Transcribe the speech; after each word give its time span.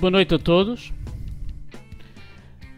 boa 0.00 0.10
noite 0.10 0.34
a 0.34 0.38
todos. 0.38 0.94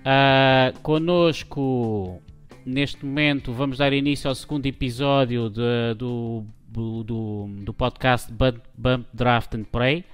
Uh, 0.02 0.76
conosco, 0.82 2.20
neste 2.66 3.06
momento, 3.06 3.52
vamos 3.52 3.78
dar 3.78 3.92
início 3.92 4.28
ao 4.28 4.34
segundo 4.34 4.66
episódio 4.66 5.48
de, 5.48 5.94
do, 5.96 6.44
do, 6.66 7.48
do, 7.64 7.72
podcast 7.72 8.32
Bump, 8.32 8.58
Bump 8.76 9.06
Draft 9.14 9.54
and 9.54 9.62
Play. 9.64 10.04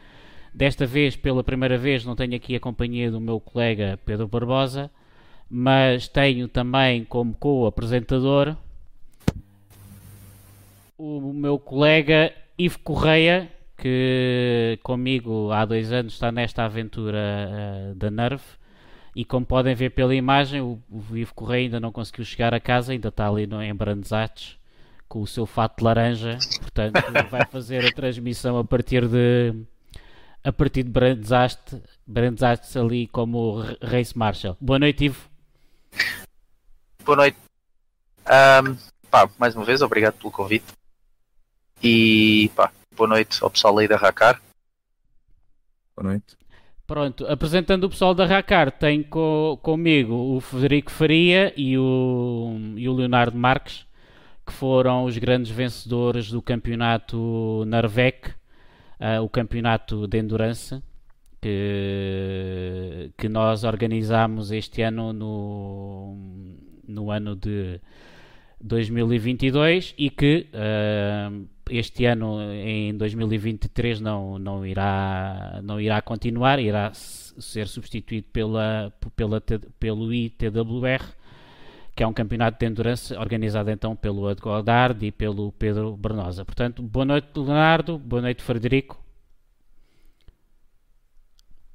Desta 0.52 0.84
vez, 0.84 1.16
pela 1.16 1.42
primeira 1.42 1.78
vez, 1.78 2.04
não 2.04 2.14
tenho 2.14 2.34
aqui 2.36 2.54
a 2.54 2.60
companhia 2.60 3.10
do 3.10 3.18
meu 3.18 3.40
colega 3.40 3.98
Pedro 4.04 4.28
Barbosa, 4.28 4.90
mas 5.48 6.08
tenho 6.08 6.46
também 6.46 7.04
como 7.04 7.32
co-apresentador 7.32 8.54
o 10.98 11.32
meu 11.32 11.58
colega 11.58 12.34
Ivo 12.58 12.78
Correia, 12.80 13.50
que 13.78 14.78
comigo 14.82 15.52
há 15.52 15.64
dois 15.64 15.92
anos 15.92 16.14
está 16.14 16.32
nesta 16.32 16.64
aventura 16.64 17.18
uh, 17.18 17.94
da 17.94 18.10
Nerve. 18.10 18.44
E 19.14 19.24
como 19.24 19.46
podem 19.46 19.74
ver 19.74 19.90
pela 19.90 20.14
imagem, 20.14 20.60
o, 20.60 20.80
o 20.90 21.16
Ivo 21.16 21.34
Correia 21.34 21.66
ainda 21.66 21.80
não 21.80 21.90
conseguiu 21.90 22.24
chegar 22.24 22.52
a 22.52 22.60
casa, 22.60 22.92
ainda 22.92 23.08
está 23.08 23.28
ali 23.28 23.46
no, 23.46 23.62
em 23.62 23.74
Brandesates 23.74 24.58
com 25.08 25.22
o 25.22 25.26
seu 25.26 25.46
fato 25.46 25.78
de 25.78 25.84
laranja. 25.84 26.38
Portanto, 26.60 27.00
vai 27.30 27.46
fazer 27.46 27.86
a 27.86 27.92
transmissão 27.92 28.58
a 28.58 28.64
partir 28.64 29.08
de 29.08 29.54
a 30.44 30.52
partir 30.52 30.82
de 30.82 30.90
Brandesates, 30.90 31.80
Brandesates 32.06 32.76
ali 32.76 33.06
como 33.08 33.62
Race 33.82 34.16
Marshall. 34.16 34.56
Boa 34.60 34.78
noite, 34.78 35.06
Ivo. 35.06 35.28
Boa 37.04 37.16
noite. 37.16 37.38
Um, 38.26 38.76
pá, 39.10 39.28
mais 39.38 39.56
uma 39.56 39.64
vez, 39.64 39.82
obrigado 39.82 40.14
pelo 40.14 40.30
convite. 40.30 40.66
E 41.82 42.50
pá, 42.54 42.70
boa 42.98 43.08
noite 43.08 43.42
ao 43.42 43.48
pessoal 43.48 43.78
aí 43.78 43.86
da 43.86 43.96
Racar. 43.96 44.42
Boa 45.96 46.10
noite. 46.10 46.36
Pronto, 46.84 47.26
apresentando 47.26 47.84
o 47.84 47.90
pessoal 47.90 48.12
da 48.12 48.26
Racar, 48.26 48.72
tenho 48.72 49.04
co 49.04 49.58
comigo 49.62 50.14
o 50.14 50.40
Federico 50.40 50.90
Faria 50.90 51.52
e 51.56 51.78
o, 51.78 52.56
e 52.76 52.88
o 52.88 52.94
Leonardo 52.94 53.38
Marques, 53.38 53.86
que 54.44 54.52
foram 54.52 55.04
os 55.04 55.16
grandes 55.16 55.50
vencedores 55.50 56.30
do 56.30 56.42
campeonato 56.42 57.64
Narvec, 57.66 58.30
uh, 58.30 59.22
o 59.22 59.28
campeonato 59.28 60.08
de 60.08 60.18
endurance, 60.18 60.82
que, 61.40 63.12
que 63.16 63.28
nós 63.28 63.62
organizámos 63.62 64.50
este 64.50 64.82
ano 64.82 65.12
no, 65.12 66.16
no 66.88 67.10
ano 67.10 67.36
de 67.36 67.80
2022 68.60 69.94
e 69.96 70.10
que 70.10 70.48
uh, 70.52 71.46
este 71.70 72.04
ano, 72.04 72.40
em 72.52 72.96
2023, 72.96 74.00
não, 74.00 74.38
não, 74.38 74.66
irá, 74.66 75.60
não 75.62 75.80
irá 75.80 76.00
continuar, 76.00 76.58
irá 76.58 76.92
ser 76.94 77.68
substituído 77.68 78.26
pela, 78.32 78.92
pela, 79.14 79.40
pelo 79.78 80.12
ITWR, 80.12 81.02
que 81.94 82.02
é 82.02 82.06
um 82.06 82.12
campeonato 82.12 82.58
de 82.58 82.66
endurance 82.66 83.14
organizado 83.14 83.70
então 83.70 83.94
pelo 83.94 84.30
Ed 84.30 84.40
Godard 84.40 85.04
e 85.04 85.12
pelo 85.12 85.52
Pedro 85.52 85.96
Bernosa. 85.96 86.44
Portanto, 86.44 86.82
boa 86.82 87.04
noite, 87.04 87.28
Leonardo, 87.36 87.98
boa 87.98 88.22
noite, 88.22 88.42
Frederico. 88.42 89.02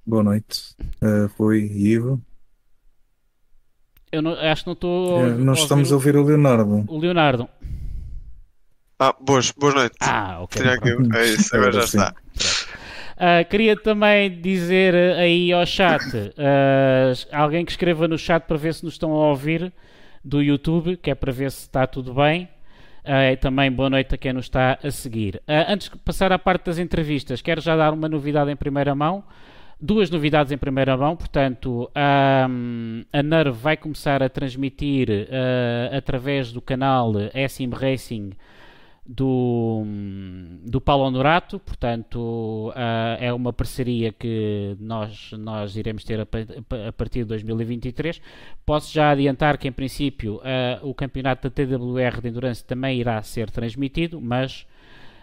Boa 0.05 0.23
noite, 0.23 0.75
uh, 1.01 1.31
Rui 1.37 1.59
e 1.59 1.93
Ivo. 1.93 2.21
Eu 4.11 4.21
não, 4.21 4.33
acho 4.33 4.63
que 4.63 4.67
não 4.67 4.73
estou. 4.73 5.23
Uh, 5.23 5.37
nós 5.39 5.59
estamos 5.59 5.91
a 5.91 5.95
ouvir 5.95 6.15
o 6.15 6.23
Leonardo. 6.23 6.85
O 6.87 6.99
Leonardo. 6.99 7.49
Ah, 8.99 9.15
boas, 9.19 9.51
boas 9.51 9.73
noites. 9.73 9.97
Ah, 10.01 10.39
ok. 10.41 10.61
É 11.15 11.25
isso, 11.25 11.55
agora 11.55 11.71
já 11.71 11.83
está. 11.83 12.15
Uh, 13.13 13.47
queria 13.47 13.77
também 13.77 14.41
dizer 14.41 14.95
aí 14.95 15.53
ao 15.53 15.65
chat, 15.65 16.03
uh, 16.15 16.33
alguém 17.31 17.63
que 17.63 17.71
escreva 17.71 18.07
no 18.07 18.17
chat 18.17 18.43
para 18.43 18.57
ver 18.57 18.73
se 18.73 18.83
nos 18.83 18.95
estão 18.95 19.11
a 19.11 19.29
ouvir 19.29 19.71
do 20.23 20.41
YouTube, 20.41 20.97
que 20.97 21.11
é 21.11 21.15
para 21.15 21.31
ver 21.31 21.51
se 21.51 21.61
está 21.61 21.85
tudo 21.85 22.13
bem. 22.13 22.49
Uh, 23.03 23.37
também 23.39 23.71
boa 23.71 23.89
noite 23.89 24.15
a 24.15 24.17
quem 24.17 24.33
nos 24.33 24.45
está 24.45 24.79
a 24.83 24.89
seguir. 24.89 25.41
antes 25.47 25.89
de 25.89 25.97
passar 25.97 26.31
à 26.31 26.39
parte 26.39 26.65
das 26.65 26.79
entrevistas, 26.79 27.41
quero 27.41 27.61
já 27.61 27.75
dar 27.75 27.93
uma 27.93 28.09
novidade 28.09 28.49
em 28.49 28.55
primeira 28.55 28.95
mão. 28.95 29.23
Duas 29.79 30.09
novidades 30.09 30.51
em 30.51 30.57
primeira 30.57 30.95
mão, 30.95 31.15
portanto, 31.15 31.91
um, 32.49 33.03
a 33.11 33.21
NERV 33.21 33.57
vai 33.57 33.75
começar 33.75 34.23
a 34.23 34.29
transmitir 34.29 35.09
através 35.91 36.53
do 36.53 36.61
canal 36.61 37.11
SM 37.33 37.73
Racing 37.73 38.31
do, 39.05 39.83
do 40.65 40.79
Paulo 40.79 41.03
Honorato, 41.03 41.59
portanto 41.59 42.69
uh, 42.69 43.17
é 43.19 43.33
uma 43.33 43.51
parceria 43.51 44.13
que 44.13 44.77
nós, 44.79 45.31
nós 45.33 45.75
iremos 45.75 46.05
ter 46.05 46.21
a, 46.21 46.27
a, 46.87 46.91
partir 46.93 47.19
de 47.19 47.25
2023. 47.25 48.21
Posso 48.65 48.93
já 48.93 49.11
adiantar 49.11 49.57
que 49.57 49.67
em 49.67 49.73
princípio 49.73 50.35
uh, 50.35 50.87
o 50.87 50.93
campeonato 50.93 51.49
da 51.49 51.53
TWR 51.53 52.21
de 52.21 52.29
Endurance 52.29 52.63
também 52.63 52.97
irá 52.97 53.21
ser 53.21 53.49
transmitido, 53.49 54.21
mas 54.21 54.65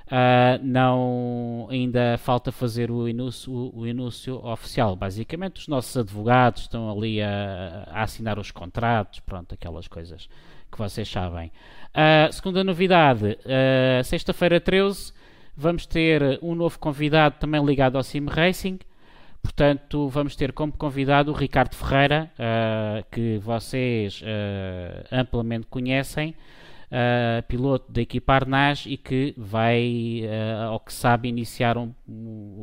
uh, 0.09 0.63
não 0.63 1.67
ainda 1.71 2.19
falta 2.19 2.53
fazer 2.53 2.91
o 2.91 3.07
anúncio, 3.07 3.51
o, 3.51 3.81
o 3.81 3.85
anúncio 3.85 4.45
oficial. 4.45 4.95
Basicamente 4.95 5.57
os 5.57 5.69
nossos 5.69 5.97
advogados 5.97 6.63
estão 6.63 6.91
ali 6.91 7.23
a, 7.23 7.89
a 7.91 8.03
assinar 8.03 8.39
os 8.39 8.51
contratos, 8.51 9.21
pronto, 9.21 9.55
aquelas 9.55 9.89
coisas 9.89 10.29
que 10.71 10.79
vocês 10.79 11.09
sabem. 11.09 11.51
Uh, 11.91 12.33
segunda 12.33 12.63
novidade, 12.63 13.37
uh, 13.45 14.05
sexta-feira 14.05 14.61
13 14.61 15.13
vamos 15.57 15.87
ter 15.87 16.39
um 16.41 16.55
novo 16.55 16.79
convidado 16.79 17.35
também 17.41 17.65
ligado 17.65 17.97
ao 17.97 18.05
Sim 18.05 18.27
Racing. 18.27 18.79
Portanto, 19.43 20.09
vamos 20.09 20.37
ter 20.37 20.53
como 20.53 20.73
convidado 20.73 21.33
o 21.33 21.35
Ricardo 21.35 21.75
Ferreira, 21.75 22.31
uh, 22.39 23.05
que 23.11 23.39
vocês 23.39 24.23
amplamente 25.11 25.67
conhecem, 25.67 26.35
piloto 27.49 27.91
da 27.91 28.03
equipa 28.03 28.35
Arnaz 28.35 28.85
e 28.87 28.97
que 28.97 29.35
vai, 29.37 30.23
ao 30.69 30.81
que 30.81 30.93
sabe, 30.93 31.29
iniciar 31.29 31.79
um, 31.79 31.93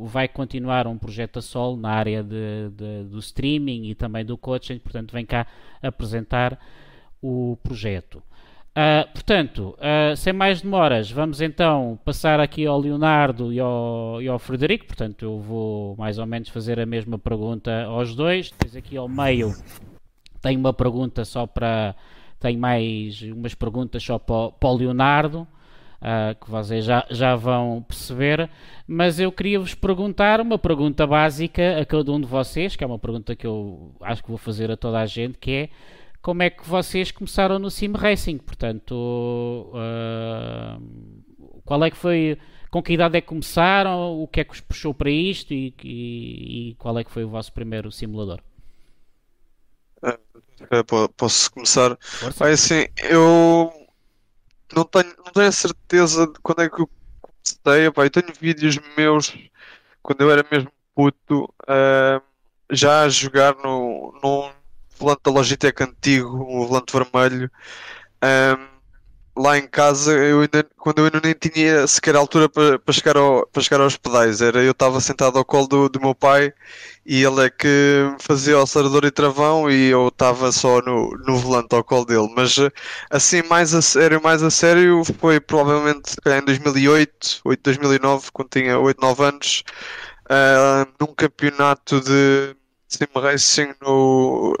vai 0.04 0.28
continuar 0.28 0.86
um 0.86 0.98
projeto 0.98 1.38
a 1.38 1.42
solo 1.42 1.76
na 1.76 1.90
área 1.90 2.22
de, 2.22 2.70
de, 2.70 3.04
do 3.04 3.18
streaming 3.18 3.86
e 3.88 3.94
também 3.94 4.24
do 4.24 4.36
coaching. 4.36 4.78
Portanto, 4.78 5.12
vem 5.12 5.24
cá 5.24 5.46
apresentar 5.82 6.58
o 7.22 7.56
projeto. 7.62 8.22
Uh, 8.78 9.12
portanto, 9.12 9.76
uh, 9.78 10.16
sem 10.16 10.32
mais 10.32 10.62
demoras, 10.62 11.10
vamos 11.10 11.40
então 11.40 11.98
passar 12.04 12.38
aqui 12.38 12.64
ao 12.64 12.78
Leonardo 12.78 13.52
e 13.52 13.58
ao, 13.58 14.22
e 14.22 14.28
ao, 14.28 14.38
Frederico. 14.38 14.86
Portanto, 14.86 15.24
eu 15.24 15.40
vou 15.40 15.96
mais 15.96 16.16
ou 16.16 16.26
menos 16.26 16.48
fazer 16.48 16.78
a 16.78 16.86
mesma 16.86 17.18
pergunta 17.18 17.82
aos 17.86 18.14
dois. 18.14 18.52
Depois 18.52 18.76
aqui 18.76 18.96
ao 18.96 19.08
meio 19.08 19.52
tenho 20.40 20.60
uma 20.60 20.72
pergunta 20.72 21.24
só 21.24 21.44
para. 21.44 21.96
Tenho 22.38 22.60
mais 22.60 23.20
umas 23.22 23.52
perguntas 23.52 24.00
só 24.00 24.16
para, 24.16 24.52
para 24.52 24.68
o 24.68 24.76
Leonardo, 24.76 25.40
uh, 25.40 26.38
que 26.40 26.48
vocês 26.48 26.84
já, 26.84 27.04
já 27.10 27.34
vão 27.34 27.82
perceber. 27.82 28.48
Mas 28.86 29.18
eu 29.18 29.32
queria 29.32 29.58
vos 29.58 29.74
perguntar 29.74 30.40
uma 30.40 30.56
pergunta 30.56 31.04
básica 31.04 31.80
a 31.80 31.84
cada 31.84 32.12
um 32.12 32.20
de 32.20 32.28
vocês, 32.28 32.76
que 32.76 32.84
é 32.84 32.86
uma 32.86 32.98
pergunta 32.98 33.34
que 33.34 33.44
eu 33.44 33.92
acho 34.02 34.22
que 34.22 34.28
vou 34.28 34.38
fazer 34.38 34.70
a 34.70 34.76
toda 34.76 35.00
a 35.00 35.06
gente, 35.06 35.36
que 35.36 35.50
é 35.50 35.68
como 36.20 36.42
é 36.42 36.50
que 36.50 36.68
vocês 36.68 37.10
começaram 37.10 37.58
no 37.58 37.70
Sim 37.70 37.92
Racing. 37.92 38.38
Portanto, 38.38 38.92
uh, 39.72 40.82
qual 41.64 41.84
é 41.84 41.90
que 41.90 41.96
foi, 41.96 42.38
com 42.70 42.82
que 42.82 42.92
idade 42.92 43.16
é 43.16 43.20
que 43.20 43.28
começaram, 43.28 44.20
o 44.20 44.26
que 44.26 44.40
é 44.40 44.44
que 44.44 44.52
os 44.52 44.60
puxou 44.60 44.92
para 44.92 45.10
isto 45.10 45.52
e, 45.52 45.74
e, 45.82 46.70
e 46.70 46.74
qual 46.74 46.98
é 46.98 47.04
que 47.04 47.10
foi 47.10 47.24
o 47.24 47.28
vosso 47.28 47.52
primeiro 47.52 47.90
simulador? 47.92 48.40
Uh, 50.02 51.08
posso 51.16 51.52
começar? 51.52 51.96
Força. 52.00 52.46
assim, 52.46 52.86
eu 52.98 53.72
não 54.74 54.84
tenho, 54.84 55.14
não 55.18 55.32
tenho 55.32 55.48
a 55.48 55.52
certeza 55.52 56.26
de 56.26 56.38
quando 56.40 56.62
é 56.62 56.68
que 56.68 56.80
eu 56.80 56.90
comecei. 57.20 57.90
Pá, 57.90 58.04
eu 58.04 58.10
tenho 58.10 58.32
vídeos 58.40 58.78
meus 58.96 59.36
quando 60.02 60.20
eu 60.22 60.30
era 60.30 60.46
mesmo 60.50 60.70
puto 60.94 61.44
uh, 61.44 62.22
já 62.70 63.02
a 63.02 63.08
jogar 63.08 63.54
no, 63.56 64.18
no, 64.22 64.50
volante 64.98 65.22
da 65.24 65.30
Logitech 65.30 65.82
antigo, 65.82 66.28
um 66.28 66.66
volante 66.66 66.92
vermelho. 66.92 67.50
Um, 68.22 68.78
lá 69.38 69.56
em 69.56 69.66
casa, 69.68 70.12
eu 70.12 70.40
ainda, 70.40 70.64
quando 70.76 70.98
eu 70.98 71.04
ainda 71.04 71.20
nem 71.22 71.34
tinha 71.34 71.86
sequer 71.86 72.16
altura 72.16 72.48
para, 72.48 72.78
para, 72.78 72.92
chegar, 72.92 73.16
ao, 73.16 73.46
para 73.46 73.62
chegar 73.62 73.80
aos 73.80 73.96
pedais, 73.96 74.40
era, 74.40 74.62
eu 74.62 74.72
estava 74.72 75.00
sentado 75.00 75.38
ao 75.38 75.44
colo 75.44 75.68
do, 75.68 75.88
do 75.88 76.00
meu 76.00 76.14
pai 76.14 76.52
e 77.06 77.22
ele 77.22 77.46
é 77.46 77.50
que 77.50 77.68
fazia 78.20 78.58
o 78.58 78.62
acelerador 78.62 79.04
e 79.04 79.10
travão 79.10 79.70
e 79.70 79.90
eu 79.90 80.08
estava 80.08 80.50
só 80.52 80.80
no, 80.82 81.10
no 81.26 81.36
volante 81.38 81.74
ao 81.74 81.84
colo 81.84 82.04
dele. 82.04 82.28
Mas 82.34 82.56
assim, 83.10 83.42
mais 83.44 83.74
a 83.74 83.80
sério, 83.82 84.20
mais 84.22 84.42
a 84.42 84.50
sério, 84.50 85.02
foi 85.18 85.40
provavelmente 85.40 86.16
em 86.26 86.44
2008, 86.44 87.40
8, 87.44 87.62
2009, 87.62 88.30
quando 88.32 88.48
tinha 88.50 88.78
8, 88.78 89.00
9 89.00 89.24
anos, 89.24 89.62
uh, 90.26 90.90
num 91.00 91.14
campeonato 91.14 92.00
de 92.00 92.56
sim 92.88 93.04
racing 93.14 93.74
no, 93.82 94.56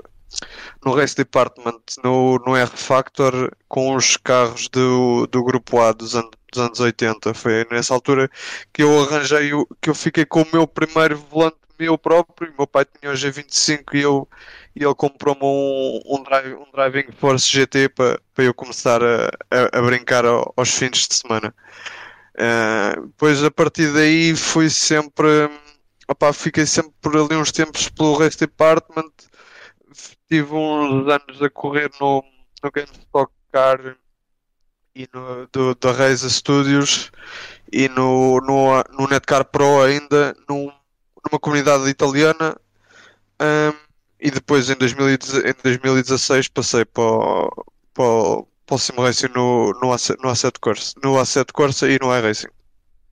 no 0.84 0.94
Race 0.94 1.14
Department, 1.14 1.80
no, 2.04 2.38
no 2.46 2.56
R 2.56 2.70
Factor, 2.70 3.52
com 3.68 3.94
os 3.94 4.16
carros 4.16 4.68
do, 4.68 5.26
do 5.26 5.42
grupo 5.42 5.80
A 5.80 5.92
dos, 5.92 6.12
dos 6.12 6.60
anos 6.62 6.80
80. 6.80 7.34
Foi 7.34 7.66
nessa 7.70 7.94
altura 7.94 8.30
que 8.72 8.82
eu 8.82 9.02
arranjei, 9.02 9.52
o, 9.52 9.66
que 9.80 9.90
eu 9.90 9.94
fiquei 9.94 10.24
com 10.24 10.42
o 10.42 10.48
meu 10.52 10.66
primeiro 10.66 11.16
volante 11.16 11.56
meu 11.78 11.96
próprio. 11.96 12.52
Meu 12.56 12.66
pai 12.66 12.84
tinha 12.84 13.12
o 13.12 13.14
G25 13.14 13.94
e, 13.94 14.00
eu, 14.00 14.28
e 14.74 14.84
ele 14.84 14.94
comprou-me 14.94 15.42
um, 15.42 16.00
um, 16.06 16.22
drive, 16.22 16.54
um 16.54 16.70
Driving 16.72 17.12
Force 17.12 17.48
GT 17.48 17.90
para, 17.90 18.20
eu 18.38 18.52
começar 18.52 19.02
a, 19.02 19.28
a, 19.50 19.78
a 19.78 19.82
brincar 19.82 20.24
aos 20.24 20.70
fins 20.70 21.06
de 21.06 21.14
semana. 21.14 21.54
Uh, 22.34 23.06
depois 23.06 23.42
a 23.42 23.50
partir 23.50 23.92
daí 23.92 24.34
fui 24.36 24.70
sempre. 24.70 25.50
Opa, 26.06 26.32
fiquei 26.32 26.66
sempre 26.66 26.92
por 27.00 27.16
ali 27.16 27.36
uns 27.36 27.52
tempos 27.52 27.88
pelo 27.88 28.16
Race 28.16 28.38
Department. 28.38 29.10
Tive 30.28 30.52
uns 30.52 31.08
anos 31.08 31.42
a 31.42 31.48
correr 31.50 31.90
no, 32.00 32.22
no 32.62 32.70
GameStop 32.70 33.32
Car 33.50 33.96
e 34.94 35.08
no, 35.12 35.48
do, 35.52 35.74
da 35.74 35.92
Razer 35.92 36.30
Studios 36.30 37.10
e 37.72 37.88
no, 37.88 38.40
no, 38.40 38.82
no 38.98 39.08
Netcar 39.08 39.44
Pro 39.44 39.82
ainda 39.82 40.36
num, 40.48 40.70
numa 41.24 41.38
comunidade 41.40 41.88
italiana 41.88 42.56
um, 43.40 43.78
e 44.20 44.30
depois 44.30 44.68
em, 44.68 44.74
2016, 44.74 45.44
em 45.44 45.54
2016 45.62 46.48
passei 46.48 46.84
para 46.84 47.02
o, 47.02 47.66
para, 47.94 48.04
o, 48.04 48.48
para 48.66 48.74
o 48.74 48.78
Sim 48.78 48.92
Racing 48.96 49.28
no, 49.28 49.72
no, 49.80 49.96
no 50.22 50.28
Asset 50.28 50.58
Corsa, 50.60 50.94
no 51.02 51.18
Asset 51.18 51.52
Corsa 51.52 51.88
e 51.88 51.98
no 52.00 52.14
iRacing. 52.14 52.48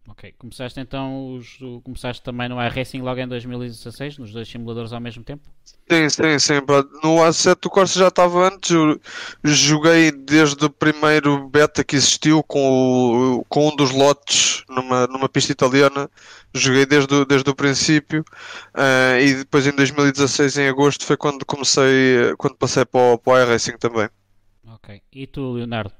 Ok, 0.09 0.35
começaste 0.39 0.79
então 0.79 1.35
os, 1.35 1.59
começaste 1.83 2.23
também 2.23 2.49
no 2.49 2.63
iRacing 2.63 3.01
logo 3.01 3.21
em 3.21 3.27
2016, 3.27 4.19
nos 4.19 4.33
dois 4.33 4.49
simuladores 4.49 4.93
ao 4.93 5.01
mesmo 5.01 5.25
tempo? 5.25 5.49
Sim, 5.91 6.09
sim, 6.09 6.39
sim. 6.39 6.55
No 7.03 7.23
Assetto 7.23 7.69
Corsa 7.69 7.99
já 7.99 8.09
estava 8.09 8.49
antes. 8.49 8.71
Eu 8.71 8.99
joguei 9.45 10.11
desde 10.11 10.65
o 10.65 10.71
primeiro 10.71 11.49
beta 11.49 11.85
que 11.85 11.97
existiu 11.97 12.43
com, 12.43 13.39
o, 13.39 13.45
com 13.45 13.69
um 13.69 13.77
dos 13.77 13.91
lotes 13.91 14.65
numa, 14.69 15.07
numa 15.07 15.29
pista 15.29 15.53
italiana. 15.53 16.11
Joguei 16.55 16.87
desde, 16.87 17.15
o, 17.15 17.25
desde 17.25 17.49
o 17.51 17.55
princípio 17.55 18.25
uh, 18.75 19.21
e 19.21 19.35
depois 19.35 19.67
em 19.67 19.73
2016, 19.73 20.59
em 20.59 20.69
agosto, 20.69 21.05
foi 21.05 21.17
quando 21.17 21.45
comecei, 21.45 22.35
quando 22.39 22.57
passei 22.57 22.85
para 22.85 23.15
o, 23.15 23.19
para 23.19 23.33
o 23.33 23.39
iRacing 23.43 23.77
também. 23.79 24.09
Ok. 24.67 25.01
E 25.13 25.27
tu, 25.27 25.53
Leonardo? 25.53 25.93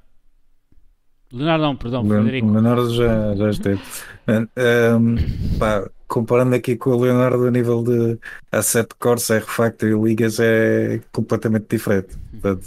Leonardo 1.33 1.65
não, 1.65 1.77
perdão, 1.77 2.03
Le 2.03 2.09
Frederico. 2.09 2.51
Leonardo 2.51 2.95
já, 2.95 3.35
já 3.35 3.51
esteve. 3.51 3.81
Um, 4.29 5.17
pá, 5.59 5.89
comparando 6.07 6.55
aqui 6.55 6.77
com 6.77 6.91
o 6.91 7.01
Leonardo 7.01 7.47
a 7.47 7.51
nível 7.51 7.83
de 7.83 8.19
Asset 8.53 8.89
Corsa, 8.99 9.37
R-Factor 9.37 9.89
e 9.89 9.95
Ligas 9.95 10.39
é 10.39 11.01
completamente 11.13 11.67
diferente. 11.69 12.17
Portanto, 12.31 12.67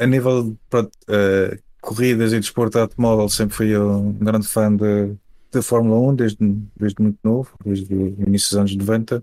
a, 0.00 0.06
nível 0.06 0.44
de 0.44 0.56
pronto, 0.70 0.90
uh, 1.08 1.58
corridas 1.80 2.32
e 2.32 2.40
desporto 2.40 2.78
automóvel, 2.78 3.28
sempre 3.28 3.54
fui 3.54 3.76
um 3.76 4.12
grande 4.12 4.48
fã 4.48 4.74
de, 4.74 5.14
de 5.52 5.62
Fórmula 5.62 6.10
1 6.12 6.14
desde, 6.14 6.38
desde 6.76 7.02
muito 7.02 7.18
novo, 7.22 7.50
desde 7.64 7.92
o 7.94 8.16
início 8.26 8.50
dos 8.50 8.56
anos 8.56 8.76
90. 8.76 9.22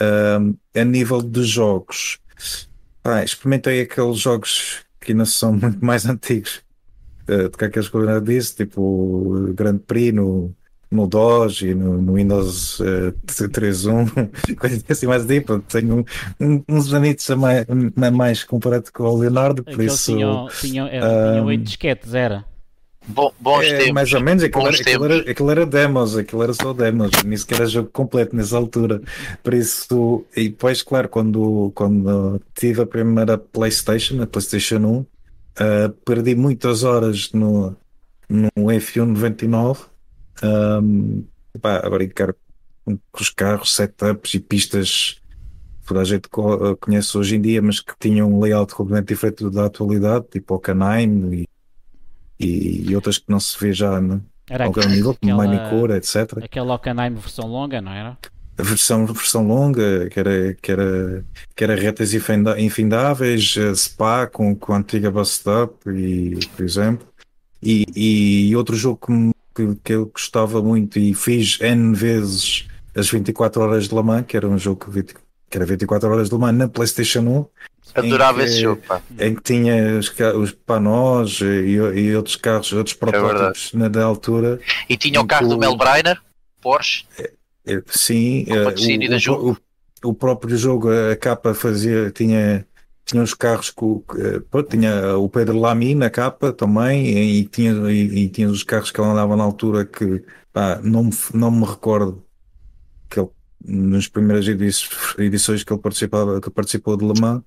Um, 0.00 0.54
a 0.74 0.84
nível 0.84 1.20
de 1.20 1.42
jogos, 1.42 2.18
experimentei 3.24 3.82
aqueles 3.82 4.18
jogos 4.18 4.84
que 5.00 5.12
ainda 5.12 5.26
são 5.26 5.52
muito 5.58 5.84
mais 5.84 6.06
antigos 6.06 6.62
uh, 7.30 7.48
do 7.48 7.56
que 7.56 7.64
aqueles 7.64 7.88
que 7.88 7.96
eu 7.96 8.20
disse, 8.20 8.56
tipo 8.56 8.80
o 8.80 9.54
Grande 9.54 9.80
Prix 9.80 10.12
no, 10.14 10.54
no 10.90 11.06
Doge 11.06 11.68
e 11.68 11.74
no, 11.74 12.00
no 12.00 12.14
Windows 12.14 12.80
uh, 12.80 13.12
3.1, 13.26 14.56
coisas 14.58 14.84
assim 14.88 15.06
mais 15.06 15.24
tipo, 15.24 15.60
tenho 15.60 16.04
um, 16.40 16.62
uns 16.68 16.92
anitos 16.92 17.30
a 17.30 17.36
mais, 17.36 17.66
a 17.68 18.10
mais 18.10 18.44
comparado 18.44 18.90
com 18.92 19.04
o 19.04 19.18
Leonardo, 19.18 19.62
por 19.62 19.74
Aqueles 19.74 19.94
isso... 19.94 20.12
tinham, 20.12 20.48
tinham, 20.60 20.86
era, 20.86 21.32
tinham 21.32 21.46
8 21.46 21.62
disquetes, 21.62 22.14
era? 22.14 22.44
Bom, 23.08 23.32
bons 23.40 23.64
é, 23.64 23.78
tempos. 23.78 23.92
mais 23.92 24.12
ou 24.12 24.20
menos, 24.20 24.42
aquilo 24.42 24.66
era, 24.66 24.76
aquilo, 24.76 25.04
era, 25.04 25.30
aquilo 25.30 25.50
era 25.50 25.66
demos, 25.66 26.16
aquilo 26.16 26.42
era 26.42 26.52
só 26.52 26.72
demos, 26.72 27.10
nem 27.24 27.36
sequer 27.36 27.56
era 27.56 27.66
jogo 27.66 27.88
completo 27.90 28.36
nessa 28.36 28.56
altura. 28.56 29.00
Por 29.42 29.54
isso, 29.54 30.24
e 30.36 30.48
depois, 30.48 30.82
claro, 30.82 31.08
quando, 31.08 31.72
quando 31.74 32.40
tive 32.54 32.82
a 32.82 32.86
primeira 32.86 33.38
PlayStation, 33.38 34.22
a 34.22 34.26
PlayStation 34.26 34.76
1, 34.76 35.06
uh, 35.60 35.90
perdi 36.04 36.34
muitas 36.34 36.82
horas 36.82 37.30
no, 37.32 37.76
no 38.28 38.50
F1 38.66 39.04
99 39.04 39.84
um, 40.42 41.24
pá, 41.60 41.78
a 41.78 41.90
brincar 41.90 42.34
com 42.84 42.98
os 43.20 43.30
carros, 43.30 43.74
setups 43.74 44.34
e 44.34 44.40
pistas 44.40 45.20
que 45.82 45.86
toda 45.86 46.00
a 46.00 46.04
gente 46.04 46.28
co- 46.28 46.76
conhece 46.76 47.16
hoje 47.16 47.36
em 47.36 47.40
dia, 47.40 47.60
mas 47.60 47.80
que 47.80 47.92
tinham 47.98 48.32
um 48.32 48.40
layout 48.40 48.74
completamente 48.74 49.08
diferente 49.08 49.50
da 49.50 49.66
atualidade, 49.66 50.26
tipo 50.30 50.54
o 50.54 50.58
Canine 50.58 51.48
e, 52.38 52.88
e 52.88 52.94
outras 52.94 53.18
que 53.18 53.28
não 53.28 53.38
se 53.38 53.58
vê 53.58 53.72
já 53.72 54.00
no, 54.00 54.24
Era 54.48 54.66
nível, 54.66 55.14
como 55.20 55.32
aquela, 55.32 55.36
Manicura, 55.36 55.96
etc. 55.96 56.42
aquela 56.42 56.74
Hockenheim 56.74 57.14
versão 57.14 57.46
longa, 57.46 57.80
não 57.80 57.92
era? 57.92 58.16
A 58.60 58.62
versão, 58.62 59.06
versão 59.06 59.46
longa, 59.46 60.08
que 60.10 60.20
era, 60.20 60.54
que 60.60 60.70
era, 60.72 61.24
que 61.56 61.64
era 61.64 61.74
retas 61.74 62.12
infindáveis, 62.58 63.54
eh, 63.56 63.74
Spa 63.74 64.26
com, 64.26 64.54
com 64.54 64.72
a 64.74 64.78
antiga 64.78 65.10
Bus 65.10 65.30
Stop, 65.32 65.88
e, 65.90 66.38
por 66.56 66.64
exemplo. 66.64 67.06
E, 67.62 67.84
e 68.50 68.56
outro 68.56 68.76
jogo 68.76 68.98
que, 69.06 69.32
que, 69.54 69.74
que 69.84 69.92
eu 69.94 70.06
gostava 70.06 70.62
muito 70.62 70.98
e 70.98 71.14
fiz 71.14 71.58
N 71.60 71.94
vezes 71.94 72.66
as 72.94 73.10
24 73.10 73.60
horas 73.62 73.88
de 73.88 73.94
Le 73.94 74.02
Mans, 74.02 74.24
que 74.26 74.36
era 74.36 74.48
um 74.48 74.58
jogo 74.58 74.90
que, 74.90 75.02
que 75.04 75.56
era 75.56 75.64
24 75.66 76.08
horas 76.10 76.28
de 76.28 76.34
Le 76.34 76.40
Mans 76.40 76.56
na 76.56 76.68
PlayStation 76.68 77.20
1, 77.20 77.46
Adorava 77.94 78.40
em 78.42 78.44
esse 78.44 78.54
que- 78.56 78.60
jogo, 78.62 78.82
pá. 78.86 79.00
em 79.18 79.34
que 79.34 79.42
tinha 79.42 79.98
os, 79.98 80.14
os 80.36 80.52
Panos 80.52 81.40
e, 81.40 81.72
e 81.74 82.14
outros 82.14 82.36
carros, 82.36 82.72
outros 82.72 82.94
protótipos 82.94 83.72
na 83.74 83.88
da 83.88 84.04
altura. 84.04 84.60
E 84.88 84.96
tinha 84.96 85.20
o 85.20 85.26
carro 85.26 85.48
do 85.48 85.58
Mel 85.58 85.76
Brainer, 85.76 86.18
Porsche. 86.60 87.04
Eh, 87.64 87.82
Sim, 87.88 88.44
patrocínio 88.62 89.10
o, 89.26 89.50
o- 89.52 89.56
o- 90.04 90.14
próprio 90.14 90.56
jogo, 90.56 90.88
a 90.90 91.16
capa 91.16 91.54
fazia, 91.54 92.10
tinha, 92.10 92.66
tinha 93.04 93.22
os 93.22 93.34
carros 93.34 93.70
com, 93.70 94.02
eh, 94.18 94.40
pronto, 94.50 94.68
tinha 94.70 95.16
o 95.18 95.28
Pedro 95.28 95.58
Lamy 95.58 95.94
na 95.94 96.08
capa 96.10 96.52
também, 96.52 97.06
e, 97.40 97.44
tinha, 97.48 97.72
e, 97.92 98.24
e 98.24 98.28
tinha 98.30 98.48
os 98.48 98.62
carros 98.64 98.90
que 98.90 99.00
ele 99.00 99.10
andava 99.10 99.36
na 99.36 99.44
altura 99.44 99.84
que 99.84 100.24
pá, 100.52 100.80
não, 100.82 101.04
me, 101.04 101.10
não 101.34 101.50
me 101.50 101.64
recordo 101.66 102.24
que 103.10 103.20
ele, 103.20 103.30
nas 103.64 104.08
primeiras 104.08 104.46
edições, 105.18 105.64
que 105.64 105.72
ele 105.72 105.80
participava, 105.82 106.40
que 106.40 106.50
participou 106.50 106.96
de 106.96 107.04
Le 107.06 107.14
Mans. 107.14 107.42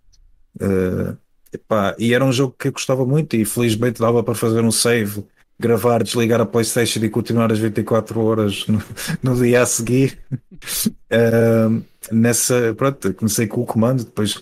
eh, 0.61 1.17
epá, 1.53 1.95
e 1.99 2.13
era 2.13 2.25
um 2.25 2.31
jogo 2.31 2.55
que 2.57 2.67
eu 2.69 2.71
gostava 2.73 3.05
muito 3.05 3.35
e 3.35 3.45
felizmente 3.45 3.99
dava 4.01 4.23
para 4.23 4.35
fazer 4.35 4.63
um 4.63 4.71
save, 4.71 5.25
gravar, 5.63 6.03
desligar 6.03 6.41
a 6.41 6.45
Playstation 6.45 6.99
e 6.99 7.09
continuar 7.09 7.49
as 7.49 7.57
24 7.57 8.19
horas 8.19 8.67
no, 8.67 8.83
no 9.23 9.35
dia 9.35 9.61
a 9.61 9.65
seguir. 9.65 10.19
Ah, 11.15 11.69
nessa, 12.11 12.73
pronto, 12.75 13.13
comecei 13.13 13.45
com 13.45 13.61
o 13.61 13.65
comando, 13.65 14.03
depois 14.03 14.41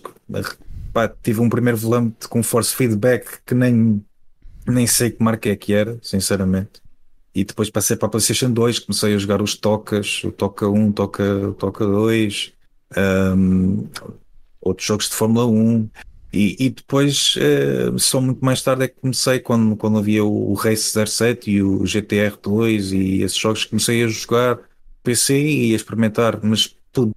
pá, 0.90 1.12
tive 1.22 1.40
um 1.40 1.48
primeiro 1.50 1.76
volante 1.76 2.28
com 2.28 2.42
force 2.42 2.74
feedback 2.74 3.40
que 3.44 3.54
nem, 3.54 4.02
nem 4.66 4.86
sei 4.86 5.10
que 5.10 5.22
marca 5.22 5.50
é 5.50 5.56
que 5.56 5.74
era, 5.74 5.98
sinceramente. 6.00 6.80
E 7.34 7.44
depois 7.44 7.68
passei 7.68 7.96
para 7.96 8.06
a 8.06 8.10
PlayStation 8.10 8.50
2, 8.50 8.78
comecei 8.78 9.14
a 9.14 9.18
jogar 9.18 9.42
os 9.42 9.54
Tocas, 9.54 10.22
o 10.24 10.30
Toca 10.30 10.66
1, 10.66 10.88
o 10.88 10.92
Toca, 10.92 11.54
Toca 11.58 11.84
2, 11.84 12.52
ahm, 12.96 13.84
outros 14.60 14.86
jogos 14.86 15.10
de 15.10 15.14
Fórmula 15.14 15.44
1. 15.46 15.90
E, 16.32 16.56
e 16.58 16.70
depois, 16.70 17.34
eh, 17.38 17.92
só 17.98 18.18
muito 18.18 18.42
mais 18.42 18.62
tarde 18.62 18.84
é 18.84 18.88
que 18.88 18.98
comecei, 19.00 19.38
quando, 19.38 19.76
quando 19.76 19.98
havia 19.98 20.24
o, 20.24 20.52
o 20.52 20.54
Race 20.54 20.90
07 21.06 21.50
e 21.50 21.62
o 21.62 21.84
GTR 21.84 22.38
2 22.42 22.92
e 22.92 23.22
esses 23.22 23.36
jogos, 23.36 23.66
comecei 23.66 24.02
a 24.02 24.08
jogar 24.08 24.58
PC 25.02 25.38
e 25.38 25.72
a 25.72 25.76
experimentar, 25.76 26.40
mas 26.42 26.74
tudo 26.90 27.14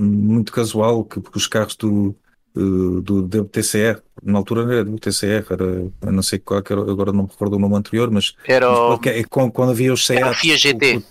muito 0.00 0.50
casual, 0.50 1.04
que, 1.04 1.20
porque 1.20 1.38
os 1.38 1.46
carros 1.46 1.76
do, 1.76 2.12
eh, 2.56 3.00
do, 3.02 3.22
do 3.22 3.44
TCR, 3.44 4.02
na 4.20 4.38
altura 4.38 4.64
não 4.64 4.72
era 4.72 4.84
do 4.84 4.98
TCR, 4.98 5.46
era, 5.50 5.64
eu 5.64 6.12
não 6.12 6.22
sei 6.22 6.40
qual 6.40 6.60
que 6.60 6.72
era, 6.72 6.82
agora 6.82 7.12
não 7.12 7.22
me 7.22 7.28
recordo 7.30 7.54
o 7.54 7.58
nome 7.60 7.76
anterior, 7.76 8.10
mas, 8.10 8.34
Era 8.44 8.68
o... 8.68 8.96
porque 8.96 9.10
é 9.10 9.22
quando, 9.22 9.52
quando 9.52 9.70
havia 9.70 9.92
os 9.92 10.10
Era 10.10 10.30
o 10.30 10.34
Seat. 10.34 10.40
Fiat 10.40 10.58
GT. 10.58 11.04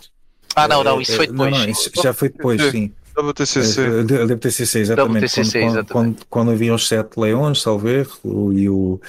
Ah, 0.53 0.67
não, 0.67 0.83
não, 0.83 0.99
isso 0.99 1.15
foi 1.15 1.27
Não, 1.27 1.45
depois. 1.45 1.51
não, 1.51 1.69
isso 1.69 1.91
já 2.03 2.13
foi 2.13 2.29
depois, 2.29 2.61
sim. 2.71 2.91
WTCC. 3.21 3.81
Eh, 3.81 4.03
de- 4.03 4.33
WTCC, 4.33 4.79
exatamente. 4.79 5.25
WTCC, 5.25 5.59
quando, 5.59 5.69
exatamente. 5.71 5.91
Quando, 5.93 6.25
quando 6.29 6.51
havia 6.51 6.73
os 6.73 6.87
sete 6.87 7.19
leões, 7.19 7.61
salvo 7.61 7.87
erro, 7.89 8.53
e 8.53 8.69
o, 8.69 8.99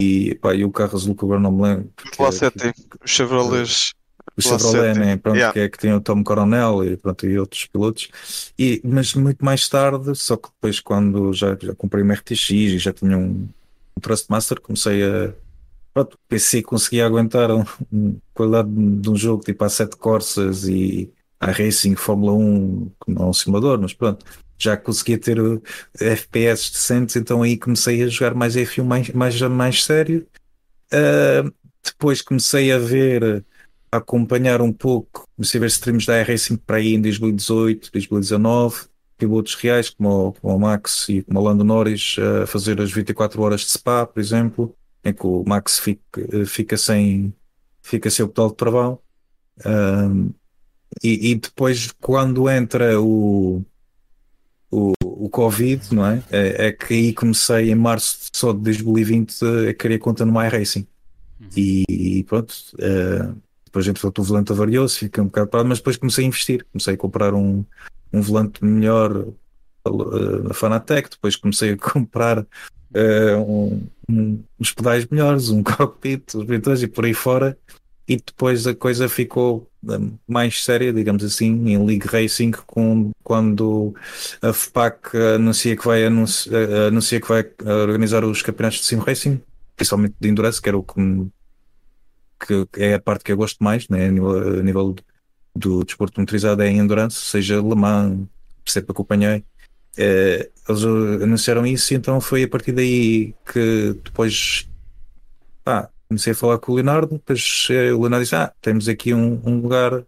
e, 0.00 0.34
pá, 0.36 0.54
e 0.54 0.64
o 0.64 0.70
carro 0.70 0.96
azul 0.96 1.14
que 1.14 1.24
agora 1.24 1.40
não 1.40 1.52
me 1.52 1.62
lembro. 1.62 1.90
Lá 2.18 2.28
é- 2.28 2.32
7, 2.32 2.72
os 3.04 3.10
Chevrolets. 3.10 3.92
o 4.36 4.42
Chevrolet, 4.42 4.98
né? 4.98 5.16
Pronto, 5.16 5.36
Yeah. 5.36 5.52
que 5.52 5.60
é 5.60 5.68
que 5.68 5.78
tem 5.78 5.92
o 5.92 6.00
Tom 6.00 6.22
Coronel 6.24 6.84
e, 6.84 6.96
pronto, 6.96 7.26
e 7.26 7.38
outros 7.38 7.66
pilotos. 7.66 8.08
E, 8.58 8.80
mas 8.84 9.14
muito 9.14 9.44
mais 9.44 9.68
tarde, 9.68 10.14
só 10.16 10.36
que 10.36 10.48
depois, 10.48 10.80
quando 10.80 11.32
já, 11.32 11.56
já 11.60 11.74
comprei 11.74 12.02
uma 12.02 12.14
RTX 12.14 12.50
e 12.50 12.78
já 12.78 12.92
tinha 12.92 13.16
um, 13.16 13.48
um 13.96 14.00
Trustmaster, 14.00 14.60
comecei 14.60 15.02
a. 15.04 15.32
Pronto, 15.92 16.14
o 16.14 16.18
PC 16.28 16.60
conseguia 16.62 17.06
aguentar 17.06 17.52
um, 17.52 17.64
um 17.92 18.16
qualidade 18.32 18.68
de 18.68 19.08
um 19.08 19.14
jogo 19.14 19.44
tipo 19.44 19.62
a 19.62 19.68
7 19.68 19.96
Corsas 19.96 20.66
e 20.66 21.08
a 21.44 21.52
Racing 21.52 21.94
Fórmula 21.94 22.32
1, 22.32 22.90
que 23.04 23.12
não 23.12 23.24
é 23.24 23.26
um 23.28 23.32
simulador, 23.32 23.78
mas 23.80 23.92
pronto. 23.92 24.24
Já 24.56 24.76
conseguia 24.76 25.18
ter 25.18 25.36
FPS 26.00 26.70
decentes, 26.72 27.16
então 27.16 27.42
aí 27.42 27.56
comecei 27.56 28.02
a 28.02 28.08
jogar 28.08 28.34
mais 28.34 28.56
F1 28.56 28.84
mais, 28.84 29.10
mais, 29.10 29.40
mais 29.42 29.84
sério. 29.84 30.26
Uh, 30.92 31.52
depois 31.82 32.22
comecei 32.22 32.72
a 32.72 32.78
ver, 32.78 33.44
a 33.92 33.98
acompanhar 33.98 34.62
um 34.62 34.72
pouco, 34.72 35.28
comecei 35.36 35.58
a 35.58 35.62
ver 35.62 35.66
streams 35.66 36.06
da 36.06 36.24
R5 36.24 36.60
para 36.64 36.76
aí 36.76 36.94
em 36.94 37.00
2018, 37.02 37.90
2019, 37.92 38.86
pilotos 39.18 39.54
reais 39.56 39.90
como 39.90 40.28
o, 40.28 40.32
como 40.32 40.56
o 40.56 40.60
Max 40.60 41.08
e 41.08 41.22
como 41.22 41.40
o 41.40 41.42
Lando 41.42 41.64
Norris 41.64 42.16
a 42.42 42.46
fazer 42.46 42.80
as 42.80 42.92
24 42.92 43.42
horas 43.42 43.62
de 43.62 43.70
Spa, 43.70 44.06
por 44.06 44.20
exemplo, 44.20 44.74
em 45.04 45.12
que 45.12 45.26
o 45.26 45.44
Max 45.46 45.78
fica, 45.78 46.46
fica 46.46 46.76
sem 46.76 47.34
fica 47.82 48.08
sem 48.08 48.24
o 48.24 48.28
pedal 48.28 48.48
de 48.48 48.56
travão. 48.56 48.98
Um, 49.66 50.32
e, 51.02 51.30
e, 51.30 51.34
depois, 51.34 51.92
quando 52.00 52.48
entra 52.48 53.00
o, 53.00 53.62
o, 54.70 54.92
o 55.02 55.28
Covid, 55.28 55.94
não 55.94 56.06
é? 56.06 56.22
é? 56.30 56.66
é? 56.66 56.72
que 56.72 56.94
aí 56.94 57.12
comecei 57.12 57.70
em 57.70 57.74
março 57.74 58.28
só 58.32 58.52
de 58.52 58.60
2020 58.60 59.44
a 59.70 59.74
querer 59.74 59.98
conta 59.98 60.24
no 60.24 60.42
iRacing. 60.42 60.86
Uhum. 61.40 61.48
E, 61.56 61.84
e, 61.88 62.24
pronto, 62.24 62.54
uh, 62.74 63.36
depois 63.64 63.86
entretanto 63.86 64.20
o 64.20 64.24
volante 64.24 64.52
avariou-se, 64.52 64.98
fiquei 64.98 65.22
um 65.22 65.26
bocado 65.26 65.48
parado, 65.48 65.68
mas 65.68 65.78
depois 65.78 65.96
comecei 65.96 66.24
a 66.24 66.28
investir, 66.28 66.64
comecei 66.72 66.94
a 66.94 66.98
comprar 66.98 67.34
um, 67.34 67.64
um 68.12 68.20
volante 68.20 68.64
melhor 68.64 69.26
uh, 69.86 70.42
na 70.44 70.54
Fanatec, 70.54 71.10
depois 71.10 71.36
comecei 71.36 71.72
a 71.72 71.76
comprar 71.78 72.40
uh, 72.40 73.38
um, 73.46 73.86
um, 74.08 74.42
uns 74.60 74.72
pedais 74.72 75.06
melhores, 75.06 75.50
um 75.50 75.62
cockpit, 75.64 76.34
os 76.34 76.82
e 76.82 76.86
por 76.86 77.04
aí 77.04 77.14
fora 77.14 77.58
e 78.06 78.16
depois 78.16 78.66
a 78.66 78.74
coisa 78.74 79.08
ficou 79.08 79.68
mais 80.26 80.64
séria, 80.64 80.92
digamos 80.92 81.24
assim, 81.24 81.68
em 81.68 81.84
League 81.84 82.06
Racing, 82.06 82.52
com, 82.66 83.10
quando 83.22 83.94
a 84.42 84.52
FPAC 84.52 85.16
anuncia 85.36 85.76
que 85.76 85.84
vai, 85.84 86.04
anuncia, 86.04 86.52
eh, 86.52 86.88
anuncia 86.88 87.20
que 87.20 87.28
vai 87.28 87.44
organizar 87.82 88.24
os 88.24 88.42
campeonatos 88.42 88.80
de 88.80 88.86
Sim 88.86 88.98
Racing, 88.98 89.40
principalmente 89.76 90.14
de 90.20 90.28
Endurance, 90.28 90.60
que 90.60 90.68
era 90.68 90.78
o 90.78 90.82
que, 90.82 92.66
que 92.72 92.82
é 92.82 92.94
a 92.94 93.00
parte 93.00 93.24
que 93.24 93.32
eu 93.32 93.36
gosto 93.36 93.62
mais, 93.62 93.88
né, 93.88 94.06
a 94.06 94.10
nível, 94.10 94.58
a 94.60 94.62
nível 94.62 94.94
do 95.54 95.84
desporto 95.84 96.20
motorizado 96.20 96.62
é 96.62 96.68
em 96.68 96.78
Endurance, 96.78 97.16
seja 97.16 97.60
Le 97.60 97.74
Mans, 97.74 98.26
sempre 98.66 98.92
acompanhei. 98.92 99.44
Eh, 99.96 100.50
eles 100.68 100.84
anunciaram 101.22 101.64
isso 101.64 101.94
então 101.94 102.20
foi 102.20 102.42
a 102.42 102.48
partir 102.48 102.72
daí 102.72 103.32
que 103.46 103.94
depois 104.02 104.68
comecei 106.14 106.32
a 106.32 106.36
falar 106.36 106.58
com 106.58 106.72
o 106.72 106.74
Leonardo, 106.76 107.14
depois 107.14 107.66
eh, 107.70 107.92
o 107.92 108.00
Leonardo 108.00 108.22
disse: 108.22 108.36
Ah, 108.36 108.52
temos 108.60 108.88
aqui 108.88 109.12
um, 109.12 109.40
um 109.44 109.60
lugar, 109.60 110.04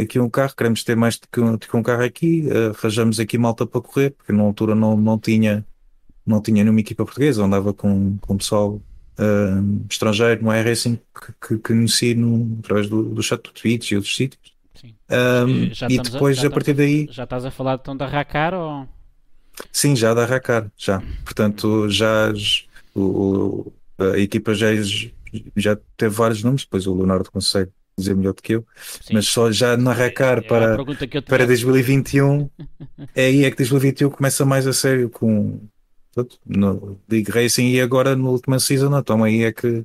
aqui 0.00 0.20
um 0.20 0.28
carro, 0.28 0.54
queremos 0.54 0.84
ter 0.84 0.94
mais 0.94 1.18
do 1.18 1.26
que 1.30 1.40
um, 1.40 1.52
do 1.52 1.58
que 1.58 1.76
um 1.76 1.82
carro 1.82 2.04
aqui, 2.04 2.46
uh, 2.48 2.76
arranjamos 2.78 3.18
aqui 3.18 3.38
malta 3.38 3.66
para 3.66 3.80
correr, 3.80 4.10
porque 4.10 4.32
na 4.32 4.42
altura 4.42 4.74
não, 4.74 4.96
não 4.96 5.18
tinha 5.18 5.66
não 6.24 6.40
tinha 6.40 6.62
nenhuma 6.62 6.80
equipa 6.80 7.04
portuguesa, 7.04 7.42
andava 7.42 7.72
com, 7.72 8.16
com 8.18 8.36
pessoal 8.36 8.74
uh, 8.74 9.86
estrangeiro 9.90 10.44
no 10.44 10.54
iRacing 10.54 10.96
que, 10.96 11.32
que, 11.32 11.56
que 11.56 11.58
conheci 11.58 12.14
no, 12.14 12.58
através 12.60 12.88
do, 12.88 13.02
do 13.02 13.22
chat 13.22 13.42
do 13.42 13.50
Twitch 13.50 13.90
e 13.90 13.96
outros 13.96 14.14
sítios. 14.14 14.52
Sim. 14.74 14.94
Um, 15.10 15.70
e 15.90 15.98
depois, 15.98 16.42
a, 16.44 16.46
a 16.46 16.50
partir 16.50 16.74
daí. 16.74 17.08
Já 17.10 17.24
estás 17.24 17.44
a 17.44 17.50
falar 17.50 17.78
então 17.80 17.96
da 17.96 18.06
Racar 18.06 18.54
ou. 18.54 18.86
Sim, 19.72 19.96
já 19.96 20.14
da 20.14 20.24
Racar, 20.24 20.70
já. 20.76 21.02
Portanto, 21.24 21.88
já 21.90 22.32
o, 22.94 23.72
a 23.98 24.18
equipa 24.18 24.54
já, 24.54 24.68
já 25.56 25.76
teve 25.96 26.14
vários 26.14 26.42
nomes, 26.42 26.62
depois 26.62 26.86
o 26.86 26.94
Leonardo 26.94 27.30
consegue 27.30 27.70
dizer 27.96 28.14
melhor 28.16 28.32
do 28.32 28.42
que 28.42 28.54
eu, 28.54 28.66
Sim. 29.00 29.14
mas 29.14 29.26
só 29.26 29.52
já 29.52 29.76
na 29.76 29.92
Recar 29.92 30.38
é, 30.38 30.40
para, 30.40 30.78
para 31.26 31.46
2021 31.46 32.48
é 33.14 33.26
aí 33.26 33.44
é 33.44 33.50
que 33.50 33.56
2021 33.58 34.10
começa 34.10 34.44
mais 34.44 34.66
a 34.66 34.72
sério 34.72 35.10
com 35.10 35.60
no 36.44 36.98
League 37.10 37.30
Racing 37.30 37.70
e 37.70 37.80
agora 37.80 38.14
no 38.14 38.30
última 38.30 38.58
season, 38.58 38.96
então 38.98 39.24
aí 39.24 39.44
é 39.44 39.52
que 39.52 39.84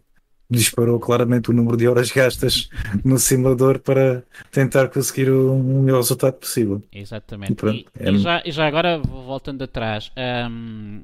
disparou 0.50 1.00
claramente 1.00 1.50
o 1.50 1.54
número 1.54 1.76
de 1.76 1.88
horas 1.88 2.12
gastas 2.12 2.70
no 3.04 3.18
simulador 3.20 3.80
para 3.80 4.24
tentar 4.52 4.88
conseguir 4.88 5.30
o 5.30 5.56
melhor 5.58 5.98
resultado 5.98 6.34
possível. 6.34 6.82
Exatamente. 6.92 7.52
E, 7.52 7.56
pronto, 7.56 7.92
e, 8.00 8.04
é... 8.04 8.12
e, 8.12 8.18
já, 8.18 8.44
já 8.46 8.68
agora, 8.68 8.98
voltando 8.98 9.64
atrás, 9.64 10.12
um, 10.50 11.02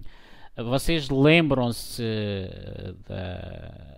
vocês 0.58 1.10
lembram-se 1.10 2.04
da, 3.08 3.93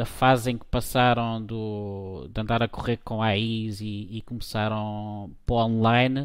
da 0.00 0.06
fase 0.06 0.50
em 0.50 0.56
que 0.56 0.64
passaram 0.64 1.44
do, 1.44 2.26
de 2.32 2.40
andar 2.40 2.62
a 2.62 2.68
correr 2.68 2.96
com 3.04 3.22
AIs 3.22 3.82
e, 3.82 4.08
e 4.10 4.22
começaram 4.22 5.30
para 5.44 5.56
online? 5.56 6.22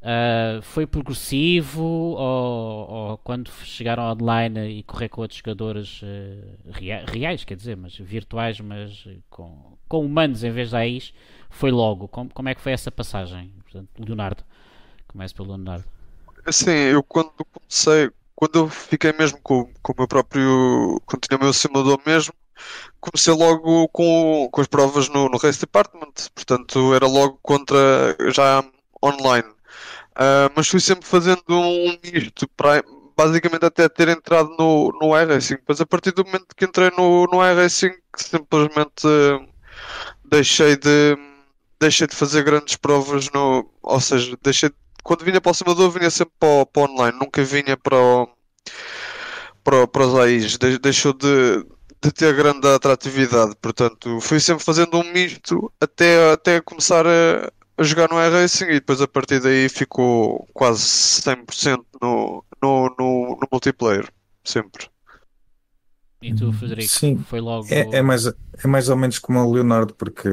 Uh, 0.00 0.60
foi 0.60 0.86
progressivo 0.86 1.82
ou, 1.82 2.90
ou, 2.90 3.18
quando 3.18 3.50
chegaram 3.64 4.02
online 4.12 4.78
e 4.78 4.82
correr 4.82 5.08
com 5.08 5.22
outros 5.22 5.38
jogadores 5.38 6.02
uh, 6.02 6.70
rea, 6.70 7.02
reais, 7.08 7.44
quer 7.44 7.56
dizer, 7.56 7.78
mas 7.78 7.96
virtuais, 7.96 8.60
mas 8.60 9.08
com, 9.30 9.78
com 9.88 10.04
humanos 10.04 10.44
em 10.44 10.50
vez 10.50 10.68
de 10.68 10.76
AIs, 10.76 11.14
foi 11.48 11.70
logo? 11.70 12.08
Como, 12.08 12.28
como 12.30 12.50
é 12.50 12.54
que 12.54 12.60
foi 12.60 12.72
essa 12.72 12.92
passagem? 12.92 13.54
Portanto, 13.62 13.88
Leonardo, 13.98 14.44
comece 15.08 15.34
pelo 15.34 15.48
Leonardo. 15.48 15.86
Assim, 16.44 16.70
eu 16.70 17.02
quando 17.02 17.32
comecei, 17.52 18.10
quando 18.36 18.54
eu 18.54 18.68
fiquei 18.68 19.14
mesmo 19.14 19.40
com, 19.40 19.72
com 19.82 19.92
o 19.92 19.96
meu 19.96 20.06
próprio. 20.06 21.00
quando 21.06 21.22
tinha 21.22 21.38
o 21.38 21.42
meu 21.42 21.54
simulador 21.54 21.98
mesmo, 22.04 22.34
comecei 23.00 23.32
logo 23.34 23.88
com, 23.88 24.48
com 24.50 24.60
as 24.60 24.66
provas 24.66 25.08
no, 25.08 25.28
no 25.28 25.38
Race 25.38 25.60
Department, 25.60 26.12
portanto 26.34 26.94
era 26.94 27.06
logo 27.06 27.38
contra 27.42 28.16
já 28.32 28.64
online. 29.02 29.48
Uh, 30.18 30.50
mas 30.56 30.68
fui 30.68 30.80
sempre 30.80 31.06
fazendo 31.06 31.42
um 31.48 31.96
misto 32.02 32.48
para 32.56 32.82
basicamente 33.16 33.64
até 33.64 33.88
ter 33.88 34.08
entrado 34.08 34.50
no, 34.58 34.92
no 35.00 35.16
iRacing. 35.16 35.54
Depois 35.56 35.80
a 35.80 35.86
partir 35.86 36.12
do 36.12 36.24
momento 36.24 36.54
que 36.56 36.64
entrei 36.64 36.90
no, 36.96 37.26
no 37.26 37.44
iRacing 37.44 37.94
simplesmente 38.16 39.06
uh, 39.06 39.46
deixei 40.24 40.76
de 40.76 41.16
deixei 41.80 42.06
de 42.06 42.16
fazer 42.16 42.42
grandes 42.42 42.76
provas 42.76 43.30
no. 43.32 43.68
Ou 43.82 44.00
seja, 44.00 44.36
deixei 44.42 44.70
quando 45.08 45.24
vinha 45.24 45.40
para 45.40 45.50
o 45.50 45.54
simulador 45.54 45.90
vinha 45.90 46.10
sempre 46.10 46.34
para 46.38 46.48
o, 46.48 46.66
para 46.66 46.82
online, 46.82 47.18
nunca 47.18 47.42
vinha 47.42 47.76
para, 47.76 47.96
para, 49.64 49.86
para 49.88 50.06
os 50.06 50.14
AIs, 50.16 50.58
de, 50.58 50.78
deixou 50.78 51.14
de, 51.14 51.64
de 52.00 52.12
ter 52.12 52.34
grande 52.34 52.66
atratividade, 52.68 53.54
portanto 53.60 54.20
fui 54.20 54.38
sempre 54.38 54.64
fazendo 54.64 54.98
um 54.98 55.12
misto 55.12 55.72
até, 55.80 56.32
até 56.32 56.60
começar 56.60 57.06
a, 57.06 57.52
a 57.76 57.82
jogar 57.82 58.08
no 58.08 58.22
iRacing 58.22 58.66
e 58.66 58.74
depois 58.74 59.00
a 59.00 59.08
partir 59.08 59.40
daí 59.40 59.68
ficou 59.68 60.46
quase 60.52 60.82
100% 60.82 61.84
no, 62.00 62.44
no, 62.62 62.94
no, 62.98 63.38
no 63.40 63.48
multiplayer, 63.50 64.08
sempre. 64.44 64.86
E 66.20 66.34
tu, 66.34 66.52
Frederico, 66.52 66.90
Sim, 66.90 67.18
foi 67.28 67.40
logo. 67.40 67.66
É, 67.70 67.98
é, 67.98 68.02
mais, 68.02 68.26
é 68.26 68.66
mais 68.66 68.88
ou 68.88 68.96
menos 68.96 69.18
como 69.18 69.38
o 69.40 69.52
Leonardo, 69.52 69.94
porque 69.94 70.28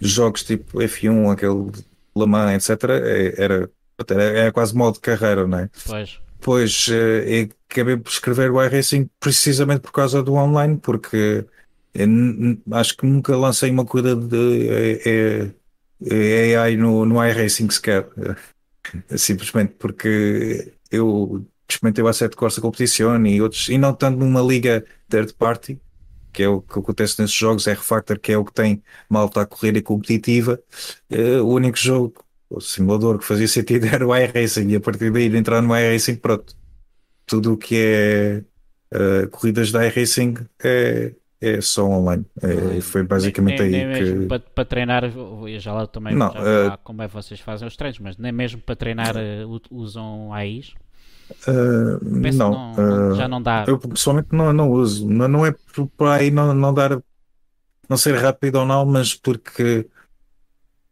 jogos 0.00 0.42
tipo 0.42 0.78
F1, 0.78 1.32
aquele 1.32 1.70
Le 2.16 2.26
Mans, 2.26 2.68
etc., 2.68 2.90
é, 2.90 3.42
era 3.42 3.70
é, 4.10 4.46
é 4.46 4.52
quase 4.52 4.74
modo 4.74 4.94
de 4.94 5.00
carreira, 5.00 5.46
não 5.46 5.58
é? 5.58 5.70
Pois. 5.86 6.18
Pois, 6.44 6.88
eh, 6.90 7.48
acabei 7.70 7.96
por 7.96 8.10
escrever 8.10 8.50
o 8.50 8.62
iRacing 8.62 9.08
precisamente 9.18 9.80
por 9.80 9.92
causa 9.92 10.22
do 10.22 10.34
online, 10.34 10.76
porque 10.76 11.46
acho 12.70 12.96
que 12.98 13.06
nunca 13.06 13.34
lancei 13.34 13.70
uma 13.70 13.86
coisa 13.86 14.14
de 14.14 15.54
é, 16.10 16.56
AI 16.58 16.76
no, 16.76 17.06
no 17.06 17.24
iRacing 17.24 17.70
sequer. 17.70 18.06
Simplesmente 19.16 19.72
porque 19.78 20.74
eu 20.90 21.46
experimentei 21.66 22.04
o 22.04 22.08
Asset 22.08 22.36
Corsa 22.36 22.60
Competition 22.60 23.24
e 23.24 23.40
outros, 23.40 23.70
e 23.70 23.78
não 23.78 23.94
tanto 23.94 24.18
numa 24.18 24.42
liga 24.42 24.84
third 25.08 25.32
party, 25.32 25.80
que 26.30 26.42
é 26.42 26.48
o 26.48 26.60
que 26.60 26.78
acontece 26.78 27.22
nesses 27.22 27.34
jogos, 27.34 27.66
R-Factor, 27.66 28.18
que 28.20 28.32
é 28.32 28.36
o 28.36 28.44
que 28.44 28.52
tem 28.52 28.82
malta 29.08 29.40
a 29.40 29.46
correr 29.46 29.78
e 29.78 29.82
competitiva. 29.82 30.60
O 31.42 31.54
único 31.54 31.78
jogo 31.78 32.22
o 32.56 32.60
simulador 32.60 33.18
que 33.18 33.24
fazia 33.24 33.48
sentido 33.48 33.86
era 33.92 34.06
o 34.06 34.16
iRacing 34.16 34.68
e 34.68 34.76
a 34.76 34.80
partir 34.80 35.10
daí 35.10 35.28
de 35.28 35.36
entrar 35.36 35.60
no 35.60 35.76
iRacing, 35.76 36.16
pronto, 36.16 36.54
tudo 37.26 37.54
o 37.54 37.56
que 37.56 37.76
é 37.76 38.44
uh, 38.94 39.28
corridas 39.30 39.72
da 39.72 39.86
iRacing 39.86 40.34
é, 40.62 41.12
é 41.40 41.60
só 41.60 41.84
online. 41.84 42.24
É, 42.42 42.80
foi 42.80 43.02
basicamente 43.02 43.62
nem, 43.62 43.70
nem, 43.70 43.84
aí 43.84 43.86
nem 43.86 44.20
que. 44.20 44.26
Para, 44.26 44.40
para 44.40 44.64
treinar, 44.64 45.02
já 45.58 45.72
lá 45.72 45.86
também 45.86 46.14
não, 46.14 46.32
já 46.32 46.74
uh, 46.74 46.78
como 46.82 47.02
é 47.02 47.08
que 47.08 47.14
vocês 47.14 47.40
fazem 47.40 47.66
os 47.66 47.76
treinos, 47.76 47.98
mas 47.98 48.16
nem 48.16 48.32
mesmo 48.32 48.60
para 48.60 48.76
treinar 48.76 49.14
uh, 49.16 49.60
usam 49.70 50.32
AIs. 50.32 50.74
Uh, 51.48 51.98
não, 52.02 52.74
não, 52.74 53.14
já 53.14 53.26
não 53.26 53.42
dá. 53.42 53.64
Eu 53.66 53.78
pessoalmente 53.78 54.28
não, 54.32 54.52
não 54.52 54.70
uso. 54.70 55.08
Não, 55.08 55.26
não 55.26 55.46
é 55.46 55.54
para 55.96 56.14
aí 56.14 56.30
não, 56.30 56.52
não 56.54 56.72
dar 56.72 57.02
não 57.88 57.96
ser 57.96 58.16
rápido 58.16 58.56
ou 58.56 58.66
não, 58.66 58.84
mas 58.84 59.14
porque 59.14 59.86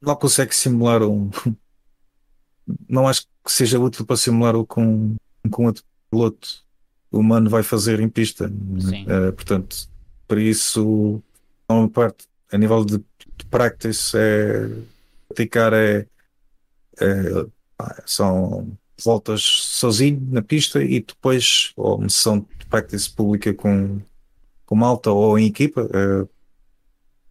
não 0.02 0.16
consegue 0.16 0.54
simular 0.54 1.02
um. 1.02 1.30
Não 2.88 3.08
acho 3.08 3.26
que 3.44 3.50
seja 3.50 3.78
útil 3.78 4.04
para 4.04 4.16
simular 4.16 4.56
o 4.56 4.66
com, 4.66 5.16
com 5.50 5.66
outro 5.66 5.84
piloto 6.10 6.64
humano 7.10 7.48
vai 7.48 7.62
fazer 7.62 8.00
em 8.00 8.08
pista. 8.08 8.46
Uh, 8.48 9.32
portanto, 9.32 9.88
por 10.26 10.38
isso, 10.38 11.22
uma 11.68 11.88
parte, 11.88 12.26
a 12.50 12.58
nível 12.58 12.84
de, 12.84 12.98
de 12.98 13.44
practice, 13.50 14.16
é, 14.16 14.68
praticar 15.28 15.72
é, 15.72 16.06
é, 17.00 17.46
são 18.06 18.76
voltas 19.04 19.42
sozinho 19.42 20.20
na 20.30 20.42
pista 20.42 20.82
e 20.82 21.00
depois, 21.00 21.72
ou 21.76 21.98
uma 21.98 22.08
sessão 22.08 22.46
de 22.58 22.66
practice 22.66 23.10
pública 23.10 23.52
com, 23.52 24.00
com 24.64 24.74
malta 24.74 25.10
ou 25.10 25.38
em 25.38 25.46
equipa, 25.46 25.82
uh, 25.82 26.28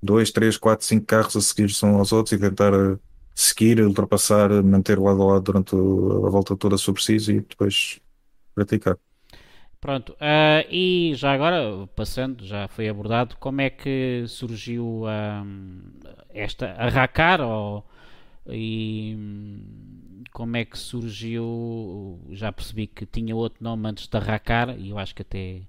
dois, 0.02 0.32
três, 0.32 0.58
quatro, 0.58 0.86
cinco 0.86 1.06
carros 1.06 1.36
a 1.36 1.42
seguir 1.42 1.66
uns 1.66 1.84
aos 1.84 2.12
outros 2.12 2.34
e 2.34 2.38
tentar 2.40 2.74
uh, 2.74 3.00
seguir, 3.36 3.80
ultrapassar, 3.82 4.50
manter 4.64 5.00
lado 5.00 5.22
a 5.22 5.26
lado 5.34 5.44
durante 5.44 5.76
a 5.76 6.30
volta 6.30 6.56
toda 6.58 6.78
sobre 6.78 7.02
si 7.02 7.16
e 7.16 7.42
depois 7.42 8.00
praticar. 8.56 8.98
Pronto, 9.80 10.12
uh, 10.14 10.64
e 10.70 11.14
já 11.16 11.34
agora, 11.34 11.88
passando, 11.96 12.46
já 12.46 12.68
foi 12.68 12.88
abordado, 12.88 13.36
como 13.40 13.62
é 13.62 13.70
que 13.72 14.26
surgiu 14.28 15.06
um, 15.06 15.82
esta, 16.30 16.74
a 16.74 16.88
Racar, 16.88 17.42
ou, 17.42 17.84
e 18.48 19.18
como 20.32 20.56
é 20.56 20.66
que 20.66 20.78
surgiu, 20.78 22.20
já 22.30 22.52
percebi 22.52 22.86
que 22.86 23.08
tinha 23.08 23.36
outro 23.36 23.64
nome 23.64 23.90
antes 23.90 24.08
da 24.08 24.20
Racar, 24.20 24.78
e 24.78 24.92
eu 24.92 25.00
acho 25.00 25.16
que 25.16 25.24
até 25.24 25.62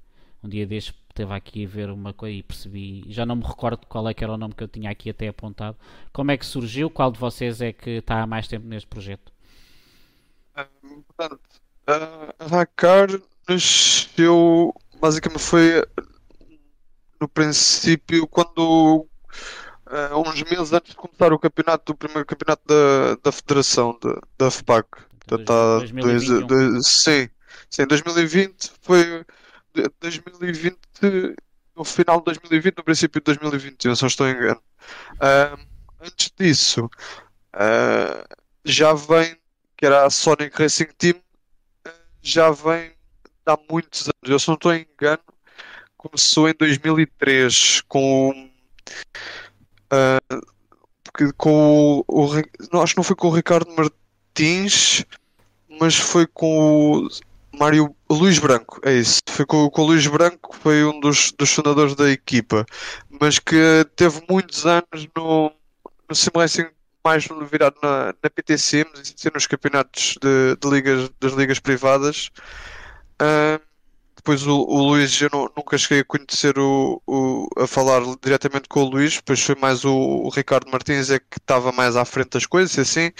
um 0.44 0.48
dia 0.48 0.66
deste 0.66 0.92
esteve 1.12 1.32
aqui 1.34 1.64
a 1.64 1.68
ver 1.68 1.90
uma 1.90 2.12
coisa 2.12 2.34
e 2.34 2.42
percebi, 2.42 3.04
já 3.08 3.24
não 3.24 3.36
me 3.36 3.44
recordo 3.44 3.86
qual 3.86 4.08
é 4.08 4.14
que 4.14 4.24
era 4.24 4.32
o 4.32 4.38
nome 4.38 4.54
que 4.54 4.64
eu 4.64 4.68
tinha 4.68 4.90
aqui 4.90 5.10
até 5.10 5.28
apontado. 5.28 5.76
Como 6.12 6.30
é 6.30 6.36
que 6.36 6.46
surgiu? 6.46 6.90
Qual 6.90 7.12
de 7.12 7.18
vocês 7.18 7.60
é 7.60 7.72
que 7.72 7.90
está 7.90 8.22
há 8.22 8.26
mais 8.26 8.48
tempo 8.48 8.66
neste 8.66 8.88
projeto? 8.88 9.32
portanto, 11.06 11.40
a 11.86 12.46
Racar 12.46 13.08
nasceu 13.48 14.74
basicamente 15.00 15.42
foi 15.42 15.84
no 17.20 17.28
princípio 17.28 18.26
quando 18.26 19.06
uh, 19.86 20.18
uns 20.18 20.42
meses 20.44 20.72
antes 20.72 20.90
de 20.90 20.96
começar 20.96 21.32
o 21.32 21.38
campeonato, 21.38 21.92
o 21.92 21.96
primeiro 21.96 22.26
campeonato 22.26 22.62
da, 22.66 23.16
da 23.22 23.32
Federação 23.32 23.98
da, 24.02 24.20
da 24.38 24.50
FPAC. 24.50 24.88
Portanto, 25.26 25.50
há 25.50 25.78
dois, 26.00 26.26
dois, 26.46 26.86
sim, 26.86 27.28
sim, 27.70 27.86
2020 27.86 28.72
foi 28.82 29.24
2020 30.00 30.76
no 31.76 31.84
final 31.84 32.18
de 32.18 32.26
2020, 32.26 32.76
no 32.76 32.84
princípio 32.84 33.20
de 33.20 33.24
2021, 33.24 33.96
se 33.96 34.02
não 34.02 34.08
estou 34.08 34.28
engano. 34.28 34.60
Uh, 35.14 35.58
antes 36.00 36.32
disso, 36.38 36.84
uh, 37.54 38.36
já 38.64 38.92
vem, 38.92 39.36
que 39.76 39.86
era 39.86 40.04
a 40.06 40.10
Sonic 40.10 40.56
Racing 40.56 40.88
Team, 40.98 41.20
já 42.20 42.50
vem 42.50 42.92
há 43.46 43.58
muitos 43.70 44.02
anos. 44.02 44.30
Eu 44.30 44.38
se 44.38 44.48
não 44.48 44.54
estou 44.54 44.74
engano, 44.74 45.22
começou 45.96 46.48
em 46.48 46.54
2003 46.54 47.82
com. 47.88 48.50
Uh, 49.92 50.52
com 51.36 52.04
o, 52.08 52.24
o, 52.24 52.42
não, 52.72 52.80
acho 52.82 52.94
que 52.94 52.98
não 52.98 53.04
foi 53.04 53.16
com 53.16 53.28
o 53.28 53.34
Ricardo 53.34 53.70
Martins, 53.76 55.04
mas 55.78 55.94
foi 55.94 56.26
com 56.26 57.04
o 57.04 57.08
Mário 57.58 57.94
Luís 58.10 58.38
Branco, 58.38 58.80
é 58.84 58.94
isso. 58.94 59.20
Foi 59.28 59.44
com, 59.46 59.68
com 59.70 59.82
o 59.82 59.86
Luís 59.86 60.06
Branco, 60.06 60.56
foi 60.60 60.84
um 60.84 60.98
dos, 61.00 61.32
dos 61.32 61.52
fundadores 61.52 61.94
da 61.94 62.10
equipa, 62.10 62.64
mas 63.20 63.38
que 63.38 63.86
teve 63.96 64.22
muitos 64.28 64.66
anos 64.66 65.06
no, 65.16 65.52
no 66.08 66.14
Sim 66.14 66.30
Racing 66.34 66.66
mais 67.04 67.26
virado 67.50 67.76
na, 67.82 68.14
na 68.22 68.30
PT 68.30 68.58
Sims 68.58 69.14
e 69.24 69.30
nos 69.34 69.46
campeonatos 69.46 70.14
de, 70.20 70.56
de 70.56 70.70
ligas, 70.70 71.10
das 71.20 71.32
ligas 71.32 71.58
privadas. 71.58 72.30
Uh, 73.20 73.60
depois 74.16 74.46
o, 74.46 74.56
o 74.56 74.82
Luís, 74.84 75.20
eu 75.20 75.28
não, 75.32 75.50
nunca 75.56 75.76
cheguei 75.76 76.00
a 76.00 76.04
conhecer 76.04 76.56
o, 76.56 77.02
o, 77.06 77.48
a 77.58 77.66
falar 77.66 78.02
diretamente 78.22 78.68
com 78.68 78.84
o 78.84 78.88
Luís, 78.88 79.16
depois 79.16 79.40
foi 79.42 79.56
mais 79.56 79.84
o, 79.84 79.92
o 79.92 80.28
Ricardo 80.28 80.70
Martins 80.70 81.10
é 81.10 81.18
que 81.18 81.38
estava 81.38 81.72
mais 81.72 81.96
à 81.96 82.04
frente 82.04 82.30
das 82.30 82.46
coisas, 82.46 82.78
assim, 82.78 83.10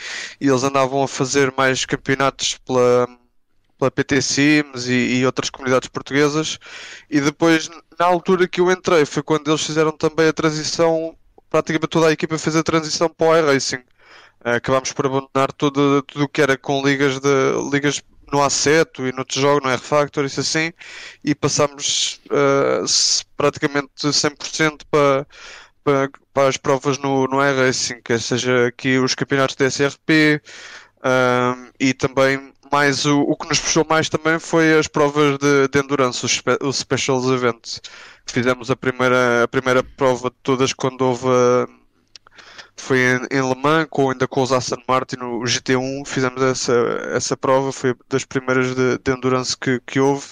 e 0.41 0.49
eles 0.49 0.63
andavam 0.63 1.03
a 1.03 1.09
fazer 1.09 1.53
mais 1.57 1.85
campeonatos 1.85 2.57
pela, 2.65 3.09
pela 3.83 3.91
PT 3.91 4.23
Sims 4.23 4.87
e, 4.87 5.19
e, 5.19 5.27
outras 5.27 5.51
comunidades 5.51 5.89
portuguesas. 5.89 6.59
E 7.11 7.21
depois, 7.21 7.69
na 7.99 8.07
altura 8.07 8.47
que 8.47 8.61
eu 8.61 8.71
entrei, 8.71 9.05
foi 9.05 9.23
quando 9.23 9.51
eles 9.51 9.65
fizeram 9.65 9.91
também 9.91 10.29
a 10.29 10.33
transição, 10.33 11.17
praticamente 11.51 11.89
toda 11.89 12.07
a 12.09 12.13
equipa 12.13 12.39
fez 12.39 12.55
a 12.55 12.63
transição 12.63 13.09
para 13.09 13.27
o 13.27 13.37
iRacing. 13.37 13.83
Acabámos 14.45 14.93
por 14.93 15.07
abandonar 15.07 15.53
tudo 15.53 16.05
o 16.17 16.29
que 16.29 16.43
era 16.43 16.57
com 16.57 16.85
ligas 16.85 17.19
de 17.21 17.29
ligas 17.71 18.03
no 18.33 18.43
Assetto 18.43 19.07
e 19.07 19.13
no 19.13 19.25
jogo, 19.29 19.67
no 19.67 19.71
R-Factor, 19.71 20.25
isso 20.25 20.41
assim, 20.41 20.73
e 21.23 21.35
passámos 21.35 22.19
uh, 22.31 23.25
praticamente 23.37 23.91
100% 23.99 24.83
para, 24.91 25.27
para, 25.85 26.11
para 26.33 26.49
as 26.49 26.57
provas 26.57 26.99
no, 26.99 27.27
no 27.27 27.43
R-Racing, 27.43 28.01
quer 28.03 28.19
seja 28.21 28.69
aqui 28.69 28.99
os 28.99 29.15
campeonatos 29.15 29.55
da 29.57 29.67
SRP, 29.67 30.41
uh, 30.99 31.71
e 31.79 31.93
também 31.93 32.52
mais 32.73 33.05
o, 33.07 33.21
o 33.21 33.37
que 33.37 33.49
nos 33.49 33.61
puxou 33.61 33.87
mais 33.89 34.09
também 34.09 34.39
foi 34.39 34.79
as 34.79 34.89
provas 34.89 35.39
de, 35.39 35.69
de 35.69 35.79
endurance, 35.79 36.25
os, 36.25 36.33
spe, 36.33 36.59
os 36.63 36.79
Specials 36.79 37.27
Events. 37.27 37.81
Fizemos 38.27 38.71
a 38.71 38.77
primeira, 38.77 39.45
a 39.45 39.49
primeira 39.49 39.83
prova 39.83 40.31
de 40.31 40.37
todas 40.43 40.73
quando 40.73 41.03
houve 41.03 41.29
foi 42.77 42.99
em, 42.99 43.39
em 43.39 43.49
Le 43.49 43.55
Mans, 43.55 43.87
com, 43.91 44.11
ainda 44.11 44.27
com 44.27 44.43
os 44.43 44.53
Aston 44.53 44.83
Martin, 44.89 45.17
o 45.17 45.43
GT1, 45.43 46.07
fizemos 46.07 46.43
essa, 46.43 46.73
essa 47.15 47.37
prova, 47.37 47.73
foi 47.73 47.95
das 48.09 48.25
primeiras 48.25 48.75
de, 48.75 48.99
de 48.99 49.13
endurance 49.13 49.57
que, 49.57 49.81
que 49.87 50.01
houve. 50.01 50.27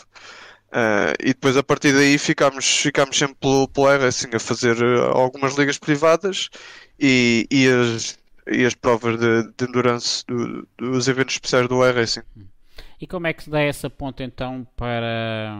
Uh, 0.72 1.14
e 1.20 1.28
depois 1.28 1.56
a 1.56 1.64
partir 1.64 1.92
daí 1.92 2.16
ficámos, 2.16 2.64
ficámos 2.64 3.18
sempre 3.18 3.36
pelo, 3.40 3.68
pelo 3.68 3.88
assim, 3.88 4.28
a 4.32 4.38
fazer 4.38 4.80
eh, 4.80 5.00
algumas 5.12 5.56
ligas 5.56 5.78
privadas 5.78 6.48
e, 6.98 7.44
e, 7.50 7.66
as, 7.68 8.16
e 8.46 8.64
as 8.64 8.74
provas 8.74 9.18
de, 9.18 9.42
de 9.56 9.64
endurance 9.64 10.24
do, 10.26 10.68
dos 10.76 11.08
eventos 11.08 11.34
especiais 11.34 11.68
do 11.68 11.86
iRacing. 11.86 12.22
E 13.00 13.06
como 13.06 13.26
é 13.26 13.32
que 13.32 13.44
se 13.44 13.50
dá 13.50 13.60
essa 13.60 13.88
ponta 13.88 14.22
então 14.22 14.66
para 14.76 15.54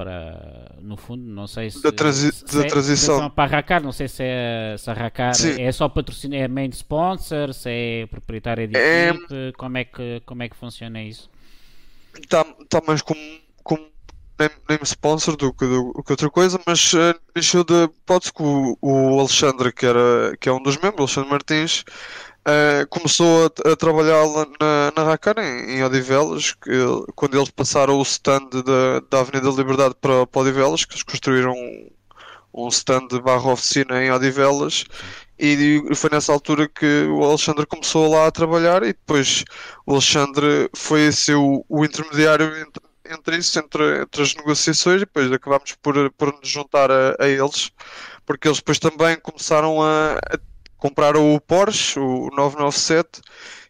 para, 0.00 0.76
no 0.80 0.96
fundo, 0.96 1.22
não 1.22 1.46
sei 1.46 1.70
se. 1.70 1.82
Da, 1.82 1.92
transi 1.92 2.32
se 2.32 2.56
da 2.56 2.64
é, 2.64 2.68
transição. 2.68 3.28
Para 3.28 3.44
a 3.44 3.46
Racar, 3.46 3.82
não 3.82 3.92
sei 3.92 4.08
se, 4.08 4.22
é, 4.24 4.74
se 4.78 4.88
a 4.88 4.94
Racar 4.94 5.34
Sim. 5.34 5.60
é 5.60 5.70
só 5.70 5.90
patrocínio, 5.90 6.40
é 6.40 6.48
main 6.48 6.70
sponsor, 6.70 7.52
se 7.52 7.68
é 7.68 8.06
proprietária 8.06 8.66
de 8.66 8.78
é... 8.78 9.10
equipe, 9.10 9.52
como 9.58 9.76
é 9.76 9.84
que, 9.84 10.22
como 10.24 10.42
é 10.42 10.48
que 10.48 10.56
funciona 10.56 11.02
isso? 11.02 11.30
Está 12.18 12.44
tá 12.68 12.80
mais 12.86 13.02
como, 13.02 13.20
como 13.62 13.86
name, 14.40 14.54
name 14.68 14.84
sponsor 14.84 15.36
do 15.36 15.52
que, 15.52 15.66
do, 15.66 16.02
que 16.02 16.12
outra 16.12 16.30
coisa, 16.30 16.60
mas 16.66 16.92
uh, 16.94 17.14
deixou 17.34 17.62
de. 17.64 17.88
Pode-se 18.06 18.32
que 18.32 18.42
o, 18.42 18.76
o 18.80 19.20
Alexandre, 19.20 19.72
que, 19.72 19.86
era, 19.86 20.36
que 20.40 20.48
é 20.48 20.52
um 20.52 20.62
dos 20.62 20.76
membros, 20.76 21.00
Alexandre 21.16 21.30
Martins, 21.30 21.84
Uh, 22.40 22.88
começou 22.88 23.52
a, 23.66 23.70
a 23.70 23.76
trabalhar 23.76 24.24
na, 24.58 24.92
na 24.96 25.02
Racar 25.04 25.38
em, 25.38 25.72
em 25.76 25.84
Odivelas, 25.84 26.54
que, 26.54 26.70
quando 27.14 27.36
eles 27.36 27.50
passaram 27.50 27.98
o 27.98 28.02
stand 28.02 28.48
da, 28.64 29.00
da 29.10 29.20
Avenida 29.20 29.50
Liberdade 29.50 29.94
para, 30.00 30.26
para 30.26 30.40
Odivelas, 30.40 30.86
que 30.86 30.94
eles 30.94 31.02
construíram 31.02 31.52
um, 32.54 32.68
stand 32.68 33.08
barra 33.22 33.52
oficina 33.52 34.02
em 34.02 34.10
Odivelas, 34.10 34.86
e 35.38 35.82
foi 35.94 36.08
nessa 36.10 36.32
altura 36.32 36.66
que 36.66 37.04
o 37.10 37.22
Alexandre 37.22 37.66
começou 37.66 38.10
lá 38.10 38.26
a 38.26 38.32
trabalhar, 38.32 38.82
e 38.84 38.94
depois 38.94 39.44
o 39.84 39.92
Alexandre 39.92 40.70
foi 40.74 41.12
ser 41.12 41.34
o, 41.34 41.62
o 41.68 41.84
intermediário 41.84 42.46
entre, 42.56 42.79
entre 43.12 43.36
isso, 43.36 43.58
entre, 43.58 44.02
entre, 44.02 44.22
as 44.22 44.34
negociações, 44.34 44.96
e 44.96 45.00
depois 45.00 45.30
acabámos 45.32 45.72
por, 45.82 46.10
por 46.12 46.32
nos 46.32 46.48
juntar 46.48 46.90
a, 46.90 47.16
a 47.18 47.28
eles, 47.28 47.70
porque 48.24 48.48
eles 48.48 48.58
depois 48.58 48.78
também 48.78 49.18
começaram 49.20 49.82
a, 49.82 50.14
a 50.14 50.38
compraram 50.80 51.34
o 51.34 51.40
Porsche, 51.40 52.00
o 52.00 52.30
997, 52.34 53.20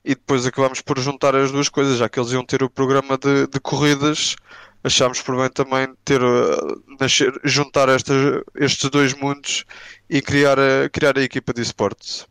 e 0.04 0.10
depois 0.14 0.46
acabámos 0.46 0.80
por 0.80 0.98
juntar 0.98 1.34
as 1.34 1.50
duas 1.50 1.68
coisas, 1.68 1.98
já 1.98 2.08
que 2.08 2.18
eles 2.18 2.32
iam 2.32 2.44
ter 2.44 2.62
o 2.62 2.70
programa 2.70 3.18
de, 3.18 3.46
de 3.48 3.60
corridas, 3.60 4.36
achámos 4.82 5.20
por 5.20 5.36
bem 5.36 5.50
também 5.50 5.88
ter, 6.04 6.22
uh, 6.22 6.82
nascer, 6.98 7.32
juntar 7.44 7.88
estes 7.88 8.90
dois 8.90 9.12
mundos 9.14 9.64
e 10.08 10.22
criar 10.22 10.58
a, 10.58 10.88
criar 10.88 11.18
a 11.18 11.22
equipa 11.22 11.52
de 11.52 11.62
esportes. 11.62 12.26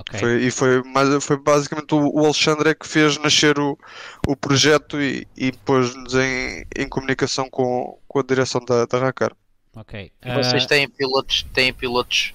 Okay. 0.00 0.20
Foi, 0.20 0.42
e 0.42 0.50
foi, 0.50 0.82
mais, 0.82 1.24
foi 1.24 1.38
basicamente 1.38 1.94
o, 1.94 2.08
o 2.12 2.24
Alexandre 2.24 2.74
que 2.74 2.86
fez 2.86 3.16
nascer 3.18 3.58
o, 3.58 3.78
o 4.26 4.36
projeto 4.36 5.00
e, 5.00 5.26
e 5.36 5.52
pôs-nos 5.52 6.14
em, 6.14 6.66
em 6.76 6.88
comunicação 6.88 7.48
com, 7.48 7.98
com 8.06 8.18
a 8.18 8.22
direção 8.22 8.62
da, 8.64 8.84
da 8.84 8.98
Racar. 8.98 9.32
Ok. 9.74 10.12
Uh... 10.24 10.34
Vocês 10.34 10.66
têm 10.66 10.88
pilotos, 10.88 11.46
têm 11.54 11.72
pilotos 11.72 12.34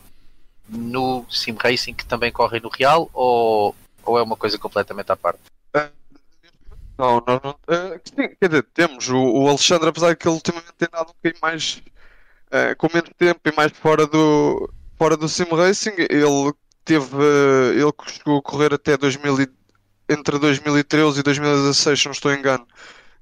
no 0.67 1.25
Sim 1.29 1.55
Racing 1.61 1.93
que 1.93 2.05
também 2.05 2.31
corre 2.31 2.59
no 2.59 2.69
Real 2.69 3.09
ou, 3.13 3.75
ou 4.03 4.17
é 4.17 4.23
uma 4.23 4.35
coisa 4.35 4.57
completamente 4.57 5.11
à 5.11 5.15
parte? 5.15 5.41
Não, 6.97 7.23
nós 7.25 7.41
não. 7.43 7.51
Uh, 7.51 7.99
quer 8.39 8.47
dizer, 8.47 8.63
temos 8.75 9.09
o, 9.09 9.17
o, 9.17 9.47
Alexandre, 9.47 9.89
apesar 9.89 10.09
de 10.09 10.17
que 10.17 10.27
ele 10.27 10.35
ultimamente 10.35 10.73
tem 10.77 10.87
dado 10.91 11.09
um 11.09 11.13
bocadinho 11.13 11.41
mais 11.41 11.81
uh, 12.47 12.75
com 12.77 12.87
menos 12.93 13.09
tempo 13.17 13.39
e 13.43 13.55
mais 13.55 13.71
fora 13.71 14.05
do, 14.05 14.71
fora 14.99 15.17
do 15.17 15.27
Sim 15.27 15.45
Racing, 15.45 15.95
ele 15.97 16.53
teve. 16.85 17.15
Uh, 17.15 17.73
ele 17.73 17.91
chegou 18.07 18.39
a 18.39 18.41
correr 18.41 18.73
até 18.73 18.97
2000 18.97 19.47
entre 20.09 20.37
2013 20.39 21.19
e 21.19 21.23
2016, 21.23 21.99
se 21.99 22.05
não 22.05 22.11
estou 22.11 22.33
engano. 22.33 22.67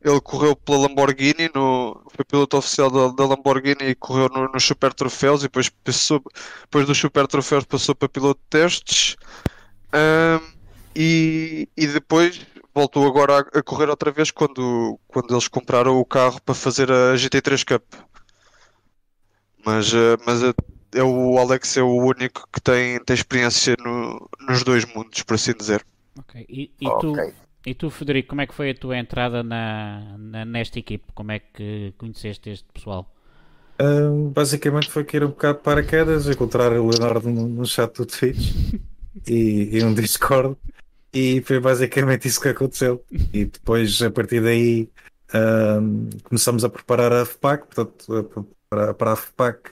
Ele 0.02 0.20
correu 0.22 0.56
pela 0.56 0.88
Lamborghini, 0.88 1.50
no, 1.54 2.02
foi 2.16 2.24
piloto 2.24 2.58
oficial 2.58 2.90
da, 2.90 3.10
da 3.10 3.26
Lamborghini 3.28 3.90
e 3.90 3.96
correu 3.96 4.30
no, 4.30 4.50
no, 4.52 4.60
Super 4.60 4.94
Troféus 4.94 5.42
e 5.42 5.44
depois, 5.44 5.70
passou, 5.70 6.24
depois 6.62 6.86
dos 6.88 6.98
Super 6.98 7.28
Troféus 7.28 7.66
passou 7.66 7.94
para 7.94 8.08
piloto 8.08 8.40
de 8.40 8.48
testes 8.50 9.18
um, 9.94 10.54
e, 10.96 11.68
e 11.76 11.88
depois 11.88 12.40
voltou 12.74 13.06
agora 13.06 13.40
a, 13.40 13.60
a, 13.60 13.64
correr 13.64 13.90
outra 13.90 14.10
vez 14.10 14.32
quando, 14.32 14.98
quando 15.08 15.34
eles 15.34 15.50
compraram 15.50 16.00
o 16.00 16.06
carro 16.06 16.42
para 16.42 16.56
fazer 16.56 16.90
a 16.90 17.14
GT3 17.16 17.66
Cup. 17.66 17.84
Mas, 19.66 19.92
uh, 19.92 20.18
mas 20.26 20.42
é 20.94 21.04
o 21.04 21.38
Alex 21.38 21.78
é 21.78 21.82
o 21.82 21.96
único 21.96 22.48
que 22.52 22.62
tem, 22.62 23.00
tem 23.04 23.14
experiência 23.14 23.76
no, 23.84 24.30
nos 24.48 24.64
dois 24.64 24.86
mundos, 24.86 25.22
por 25.24 25.36
assim 25.36 25.54
dizer. 25.54 25.84
Ok. 26.18 26.46
E, 26.50 26.72
e 26.80 26.90
tu, 27.00 27.16
e 27.66 27.74
tu, 27.74 27.90
Federico, 27.90 28.30
como 28.30 28.42
é 28.42 28.48
que 28.48 28.54
foi 28.54 28.72
a 28.72 28.76
tua 28.76 28.98
entrada 28.98 29.44
na, 29.44 30.16
na 30.18 30.46
nesta 30.46 30.80
equipe? 30.80 31.06
Como 31.14 31.32
é 31.32 31.40
que 31.40 31.94
conheceste 31.98 32.50
este 32.50 32.66
pessoal? 32.74 33.10
Uh, 33.82 34.30
basicamente 34.30 34.90
foi 34.90 35.06
que 35.06 35.16
era 35.16 35.26
um 35.26 35.30
bocado 35.30 35.60
paraquedas, 35.60 36.28
encontrar 36.28 36.74
o 36.74 36.90
Leonardo 36.90 37.30
no, 37.30 37.48
no 37.48 37.66
chat 37.66 37.94
do 37.96 38.06
Twitch 38.06 38.74
e, 39.26 39.70
e 39.78 39.84
um 39.84 39.94
Discord 39.94 40.58
e 41.14 41.42
foi 41.42 41.60
basicamente 41.60 42.28
isso 42.28 42.42
que 42.42 42.50
aconteceu. 42.50 43.04
E 43.34 43.46
depois, 43.46 44.02
a 44.02 44.12
partir 44.12 44.42
daí, 44.42 44.90
uh, 45.34 46.20
começamos 46.24 46.64
a 46.64 46.70
preparar 46.70 47.12
a 47.12 47.26
FPAC, 47.26 47.68
portanto, 47.68 48.48
para, 48.70 48.94
para 48.94 49.14
a 49.14 49.16
FPAC, 49.16 49.72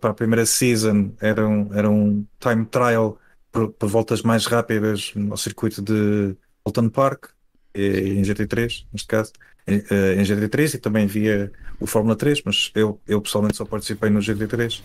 para 0.00 0.10
a 0.10 0.14
primeira 0.14 0.46
season 0.46 1.12
era 1.20 1.46
um, 1.46 1.74
era 1.74 1.90
um 1.90 2.26
time 2.38 2.64
trial 2.66 3.18
por, 3.50 3.72
por 3.72 3.88
voltas 3.88 4.22
mais 4.22 4.46
rápidas 4.46 5.12
no 5.14 5.36
circuito 5.36 5.80
de 5.82 6.36
Bolton 6.64 6.88
Park, 6.88 7.26
em 7.74 8.22
GT3, 8.22 8.86
neste 8.92 9.08
caso, 9.08 9.32
em, 9.66 9.76
em 9.76 10.22
GT3 10.24 10.74
e 10.74 10.78
também 10.78 11.06
via 11.06 11.52
o 11.80 11.86
Fórmula 11.86 12.16
3, 12.16 12.42
mas 12.44 12.70
eu, 12.74 13.00
eu 13.06 13.20
pessoalmente 13.20 13.56
só 13.56 13.64
participei 13.64 14.10
no 14.10 14.20
GT3 14.20 14.82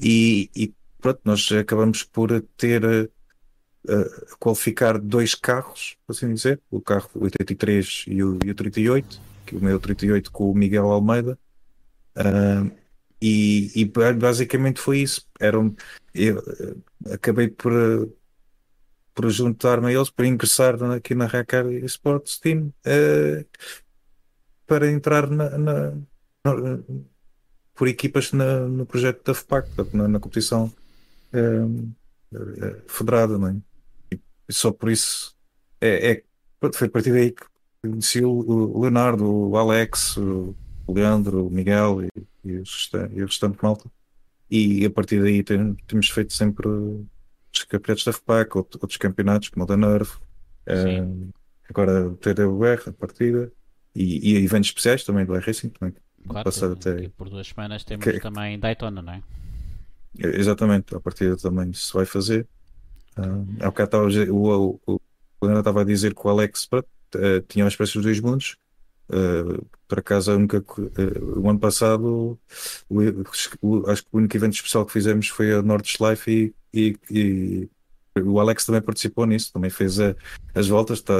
e, 0.00 0.50
e 0.54 0.74
pronto, 1.00 1.20
nós 1.24 1.50
acabamos 1.52 2.02
por 2.02 2.42
ter 2.56 3.10
uh, 3.88 4.36
qualificar 4.38 4.98
dois 4.98 5.34
carros, 5.34 5.96
por 6.06 6.12
assim 6.12 6.32
dizer, 6.32 6.60
o 6.70 6.80
carro 6.80 7.08
o 7.14 7.24
83 7.24 8.04
e 8.08 8.22
o, 8.22 8.38
e 8.44 8.50
o 8.50 8.54
38, 8.54 9.20
que 9.46 9.56
o 9.56 9.62
meu 9.62 9.78
38 9.78 10.30
com 10.32 10.50
o 10.50 10.54
Miguel 10.54 10.90
Almeida. 10.90 11.38
Uh, 12.16 12.70
e, 13.20 13.70
e, 13.74 13.84
basicamente 13.84 14.80
foi 14.80 14.98
isso. 15.00 15.26
Era 15.40 15.58
um, 15.58 15.74
eu 16.14 16.38
uh, 16.38 17.12
acabei 17.12 17.48
por, 17.48 17.72
por 19.14 19.30
juntar-me 19.30 19.88
a 19.88 19.92
eles 19.92 20.10
para 20.10 20.26
ingressar 20.26 20.82
aqui 20.92 21.14
na 21.14 21.26
Racar 21.26 21.66
Sports 21.84 22.38
Team 22.38 22.72
para 24.66 24.90
entrar 24.90 25.28
na, 25.28 25.58
na, 25.58 25.90
na, 26.44 26.78
por 27.74 27.88
equipas 27.88 28.32
no 28.32 28.86
projeto 28.86 29.24
da 29.24 29.34
FPAC, 29.34 29.68
na, 29.92 30.18
competição 30.20 30.72
federada, 32.88 33.36
não 33.38 33.48
é? 33.48 33.56
só 34.50 34.72
por 34.72 34.90
isso 34.90 35.34
é, 35.80 36.12
é 36.12 36.22
foi 36.72 36.86
a 36.86 36.90
partir 36.90 37.12
daí 37.12 37.32
que 37.32 37.44
conheci 37.82 38.24
o 38.24 38.80
Leonardo, 38.80 39.26
o 39.26 39.56
Alex, 39.56 40.16
o 40.16 40.54
Leandro, 40.88 41.46
o 41.46 41.50
Miguel 41.50 42.04
e, 42.04 42.08
e, 42.44 42.56
o, 42.56 42.60
restante, 42.60 43.14
e 43.14 43.22
o 43.22 43.26
restante 43.26 43.58
malta. 43.62 43.90
E 44.50 44.84
a 44.84 44.90
partir 44.90 45.20
daí 45.20 45.42
tem, 45.42 45.74
temos 45.86 46.08
feito 46.10 46.32
sempre 46.32 46.68
os 46.68 47.64
campeonatos 47.68 48.04
da 48.04 48.12
FPAC, 48.12 48.56
outros 48.56 48.96
campeonatos 48.96 49.48
como 49.48 49.64
o 49.64 49.66
da 49.66 49.76
Nerve, 49.76 50.12
é, 50.66 51.04
agora 51.68 52.08
o 52.08 52.16
TWR, 52.16 52.88
a 52.88 52.92
partida, 52.92 53.52
e, 53.94 54.32
e, 54.32 54.44
eventos 54.44 54.68
especiais 54.70 55.04
também 55.04 55.24
do 55.24 55.36
iRacing. 55.36 55.70
Também, 55.70 55.94
claro, 56.26 56.48
até, 56.72 57.08
por 57.10 57.30
duas 57.30 57.46
semanas 57.46 57.84
temos 57.84 58.04
que, 58.04 58.18
também 58.20 58.58
Daytona, 58.58 59.00
não 59.00 59.12
é? 59.12 59.22
Exatamente, 60.18 60.94
a 60.94 61.00
partida 61.00 61.36
também 61.36 61.72
se 61.72 61.92
vai 61.92 62.04
fazer. 62.04 62.46
Uh, 63.16 63.46
há 63.60 63.66
bocado 63.66 64.08
estava, 64.08 64.32
o, 64.32 64.80
o, 64.86 65.00
estava 65.58 65.82
a 65.82 65.84
dizer 65.84 66.14
que 66.14 66.26
o 66.26 66.30
Alex 66.30 66.68
uh, 66.72 67.40
tinha 67.48 67.66
as 67.66 67.76
peças 67.76 67.94
dos 67.94 68.04
dois 68.04 68.20
mundos. 68.20 68.56
Uh, 69.08 69.64
por 69.94 70.00
acaso, 70.00 70.32
a 70.32 70.36
única, 70.36 70.58
uh, 70.58 71.40
o 71.40 71.48
ano 71.48 71.58
passado, 71.60 72.36
o, 72.88 73.00
o, 73.62 73.88
acho 73.88 74.02
que 74.02 74.08
o 74.12 74.18
único 74.18 74.36
evento 74.36 74.54
especial 74.54 74.84
que 74.84 74.92
fizemos 74.92 75.28
foi 75.28 75.52
a 75.52 75.62
Nordschleife 75.62 76.52
e, 76.72 76.96
e, 77.08 77.68
e 78.16 78.20
o 78.20 78.40
Alex 78.40 78.66
também 78.66 78.82
participou 78.82 79.24
nisso, 79.24 79.52
também 79.52 79.70
fez 79.70 80.00
a, 80.00 80.16
as 80.52 80.66
voltas. 80.66 81.00
Tá, 81.00 81.14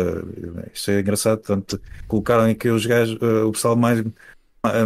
isto 0.73 0.91
é 0.91 1.01
engraçado. 1.01 1.39
Portanto, 1.39 1.81
colocaram 2.09 2.51
aqui 2.51 2.69
os 2.69 2.85
gajos, 2.85 3.17
uh, 3.23 3.47
o 3.47 3.53
pessoal 3.53 3.77
mais, 3.77 4.03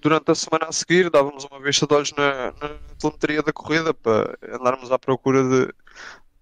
durante 0.00 0.30
a 0.30 0.34
semana 0.34 0.66
a 0.68 0.72
seguir, 0.72 1.10
dávamos 1.10 1.44
uma 1.44 1.60
vista 1.60 1.86
de 1.86 1.94
olhos 1.94 2.12
na, 2.12 2.52
na 2.52 2.78
telemetria 2.98 3.42
da 3.42 3.52
corrida 3.52 3.92
para 3.92 4.38
andarmos 4.54 4.90
à 4.92 4.98
procura 4.98 5.42
de, 5.42 5.66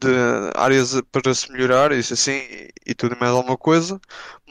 de 0.01 0.15
áreas 0.55 1.01
para 1.13 1.35
se 1.35 1.51
melhorar, 1.51 1.93
isso 1.93 2.15
assim, 2.15 2.33
e, 2.33 2.71
e 2.87 2.95
tudo 2.95 3.17
mais 3.19 3.33
alguma 3.33 3.57
coisa. 3.57 4.01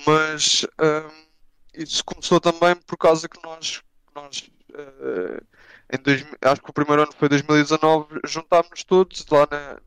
Mas 0.06 0.66
um, 0.80 1.26
isso 1.74 2.04
começou 2.04 2.40
também 2.40 2.76
por 2.88 2.98
causa 2.98 3.30
que 3.30 3.42
nós, 3.44 3.82
nós 4.14 4.50
uh, 4.72 5.46
em 5.94 6.02
dois, 6.02 6.26
acho 6.42 6.62
que 6.62 6.70
o 6.70 6.74
primeiro 6.74 7.04
ano 7.04 7.12
foi 7.18 7.30
2019, 7.30 8.22
juntámos 8.26 8.84
todos 8.84 9.26
lá 9.30 9.48
na, 9.52 9.78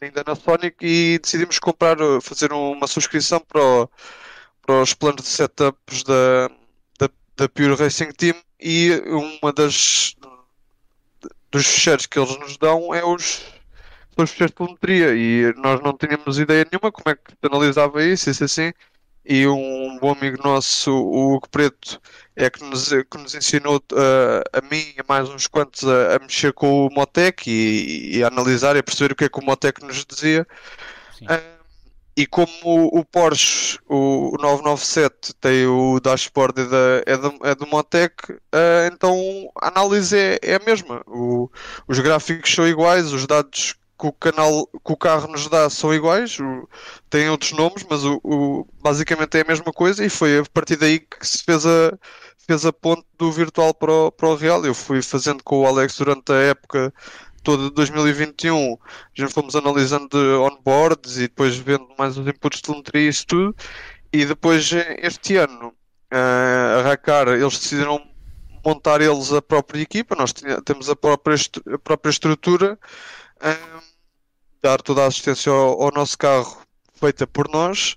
ainda 0.00 0.24
na 0.26 0.34
Sonic 0.34 0.76
e 0.84 1.18
decidimos 1.18 1.58
comprar, 1.58 1.96
fazer 2.20 2.52
uma 2.52 2.86
subscrição 2.86 3.40
para, 3.40 3.62
o, 3.62 3.88
para 4.62 4.82
os 4.82 4.92
planos 4.92 5.22
de 5.22 5.28
setups 5.28 6.02
da, 6.02 6.48
da, 6.98 7.08
da 7.36 7.48
Pure 7.48 7.76
Racing 7.76 8.10
Team 8.12 8.36
e 8.60 9.02
uma 9.42 9.52
das 9.52 10.16
dos 11.50 11.66
fecheiros 11.66 12.06
que 12.06 12.18
eles 12.18 12.38
nos 12.38 12.56
dão 12.56 12.94
é 12.94 13.04
os, 13.04 13.44
os 14.16 14.30
fecheiros 14.30 14.50
de 14.50 14.56
telemetria. 14.56 15.14
E 15.14 15.54
nós 15.56 15.80
não 15.80 15.96
tínhamos 15.96 16.38
ideia 16.38 16.66
nenhuma 16.70 16.92
como 16.92 17.10
é 17.10 17.14
que 17.14 17.34
analisava 17.42 18.04
isso, 18.04 18.30
isso 18.30 18.44
assim. 18.44 18.72
E 19.28 19.46
um 19.46 19.98
bom 20.00 20.12
amigo 20.12 20.40
nosso, 20.42 20.92
o 20.92 21.34
Hugo 21.34 21.48
Preto, 21.48 22.00
é 22.36 22.48
que 22.48 22.62
nos, 22.62 22.90
que 22.90 23.18
nos 23.18 23.34
ensinou 23.34 23.78
uh, 23.78 24.42
a 24.52 24.60
mim 24.70 24.94
e 24.96 25.00
a 25.00 25.04
mais 25.08 25.28
uns 25.28 25.48
quantos 25.48 25.82
a, 25.84 26.14
a 26.14 26.18
mexer 26.20 26.52
com 26.52 26.86
o 26.86 26.90
Motec 26.94 27.50
e, 27.50 28.18
e, 28.18 28.22
a 28.22 28.28
analisar 28.28 28.76
e 28.76 28.78
a 28.78 28.82
perceber 28.84 29.12
o 29.12 29.16
que 29.16 29.24
é 29.24 29.28
que 29.28 29.40
o 29.40 29.44
Motec 29.44 29.84
nos 29.84 30.04
dizia. 30.04 30.46
Uh, 31.22 31.55
e 32.16 32.26
como 32.26 32.48
o, 32.66 33.04
Porsche, 33.04 33.78
o, 33.86 34.34
o, 34.34 34.38
997, 34.40 35.34
tem 35.34 35.66
o 35.66 36.00
dashboard 36.00 36.64
da, 36.64 37.02
é, 37.04 37.16
do, 37.16 37.38
é 37.42 37.54
do 37.54 37.66
Motec, 37.66 38.32
uh, 38.32 38.38
então 38.90 39.14
a 39.60 39.68
análise 39.68 40.16
é, 40.16 40.38
é 40.42 40.54
a 40.54 40.64
mesma. 40.64 41.02
O, 41.06 41.50
os 41.86 41.98
gráficos 41.98 42.54
são 42.54 42.66
iguais, 42.66 43.12
os 43.12 43.26
dados 43.26 43.74
que 43.98 44.06
o 44.06 44.12
canal 44.12 44.66
que 44.66 44.92
o 44.92 44.96
carro 44.96 45.28
nos 45.28 45.48
dá 45.48 45.68
são 45.68 45.92
iguais, 45.92 46.38
o, 46.40 46.68
têm 47.10 47.28
outros 47.28 47.52
nomes, 47.52 47.84
mas 47.88 48.02
o, 48.04 48.18
o, 48.24 48.66
basicamente 48.82 49.36
é 49.36 49.42
a 49.42 49.46
mesma 49.46 49.72
coisa 49.72 50.04
e 50.04 50.08
foi 50.08 50.38
a 50.38 50.44
partir 50.44 50.76
daí 50.76 51.00
que 51.00 51.26
se 51.26 51.42
fez 51.44 51.66
a, 51.66 51.98
fez 52.46 52.64
a 52.64 52.72
ponte 52.72 53.04
do 53.18 53.30
virtual 53.32 53.74
para 53.74 53.92
o, 53.92 54.12
para 54.12 54.28
o 54.28 54.36
real. 54.36 54.64
Eu 54.64 54.74
fui 54.74 55.02
fazendo 55.02 55.42
com 55.42 55.62
o 55.62 55.66
Alex 55.66 55.96
durante 55.98 56.32
a 56.32 56.36
época 56.36 56.92
toda 57.46 57.68
de 57.68 57.70
2021, 57.70 58.76
já 59.14 59.28
fomos 59.28 59.54
analisando 59.54 60.42
onboards 60.42 61.16
e 61.16 61.20
depois 61.22 61.56
vendo 61.56 61.86
mais 61.96 62.18
os 62.18 62.26
inputs 62.26 62.58
de 62.58 62.62
telemetria 62.64 63.02
e 63.02 63.08
isso 63.08 63.24
tudo. 63.24 63.54
E 64.12 64.24
depois 64.24 64.68
este 64.98 65.36
ano 65.36 65.72
a 66.10 66.82
Racar, 66.82 67.28
eles 67.28 67.56
decidiram 67.56 68.02
montar 68.64 69.00
eles 69.00 69.32
a 69.32 69.40
própria 69.40 69.80
equipa, 69.80 70.16
nós 70.16 70.32
temos 70.64 70.90
a 70.90 70.96
própria, 70.96 71.36
a 71.72 71.78
própria 71.78 72.10
estrutura, 72.10 72.76
um, 73.40 73.80
dar 74.60 74.82
toda 74.82 75.04
a 75.04 75.06
assistência 75.06 75.52
ao, 75.52 75.80
ao, 75.82 75.92
nosso 75.92 76.18
carro 76.18 76.62
feita 76.94 77.28
por 77.28 77.48
nós. 77.48 77.96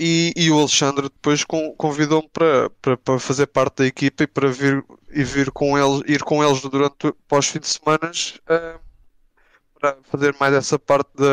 E, 0.00 0.32
e 0.34 0.50
o 0.50 0.58
Alexandre 0.58 1.10
depois 1.10 1.44
convidou-me 1.76 2.28
para, 2.28 2.70
para, 2.80 2.96
para, 2.96 3.18
fazer 3.18 3.48
parte 3.48 3.78
da 3.78 3.86
equipa 3.86 4.22
e 4.22 4.26
para 4.28 4.48
vir, 4.48 4.82
e 5.10 5.24
vir 5.24 5.50
com 5.50 5.78
eles, 5.78 6.02
ir 6.06 6.22
com 6.22 6.44
eles 6.44 6.60
durante 6.62 7.14
os 7.30 7.46
fins 7.46 7.60
de 7.60 7.66
semana 7.66 8.10
um, 8.50 8.78
para 9.78 9.96
fazer 10.04 10.36
mais 10.38 10.54
essa 10.54 10.78
parte 10.78 11.10
de, 11.16 11.24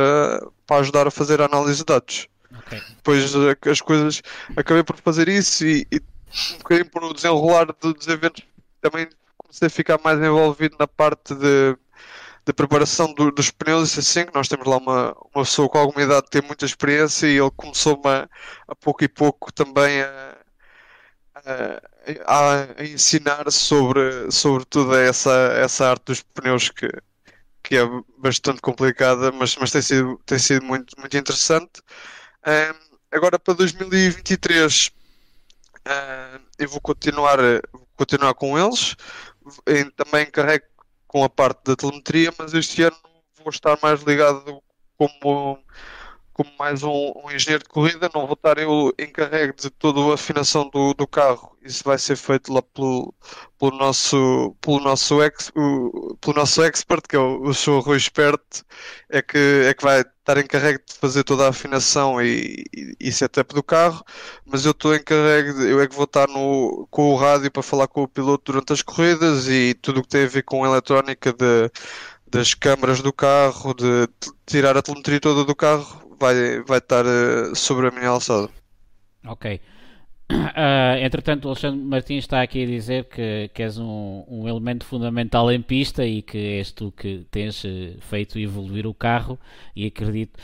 para 0.65 0.81
ajudar 0.81 1.07
a 1.07 1.11
fazer 1.11 1.41
a 1.41 1.45
análise 1.45 1.79
de 1.79 1.85
dados. 1.85 2.27
Okay. 2.59 2.81
Depois 2.95 3.33
as 3.69 3.81
coisas 3.81 4.21
acabei 4.55 4.83
por 4.83 4.97
fazer 4.97 5.27
isso 5.27 5.65
e, 5.65 5.87
e 5.91 6.01
um 6.53 6.57
bocadinho 6.57 6.89
por 6.89 7.13
desenrolar 7.13 7.65
dos 7.65 8.07
eventos 8.07 8.43
também 8.81 9.07
comecei 9.37 9.67
a 9.67 9.69
ficar 9.69 9.99
mais 10.03 10.19
envolvido 10.19 10.75
na 10.79 10.87
parte 10.87 11.33
de, 11.35 11.77
de 12.45 12.53
preparação 12.53 13.13
do, 13.13 13.31
dos 13.31 13.49
pneus 13.51 13.95
e 13.95 13.99
assim, 13.99 14.25
que 14.25 14.33
nós 14.33 14.47
temos 14.47 14.67
lá 14.67 14.77
uma, 14.77 15.15
uma 15.33 15.43
pessoa 15.43 15.69
com 15.69 15.77
alguma 15.77 16.03
idade 16.03 16.23
que 16.23 16.31
tem 16.31 16.41
muita 16.41 16.65
experiência 16.65 17.27
e 17.27 17.37
ele 17.37 17.51
começou-me 17.55 18.07
a, 18.07 18.29
a 18.67 18.75
pouco 18.75 19.03
e 19.03 19.07
pouco 19.07 19.51
também 19.51 20.01
a, 20.01 20.37
a, 21.35 21.81
a, 22.25 22.83
ensinar 22.83 23.51
sobre, 23.51 24.31
sobre 24.31 24.65
toda 24.65 25.01
essa, 25.01 25.31
essa 25.57 25.89
arte 25.89 26.05
dos 26.05 26.21
pneus 26.21 26.69
que, 26.69 26.87
que 27.63 27.77
é 27.77 27.85
bastante 28.17 28.61
complicada, 28.61 29.31
mas, 29.31 29.55
mas 29.55 29.71
tem 29.71 29.81
sido, 29.81 30.19
tem 30.25 30.39
sido 30.39 30.65
muito, 30.65 30.99
muito 30.99 31.17
interessante. 31.17 31.81
Um, 32.45 32.95
agora 33.11 33.39
para 33.39 33.53
2023 33.55 34.91
uh, 35.87 36.39
eu 36.59 36.69
vou 36.69 36.81
continuar, 36.81 37.39
vou 37.71 37.87
continuar 37.97 38.33
com 38.33 38.57
eles. 38.57 38.95
Também 39.95 40.25
carrego 40.25 40.65
com 41.07 41.23
a 41.23 41.29
parte 41.29 41.61
da 41.65 41.75
telemetria, 41.75 42.33
mas 42.37 42.53
este 42.53 42.83
ano 42.83 42.97
vou 43.37 43.49
estar 43.49 43.77
mais 43.81 44.01
ligado 44.01 44.61
como 44.97 45.59
como 46.35 46.51
mais 46.59 46.83
um, 46.83 47.13
um, 47.15 47.31
engenheiro 47.31 47.63
de 47.63 47.69
corrida, 47.69 48.09
não 48.13 48.27
vou 48.27 48.33
estar 48.33 48.57
eu 48.57 48.93
encarregue 48.99 49.53
de 49.55 49.69
toda 49.69 50.01
a 50.11 50.15
afinação 50.15 50.69
do, 50.69 50.93
do 50.93 51.07
carro. 51.07 51.57
Isso 51.63 51.81
vai 51.85 51.97
ser 51.97 52.17
feito 52.17 52.51
lá 52.51 52.61
pelo, 52.61 53.13
pelo 53.57 53.71
nosso, 53.77 54.53
pelo 54.59 54.81
nosso, 54.81 55.23
ex, 55.23 55.49
o, 55.55 56.17
pelo 56.19 56.35
nosso 56.35 56.61
expert, 56.61 57.03
que 57.07 57.15
é 57.15 57.19
o, 57.19 57.41
o 57.41 57.53
seu 57.53 57.79
Rui 57.79 57.95
Esperto, 57.95 58.65
é 59.09 59.21
que, 59.21 59.37
é 59.65 59.73
que 59.73 59.81
vai 59.81 60.01
estar 60.01 60.37
encarregue 60.37 60.79
de 60.85 60.93
fazer 60.95 61.23
toda 61.23 61.45
a 61.45 61.49
afinação 61.49 62.21
e, 62.21 62.65
e, 62.75 62.95
e 62.99 63.11
setup 63.13 63.55
do 63.55 63.63
carro, 63.63 64.03
mas 64.45 64.65
eu 64.65 64.71
estou 64.71 64.93
encarregue, 64.93 65.53
de, 65.53 65.69
eu 65.69 65.79
é 65.81 65.87
que 65.87 65.95
vou 65.95 66.03
estar 66.03 66.27
no, 66.27 66.85
com 66.91 67.13
o 67.13 67.15
rádio 67.15 67.49
para 67.49 67.63
falar 67.63 67.87
com 67.87 68.03
o 68.03 68.07
piloto 68.09 68.51
durante 68.51 68.73
as 68.73 68.81
corridas 68.81 69.47
e 69.47 69.73
tudo 69.75 70.01
o 70.01 70.03
que 70.03 70.09
tem 70.09 70.25
a 70.25 70.27
ver 70.27 70.43
com 70.43 70.65
a 70.65 70.67
eletrónica 70.67 71.31
de, 71.31 71.71
das 72.35 72.53
câmaras 72.53 73.01
do 73.01 73.13
carro, 73.13 73.73
de 73.73 74.09
tirar 74.45 74.75
a 74.75 74.81
telemetria 74.81 75.21
toda 75.21 75.45
do 75.45 75.55
carro, 75.55 76.17
vai, 76.19 76.61
vai 76.63 76.79
estar 76.79 77.05
uh, 77.05 77.55
sobre 77.55 77.87
a 77.87 77.91
minha 77.91 78.09
alçada. 78.09 78.49
Ok. 79.25 79.61
Uh, 80.31 80.97
entretanto, 81.05 81.45
o 81.45 81.49
Alexandre 81.49 81.79
Martins 81.79 82.23
está 82.23 82.41
aqui 82.41 82.63
a 82.63 82.65
dizer 82.65 83.05
que, 83.05 83.49
que 83.53 83.61
és 83.61 83.77
um, 83.77 84.23
um, 84.27 84.47
elemento 84.47 84.85
fundamental 84.85 85.51
em 85.51 85.61
pista 85.61 86.05
e 86.05 86.21
que 86.21 86.37
és 86.37 86.71
tu 86.71 86.91
que 86.91 87.25
tens 87.29 87.63
eh, 87.63 87.95
feito 87.99 88.39
evoluir 88.39 88.87
o 88.87 88.93
carro 88.93 89.39
e 89.75 89.85
acredito. 89.85 90.37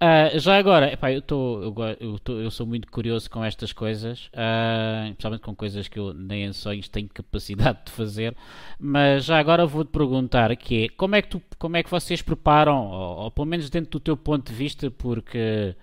Uh, 0.00 0.38
já 0.38 0.56
agora, 0.56 0.92
epá, 0.92 1.12
eu, 1.12 1.20
tô, 1.20 1.74
eu, 1.98 2.18
tô, 2.20 2.38
eu, 2.38 2.50
sou 2.52 2.64
muito 2.64 2.88
curioso 2.88 3.28
com 3.28 3.44
estas 3.44 3.72
coisas, 3.72 4.28
uh, 4.28 5.38
com 5.40 5.54
coisas 5.56 5.88
que 5.88 5.98
eu 5.98 6.14
nem 6.14 6.44
em 6.44 6.52
sonhos 6.52 6.88
tenho 6.88 7.08
capacidade 7.14 7.78
de 7.86 7.92
fazer, 7.92 8.36
mas 8.78 9.24
já 9.24 9.38
agora 9.38 9.66
vou-te 9.66 9.90
perguntar 9.90 10.54
que 10.56 10.84
é, 10.84 10.88
como 10.90 11.16
é 11.16 11.22
que, 11.22 11.28
tu, 11.28 11.42
como 11.58 11.76
é 11.76 11.82
que 11.82 11.90
vocês 11.90 12.22
preparam, 12.22 12.86
ou, 12.86 13.18
ou 13.24 13.30
pelo 13.30 13.46
menos 13.46 13.70
dentro 13.70 13.90
do 13.90 14.00
teu 14.00 14.16
ponto 14.16 14.52
de 14.52 14.56
vista, 14.56 14.88
porque 14.88 15.74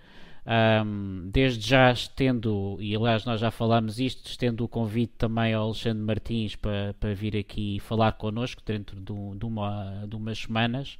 um, 0.45 1.29
desde 1.31 1.67
já 1.67 1.91
estendo, 1.91 2.77
e 2.79 2.95
aliás 2.95 3.25
nós 3.25 3.39
já 3.39 3.49
falámos 3.49 3.99
isto, 3.99 4.29
estendo 4.29 4.63
o 4.63 4.67
convite 4.67 5.13
também 5.17 5.53
ao 5.53 5.65
Alexandre 5.65 6.03
Martins 6.03 6.55
para, 6.55 6.93
para 6.99 7.13
vir 7.15 7.35
aqui 7.35 7.79
falar 7.79 8.11
connosco 8.13 8.61
dentro 8.63 8.95
de, 8.95 9.37
de, 9.37 9.45
uma, 9.45 10.05
de 10.07 10.15
umas 10.15 10.37
semanas. 10.37 10.99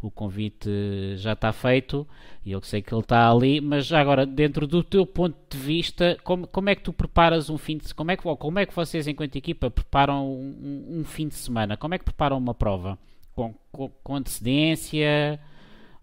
O 0.00 0.12
convite 0.12 0.70
já 1.16 1.32
está 1.32 1.52
feito 1.52 2.06
e 2.46 2.52
eu 2.52 2.62
sei 2.62 2.80
que 2.80 2.94
ele 2.94 3.00
está 3.00 3.28
ali, 3.30 3.60
mas 3.60 3.92
agora, 3.92 4.24
dentro 4.24 4.64
do 4.64 4.82
teu 4.82 5.04
ponto 5.04 5.36
de 5.50 5.58
vista, 5.58 6.16
como, 6.22 6.46
como 6.46 6.70
é 6.70 6.74
que 6.76 6.82
tu 6.82 6.92
preparas 6.92 7.50
um 7.50 7.58
fim 7.58 7.76
de 7.76 7.92
como 7.92 8.12
é 8.12 8.16
que 8.16 8.22
Como 8.22 8.58
é 8.60 8.64
que 8.64 8.74
vocês, 8.74 9.08
enquanto 9.08 9.36
equipa, 9.36 9.68
preparam 9.68 10.24
um, 10.24 11.00
um 11.00 11.04
fim 11.04 11.26
de 11.26 11.34
semana? 11.34 11.76
Como 11.76 11.94
é 11.94 11.98
que 11.98 12.04
preparam 12.04 12.38
uma 12.38 12.54
prova? 12.54 12.96
Com, 13.34 13.52
com, 13.72 13.88
com 14.02 14.14
antecedência? 14.14 15.40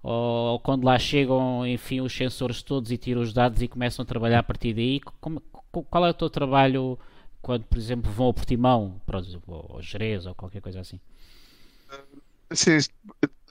Ou 0.08 0.60
quando 0.60 0.86
lá 0.86 1.00
chegam, 1.00 1.65
enfim, 1.65 2.00
os 2.00 2.15
sensores 2.15 2.62
todos 2.62 2.91
e 2.91 2.98
tiram 2.98 3.24
os 3.24 3.34
dados 3.34 3.60
e 3.63 3.68
começam 3.68 4.04
a 4.04 4.06
trabalhar 4.06 4.38
a 4.38 4.44
partir 4.44 4.72
daí? 4.72 5.02
Como, 5.20 5.41
qual 5.89 6.06
é 6.06 6.12
o 6.12 6.13
teu 6.13 6.30
trabalho 6.30 7.00
quando, 7.41 7.63
por 7.63 7.76
exemplo, 7.76 8.12
vão 8.12 8.28
ao 8.28 8.34
Portimão, 8.34 9.02
por 9.04 9.15
exemplo, 9.15 9.65
ao 9.68 9.82
Jerez 9.82 10.28
ou 10.28 10.36
qualquer 10.36 10.62
coisa 10.62 10.80
assim? 10.82 11.00
Sim, 12.52 12.78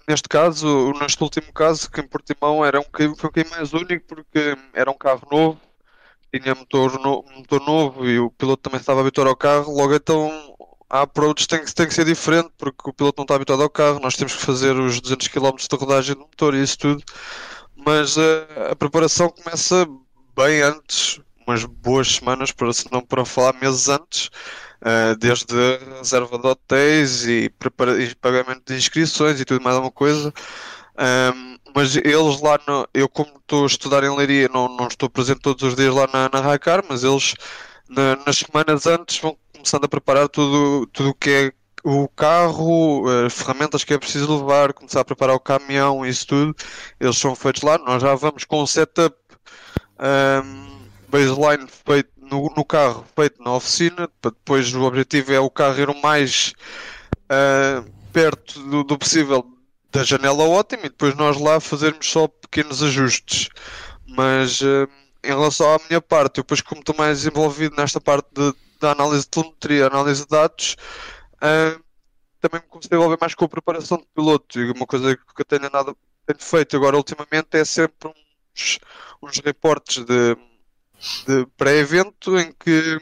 neste 0.08 0.28
caso, 0.28 0.92
neste 0.92 1.20
último 1.24 1.52
caso, 1.52 1.90
que 1.90 2.00
em 2.00 2.06
Portimão 2.06 2.64
era 2.64 2.78
um 2.78 2.84
foi 2.84 3.08
um 3.08 3.14
bocadinho 3.14 3.50
mais 3.50 3.72
único 3.72 4.06
porque 4.06 4.56
era 4.72 4.88
um 4.88 4.96
carro 4.96 5.26
novo, 5.32 5.60
tinha 6.32 6.54
motor, 6.54 7.00
no, 7.00 7.24
motor 7.36 7.60
novo 7.66 8.06
e 8.06 8.20
o 8.20 8.30
piloto 8.30 8.62
também 8.62 8.78
estava 8.78 9.00
habituado 9.00 9.26
ao 9.26 9.36
carro, 9.36 9.72
logo 9.76 9.92
então 9.92 10.30
a 10.94 11.02
approach 11.02 11.48
tem, 11.48 11.64
tem 11.64 11.88
que 11.88 11.94
ser 11.94 12.04
diferente 12.04 12.50
porque 12.56 12.88
o 12.88 12.92
piloto 12.92 13.18
não 13.18 13.24
está 13.24 13.34
habituado 13.34 13.64
ao 13.64 13.68
carro, 13.68 13.98
nós 13.98 14.14
temos 14.14 14.32
que 14.32 14.42
fazer 14.42 14.76
os 14.76 15.00
200 15.00 15.26
km 15.26 15.56
de 15.56 15.76
rodagem 15.76 16.14
do 16.14 16.20
motor 16.20 16.54
e 16.54 16.62
isso 16.62 16.78
tudo, 16.78 17.02
mas 17.74 18.16
uh, 18.16 18.46
a 18.70 18.76
preparação 18.76 19.28
começa 19.28 19.88
bem 20.36 20.62
antes, 20.62 21.20
umas 21.44 21.64
boas 21.64 22.14
semanas, 22.14 22.52
para 22.52 22.72
se 22.72 22.86
não 22.92 23.00
para 23.00 23.24
falar 23.24 23.54
meses 23.60 23.88
antes, 23.88 24.26
uh, 24.82 25.16
desde 25.18 25.52
a 25.52 25.96
reserva 25.98 26.38
de 26.38 26.46
hotéis 26.46 27.26
e, 27.26 27.50
prepara 27.58 28.00
e 28.00 28.14
pagamento 28.14 28.62
de 28.64 28.78
inscrições 28.78 29.40
e 29.40 29.44
tudo 29.44 29.64
mais 29.64 29.74
alguma 29.74 29.90
coisa. 29.90 30.32
Um, 31.34 31.58
mas 31.74 31.96
eles 31.96 32.40
lá, 32.40 32.56
no, 32.68 32.86
eu 32.94 33.08
como 33.08 33.36
estou 33.38 33.64
a 33.64 33.66
estudar 33.66 34.04
em 34.04 34.16
Leiria, 34.16 34.48
não, 34.48 34.68
não 34.68 34.86
estou 34.86 35.10
presente 35.10 35.40
todos 35.40 35.64
os 35.64 35.74
dias 35.74 35.92
lá 35.92 36.06
na, 36.06 36.30
na 36.32 36.40
Racar, 36.40 36.84
mas 36.88 37.02
eles 37.02 37.34
na, 37.88 38.14
nas 38.24 38.38
semanas 38.38 38.86
antes 38.86 39.18
vão 39.18 39.36
começando 39.64 39.84
a 39.84 39.88
preparar 39.88 40.28
tudo 40.28 40.86
o 41.00 41.14
que 41.14 41.30
é 41.30 41.52
o 41.82 42.06
carro, 42.06 43.08
as 43.24 43.32
ferramentas 43.32 43.82
que 43.82 43.94
é 43.94 43.98
preciso 43.98 44.36
levar, 44.36 44.74
começar 44.74 45.00
a 45.00 45.04
preparar 45.04 45.34
o 45.34 45.40
caminhão, 45.40 46.04
isso 46.04 46.26
tudo, 46.26 46.54
eles 47.00 47.16
são 47.16 47.34
feitos 47.34 47.62
lá. 47.62 47.78
Nós 47.78 48.02
já 48.02 48.14
vamos 48.14 48.44
com 48.44 48.62
o 48.62 48.66
setup 48.66 49.16
um, 49.98 50.86
baseline 51.08 51.66
feito 51.86 52.10
no, 52.20 52.52
no, 52.54 52.62
carro, 52.62 53.06
feito 53.16 53.42
na 53.42 53.54
oficina. 53.54 54.06
Depois 54.22 54.74
o 54.74 54.82
objetivo 54.82 55.32
é 55.32 55.40
o 55.40 55.48
carro 55.48 55.80
ir 55.80 55.88
o 55.88 56.02
mais 56.02 56.52
uh, 57.24 57.90
perto 58.12 58.60
do, 58.60 58.84
do, 58.84 58.98
possível 58.98 59.46
da 59.90 60.04
janela 60.04 60.44
ótima 60.44 60.82
e 60.84 60.90
depois 60.90 61.14
nós 61.14 61.40
lá 61.40 61.58
fazermos 61.58 62.06
só 62.06 62.28
pequenos 62.28 62.82
ajustes. 62.82 63.48
Mas 64.06 64.60
uh, 64.60 64.86
em 65.22 65.28
relação 65.28 65.74
à 65.74 65.80
minha 65.88 66.02
parte, 66.02 66.38
eu 66.38 66.44
depois 66.44 66.60
como 66.60 66.80
estou 66.80 66.94
mais 66.94 67.24
envolvido 67.24 67.76
nesta 67.76 67.98
parte 67.98 68.28
de 68.34 68.54
da 68.84 68.92
análise 68.92 69.22
de 69.22 69.30
telemetria, 69.30 69.86
análise 69.86 70.22
de 70.22 70.28
dados, 70.28 70.76
uh, 71.36 71.82
também 72.40 72.60
me 72.60 72.68
comecei 72.68 72.90
a 72.92 72.96
envolver 72.96 73.18
mais 73.20 73.34
com 73.34 73.44
a 73.46 73.48
preparação 73.48 73.98
de 73.98 74.06
piloto. 74.14 74.60
E 74.60 74.70
uma 74.70 74.86
coisa 74.86 75.16
que 75.16 75.22
eu 75.38 75.44
tenho, 75.44 75.70
nada, 75.70 75.94
tenho 76.26 76.38
feito 76.38 76.76
agora 76.76 76.96
ultimamente 76.96 77.48
é 77.52 77.64
sempre 77.64 78.10
uns, 78.10 78.78
uns 79.22 79.38
reportes 79.38 80.04
de, 80.04 80.36
de 81.26 81.46
pré-evento 81.56 82.38
em 82.38 82.52
que 82.52 83.00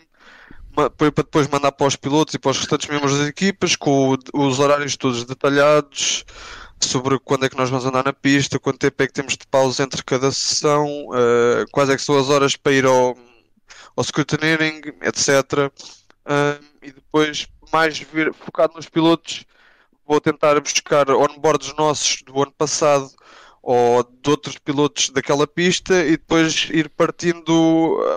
para 0.74 1.10
depois 1.10 1.48
mandar 1.48 1.72
para 1.72 1.86
os 1.86 1.96
pilotos 1.96 2.32
e 2.32 2.38
para 2.38 2.50
os 2.50 2.58
restantes 2.58 2.88
membros 2.88 3.18
das 3.18 3.28
equipas 3.28 3.76
com 3.76 4.16
os 4.32 4.58
horários 4.58 4.96
todos 4.96 5.22
detalhados 5.24 6.24
sobre 6.80 7.18
quando 7.18 7.44
é 7.44 7.48
que 7.50 7.56
nós 7.58 7.68
vamos 7.68 7.84
andar 7.84 8.04
na 8.04 8.12
pista, 8.12 8.58
quanto 8.58 8.78
tempo 8.78 9.02
é 9.02 9.06
que 9.06 9.12
temos 9.12 9.36
de 9.36 9.46
pausa 9.46 9.82
entre 9.82 10.02
cada 10.02 10.32
sessão, 10.32 10.86
uh, 11.08 11.66
quais 11.70 11.90
é 11.90 11.96
que 11.96 12.02
são 12.02 12.18
as 12.18 12.30
horas 12.30 12.56
para 12.56 12.72
ir 12.72 12.86
ao, 12.86 13.16
ao 13.96 14.04
scrutineering, 14.04 14.80
etc. 15.02 15.70
Um, 16.26 16.64
e 16.82 16.92
depois, 16.92 17.46
mais 17.72 18.04
focado 18.34 18.74
nos 18.74 18.88
pilotos, 18.88 19.44
vou 20.06 20.20
tentar 20.20 20.60
buscar 20.60 21.10
onboards 21.10 21.74
nossos 21.76 22.22
do 22.22 22.42
ano 22.42 22.52
passado 22.52 23.10
ou 23.62 24.02
de 24.02 24.30
outros 24.30 24.58
pilotos 24.58 25.10
daquela 25.10 25.46
pista 25.46 26.04
e 26.04 26.12
depois 26.12 26.68
ir 26.70 26.88
partindo 26.90 27.50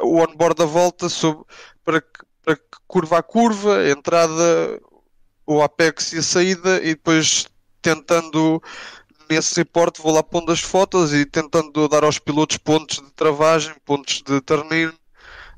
o 0.04 0.18
onboard 0.18 0.56
da 0.56 0.66
volta 0.66 1.08
sobre, 1.08 1.46
para, 1.84 2.04
para 2.44 2.60
curva 2.88 3.20
a 3.20 3.24
curva, 3.24 3.90
entrada, 3.90 4.82
o 5.46 5.62
apex 5.62 6.14
e 6.14 6.18
a 6.18 6.24
saída 6.24 6.78
e 6.78 6.96
depois 6.96 7.48
tentando 7.82 8.62
nesse 9.30 9.56
reporte 9.58 10.02
vou 10.02 10.14
lá 10.14 10.24
pondo 10.24 10.52
as 10.52 10.62
fotos 10.62 11.14
e 11.14 11.26
tentando 11.26 11.88
dar 11.88 12.04
aos 12.04 12.18
pilotos 12.18 12.58
pontos 12.58 12.98
de 12.98 13.12
travagem, 13.14 13.76
pontos 13.86 14.24
de 14.24 14.42
turn 14.42 14.92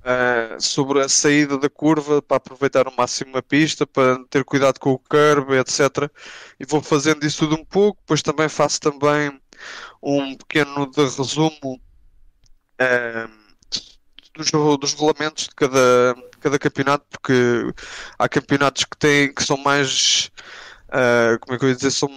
uh, 0.07 0.61
sobre 0.61 1.01
a 1.01 1.09
saída 1.09 1.57
da 1.57 1.69
curva 1.69 2.21
para 2.21 2.37
aproveitar 2.37 2.87
ao 2.87 2.95
máximo 2.95 3.37
a 3.37 3.43
pista, 3.43 3.85
para 3.85 4.23
ter 4.29 4.43
cuidado 4.45 4.79
com 4.79 4.91
o 4.93 4.99
curb, 4.99 5.53
etc. 5.53 6.09
E 6.59 6.65
vou 6.65 6.81
fazendo 6.81 7.25
isso 7.25 7.39
tudo 7.39 7.61
um 7.61 7.65
pouco, 7.65 7.99
depois 8.01 8.21
também 8.21 8.47
faço 8.47 8.79
também 8.79 9.39
um 10.01 10.35
pequeno 10.35 10.89
de 10.89 11.01
resumo 11.01 11.81
uh, 12.81 13.29
dos, 14.33 14.51
dos 14.79 14.93
regulamentos 14.93 15.45
de 15.45 15.55
cada, 15.55 16.13
de 16.13 16.37
cada 16.39 16.59
campeonato, 16.59 17.05
porque 17.11 17.73
há 18.17 18.29
campeonatos 18.29 18.85
que 18.85 18.97
têm 18.97 19.33
que 19.33 19.43
são 19.43 19.57
mais 19.57 20.31
uh, 20.89 21.39
como 21.41 21.55
é 21.55 21.59
que 21.59 21.65
eu 21.65 21.69
ia 21.69 21.75
dizer, 21.75 21.91
são, 21.91 22.09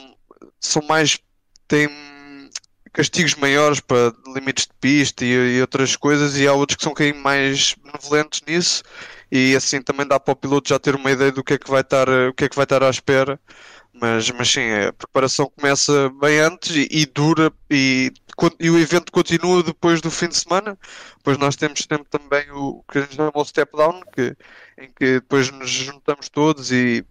são 0.60 0.82
mais 0.82 1.18
têm 1.66 1.88
castigos 2.92 3.34
maiores 3.34 3.80
para 3.80 4.12
limites 4.34 4.66
de 4.66 4.72
pista 4.80 5.24
e, 5.24 5.56
e, 5.56 5.60
outras 5.60 5.96
coisas, 5.96 6.36
e 6.36 6.46
há 6.46 6.52
outros 6.52 6.76
que 6.76 6.84
são 6.84 6.92
um 6.92 7.22
mais 7.22 7.74
benevolentes 7.82 8.42
nisso, 8.46 8.82
e 9.30 9.54
assim 9.54 9.80
também 9.80 10.06
dá 10.06 10.18
para 10.18 10.32
o 10.32 10.36
piloto 10.36 10.68
já 10.68 10.78
ter 10.78 10.94
uma 10.94 11.10
ideia 11.10 11.32
do 11.32 11.44
que 11.44 11.54
é 11.54 11.58
que 11.58 11.70
vai 11.70 11.82
estar, 11.82 12.08
o 12.08 12.34
que 12.34 12.44
é 12.44 12.48
que 12.48 12.56
vai 12.56 12.64
estar 12.64 12.82
à 12.82 12.90
espera. 12.90 13.40
Mas, 13.92 14.30
mas 14.30 14.48
sim, 14.50 14.70
a 14.72 14.92
preparação 14.92 15.50
começa 15.56 16.10
bem 16.20 16.38
antes 16.40 16.74
e, 16.74 16.88
e 16.90 17.06
dura 17.06 17.52
e, 17.68 18.12
e, 18.58 18.70
o 18.70 18.78
evento 18.78 19.12
continua 19.12 19.62
depois 19.62 20.00
do 20.00 20.10
fim 20.10 20.28
de 20.28 20.36
semana. 20.36 20.78
Depois 21.18 21.36
nós 21.38 21.56
temos 21.56 21.80
sempre 21.80 22.08
também 22.08 22.50
o 22.52 22.82
que 22.90 22.98
a 22.98 23.00
gente 23.02 23.16
chama 23.16 23.32
o 23.34 23.44
step 23.44 23.76
down, 23.76 24.00
que, 24.12 24.36
em 24.78 24.88
que 24.92 25.14
depois 25.14 25.50
nos 25.50 25.70
juntamos 25.70 26.28
todos 26.28 26.70
e 26.72 27.04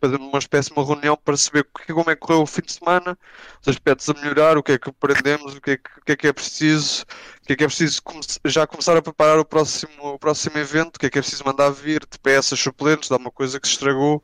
fazendo 0.00 0.24
uma 0.26 0.38
espécie 0.38 0.68
de 0.68 0.78
uma 0.78 0.86
reunião 0.86 1.16
para 1.16 1.36
saber 1.36 1.66
como 1.94 2.10
é 2.10 2.14
que 2.14 2.20
correu 2.20 2.42
o 2.42 2.46
fim 2.46 2.62
de 2.62 2.72
semana, 2.72 3.18
os 3.60 3.68
aspectos 3.68 4.08
a 4.08 4.14
melhorar, 4.14 4.56
o 4.56 4.62
que 4.62 4.72
é 4.72 4.78
que 4.78 4.90
aprendemos, 4.90 5.54
o 5.54 5.60
que 5.60 5.72
é 5.72 5.76
que, 5.76 5.90
que, 6.06 6.12
é, 6.12 6.16
que 6.16 6.26
é 6.28 6.32
preciso, 6.32 7.04
o 7.42 7.46
que 7.46 7.52
é 7.52 7.56
que 7.56 7.64
é 7.64 7.66
preciso 7.66 8.02
come 8.02 8.20
já 8.46 8.66
começar 8.66 8.96
a 8.96 9.02
preparar 9.02 9.38
o 9.38 9.44
próximo, 9.44 10.14
o 10.14 10.18
próximo 10.18 10.58
evento, 10.58 10.96
o 10.96 10.98
que 10.98 11.06
é 11.06 11.10
que 11.10 11.18
é 11.18 11.22
preciso 11.22 11.44
mandar 11.44 11.70
vir 11.70 12.00
de 12.00 12.18
peças 12.18 12.58
suplentes, 12.58 13.08
de 13.08 13.12
alguma 13.14 13.30
coisa 13.30 13.60
que 13.60 13.66
se 13.66 13.74
estragou, 13.74 14.22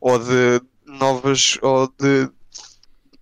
ou 0.00 0.18
de 0.18 0.60
novas, 0.86 1.58
ou 1.62 1.88
de 1.98 2.30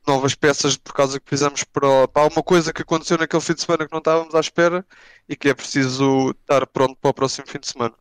novas 0.06 0.34
peças 0.34 0.76
por 0.76 0.92
causa 0.92 1.18
que 1.18 1.28
fizemos 1.28 1.64
para, 1.64 2.08
para 2.08 2.22
alguma 2.22 2.42
coisa 2.42 2.72
que 2.72 2.82
aconteceu 2.82 3.16
naquele 3.18 3.42
fim 3.42 3.54
de 3.54 3.62
semana 3.62 3.86
que 3.86 3.92
não 3.92 3.98
estávamos 3.98 4.34
à 4.34 4.40
espera 4.40 4.86
e 5.28 5.36
que 5.36 5.48
é 5.48 5.54
preciso 5.54 6.30
estar 6.30 6.66
pronto 6.66 6.96
para 6.96 7.10
o 7.10 7.14
próximo 7.14 7.46
fim 7.46 7.58
de 7.58 7.68
semana. 7.68 7.94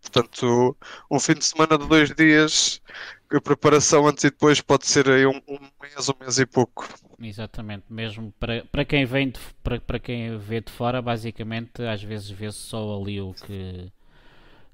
Portanto, 0.00 0.76
um 1.10 1.18
fim 1.18 1.34
de 1.34 1.44
semana 1.44 1.76
de 1.76 1.86
dois 1.86 2.14
dias 2.14 2.80
a 3.30 3.40
preparação 3.40 4.06
antes 4.06 4.24
e 4.24 4.30
depois 4.30 4.60
pode 4.60 4.86
ser 4.86 5.08
aí 5.08 5.26
um, 5.26 5.40
um 5.48 5.58
mês, 5.80 6.08
um 6.08 6.14
mês 6.20 6.38
e 6.38 6.46
pouco. 6.46 6.88
Exatamente, 7.20 7.84
mesmo 7.90 8.32
para, 8.38 8.64
para 8.64 8.84
quem 8.84 9.04
vem 9.04 9.30
de, 9.30 9.40
para, 9.62 9.80
para 9.80 9.98
quem 9.98 10.38
vê 10.38 10.60
de 10.60 10.70
fora, 10.70 11.02
basicamente 11.02 11.82
às 11.82 12.02
vezes 12.02 12.30
vê 12.30 12.50
-se 12.50 12.58
só 12.58 13.00
ali 13.00 13.20
o 13.20 13.34
que 13.34 13.90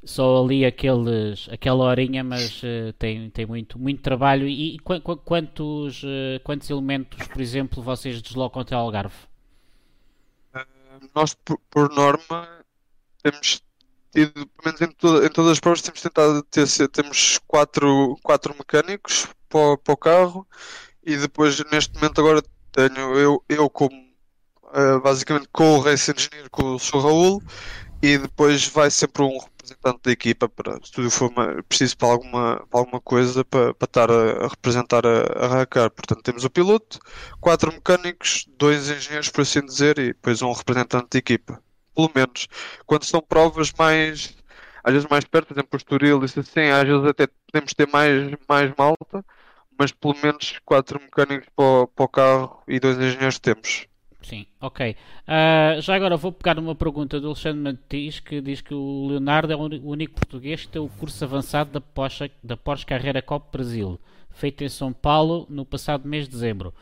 só 0.05 0.45
ali 0.45 0.65
aqueles, 0.67 1.49
aquela 1.51 1.85
horinha, 1.85 2.23
mas 2.23 2.63
uh, 2.63 2.93
tem, 2.99 3.31
tem 3.31 3.47
muito, 3.47 3.79
muito 3.79 4.03
trabalho. 4.03 4.47
E, 4.47 4.75
e 4.75 4.79
qu 4.79 5.01
qu 5.01 5.17
quantos, 5.17 6.03
uh, 6.03 6.41
quantos 6.45 6.69
elementos, 6.69 7.27
por 7.27 7.41
exemplo, 7.41 7.83
vocês 7.83 8.21
deslocam 8.21 8.63
até 8.63 8.75
Algarve? 8.75 9.17
Uh, 10.55 11.09
nós, 11.15 11.35
por, 11.35 11.59
por 11.71 11.91
norma, 11.91 12.47
temos 13.23 13.63
tido, 14.15 14.47
pelo 14.47 14.65
menos 14.65 14.81
em, 14.81 15.27
em 15.27 15.31
todas 15.31 15.53
as 15.53 15.61
provas, 15.61 15.83
temos 15.83 16.01
tentado 16.01 16.43
ter, 16.45 16.67
temos 16.89 17.39
quatro, 17.47 18.17
quatro 18.23 18.55
mecânicos 18.57 19.27
para, 19.49 19.77
para 19.79 19.95
o 19.95 19.97
carro 19.97 20.47
e 21.05 21.17
depois, 21.17 21.63
neste 21.71 21.95
momento, 21.95 22.21
agora 22.21 22.43
tenho 22.73 23.19
eu, 23.19 23.45
eu 23.49 23.69
como 23.71 23.95
uh, 24.65 25.01
basicamente 25.03 25.49
com 25.53 25.77
o 25.77 25.81
Race 25.81 26.11
Engineer, 26.11 26.49
com 26.51 26.75
o 26.75 26.79
Sr. 26.79 27.03
Raul, 27.03 27.43
e 28.03 28.19
depois 28.19 28.67
vai 28.69 28.91
sempre 28.91 29.23
um 29.23 29.39
representante 29.39 30.01
da 30.05 30.13
equipa 30.13 30.49
para 30.49 30.75
se 30.85 30.93
tudo 30.93 31.11
for 31.11 31.31
preciso 31.69 31.97
para 31.97 32.09
alguma, 32.09 32.67
para 32.71 32.81
alguma 32.81 33.01
coisa 33.01 33.45
para, 33.45 33.75
para 33.75 33.87
estar 33.87 34.11
a, 34.11 34.45
a 34.45 34.49
representar 34.49 35.07
a, 35.07 35.45
a 35.45 35.49
Racar. 35.49 35.91
Portanto, 35.91 36.23
temos 36.23 36.45
o 36.45 36.51
piloto, 36.51 36.99
quatro 37.41 37.73
mecânicos, 37.73 38.47
dois 38.59 38.91
engenheiros, 38.91 39.29
por 39.31 39.43
assim 39.43 39.65
dizer, 39.65 39.99
e 39.99 40.09
depois 40.09 40.43
um 40.43 40.53
representante 40.53 41.09
da 41.13 41.19
equipa 41.19 41.63
pelo 41.95 42.11
menos. 42.15 42.49
Quando 42.87 43.05
são 43.05 43.21
provas 43.21 43.73
mais, 43.79 44.37
às 44.83 44.93
vezes 44.93 45.09
mais 45.09 45.25
perto, 45.25 45.49
por 45.49 45.55
exemplo, 45.55 45.71
o 45.73 45.77
Estoril, 45.77 46.25
isso 46.25 46.41
assim, 46.41 46.69
às 46.71 46.85
vezes 46.85 47.05
até 47.05 47.27
podemos 47.27 47.73
ter 47.75 47.89
mais, 47.89 48.37
mais 48.49 48.73
malta, 48.77 49.25
mas 49.79 49.93
pelo 49.93 50.17
menos 50.23 50.59
quatro 50.65 51.01
mecânicos 51.01 51.49
para 51.55 51.65
o, 51.65 51.87
para 51.89 52.05
o 52.05 52.09
carro 52.09 52.63
e 52.69 52.79
dois 52.79 52.99
engenheiros 52.99 53.39
temos. 53.39 53.87
Sim, 54.25 54.47
ok. 54.59 54.97
Uh, 55.29 55.81
já 55.83 55.95
agora 55.95 56.17
vou 56.17 56.33
pegar 56.33 56.59
uma 56.59 56.75
pergunta 56.75 57.21
do 57.21 57.27
Alexandre 57.27 57.61
Matiz 57.61 58.21
que 58.21 58.41
diz 58.41 58.63
que 58.63 58.73
o 58.73 59.09
Leonardo 59.09 59.53
é 59.53 59.57
o 59.57 59.61
único 59.61 60.15
português 60.15 60.63
que 60.63 60.69
tem 60.69 60.81
o 60.81 60.89
curso 60.89 61.23
avançado 61.23 61.71
da 61.71 61.81
Porsche, 61.81 62.31
da 62.43 62.57
Porsche 62.57 62.87
Carreira 62.87 63.21
Cop 63.21 63.53
Brasil, 63.53 64.01
feito 64.31 64.65
em 64.65 64.69
São 64.71 64.95
Paulo 64.95 65.47
no 65.51 65.67
passado 65.67 66.09
mês 66.09 66.25
de 66.25 66.31
dezembro. 66.31 66.73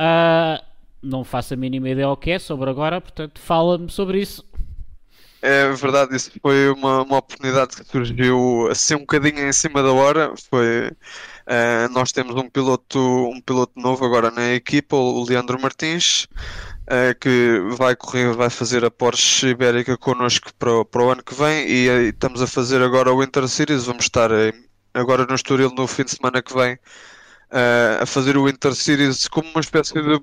Uh, 0.00 0.60
não 1.00 1.22
faço 1.22 1.54
a 1.54 1.56
mínima 1.56 1.88
ideia 1.88 2.08
o 2.08 2.16
que 2.16 2.32
é 2.32 2.38
sobre 2.40 2.68
agora, 2.68 3.00
portanto 3.00 3.38
fala-me 3.38 3.88
sobre 3.88 4.20
isso. 4.20 4.44
É 5.42 5.72
verdade, 5.72 6.14
isso 6.14 6.30
foi 6.42 6.68
uma, 6.68 7.02
uma 7.02 7.16
oportunidade 7.16 7.74
que 7.74 7.84
surgiu 7.84 8.68
assim 8.70 8.94
um 8.94 9.00
bocadinho 9.00 9.48
em 9.48 9.52
cima 9.52 9.82
da 9.82 9.90
hora. 9.90 10.34
Foi, 10.50 10.88
uh, 10.88 11.92
nós 11.92 12.12
temos 12.12 12.36
um 12.36 12.48
piloto, 12.48 12.98
um 12.98 13.40
piloto 13.40 13.72
novo 13.80 14.04
agora 14.04 14.30
na 14.30 14.52
equipa, 14.52 14.96
o 14.96 15.24
Leandro 15.24 15.58
Martins, 15.58 16.24
uh, 16.82 17.18
que 17.18 17.58
vai 17.74 17.96
correr, 17.96 18.34
vai 18.34 18.50
fazer 18.50 18.84
a 18.84 18.90
Porsche 18.90 19.48
Ibérica 19.48 19.96
connosco 19.96 20.52
para, 20.58 20.84
para 20.84 21.02
o 21.02 21.10
ano 21.10 21.22
que 21.22 21.34
vem 21.34 21.66
e, 21.66 21.88
e 21.88 22.08
estamos 22.10 22.42
a 22.42 22.46
fazer 22.46 22.82
agora 22.82 23.10
o 23.10 23.22
Inter 23.22 23.48
Series. 23.48 23.86
Vamos 23.86 24.04
estar 24.04 24.30
uh, 24.30 24.52
agora 24.92 25.24
no 25.24 25.34
Estoril 25.34 25.72
no 25.74 25.86
fim 25.86 26.04
de 26.04 26.10
semana 26.10 26.42
que 26.42 26.52
vem 26.52 26.78
a 28.00 28.06
fazer 28.06 28.36
o 28.36 28.48
Inter 28.48 28.74
Series 28.74 29.26
como 29.26 29.48
uma 29.50 29.60
espécie 29.60 29.94
de 29.94 30.22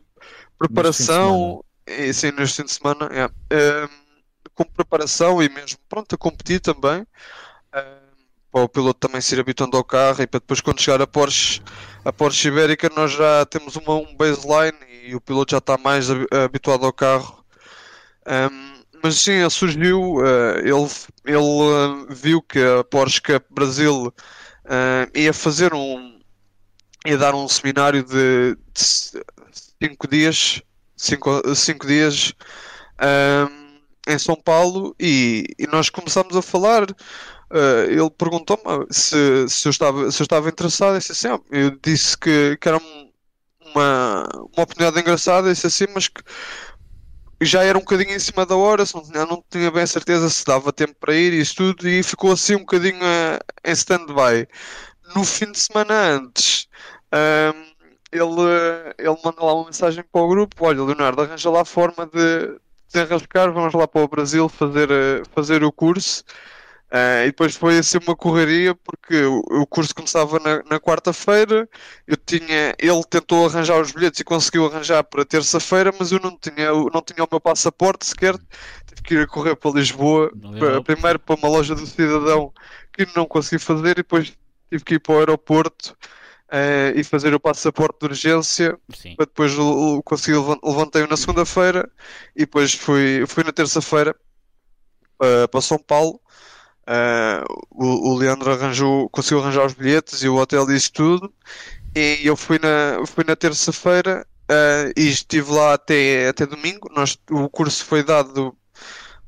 preparação. 0.57 1.61
E 1.85 2.13
sim, 2.13 2.31
neste 2.31 2.57
fim 2.57 2.65
de 2.65 2.71
semana. 2.71 3.09
Yeah 3.11 3.89
com 4.57 4.65
preparação 4.65 5.41
e 5.41 5.47
mesmo 5.47 5.77
pronto 5.87 6.15
a 6.15 6.17
competir 6.17 6.59
também. 6.59 7.01
Uh, 7.01 8.07
para 8.51 8.63
o 8.63 8.69
piloto 8.69 8.99
também 8.99 9.21
se 9.21 9.35
ir 9.35 9.39
habituando 9.39 9.77
ao 9.77 9.83
carro 9.83 10.21
e 10.23 10.27
para 10.27 10.39
depois 10.39 10.61
quando 10.61 10.81
chegar 10.81 11.01
a 11.01 11.05
Porsche, 11.05 11.61
a 12.03 12.11
Porsche 12.11 12.47
Ibérica 12.47 12.89
nós 12.95 13.11
já 13.11 13.45
temos 13.45 13.75
uma, 13.75 13.95
um 13.95 14.15
baseline 14.15 14.77
e 15.03 15.15
o 15.15 15.21
piloto 15.21 15.51
já 15.51 15.59
está 15.59 15.77
mais 15.77 16.07
habituado 16.09 16.85
ao 16.85 16.93
carro. 16.93 17.43
Um, 18.25 18.77
mas 19.03 19.21
sim, 19.21 19.33
ele 19.33 19.49
surgiu, 19.49 20.15
uh, 20.15 20.57
ele, 20.57 20.89
ele 21.25 21.37
uh, 21.37 22.07
viu 22.09 22.41
que 22.41 22.59
a 22.59 22.83
Porsche 22.83 23.21
Cup 23.21 23.43
Brasil 23.51 24.13
ia 25.13 25.31
fazer 25.31 25.73
um 25.73 26.19
ia 27.05 27.17
dar 27.17 27.33
um 27.33 27.47
seminário 27.47 28.03
de 28.03 28.57
5 28.73 30.07
dias 30.09 30.61
5 30.97 31.87
dias 31.87 32.33
um, 32.99 33.56
em 34.07 34.17
São 34.17 34.35
Paulo 34.35 34.95
e, 34.99 35.45
e 35.59 35.67
nós 35.67 35.89
começámos 35.89 36.35
a 36.35 36.41
falar. 36.41 36.83
Uh, 37.49 37.89
ele 37.89 38.09
perguntou-me 38.09 38.87
se, 38.89 39.47
se, 39.47 39.67
eu 39.67 39.69
estava, 39.69 40.11
se 40.11 40.21
eu 40.21 40.25
estava 40.25 40.49
interessado. 40.49 40.95
Eu 40.95 40.99
disse 40.99 41.11
assim, 41.11 41.27
ah, 41.27 41.39
eu 41.51 41.71
disse 41.81 42.17
que, 42.17 42.57
que 42.59 42.67
era 42.67 42.77
uma, 42.77 43.07
uma 43.73 44.29
oportunidade 44.53 44.99
engraçada, 44.99 45.53
disse 45.53 45.67
assim, 45.67 45.85
mas 45.93 46.07
que 46.07 46.21
já 47.41 47.63
era 47.63 47.77
um 47.77 47.81
bocadinho 47.81 48.15
em 48.15 48.19
cima 48.19 48.45
da 48.45 48.55
hora, 48.55 48.83
não, 49.13 49.25
não 49.27 49.43
tinha 49.49 49.69
bem 49.69 49.85
certeza 49.85 50.29
se 50.29 50.43
dava 50.45 50.73
tempo 50.73 50.95
para 50.99 51.13
ir 51.15 51.33
e 51.33 51.39
isso 51.41 51.55
tudo, 51.55 51.87
e 51.87 52.01
ficou 52.01 52.31
assim 52.31 52.55
um 52.55 52.59
bocadinho 52.59 52.97
uh, 52.97 53.39
em 53.63 53.71
stand-by. 53.71 54.47
No 55.15 55.23
fim 55.23 55.51
de 55.51 55.59
semana 55.59 55.93
antes, 55.93 56.67
uh, 57.13 57.55
ele, 58.11 58.95
ele 58.97 59.19
mandou 59.23 59.45
lá 59.45 59.53
uma 59.53 59.65
mensagem 59.65 60.03
para 60.03 60.21
o 60.21 60.27
grupo: 60.27 60.65
Olha, 60.65 60.83
Leonardo, 60.83 61.21
arranja 61.21 61.49
lá 61.49 61.61
a 61.61 61.65
forma 61.65 62.05
de, 62.07 62.59
desenrascar, 62.91 63.51
vamos 63.51 63.73
lá 63.73 63.87
para 63.87 64.01
o 64.01 64.07
Brasil 64.07 64.47
fazer, 64.49 64.89
eh, 64.91 65.23
fazer 65.33 65.63
o 65.63 65.71
curso. 65.71 66.23
Uh, 66.89 67.23
e 67.23 67.25
depois 67.27 67.53
foi 67.53 67.77
assim 67.77 67.97
uma 67.97 68.15
correria 68.15 68.73
porque 68.73 69.21
o, 69.25 69.39
o 69.39 69.67
curso 69.67 69.93
começava 69.93 70.39
na, 70.39 70.63
na 70.69 70.79
quarta-feira. 70.79 71.67
Eu 72.07 72.15
tinha, 72.15 72.73
ele 72.79 73.03
tentou 73.09 73.45
arranjar 73.45 73.81
os 73.81 73.91
bilhetes 73.91 74.21
e 74.21 74.23
conseguiu 74.23 74.67
arranjar 74.67 75.03
para 75.03 75.25
terça-feira, 75.25 75.93
mas 75.99 76.13
eu 76.13 76.19
não 76.19 76.37
tinha, 76.37 76.71
não 76.71 77.01
tinha 77.01 77.25
o 77.25 77.27
meu 77.29 77.41
passaporte 77.41 78.05
sequer. 78.05 78.35
Tive 78.85 79.01
que 79.03 79.13
ir 79.15 79.23
a 79.23 79.27
correr 79.27 79.55
para 79.57 79.71
Lisboa, 79.71 80.31
para, 80.57 80.81
primeiro 80.81 81.19
para 81.19 81.35
uma 81.35 81.49
loja 81.49 81.75
do 81.75 81.85
cidadão 81.85 82.53
que 82.93 83.05
não 83.13 83.25
consegui 83.25 83.61
fazer, 83.61 83.91
e 83.91 83.95
depois 83.95 84.33
tive 84.71 84.83
que 84.85 84.93
ir 84.95 84.99
para 84.99 85.15
o 85.15 85.19
aeroporto 85.19 85.93
uh, 86.47 86.97
e 86.97 87.03
fazer 87.03 87.33
o 87.33 87.39
passaporte 87.39 87.99
de 87.99 88.05
urgência. 88.05 88.77
Sim. 88.93 89.15
Depois 89.17 89.53
consegui, 90.03 90.37
levantei-o 90.63 91.07
na 91.07 91.17
segunda-feira 91.17 91.89
e 92.35 92.41
depois 92.41 92.73
fui, 92.73 93.25
fui 93.27 93.43
na 93.43 93.51
terça-feira 93.51 94.15
uh, 95.21 95.47
para 95.47 95.61
São 95.61 95.77
Paulo. 95.77 96.19
Uh, 96.87 97.43
o, 97.71 98.11
o, 98.11 98.15
Leandro 98.15 98.51
arranjou, 98.51 99.09
conseguiu 99.09 99.41
arranjar 99.41 99.65
os 99.65 99.73
bilhetes 99.73 100.23
e 100.23 100.29
o 100.29 100.37
hotel 100.37 100.65
disse 100.65 100.91
tudo. 100.91 101.33
E 101.95 102.21
eu 102.23 102.35
fui 102.35 102.59
na, 102.59 103.05
fui 103.05 103.23
na 103.25 103.35
terça-feira 103.35 104.25
uh, 104.49 104.93
e 104.95 105.09
estive 105.09 105.51
lá 105.51 105.73
até, 105.73 106.29
até 106.29 106.45
domingo. 106.45 106.89
Nós, 106.95 107.17
o 107.29 107.49
curso 107.49 107.83
foi 107.83 108.03
dado 108.03 108.55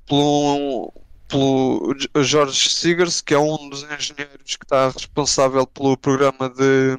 pelo, 0.08 0.94
pelo 1.28 1.96
Jorge 2.24 2.70
Sigers, 2.70 3.20
que 3.20 3.34
é 3.34 3.40
um 3.40 3.70
dos 3.70 3.84
engenheiros 3.84 4.56
que 4.56 4.66
está 4.66 4.90
responsável 4.90 5.68
pelo 5.68 5.98
programa 5.98 6.50
de 6.50 6.98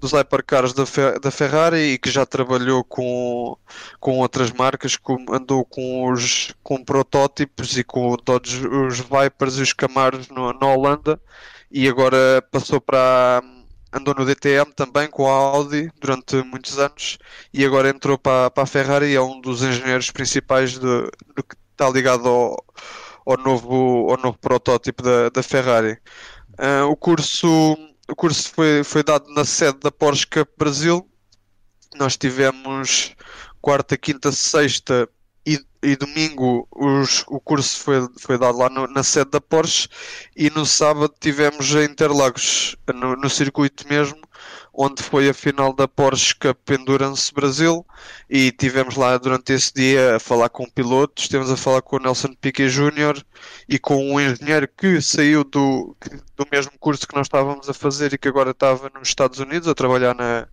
dos 0.00 0.12
hypercars 0.12 0.72
da, 0.72 0.84
da 1.22 1.30
Ferrari 1.30 1.92
e 1.92 1.98
que 1.98 2.10
já 2.10 2.24
trabalhou 2.24 2.82
com, 2.82 3.56
com 4.00 4.18
outras 4.18 4.50
marcas, 4.50 4.96
com, 4.96 5.24
andou 5.30 5.64
com 5.64 6.10
os 6.10 6.54
com 6.62 6.82
protótipos 6.82 7.76
e 7.76 7.84
com 7.84 8.16
todos 8.16 8.54
os 8.54 8.98
Vipers 9.00 9.58
e 9.58 9.62
os 9.62 9.72
Camaros 9.72 10.28
no, 10.28 10.52
na 10.54 10.66
Holanda 10.66 11.20
e 11.70 11.88
agora 11.88 12.42
passou 12.50 12.80
para 12.80 13.42
andou 13.92 14.14
no 14.14 14.24
DTM 14.24 14.72
também 14.72 15.08
com 15.08 15.28
a 15.28 15.32
Audi 15.32 15.90
durante 16.00 16.36
muitos 16.44 16.78
anos 16.78 17.18
e 17.52 17.64
agora 17.64 17.90
entrou 17.90 18.16
para, 18.16 18.50
para 18.50 18.62
a 18.62 18.66
Ferrari 18.66 19.06
e 19.06 19.16
é 19.16 19.20
um 19.20 19.40
dos 19.40 19.62
engenheiros 19.62 20.10
principais 20.10 20.78
de, 20.78 21.02
de 21.36 21.42
que 21.42 21.56
está 21.72 21.90
ligado 21.90 22.28
ao, 22.28 22.64
ao, 23.26 23.36
novo, 23.36 24.10
ao 24.10 24.16
novo 24.18 24.38
protótipo 24.38 25.02
da, 25.02 25.28
da 25.28 25.42
Ferrari. 25.42 25.98
Uh, 26.58 26.86
o 26.90 26.96
curso 26.96 27.76
o 28.10 28.16
curso 28.16 28.50
foi, 28.52 28.82
foi 28.82 29.02
dado 29.02 29.32
na 29.32 29.44
sede 29.44 29.78
da 29.78 29.90
Porsche 29.90 30.26
Cup 30.26 30.48
Brasil. 30.58 31.08
Nós 31.96 32.16
tivemos 32.16 33.14
quarta, 33.60 33.96
quinta, 33.96 34.32
sexta 34.32 35.08
e, 35.46 35.58
e 35.82 35.96
domingo 35.96 36.66
os, 36.72 37.24
o 37.28 37.40
curso 37.40 37.78
foi, 37.78 38.08
foi 38.18 38.38
dado 38.38 38.58
lá 38.58 38.68
no, 38.68 38.86
na 38.88 39.02
sede 39.02 39.30
da 39.30 39.40
Porsche 39.40 39.88
e 40.36 40.50
no 40.50 40.66
sábado 40.66 41.14
tivemos 41.20 41.74
em 41.74 41.84
Interlagos, 41.84 42.76
no, 42.94 43.16
no 43.16 43.30
circuito 43.30 43.86
mesmo, 43.88 44.20
onde 44.82 45.02
foi 45.02 45.28
a 45.28 45.34
final 45.34 45.74
da 45.74 45.86
Porsche 45.86 46.34
Cup 46.34 46.70
Endurance 46.70 47.34
Brasil 47.34 47.84
e 48.30 48.50
tivemos 48.50 48.96
lá 48.96 49.18
durante 49.18 49.52
esse 49.52 49.74
dia 49.74 50.16
a 50.16 50.18
falar 50.18 50.48
com 50.48 50.64
pilotos, 50.64 51.24
estivemos 51.24 51.50
a 51.50 51.56
falar 51.56 51.82
com 51.82 51.96
o 51.96 51.98
Nelson 51.98 52.32
Piquet 52.40 52.70
Jr. 52.70 53.22
e 53.68 53.78
com 53.78 54.02
um 54.02 54.18
engenheiro 54.18 54.66
que 54.66 54.98
saiu 55.02 55.44
do, 55.44 55.94
do 56.34 56.46
mesmo 56.50 56.72
curso 56.80 57.06
que 57.06 57.14
nós 57.14 57.26
estávamos 57.26 57.68
a 57.68 57.74
fazer 57.74 58.14
e 58.14 58.18
que 58.18 58.26
agora 58.26 58.52
estava 58.52 58.90
nos 58.94 59.08
Estados 59.08 59.38
Unidos 59.38 59.68
a 59.68 59.74
trabalhar 59.74 60.14
na, 60.14 60.48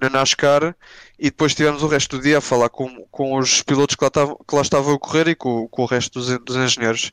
na 0.00 0.08
NASCAR 0.08 0.74
e 1.18 1.24
depois 1.24 1.54
tivemos 1.54 1.82
o 1.82 1.88
resto 1.88 2.16
do 2.16 2.22
dia 2.22 2.38
a 2.38 2.40
falar 2.40 2.70
com, 2.70 3.04
com 3.10 3.36
os 3.36 3.62
pilotos 3.62 3.96
que 3.96 4.02
lá, 4.02 4.10
que 4.10 4.56
lá 4.56 4.62
estavam 4.62 4.94
a 4.94 4.98
correr 4.98 5.28
e 5.28 5.34
com, 5.34 5.68
com 5.68 5.82
o 5.82 5.86
resto 5.86 6.18
dos, 6.18 6.38
dos 6.38 6.56
engenheiros. 6.56 7.10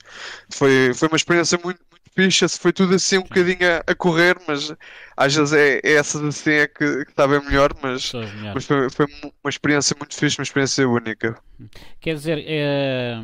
Foi, 0.49 0.93
foi 0.93 1.09
uma 1.09 1.17
experiência 1.17 1.59
muito, 1.61 1.81
ficha, 2.15 2.47
se 2.47 2.57
foi 2.59 2.71
tudo 2.71 2.95
assim 2.95 3.17
um 3.17 3.23
bocadinho 3.23 3.57
a, 3.61 3.91
a 3.91 3.95
correr, 3.95 4.37
mas 4.47 4.73
às 5.17 5.35
vezes 5.35 5.53
é, 5.53 5.79
é 5.83 5.93
essas 5.93 6.23
assim 6.23 6.51
é 6.51 6.67
que, 6.67 7.05
que 7.05 7.11
está 7.11 7.27
bem 7.27 7.43
melhor, 7.43 7.75
mas, 7.81 8.11
mas 8.53 8.65
foi, 8.65 8.89
foi, 8.89 9.05
uma 9.21 9.49
experiência 9.49 9.95
muito 9.99 10.15
fixe, 10.15 10.39
uma 10.39 10.43
experiência 10.43 10.87
única. 10.87 11.37
Quer 11.99 12.15
dizer, 12.15 12.43
é, 12.47 13.17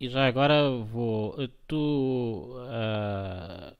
e 0.00 0.08
já 0.08 0.26
agora 0.26 0.54
vou. 0.92 1.36
Tu. 1.66 1.76
Uh, 1.76 3.74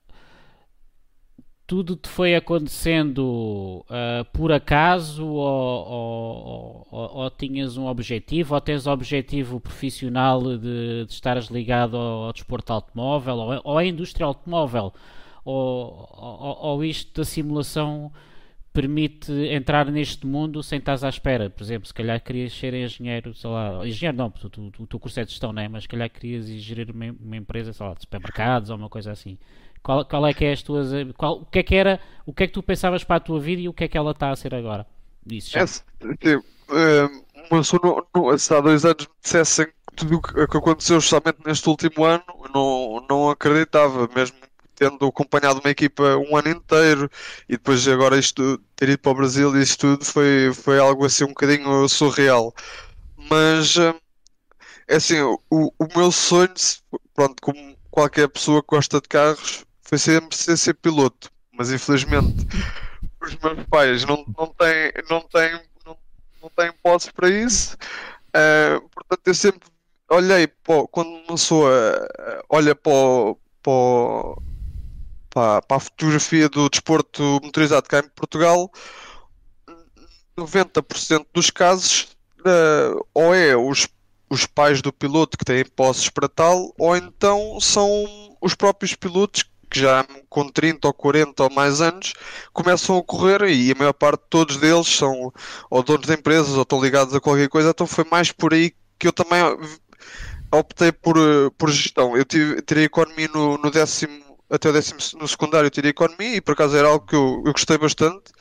tudo 1.67 1.95
te 1.95 2.07
foi 2.07 2.35
acontecendo 2.35 3.83
uh, 3.89 4.25
por 4.31 4.51
acaso 4.51 5.25
ou, 5.25 5.87
ou, 5.87 6.87
ou, 6.91 7.17
ou, 7.17 7.31
tinhas 7.31 7.75
um 7.75 7.87
objetivo 7.87 8.53
ou 8.53 8.61
tens 8.61 8.85
objetivo 8.85 9.59
profissional 9.59 10.41
de, 10.57 11.05
de 11.05 11.11
estares 11.11 11.47
ligado 11.47 11.97
ao, 11.97 12.25
ao 12.25 12.33
desporto 12.33 12.71
automóvel 12.71 13.35
ou, 13.37 13.61
ou 13.63 13.77
à 13.77 13.85
indústria 13.85 14.25
automóvel? 14.25 14.93
Ou, 15.43 16.83
isto 16.83 17.21
da 17.21 17.25
simulação 17.25 18.11
permite 18.73 19.31
entrar 19.31 19.85
neste 19.91 20.25
mundo 20.25 20.61
sem 20.61 20.79
estar 20.79 21.03
à 21.03 21.09
espera? 21.09 21.49
Por 21.49 21.63
exemplo, 21.63 21.87
se 21.87 21.93
calhar 21.93 22.21
querias 22.21 22.53
ser 22.53 22.73
engenheiro 22.73 23.33
sei 23.33 23.49
lá, 23.49 23.87
engenheiro 23.87 24.17
não, 24.17 24.33
o 24.79 24.87
teu 24.87 24.99
curso 24.99 25.19
é 25.19 25.25
de 25.25 25.31
gestão, 25.31 25.53
não 25.53 25.61
é? 25.61 25.67
mas 25.67 25.83
se 25.83 25.89
calhar 25.89 26.09
querias 26.09 26.47
gerir 26.47 26.91
uma, 26.91 27.15
uma 27.19 27.37
empresa 27.37 27.73
sei 27.73 27.85
lá, 27.85 27.93
de 27.93 28.01
supermercados 28.01 28.69
ou 28.69 28.77
uma 28.77 28.89
coisa 28.89 29.11
assim 29.11 29.37
qual, 29.85 30.03
qual 30.03 30.25
é 30.25 30.33
que 30.33 30.43
é 30.43 30.51
as 30.51 30.63
tuas. 30.63 30.89
Qual, 31.15 31.41
o 31.41 31.45
que 31.45 31.59
é 31.59 31.63
que 31.63 31.75
era. 31.75 32.01
O 32.25 32.33
que 32.33 32.43
é 32.43 32.47
que 32.47 32.53
tu 32.53 32.63
pensavas 32.63 33.03
para 33.03 33.17
a 33.17 33.19
tua 33.19 33.39
vida 33.39 33.61
e 33.61 33.69
o 33.69 33.73
que 33.73 33.83
é 33.83 33.87
que 33.87 33.95
ela 33.95 34.11
está 34.11 34.31
a 34.31 34.35
ser 34.35 34.55
agora? 34.55 34.87
Isso 35.29 35.51
já. 35.51 35.59
É, 35.61 35.65
tipo, 36.15 36.43
mas 37.51 37.67
se, 37.67 37.77
não, 37.83 38.37
se 38.37 38.51
há 38.51 38.61
dois 38.61 38.83
anos 38.83 39.05
me 39.05 39.13
dissessem 39.21 39.67
tudo 39.95 40.17
o 40.17 40.21
que 40.21 40.57
aconteceu 40.57 40.99
justamente 40.99 41.37
neste 41.45 41.69
último 41.69 42.03
ano, 42.03 42.23
não, 42.51 43.05
não 43.07 43.29
acreditava, 43.29 44.09
mesmo 44.13 44.35
tendo 44.73 45.05
acompanhado 45.05 45.61
uma 45.63 45.69
equipa 45.69 46.17
um 46.17 46.35
ano 46.35 46.49
inteiro 46.49 47.09
e 47.47 47.53
depois 47.53 47.87
agora 47.87 48.17
isto 48.17 48.57
ter 48.75 48.89
ido 48.89 48.99
para 48.99 49.11
o 49.11 49.15
Brasil 49.15 49.55
e 49.55 49.61
isto 49.61 49.81
tudo 49.81 50.03
foi, 50.03 50.51
foi 50.51 50.79
algo 50.79 51.05
assim 51.05 51.25
um 51.25 51.29
bocadinho 51.29 51.87
surreal. 51.87 52.53
Mas 53.29 53.77
é 53.77 54.95
assim, 54.95 55.21
o, 55.21 55.39
o 55.49 55.87
meu 55.95 56.11
sonho, 56.11 56.53
pronto, 57.13 57.35
como 57.39 57.77
qualquer 57.91 58.27
pessoa 58.27 58.61
que 58.61 58.69
gosta 58.75 58.99
de 58.99 59.07
carros, 59.07 59.65
foi 59.85 59.97
sempre 59.97 60.35
ser, 60.35 60.57
ser 60.57 60.73
piloto, 60.73 61.29
mas 61.53 61.71
infelizmente 61.71 62.45
os 63.21 63.37
meus 63.37 63.65
pais 63.67 64.03
não, 64.03 64.25
não 64.37 64.47
têm, 64.47 64.91
não 65.09 65.21
têm, 65.21 65.61
não, 65.85 65.97
não 66.41 66.49
têm 66.49 66.71
posses 66.83 67.11
para 67.11 67.29
isso. 67.29 67.77
Uh, 68.29 68.81
portanto, 68.89 69.21
eu 69.25 69.35
sempre 69.35 69.69
olhei 70.09 70.47
para, 70.47 70.87
quando 70.87 71.09
uma 71.09 71.35
pessoa 71.35 72.07
olha 72.49 72.75
para, 72.75 72.91
para, 73.63 74.41
para, 75.29 75.61
para 75.61 75.77
a 75.77 75.79
fotografia 75.79 76.49
do 76.49 76.69
desporto 76.69 77.39
motorizado 77.43 77.87
cá 77.87 77.99
em 77.99 78.09
Portugal, 78.09 78.71
90% 80.37 81.25
dos 81.33 81.49
casos 81.49 82.15
uh, 82.41 83.05
ou 83.13 83.33
é 83.33 83.55
os, 83.55 83.87
os 84.29 84.45
pais 84.45 84.81
do 84.81 84.91
piloto 84.91 85.37
que 85.37 85.45
têm 85.45 85.63
posses 85.63 86.09
para 86.09 86.27
tal, 86.27 86.73
ou 86.77 86.95
então 86.95 87.59
são 87.59 88.35
os 88.41 88.53
próprios 88.55 88.95
pilotos 88.95 89.43
que 89.75 89.79
já 89.81 90.05
com 90.29 90.47
30 90.47 90.87
ou 90.87 90.93
40 90.93 91.43
ou 91.43 91.49
mais 91.51 91.81
anos 91.81 92.13
começam 92.53 92.97
a 92.97 93.03
correr 93.03 93.43
e 93.49 93.71
a 93.73 93.75
maior 93.75 93.93
parte 93.93 94.23
todos 94.29 94.55
deles 94.55 94.87
são 94.87 95.33
ou 95.69 95.83
donos 95.83 96.07
de 96.07 96.13
empresas 96.13 96.53
ou 96.55 96.61
estão 96.61 96.81
ligados 96.81 97.13
a 97.13 97.19
qualquer 97.19 97.49
coisa, 97.49 97.71
então 97.71 97.85
foi 97.85 98.05
mais 98.09 98.31
por 98.31 98.53
aí 98.53 98.73
que 98.97 99.07
eu 99.07 99.11
também 99.11 99.41
optei 100.51 100.93
por, 100.93 101.17
por 101.57 101.69
gestão. 101.69 102.15
Eu 102.15 102.23
tive, 102.23 102.61
tirei 102.61 102.85
economia 102.85 103.27
no, 103.33 103.57
no 103.57 103.69
décimo, 103.69 104.37
até 104.49 104.69
o 104.69 104.73
décimo 104.73 104.99
no 105.19 105.27
secundário, 105.27 105.69
tirei 105.69 105.91
economia 105.91 106.37
e 106.37 106.41
por 106.41 106.53
acaso 106.53 106.77
era 106.77 106.87
algo 106.87 107.05
que 107.05 107.15
eu, 107.15 107.43
eu 107.45 107.51
gostei 107.51 107.77
bastante 107.77 108.31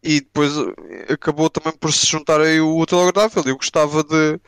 e 0.00 0.20
depois 0.20 0.52
acabou 1.08 1.50
também 1.50 1.72
por 1.72 1.92
se 1.92 2.06
juntar 2.06 2.40
aí 2.40 2.60
o 2.60 2.76
útil 2.76 3.00
agradável. 3.00 3.42
Eu 3.44 3.56
gostava 3.56 4.04
de 4.04 4.38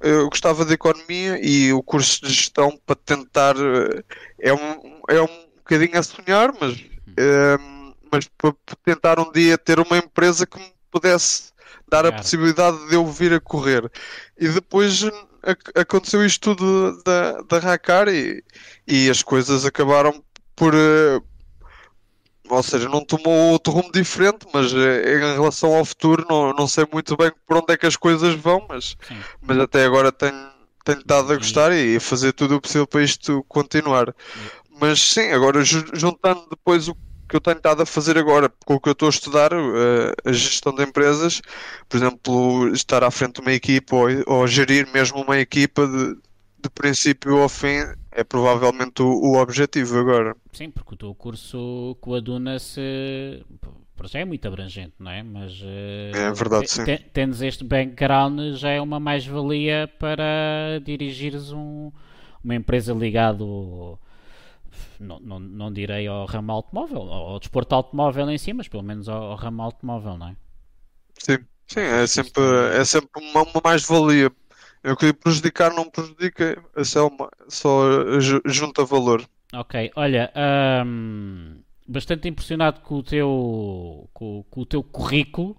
eu 0.00 0.28
gostava 0.28 0.64
de 0.64 0.74
economia 0.74 1.40
e 1.42 1.72
o 1.72 1.82
curso 1.82 2.22
de 2.22 2.32
gestão 2.32 2.78
para 2.86 2.94
tentar 2.94 3.56
é 4.40 4.52
um, 4.52 5.02
é 5.08 5.20
um 5.20 5.47
bocadinho 5.68 5.98
a 5.98 6.02
sonhar, 6.02 6.54
mas, 6.58 6.74
uh, 6.78 7.94
mas 8.10 8.26
para 8.38 8.54
tentar 8.84 9.20
um 9.20 9.30
dia 9.30 9.58
ter 9.58 9.78
uma 9.78 9.98
empresa 9.98 10.46
que 10.46 10.58
me 10.58 10.72
pudesse 10.90 11.52
dar 11.90 12.06
a 12.06 12.12
possibilidade 12.12 12.88
de 12.88 12.94
eu 12.94 13.06
vir 13.06 13.32
a 13.32 13.40
correr. 13.40 13.90
E 14.38 14.48
depois 14.48 15.04
aconteceu 15.74 16.24
isto 16.24 16.54
tudo 16.54 17.02
da, 17.04 17.42
da 17.42 17.58
Racar 17.58 18.08
e, 18.08 18.42
e 18.86 19.08
as 19.10 19.22
coisas 19.22 19.64
acabaram 19.64 20.22
por. 20.56 20.74
Uh, 20.74 21.22
ou 22.50 22.62
seja, 22.62 22.88
não 22.88 23.04
tomou 23.04 23.52
outro 23.52 23.74
rumo 23.74 23.92
diferente, 23.92 24.46
mas 24.54 24.72
uh, 24.72 24.78
em 24.78 25.34
relação 25.34 25.74
ao 25.74 25.84
futuro 25.84 26.24
não, 26.28 26.54
não 26.54 26.66
sei 26.66 26.86
muito 26.90 27.14
bem 27.14 27.30
por 27.46 27.58
onde 27.58 27.74
é 27.74 27.76
que 27.76 27.86
as 27.86 27.96
coisas 27.96 28.34
vão, 28.34 28.64
mas, 28.66 28.96
mas 29.42 29.58
até 29.58 29.84
agora 29.84 30.10
tenho, 30.10 30.48
tenho 30.82 31.00
estado 31.00 31.30
a 31.30 31.36
gostar 31.36 31.72
e 31.72 31.96
a 31.96 32.00
fazer 32.00 32.32
tudo 32.32 32.56
o 32.56 32.60
possível 32.60 32.86
para 32.86 33.02
isto 33.02 33.44
continuar. 33.48 34.14
Mas 34.80 35.00
sim, 35.00 35.30
agora 35.30 35.62
juntando 35.64 36.46
depois 36.50 36.88
o 36.88 36.96
que 37.28 37.36
eu 37.36 37.40
tenho 37.40 37.58
estado 37.58 37.82
a 37.82 37.86
fazer 37.86 38.16
agora 38.16 38.50
com 38.64 38.74
o 38.74 38.80
que 38.80 38.88
eu 38.88 38.92
estou 38.92 39.06
a 39.06 39.10
estudar, 39.10 39.52
uh, 39.52 40.12
a 40.24 40.32
gestão 40.32 40.74
de 40.74 40.82
empresas, 40.82 41.42
por 41.88 41.98
exemplo, 41.98 42.68
estar 42.72 43.04
à 43.04 43.10
frente 43.10 43.34
de 43.34 43.40
uma 43.42 43.52
equipa 43.52 43.94
ou, 43.94 44.08
ou 44.26 44.46
gerir 44.46 44.88
mesmo 44.92 45.20
uma 45.22 45.38
equipa 45.38 45.86
de, 45.86 46.14
de 46.62 46.70
princípio 46.74 47.38
ao 47.38 47.48
fim, 47.48 47.84
é 48.10 48.24
provavelmente 48.24 49.02
o, 49.02 49.08
o, 49.08 49.36
objetivo 49.36 49.98
agora. 49.98 50.34
Sim, 50.52 50.70
porque 50.70 50.94
o 50.94 50.96
teu 50.96 51.14
curso 51.14 51.96
coaduna-se. 52.00 53.44
Por 53.94 54.06
já 54.06 54.20
é 54.20 54.24
muito 54.24 54.46
abrangente, 54.46 54.94
não 54.98 55.10
é? 55.10 55.22
Mas. 55.22 55.60
Uh, 55.60 56.16
é 56.16 56.32
verdade, 56.32 56.70
sim. 56.70 56.82
Tens 57.12 57.42
este 57.42 57.62
background, 57.64 58.54
já 58.54 58.70
é 58.70 58.80
uma 58.80 58.98
mais-valia 58.98 59.90
para 59.98 60.80
dirigires 60.82 61.52
um, 61.52 61.92
uma 62.42 62.54
empresa 62.54 62.94
ligada 62.94 63.44
não, 65.00 65.20
não, 65.20 65.38
não 65.38 65.72
direi 65.72 66.06
ao 66.06 66.26
ramo 66.26 66.52
automóvel, 66.52 67.02
ao, 67.02 67.38
desporto 67.38 67.74
automóvel 67.74 68.30
em 68.30 68.38
si, 68.38 68.52
mas 68.52 68.68
pelo 68.68 68.82
menos 68.82 69.08
ao, 69.08 69.32
ao 69.32 69.36
ramo 69.36 69.62
automóvel, 69.62 70.16
não 70.16 70.28
é? 70.28 70.36
Sim, 71.18 71.38
sim, 71.66 71.80
é 71.80 72.06
sempre, 72.06 72.42
é 72.74 72.84
sempre 72.84 73.10
uma, 73.16 73.42
uma 73.42 73.60
mais-valia. 73.62 74.30
Eu 74.82 74.96
queria 74.96 75.14
prejudicar, 75.14 75.72
não 75.72 75.90
prejudica, 75.90 76.62
é 76.76 77.00
uma, 77.00 77.30
só 77.48 78.20
junta 78.46 78.84
valor. 78.84 79.24
Ok, 79.52 79.90
olha, 79.96 80.32
hum, 80.86 81.60
bastante 81.86 82.28
impressionado 82.28 82.80
com 82.80 82.96
o 82.96 83.02
teu, 83.02 84.08
com, 84.12 84.44
com, 84.50 84.60
o 84.60 84.66
teu 84.66 84.82
currículo 84.82 85.56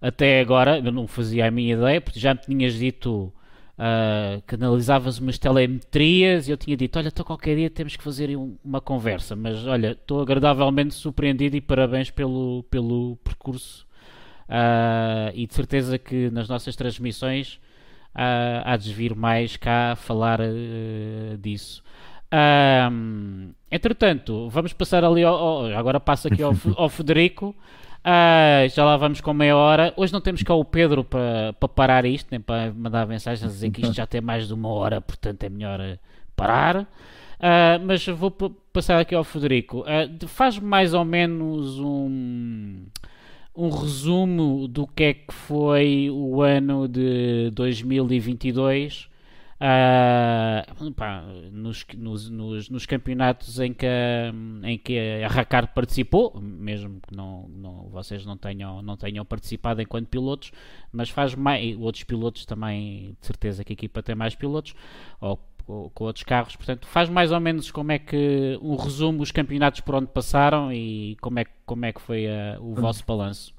até 0.00 0.40
agora. 0.40 0.78
Eu 0.78 0.92
não 0.92 1.06
fazia 1.06 1.46
a 1.46 1.50
minha 1.50 1.74
ideia, 1.74 2.00
porque 2.00 2.20
já 2.20 2.34
me 2.34 2.40
tinhas 2.40 2.74
dito 2.74 3.32
uh, 3.78 4.42
que 4.46 4.54
analisavas 4.54 5.18
umas 5.18 5.38
telemetrias 5.38 6.48
e 6.48 6.50
eu 6.50 6.56
tinha 6.56 6.76
dito: 6.76 6.98
Olha, 6.98 7.08
então 7.08 7.24
qualquer 7.24 7.56
dia 7.56 7.70
temos 7.70 7.96
que 7.96 8.02
fazer 8.02 8.36
uma 8.64 8.80
conversa. 8.80 9.34
Mas 9.36 9.66
olha, 9.66 9.92
estou 9.92 10.20
agradavelmente 10.20 10.94
surpreendido 10.94 11.56
e 11.56 11.60
parabéns 11.60 12.10
pelo, 12.10 12.64
pelo 12.70 13.16
percurso. 13.24 13.86
Uh, 14.48 15.32
e 15.34 15.46
de 15.46 15.54
certeza 15.54 15.98
que 15.98 16.28
nas 16.30 16.48
nossas 16.48 16.76
transmissões 16.76 17.54
uh, 18.14 18.62
há 18.64 18.76
de 18.76 18.92
vir 18.92 19.14
mais 19.14 19.56
cá 19.56 19.96
falar 19.96 20.40
uh, 20.40 21.36
disso. 21.38 21.82
Um, 22.90 23.52
entretanto, 23.70 24.48
vamos 24.48 24.72
passar 24.72 25.04
ali 25.04 25.22
ao, 25.22 25.34
ao, 25.34 25.66
agora 25.66 26.00
passo 26.00 26.28
aqui 26.28 26.42
ao, 26.42 26.54
ao 26.76 26.88
Federico. 26.88 27.54
Uh, 28.04 28.68
já 28.68 28.84
lá 28.84 28.96
vamos 28.96 29.20
com 29.20 29.32
meia 29.32 29.56
hora. 29.56 29.94
Hoje 29.96 30.12
não 30.12 30.20
temos 30.20 30.42
cá 30.42 30.54
o 30.54 30.64
Pedro 30.64 31.04
para 31.04 31.52
pa 31.52 31.68
parar 31.68 32.04
isto, 32.04 32.28
nem 32.30 32.40
para 32.40 32.72
mandar 32.72 33.06
mensagens 33.06 33.44
a 33.44 33.46
dizer 33.52 33.70
que 33.70 33.80
isto 33.82 33.94
já 33.94 34.06
tem 34.06 34.20
mais 34.20 34.48
de 34.48 34.54
uma 34.54 34.68
hora, 34.68 35.00
portanto 35.00 35.44
é 35.44 35.48
melhor 35.48 35.80
uh, 35.80 35.98
parar. 36.34 36.82
Uh, 36.82 37.78
mas 37.84 38.04
vou 38.06 38.30
passar 38.72 39.00
aqui 39.00 39.14
ao 39.14 39.24
Federico. 39.24 39.84
faz 40.26 40.58
mais 40.58 40.94
ou 40.94 41.04
menos 41.04 41.78
um, 41.78 42.86
um 43.54 43.70
resumo 43.70 44.66
do 44.66 44.86
que 44.86 45.04
é 45.04 45.14
que 45.14 45.32
foi 45.32 46.08
o 46.10 46.42
ano 46.42 46.88
de 46.88 47.50
2022 47.52 49.11
Uh, 49.62 50.90
pá, 50.90 51.22
nos, 51.52 51.86
nos, 51.96 52.28
nos, 52.28 52.68
nos, 52.68 52.84
campeonatos 52.84 53.60
em 53.60 53.72
que, 53.72 53.86
em 54.64 54.76
que 54.76 55.22
a 55.22 55.28
Racar 55.28 55.72
participou, 55.72 56.36
mesmo 56.40 57.00
que 57.00 57.14
não, 57.14 57.48
não, 57.48 57.88
vocês 57.88 58.26
não 58.26 58.36
tenham, 58.36 58.82
não 58.82 58.96
tenham 58.96 59.24
participado 59.24 59.80
enquanto 59.80 60.08
pilotos, 60.08 60.50
mas 60.90 61.10
faz 61.10 61.36
mais, 61.36 61.78
outros 61.78 62.02
pilotos 62.02 62.44
também, 62.44 63.16
de 63.20 63.24
certeza 63.24 63.62
que 63.62 63.72
a 63.72 63.74
equipa 63.74 64.02
tem 64.02 64.16
mais 64.16 64.34
pilotos, 64.34 64.74
ou, 65.20 65.38
ou 65.68 65.90
com 65.90 66.06
outros 66.06 66.24
carros, 66.24 66.56
portanto 66.56 66.88
faz 66.88 67.08
mais 67.08 67.30
ou 67.30 67.38
menos 67.38 67.70
como 67.70 67.92
é 67.92 68.00
que 68.00 68.58
um 68.60 68.74
resumo 68.74 69.22
os 69.22 69.30
campeonatos 69.30 69.78
por 69.78 69.94
onde 69.94 70.08
passaram 70.08 70.72
e 70.72 71.16
como 71.20 71.38
é, 71.38 71.44
como 71.64 71.84
é 71.84 71.92
que 71.92 72.00
foi 72.00 72.26
uh, 72.26 72.60
o 72.60 72.74
vosso 72.74 73.04
balanço. 73.06 73.54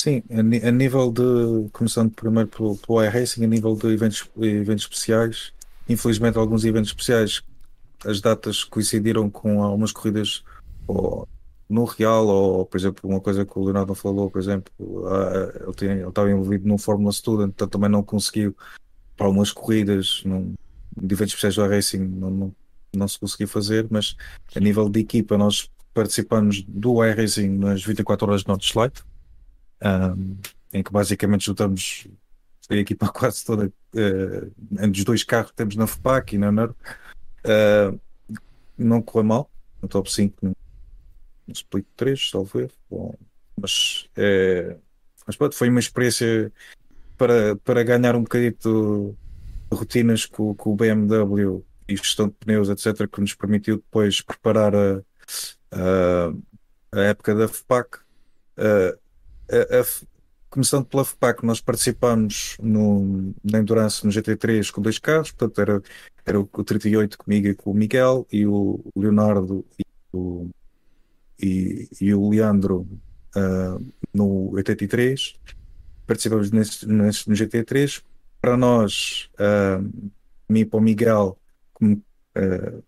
Sim, 0.00 0.22
a, 0.30 0.70
nível 0.70 1.10
de, 1.10 1.68
começando 1.72 2.12
primeiro 2.12 2.48
pelo, 2.48 2.76
pelo 2.76 3.02
iRacing, 3.02 3.42
a 3.42 3.48
nível 3.48 3.74
de 3.74 3.88
eventos, 3.88 4.30
eventos 4.40 4.84
especiais, 4.84 5.52
infelizmente 5.88 6.38
alguns 6.38 6.64
eventos 6.64 6.90
especiais, 6.90 7.42
as 8.04 8.20
datas 8.20 8.62
coincidiram 8.62 9.28
com 9.28 9.60
algumas 9.60 9.90
corridas 9.90 10.44
ou, 10.86 11.26
no 11.68 11.84
Real, 11.84 12.28
ou 12.28 12.64
por 12.64 12.78
exemplo, 12.78 13.10
uma 13.10 13.20
coisa 13.20 13.44
que 13.44 13.58
o 13.58 13.64
Leonardo 13.64 13.92
falou, 13.92 14.30
por 14.30 14.40
exemplo, 14.40 14.72
ele, 15.82 16.06
estava 16.08 16.30
envolvido 16.30 16.68
no 16.68 16.78
Fórmula 16.78 17.10
Student, 17.10 17.50
então 17.50 17.66
também 17.66 17.90
não 17.90 18.04
conseguiu 18.04 18.56
para 19.16 19.26
algumas 19.26 19.50
corridas 19.50 20.22
num, 20.24 20.54
de 20.96 21.12
eventos 21.12 21.34
especiais 21.34 21.56
do 21.56 21.64
iRacing 21.64 21.98
não, 21.98 22.30
não, 22.30 22.56
não 22.94 23.08
se 23.08 23.18
conseguiu 23.18 23.48
fazer, 23.48 23.88
mas 23.90 24.16
a 24.54 24.60
nível 24.60 24.88
de 24.88 25.00
equipa 25.00 25.36
nós 25.36 25.68
participamos 25.92 26.62
do 26.62 27.04
iRacing 27.04 27.48
nas 27.48 27.82
24 27.82 28.28
horas 28.28 28.42
de 28.42 28.48
Nordschleife, 28.48 29.02
um, 29.82 30.36
em 30.72 30.82
que 30.82 30.92
basicamente 30.92 31.46
juntamos 31.46 32.06
a 32.68 32.74
equipa 32.74 33.08
quase 33.12 33.44
toda 33.44 33.66
uh, 33.66 35.04
dois 35.04 35.24
carros 35.24 35.50
que 35.50 35.56
temos 35.56 35.76
na 35.76 35.86
FPAC 35.86 36.34
e 36.34 36.38
na 36.38 36.52
NER. 36.52 36.70
Uh, 36.70 37.98
não 38.76 39.02
correu 39.02 39.24
mal, 39.24 39.50
no 39.82 39.88
top 39.88 40.10
5, 40.10 40.36
no, 40.42 40.54
split 41.52 41.86
3, 41.96 42.30
salvo 42.30 42.68
Bom, 42.88 43.14
mas, 43.60 44.08
é, 44.16 44.76
mas 45.26 45.36
pronto, 45.36 45.56
foi 45.56 45.68
uma 45.68 45.80
experiência 45.80 46.52
para, 47.16 47.56
para 47.56 47.82
ganhar 47.82 48.14
um 48.14 48.22
bocadinho 48.22 48.52
de 48.52 49.74
rotinas 49.74 50.26
com, 50.26 50.54
com 50.54 50.72
o 50.72 50.76
BMW 50.76 51.64
e 51.88 51.96
gestão 51.96 52.28
de 52.28 52.34
pneus, 52.34 52.68
etc., 52.68 53.08
que 53.10 53.20
nos 53.20 53.34
permitiu 53.34 53.76
depois 53.76 54.20
preparar 54.20 54.74
a, 54.74 55.02
a, 55.72 56.32
a 56.92 57.00
época 57.00 57.34
da 57.34 57.48
FPAC. 57.48 57.98
Uh, 58.56 58.98
a, 59.50 59.80
a, 59.80 59.84
começando 60.50 60.86
pela 60.86 61.04
FPAC, 61.04 61.44
nós 61.44 61.60
participamos 61.60 62.56
no, 62.60 63.34
na 63.44 63.58
Endurance 63.58 64.04
no 64.04 64.10
GT3 64.10 64.70
com 64.70 64.80
dois 64.80 64.98
carros, 64.98 65.30
portanto 65.30 65.60
era, 65.60 65.82
era 66.24 66.40
o, 66.40 66.46
38 66.46 67.18
comigo 67.18 67.48
e 67.48 67.54
com 67.54 67.70
o 67.70 67.74
Miguel 67.74 68.26
e 68.32 68.46
o 68.46 68.80
Leonardo 68.96 69.64
e 69.78 69.84
o, 70.12 70.48
e, 71.40 71.88
e 72.00 72.14
o 72.14 72.28
Leandro 72.30 72.86
uh, 73.36 73.84
no 74.12 74.52
83. 74.54 75.34
Participamos 76.06 76.50
nesse, 76.50 76.86
nesse, 76.86 77.28
no 77.28 77.34
GT3. 77.34 78.02
Para 78.40 78.56
nós, 78.56 79.28
uh, 79.34 79.82
mim 80.48 80.60
e 80.60 80.64
para 80.64 80.78
o 80.78 80.82
Miguel, 80.82 81.38
como, 81.74 81.94
uh, 81.94 82.82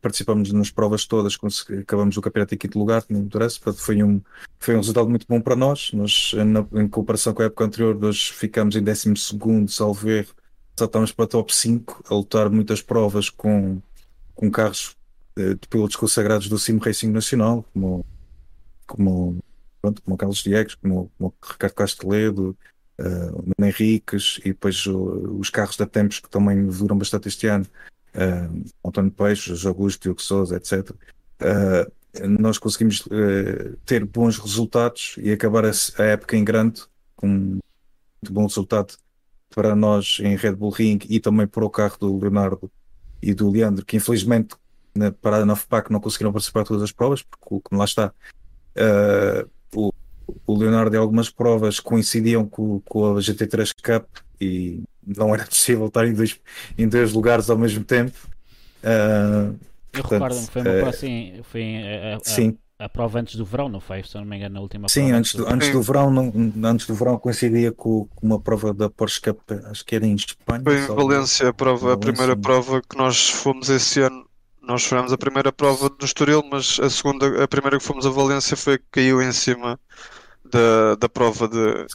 participamos 0.00 0.52
nas 0.52 0.70
provas 0.70 1.06
todas, 1.06 1.36
acabamos 1.80 2.16
o 2.16 2.22
campeonato 2.22 2.54
em 2.54 2.58
quinto 2.58 2.78
lugar, 2.78 3.04
não 3.08 3.20
interessa, 3.20 3.60
foi 3.72 4.02
um, 4.02 4.20
foi 4.58 4.74
um 4.74 4.78
resultado 4.78 5.08
muito 5.08 5.26
bom 5.28 5.40
para 5.40 5.56
nós. 5.56 5.90
Nós, 5.92 6.32
na, 6.34 6.66
em 6.80 6.88
comparação 6.88 7.34
com 7.34 7.42
a 7.42 7.46
época 7.46 7.64
anterior, 7.64 7.98
nós 7.98 8.28
ficamos 8.28 8.76
em 8.76 8.82
12 8.82 9.16
segundo, 9.16 9.70
salvo 9.70 10.08
erro, 10.10 10.34
saltámos 10.76 11.12
para 11.12 11.26
top 11.26 11.54
5 11.54 12.04
a 12.08 12.14
lutar 12.14 12.50
muitas 12.50 12.82
provas 12.82 13.30
com, 13.30 13.80
com 14.34 14.50
carros 14.50 14.96
de, 15.36 15.54
de 15.54 15.68
pilotos 15.68 15.96
consagrados 15.96 16.48
do 16.48 16.58
Sim 16.58 16.78
Racing 16.78 17.10
Nacional, 17.10 17.64
como, 17.72 18.04
como, 18.86 19.38
pronto, 19.80 20.02
como 20.02 20.16
Carlos 20.16 20.42
Diegues, 20.42 20.74
como, 20.74 21.10
como 21.18 21.34
Ricardo 21.42 21.74
Casteledo, 21.74 22.56
uh, 23.00 23.52
o 23.58 23.64
Henriques 23.64 24.38
e 24.44 24.48
depois 24.48 24.86
uh, 24.86 25.38
os 25.38 25.50
carros 25.50 25.76
da 25.76 25.86
Tempos 25.86 26.20
que 26.20 26.28
também 26.30 26.66
duram 26.66 26.96
bastante 26.96 27.28
este 27.28 27.46
ano 27.46 27.66
uh, 28.16 28.64
António 28.84 29.10
Peixes, 29.10 29.44
José 29.44 29.68
Augusto, 29.68 30.02
Diogo 30.02 30.22
Souza, 30.22 30.56
etc. 30.56 30.90
Uh, 30.90 32.28
nós 32.40 32.58
conseguimos 32.58 33.00
uh, 33.06 33.76
ter 33.84 34.04
bons 34.04 34.38
resultados 34.38 35.16
e 35.18 35.30
acabar 35.30 35.64
a, 35.66 35.70
a, 35.98 36.02
época 36.02 36.36
em 36.36 36.44
grande 36.44 36.82
com 37.14 37.28
um 37.28 37.60
bom 38.30 38.46
resultado 38.46 38.94
para 39.54 39.76
nós 39.76 40.18
em 40.20 40.34
Red 40.36 40.54
Bull 40.54 40.70
Ring 40.70 40.98
e 41.08 41.20
também 41.20 41.46
para 41.46 41.64
o 41.64 41.70
carro 41.70 41.96
do 41.98 42.18
Leonardo 42.18 42.70
e 43.22 43.34
do 43.34 43.50
Leandro, 43.50 43.84
que 43.84 43.96
infelizmente 43.96 44.56
na 44.94 45.12
parada 45.12 45.44
na 45.44 45.54
FPAC 45.54 45.92
não 45.92 46.00
conseguiram 46.00 46.32
participar 46.32 46.62
de 46.62 46.68
todas 46.68 46.82
as 46.82 46.92
provas, 46.92 47.22
porque 47.22 47.74
lá 47.74 47.84
está, 47.84 48.12
o, 49.74 49.92
o, 50.46 50.58
Leonardo 50.58 50.94
em 50.94 50.98
algumas 50.98 51.28
provas 51.30 51.80
coincidiam 51.80 52.46
com, 52.46 52.80
com 52.80 53.16
a 53.16 53.20
GT3 53.20 53.74
Cup 53.82 54.06
e 54.40 54.82
não 55.06 55.34
era 55.34 55.44
possível 55.44 55.86
estar 55.86 56.06
em 56.06 56.12
dois, 56.12 56.38
em 56.76 56.88
dois 56.88 57.12
lugares 57.12 57.48
ao 57.48 57.56
mesmo 57.56 57.84
tempo. 57.84 58.16
Uh, 58.82 59.56
eu 59.92 60.02
recordo-me, 60.02 60.46
foi 60.46 60.62
uma 60.62 60.70
uh, 60.70 60.88
assim, 60.88 61.40
foi 61.44 61.76
a, 61.76 62.16
a, 62.16 62.20
sim. 62.22 62.58
A, 62.78 62.84
a, 62.84 62.88
prova 62.88 63.20
antes 63.20 63.36
do 63.36 63.44
verão, 63.44 63.68
não 63.68 63.80
foi? 63.80 64.02
Se 64.02 64.14
não 64.16 64.24
me 64.24 64.36
engano, 64.36 64.54
na 64.54 64.60
última 64.60 64.88
sim, 64.88 65.04
prova. 65.04 65.18
Antes 65.18 65.34
do, 65.34 65.48
antes 65.48 65.70
do 65.70 65.82
verão, 65.82 66.10
não, 66.10 66.32
antes 66.68 66.86
do 66.86 66.94
verão 66.94 67.18
coincidia 67.18 67.72
com, 67.72 68.06
com, 68.14 68.26
uma 68.26 68.40
prova 68.40 68.74
da 68.74 68.90
Porsche 68.90 69.20
Cup, 69.20 69.40
acho 69.70 69.84
que 69.84 69.96
era 69.96 70.06
em 70.06 70.14
Espanha. 70.14 70.62
Foi 70.62 70.78
em 70.78 70.86
Valência, 70.86 71.48
a, 71.48 71.54
prova, 71.54 71.94
a 71.94 71.96
primeira 71.96 72.36
prova 72.36 72.82
que 72.82 72.96
nós 72.96 73.30
fomos 73.30 73.68
esse 73.70 74.00
ano. 74.00 74.26
Nós 74.62 74.84
fomos 74.84 75.12
a 75.12 75.18
primeira 75.18 75.52
prova 75.52 75.88
do 75.88 76.04
Estoril, 76.04 76.42
mas 76.50 76.80
a 76.80 76.90
segunda, 76.90 77.42
a 77.42 77.46
primeira 77.46 77.78
que 77.78 77.84
fomos 77.84 78.04
a 78.04 78.10
Valência 78.10 78.56
foi 78.56 78.78
que 78.78 78.84
caiu 78.90 79.22
em 79.22 79.30
cima 79.30 79.78
da, 80.44 80.96
da 80.96 81.08
prova 81.08 81.48
de, 81.48 81.86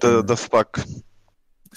da, 0.00 0.22
da 0.22 0.36
FPAC. 0.36 0.82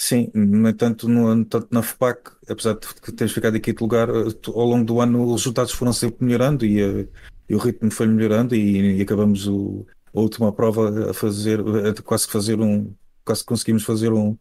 Sim, 0.04 0.32
no 0.34 0.68
entanto, 0.68 1.08
no, 1.08 1.46
tanto 1.46 1.68
na 1.72 1.84
FPAC, 1.84 2.32
apesar 2.50 2.74
de 2.74 3.12
teres 3.14 3.32
ficado 3.34 3.56
aqui 3.56 3.72
de 3.72 3.84
lugar, 3.84 4.10
eh, 4.10 4.34
ao 4.48 4.66
longo 4.66 4.84
do 4.84 5.00
ano 5.00 5.24
os 5.26 5.42
resultados 5.42 5.72
foram 5.74 5.94
sempre 5.94 6.26
melhorando 6.26 6.66
e, 6.66 6.82
eh, 6.82 7.08
e 7.48 7.54
o 7.54 7.60
ritmo 7.60 7.92
foi 7.92 8.08
melhorando 8.08 8.56
e, 8.56 8.98
e 8.98 9.02
acabamos 9.04 9.48
o, 9.48 9.86
a 10.12 10.20
última 10.20 10.52
prova 10.52 11.12
a 11.12 11.14
fazer, 11.14 11.60
a 11.60 12.02
quase 12.02 12.28
fazer 12.28 12.60
um, 12.60 12.92
quase 13.24 13.46
conseguimos 13.46 13.84
fazer 13.84 14.12
um 14.12 14.36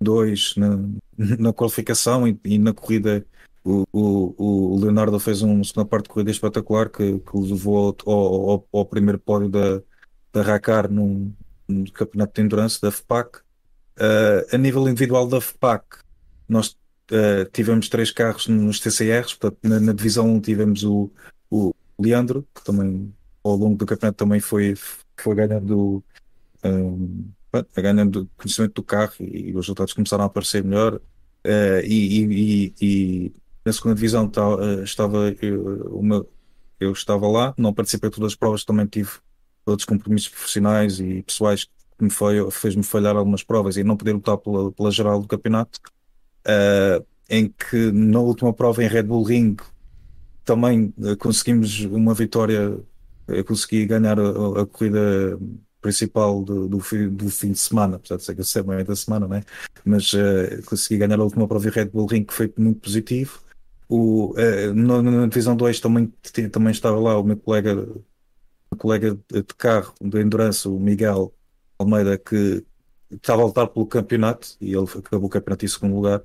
dois 0.00 0.54
na, 0.56 0.78
na 1.40 1.52
qualificação 1.52 2.28
e, 2.28 2.38
e 2.44 2.56
na 2.56 2.72
corrida. 2.72 3.26
O, 3.64 3.82
o, 3.92 4.74
o, 4.74 4.80
Leonardo 4.80 5.18
fez 5.18 5.42
uma 5.42 5.64
segunda 5.64 5.88
parte 5.88 6.04
de 6.04 6.10
corrida 6.10 6.30
espetacular 6.30 6.88
que, 6.88 7.18
que 7.18 7.36
levou 7.36 7.96
ao, 8.06 8.12
ao, 8.12 8.68
ao, 8.72 8.86
primeiro 8.86 9.18
pódio 9.18 9.48
da, 9.48 9.82
da 10.32 10.42
Racar 10.42 10.88
no, 10.88 11.34
campeonato 11.92 12.34
de 12.34 12.42
endurance 12.42 12.80
da 12.80 12.92
FPAC 12.92 13.43
Uh, 13.98 14.54
a 14.54 14.58
nível 14.58 14.88
individual 14.88 15.26
da 15.28 15.40
FPAC, 15.40 15.84
nós 16.48 16.76
uh, 17.10 17.48
tivemos 17.52 17.88
três 17.88 18.10
carros 18.10 18.48
nos 18.48 18.80
TCRs, 18.80 19.34
portanto, 19.34 19.58
na, 19.62 19.78
na 19.78 19.92
divisão 19.92 20.28
1 20.34 20.40
tivemos 20.40 20.84
o, 20.84 21.10
o 21.50 21.72
Leandro, 21.98 22.46
que 22.54 22.64
também 22.64 23.12
ao 23.44 23.56
longo 23.56 23.76
do 23.76 23.86
campeonato 23.86 24.16
também 24.16 24.40
foi, 24.40 24.74
foi 25.16 25.34
ganhando, 25.34 26.02
um, 26.64 27.28
ganhando 27.76 28.28
conhecimento 28.36 28.74
do 28.74 28.82
carro 28.82 29.14
e, 29.20 29.50
e, 29.50 29.50
os 29.50 29.66
resultados 29.66 29.92
começaram 29.92 30.24
a 30.24 30.26
aparecer 30.26 30.64
melhor. 30.64 30.94
Uh, 30.94 31.80
e, 31.84 32.24
e, 32.24 32.74
e, 32.80 33.32
na 33.64 33.72
segunda 33.72 33.94
divisão 33.94 34.26
uh, 34.26 34.82
estava 34.82 35.34
eu, 35.42 36.00
meu, 36.02 36.28
eu, 36.80 36.92
estava 36.92 37.28
lá, 37.28 37.54
não 37.58 37.74
participei 37.74 38.08
de 38.08 38.16
todas 38.16 38.32
as 38.32 38.36
provas, 38.36 38.64
também 38.64 38.86
tive 38.86 39.10
outros 39.66 39.86
compromissos 39.86 40.30
profissionais 40.30 41.00
e 41.00 41.22
pessoais 41.22 41.64
que 41.64 41.70
me 42.00 42.10
foi, 42.10 42.50
fez-me 42.50 42.82
falhar 42.82 43.16
algumas 43.16 43.42
provas 43.42 43.76
e 43.76 43.84
não 43.84 43.96
poder 43.96 44.12
lutar 44.12 44.36
pela, 44.38 44.72
pela 44.72 44.90
geral 44.90 45.20
do 45.20 45.28
campeonato. 45.28 45.78
Uh, 46.46 47.04
em 47.28 47.48
que 47.48 47.90
na 47.90 48.20
última 48.20 48.52
prova 48.52 48.84
em 48.84 48.86
Red 48.86 49.04
Bull 49.04 49.22
Ring 49.22 49.56
também 50.44 50.92
conseguimos 51.18 51.80
uma 51.86 52.12
vitória 52.12 52.78
eu 53.28 53.44
consegui 53.44 53.86
ganhar 53.86 54.18
a, 54.18 54.62
a 54.62 54.66
corrida 54.66 55.38
principal 55.80 56.42
do, 56.42 56.68
do, 56.68 56.80
fim, 56.80 57.08
do, 57.08 57.28
fim, 57.28 57.52
de 57.52 57.58
semana, 57.58 57.96
apesar 57.96 58.16
de 58.16 58.24
ser 58.24 58.34
que 58.34 58.40
eu 58.40 58.44
sei 58.44 58.62
da 58.62 58.96
semana, 58.96 59.28
né? 59.28 59.42
mas 59.84 60.12
uh, 60.14 60.62
consegui 60.64 60.98
ganhar 60.98 61.20
a 61.20 61.24
última 61.24 61.46
prova 61.46 61.68
em 61.68 61.70
Red 61.70 61.86
Bull 61.86 62.06
Ring, 62.06 62.24
que 62.24 62.32
foi 62.32 62.52
muito 62.56 62.80
positivo. 62.80 63.40
O, 63.88 64.32
uh, 64.32 64.74
na, 64.74 65.02
na, 65.02 65.26
divisão 65.26 65.54
2 65.54 65.80
também, 65.80 66.12
também 66.50 66.70
estava 66.70 66.98
lá 66.98 67.18
o 67.18 67.22
meu 67.22 67.36
colega, 67.36 67.74
meu 67.74 68.78
colega 68.78 69.18
de 69.30 69.42
carro 69.58 69.94
do 70.00 70.18
Endurance, 70.18 70.66
o 70.66 70.78
Miguel 70.78 71.33
Almeida, 71.78 72.18
que 72.18 72.64
estava 73.10 73.42
a 73.42 73.46
lutar 73.46 73.68
pelo 73.68 73.86
campeonato 73.86 74.48
e 74.60 74.74
ele 74.74 74.86
acabou 74.98 75.26
o 75.26 75.30
campeonato 75.30 75.64
em 75.64 75.68
segundo 75.68 75.94
lugar. 75.94 76.22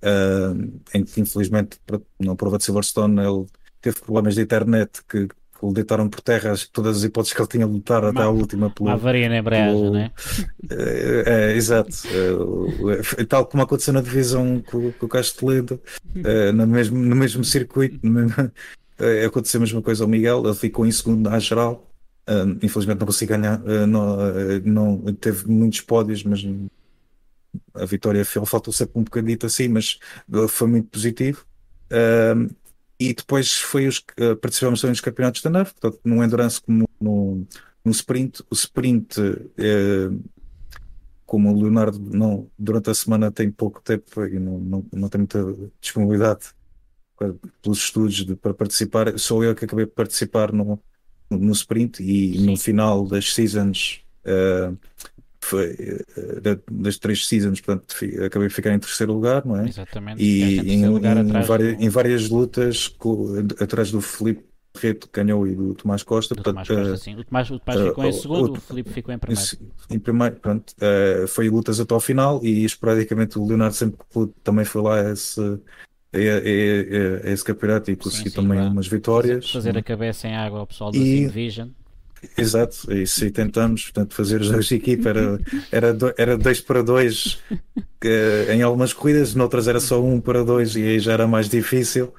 Uh, 0.00 0.80
em 0.94 1.04
que 1.04 1.20
infelizmente 1.20 1.80
na 2.20 2.36
prova 2.36 2.56
de 2.56 2.62
Silverstone 2.62 3.20
ele 3.20 3.46
teve 3.80 3.98
problemas 4.00 4.36
de 4.36 4.42
internet 4.42 5.02
que 5.08 5.26
que 5.58 5.66
o 5.66 5.72
deitaram 5.72 6.08
por 6.08 6.20
terra 6.20 6.54
todas 6.72 6.98
as 6.98 7.02
hipóteses 7.02 7.34
que 7.34 7.42
ele 7.42 7.48
tinha 7.48 7.66
de 7.66 7.72
lutar 7.72 8.04
até 8.04 8.22
à 8.22 8.28
última. 8.28 8.70
Pelo, 8.70 8.88
uma 8.88 8.94
avaria 8.94 9.28
na 9.28 9.38
embreagem, 9.38 9.76
pelo, 9.76 9.92
né? 9.92 10.10
é, 10.70 11.24
é, 11.26 11.56
exato. 11.56 11.90
É, 13.18 13.24
tal 13.24 13.44
como 13.46 13.62
aconteceu 13.62 13.92
na 13.92 14.00
divisão 14.00 14.62
com, 14.64 14.92
com 14.92 15.06
o 15.06 15.08
Casteledo, 15.08 15.80
é, 16.24 16.52
no, 16.52 16.66
mesmo, 16.66 16.96
no 16.96 17.16
mesmo 17.16 17.42
circuito, 17.42 17.98
no 18.02 18.10
mesmo, 18.10 18.52
é, 18.98 19.24
aconteceu 19.24 19.58
a 19.58 19.62
mesma 19.62 19.82
coisa 19.82 20.04
ao 20.04 20.08
Miguel, 20.08 20.44
ele 20.44 20.54
ficou 20.54 20.86
em 20.86 20.92
segundo 20.92 21.28
à 21.28 21.38
geral. 21.38 21.87
Infelizmente 22.62 22.98
não 22.98 23.06
consegui 23.06 23.30
ganhar, 23.30 23.60
uh, 23.62 23.86
não, 23.86 24.18
uh, 24.18 24.60
não, 24.64 25.14
teve 25.14 25.48
muitos 25.48 25.80
pódios, 25.80 26.22
mas 26.24 26.44
a 27.74 27.84
vitória 27.84 28.24
faltou 28.24 28.72
sempre 28.72 28.98
um 28.98 29.04
bocadito 29.04 29.46
assim, 29.46 29.68
mas 29.68 29.98
foi 30.48 30.68
muito 30.68 30.88
positivo. 30.88 31.46
E 33.00 33.14
depois 33.14 33.58
foi 33.58 33.86
os 33.86 33.98
uh, 33.98 34.36
participamos 34.40 34.80
também 34.80 34.90
nos 34.90 35.00
campeonatos 35.00 35.40
da 35.40 35.50
NAV, 35.50 35.72
portanto, 35.72 36.00
no 36.04 36.22
Endurance 36.24 36.60
como 36.60 36.88
no, 37.00 37.46
no 37.84 37.92
Sprint. 37.92 38.42
O 38.50 38.54
Sprint, 38.54 39.20
uh, 39.20 40.24
como 41.24 41.52
o 41.52 41.62
Leonardo 41.62 41.98
não, 42.00 42.50
durante 42.58 42.90
a 42.90 42.94
semana 42.94 43.30
tem 43.30 43.52
pouco 43.52 43.80
tempo 43.80 44.24
e 44.26 44.40
não, 44.40 44.58
não, 44.58 44.86
não 44.92 45.08
tem 45.08 45.20
muita 45.20 45.38
disponibilidade 45.80 46.46
pelos 47.62 47.78
estudos 47.78 48.24
de, 48.24 48.34
para 48.34 48.54
participar, 48.54 49.16
sou 49.18 49.44
eu 49.44 49.54
que 49.54 49.64
acabei 49.64 49.86
de 49.86 49.92
participar 49.92 50.52
no, 50.52 50.80
no 51.30 51.52
Sprint 51.52 52.02
e 52.02 52.38
Sim. 52.38 52.46
no 52.46 52.56
final 52.56 53.06
das 53.06 53.32
seasons. 53.34 54.00
Uh, 54.24 54.76
foi, 55.40 55.76
eh, 56.16 56.58
das 56.70 56.98
três 56.98 57.26
seasons, 57.26 57.60
portanto, 57.60 57.94
acabei 58.24 58.48
de 58.48 58.54
ficar 58.54 58.74
em 58.74 58.78
terceiro 58.78 59.12
lugar, 59.14 59.46
não 59.46 59.56
é? 59.56 59.68
Exatamente. 59.68 60.22
E 60.22 60.58
em, 60.58 60.84
em, 60.84 61.42
várias, 61.42 61.76
do... 61.76 61.84
em, 61.84 61.88
várias, 61.88 62.28
lutas 62.28 62.94
atrás 63.60 63.90
do 63.90 64.00
Felipe 64.00 64.44
Reto 64.76 65.08
ganhou 65.12 65.46
e 65.46 65.54
do 65.54 65.74
Tomás 65.74 66.02
Costa. 66.02 66.34
Do 66.34 66.42
portanto, 66.42 66.66
Tomás 66.66 66.90
Costa, 66.90 67.10
uh. 67.10 67.20
O 67.20 67.24
Tomás, 67.24 67.50
o 67.50 67.58
Tomás 67.58 67.80
uh, 67.80 67.88
ficou 67.88 68.04
em 68.04 68.12
segundo, 68.12 68.50
o, 68.50 68.52
o 68.52 68.60
Felipe 68.60 68.90
ficou 68.90 69.14
em 69.14 69.18
primeiro. 69.18 69.50
Em 69.90 69.98
primeiro, 69.98 70.36
pronto. 70.36 70.72
Uh, 70.72 71.26
foi 71.26 71.48
lutas 71.48 71.80
até 71.80 71.94
ao 71.94 72.00
final 72.00 72.40
e 72.44 72.64
esporadicamente 72.64 73.38
o 73.38 73.46
Leonardo 73.46 73.74
sempre 73.74 73.98
também 74.44 74.64
foi 74.64 74.82
lá 74.82 75.10
esse, 75.10 75.40
a, 76.12 76.18
a, 76.18 77.28
a 77.28 77.32
esse 77.32 77.44
campeonato 77.44 77.90
e 77.90 77.96
conseguiu 77.96 78.32
também 78.32 78.60
umas 78.60 78.86
vitórias. 78.86 79.50
Fazer 79.50 79.76
a 79.76 79.82
cabeça 79.82 80.26
em 80.26 80.36
água 80.36 80.60
ao 80.60 80.66
pessoal 80.66 80.90
do 80.90 80.98
e, 80.98 81.26
Vision. 81.26 81.68
Exato, 82.36 82.92
isso 82.92 83.24
e 83.24 83.30
tentamos, 83.30 83.84
portanto, 83.84 84.14
fazer 84.14 84.40
os 84.40 84.50
dois 84.50 84.66
de 84.66 84.74
equipa 84.76 85.10
era, 85.10 85.40
era, 85.70 85.94
do, 85.94 86.12
era 86.16 86.36
dois 86.36 86.60
para 86.60 86.82
dois 86.82 87.38
que, 88.00 88.46
em 88.52 88.62
algumas 88.62 88.92
corridas, 88.92 89.34
noutras 89.34 89.68
era 89.68 89.78
só 89.78 90.02
um 90.02 90.20
para 90.20 90.44
dois 90.44 90.74
e 90.74 90.82
aí 90.82 90.98
já 90.98 91.12
era 91.12 91.28
mais 91.28 91.48
difícil. 91.48 92.12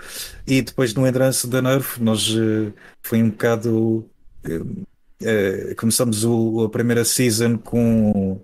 E 0.47 0.61
depois 0.61 0.93
no 0.93 1.05
Endurance 1.05 1.45
da 1.47 1.61
Nerf, 1.61 2.01
nós 2.01 2.29
uh, 2.29 2.73
foi 3.01 3.21
um 3.21 3.29
bocado. 3.29 4.09
Uh, 4.47 4.85
uh, 5.21 5.75
começamos 5.75 6.23
o, 6.23 6.63
a 6.63 6.69
primeira 6.69 7.03
season 7.03 7.57
com, 7.57 8.39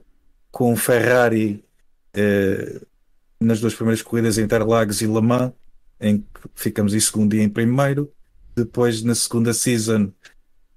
com 0.51 0.73
o 0.73 0.75
Ferrari 0.75 1.63
nas 3.45 3.59
duas 3.59 3.73
primeiras 3.73 4.01
corridas, 4.01 4.37
Interlagos 4.37 5.01
e 5.01 5.07
Le 5.07 5.21
Mans, 5.21 5.51
em 5.99 6.19
que 6.19 6.49
ficamos 6.55 6.93
em 6.93 6.99
segundo 6.99 7.33
e 7.35 7.41
em 7.41 7.49
primeiro. 7.49 8.11
Depois, 8.55 9.03
na 9.03 9.15
segunda 9.15 9.53
season, 9.53 10.11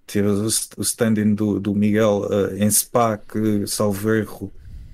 Teve 0.09 0.29
o 0.29 0.83
standing 0.83 1.35
do, 1.35 1.61
do 1.61 1.75
Miguel 1.75 2.27
uh, 2.31 2.57
em 2.57 2.71
Spa, 2.71 3.19
que, 3.19 3.67
salvo 3.67 4.15
erro, 4.15 4.51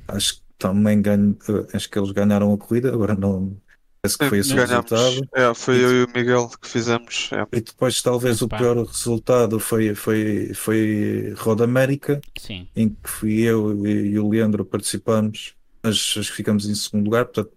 acho 0.08 0.34
que 0.34 0.40
também 0.58 1.00
ganho, 1.00 1.38
uh, 1.48 1.68
acho 1.72 1.88
que 1.88 1.96
eles 1.96 2.10
ganharam 2.10 2.52
a 2.52 2.58
corrida, 2.58 2.92
agora 2.92 3.14
não. 3.14 3.56
Parece 4.02 4.18
que 4.18 4.28
foi 4.28 4.38
esse 4.38 4.52
o 4.52 4.56
resultado. 4.56 5.28
É, 5.32 5.54
foi 5.54 5.76
e, 5.76 5.82
eu 5.82 5.92
e 5.92 6.04
o 6.04 6.08
Miguel 6.12 6.50
que 6.60 6.68
fizemos. 6.68 7.30
É. 7.32 7.46
E 7.56 7.60
depois, 7.60 8.02
talvez, 8.02 8.42
o 8.42 8.48
pior 8.48 8.76
resultado 8.84 9.60
foi, 9.60 9.94
foi, 9.94 10.50
foi 10.52 11.32
Roda 11.36 11.62
América, 11.62 12.20
Sim. 12.36 12.66
em 12.74 12.88
que 12.88 13.08
fui 13.08 13.42
eu 13.42 13.86
e, 13.86 14.08
e 14.08 14.18
o 14.18 14.28
Leandro 14.28 14.64
participamos, 14.64 15.54
mas 15.80 15.94
acho 15.94 16.30
que 16.30 16.36
ficamos 16.36 16.68
em 16.68 16.74
segundo 16.74 17.04
lugar, 17.04 17.26
portanto 17.26 17.53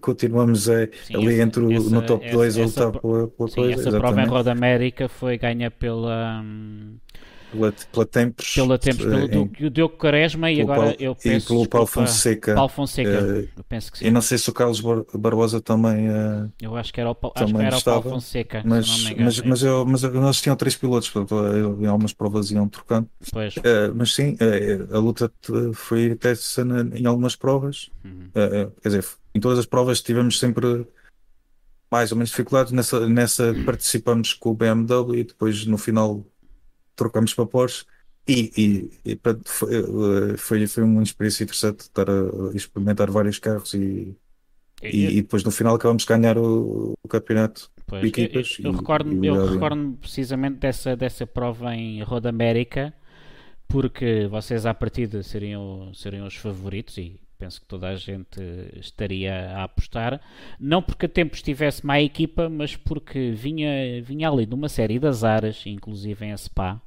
continuamos 0.00 0.68
a, 0.68 0.86
sim, 1.04 1.14
ali 1.14 1.34
essa, 1.34 1.42
entre 1.42 1.62
o, 1.62 1.72
essa, 1.72 1.90
no 1.90 2.02
top 2.02 2.30
2 2.30 2.56
a 2.56 2.62
lutar 2.62 2.92
pela, 2.92 3.28
pela 3.28 3.48
sim, 3.48 3.54
coisa. 3.54 3.88
Essa 3.88 3.98
prova 3.98 4.22
em 4.22 4.26
Roda 4.26 4.52
América 4.52 5.08
foi 5.08 5.36
ganha 5.36 5.70
pela. 5.70 6.42
Pela, 7.50 7.72
pela 7.72 8.06
Tempos, 8.06 8.54
pela 8.54 8.78
Tempos 8.78 9.04
pelo 9.04 9.50
em, 9.58 9.70
Diogo 9.70 9.96
Quaresma 9.96 10.50
e 10.50 10.60
agora 10.60 10.80
Paulo, 10.80 10.96
eu 10.98 11.14
penso. 11.14 11.46
E 11.46 11.48
pelo 11.48 11.68
Paulo 11.68 11.86
Fonseca. 11.86 12.54
Paulo 12.54 12.68
Fonseca, 12.68 13.22
uh, 13.22 13.48
eu 13.56 13.64
penso 13.68 13.90
que 13.90 13.98
sim. 13.98 14.06
E 14.06 14.10
não 14.10 14.20
sei 14.20 14.38
se 14.38 14.48
o 14.48 14.52
Carlos 14.52 14.80
Barbosa 15.14 15.60
também. 15.60 16.08
Uh, 16.08 16.50
eu 16.60 16.76
acho 16.76 16.92
que 16.92 17.00
era 17.00 17.10
o, 17.10 17.16
acho 17.34 17.54
que 17.54 17.62
era 17.62 17.76
o 17.76 17.82
Paulo 17.82 18.02
Fonseca. 18.02 18.62
Mas, 18.64 18.86
engano, 18.86 19.24
mas, 19.24 19.40
mas, 19.40 19.62
eu, 19.62 19.84
mas 19.84 20.02
nós 20.02 20.40
tinham 20.40 20.56
três 20.56 20.76
pilotos, 20.76 21.10
portanto, 21.10 21.80
em 21.80 21.86
algumas 21.86 22.12
provas 22.12 22.50
iam 22.50 22.68
trocando. 22.68 23.08
Pois. 23.32 23.56
Uh, 23.56 23.92
mas 23.94 24.14
sim, 24.14 24.36
a 24.92 24.98
luta 24.98 25.32
foi 25.74 26.12
até 26.12 26.32
em 26.94 27.06
algumas 27.06 27.34
provas. 27.34 27.90
Uhum. 28.04 28.30
quer 28.80 28.88
dizer, 28.88 29.04
em 29.34 29.40
todas 29.40 29.58
as 29.58 29.66
provas 29.66 30.00
tivemos 30.00 30.38
sempre 30.38 30.86
mais 31.90 32.12
ou 32.12 32.16
menos 32.16 32.30
dificuldades. 32.30 32.72
Nessa, 32.72 33.08
nessa 33.08 33.54
participamos 33.66 34.32
com 34.32 34.50
o 34.50 34.54
BMW 34.54 35.16
e 35.16 35.24
depois 35.24 35.66
no 35.66 35.76
final 35.76 36.24
trocamos 37.00 37.34
para 37.34 37.46
Porsche. 37.46 37.84
E, 38.28 38.90
e, 39.04 39.12
e 39.12 39.20
foi, 39.44 39.74
eh, 39.74 40.36
foi, 40.36 40.66
foi 40.66 40.84
uma 40.84 41.02
experiência 41.02 41.42
interessante 41.42 41.80
estar 41.80 42.08
a 42.08 42.54
experimentar 42.54 43.10
vários 43.10 43.38
carros 43.38 43.74
e, 43.74 44.14
e, 44.82 45.06
e 45.06 45.22
depois 45.22 45.42
no 45.42 45.50
final 45.50 45.74
acabamos 45.74 46.02
de 46.02 46.08
ganhar 46.08 46.38
o, 46.38 46.92
o 47.02 47.08
campeonato 47.08 47.70
pois, 47.86 48.02
de 48.02 48.08
equipas. 48.08 48.58
Eu, 48.60 48.72
eu, 48.72 49.34
eu 49.34 49.52
recordo 49.52 49.98
precisamente 50.00 50.58
dessa, 50.58 50.94
dessa 50.94 51.26
prova 51.26 51.74
em 51.74 52.02
Roda 52.02 52.28
América 52.28 52.94
porque 53.66 54.26
vocês 54.28 54.66
à 54.66 54.74
partida 54.74 55.22
seriam, 55.22 55.92
seriam 55.94 56.26
os 56.26 56.36
favoritos 56.36 56.98
e 56.98 57.18
penso 57.38 57.60
que 57.60 57.66
toda 57.66 57.88
a 57.88 57.96
gente 57.96 58.40
estaria 58.76 59.52
a 59.56 59.64
apostar. 59.64 60.20
Não 60.58 60.82
porque 60.82 61.06
a 61.06 61.08
tempo 61.08 61.34
estivesse 61.34 61.86
má 61.86 62.00
equipa, 62.00 62.48
mas 62.48 62.76
porque 62.76 63.30
vinha, 63.30 64.02
vinha 64.02 64.28
ali 64.28 64.44
de 64.44 64.54
uma 64.54 64.68
série 64.68 64.98
de 64.98 65.06
azares, 65.06 65.62
inclusive 65.66 66.26
em 66.26 66.36
Spa. 66.36 66.82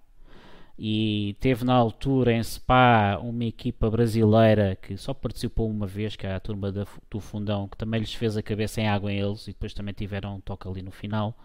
E 0.78 1.36
teve 1.40 1.64
na 1.64 1.74
altura 1.76 2.34
em 2.34 2.44
Spa 2.44 3.20
uma 3.22 3.46
equipa 3.46 3.90
brasileira 3.90 4.76
que 4.82 4.98
só 4.98 5.14
participou 5.14 5.70
uma 5.70 5.86
vez, 5.86 6.16
que 6.16 6.26
é 6.26 6.34
a 6.34 6.40
turma 6.40 6.72
do 6.72 7.20
Fundão, 7.20 7.68
que 7.68 7.78
também 7.78 8.00
lhes 8.00 8.14
fez 8.14 8.36
a 8.36 8.42
cabeça 8.42 8.82
em 8.82 8.88
água 8.88 9.14
eles 9.14 9.44
e 9.44 9.52
depois 9.52 9.74
também 9.74 9.94
tiveram 9.94 10.36
um 10.36 10.42
toque 10.42 10.68
ali 10.68 10.82
no 10.82 10.92
final. 10.92 11.38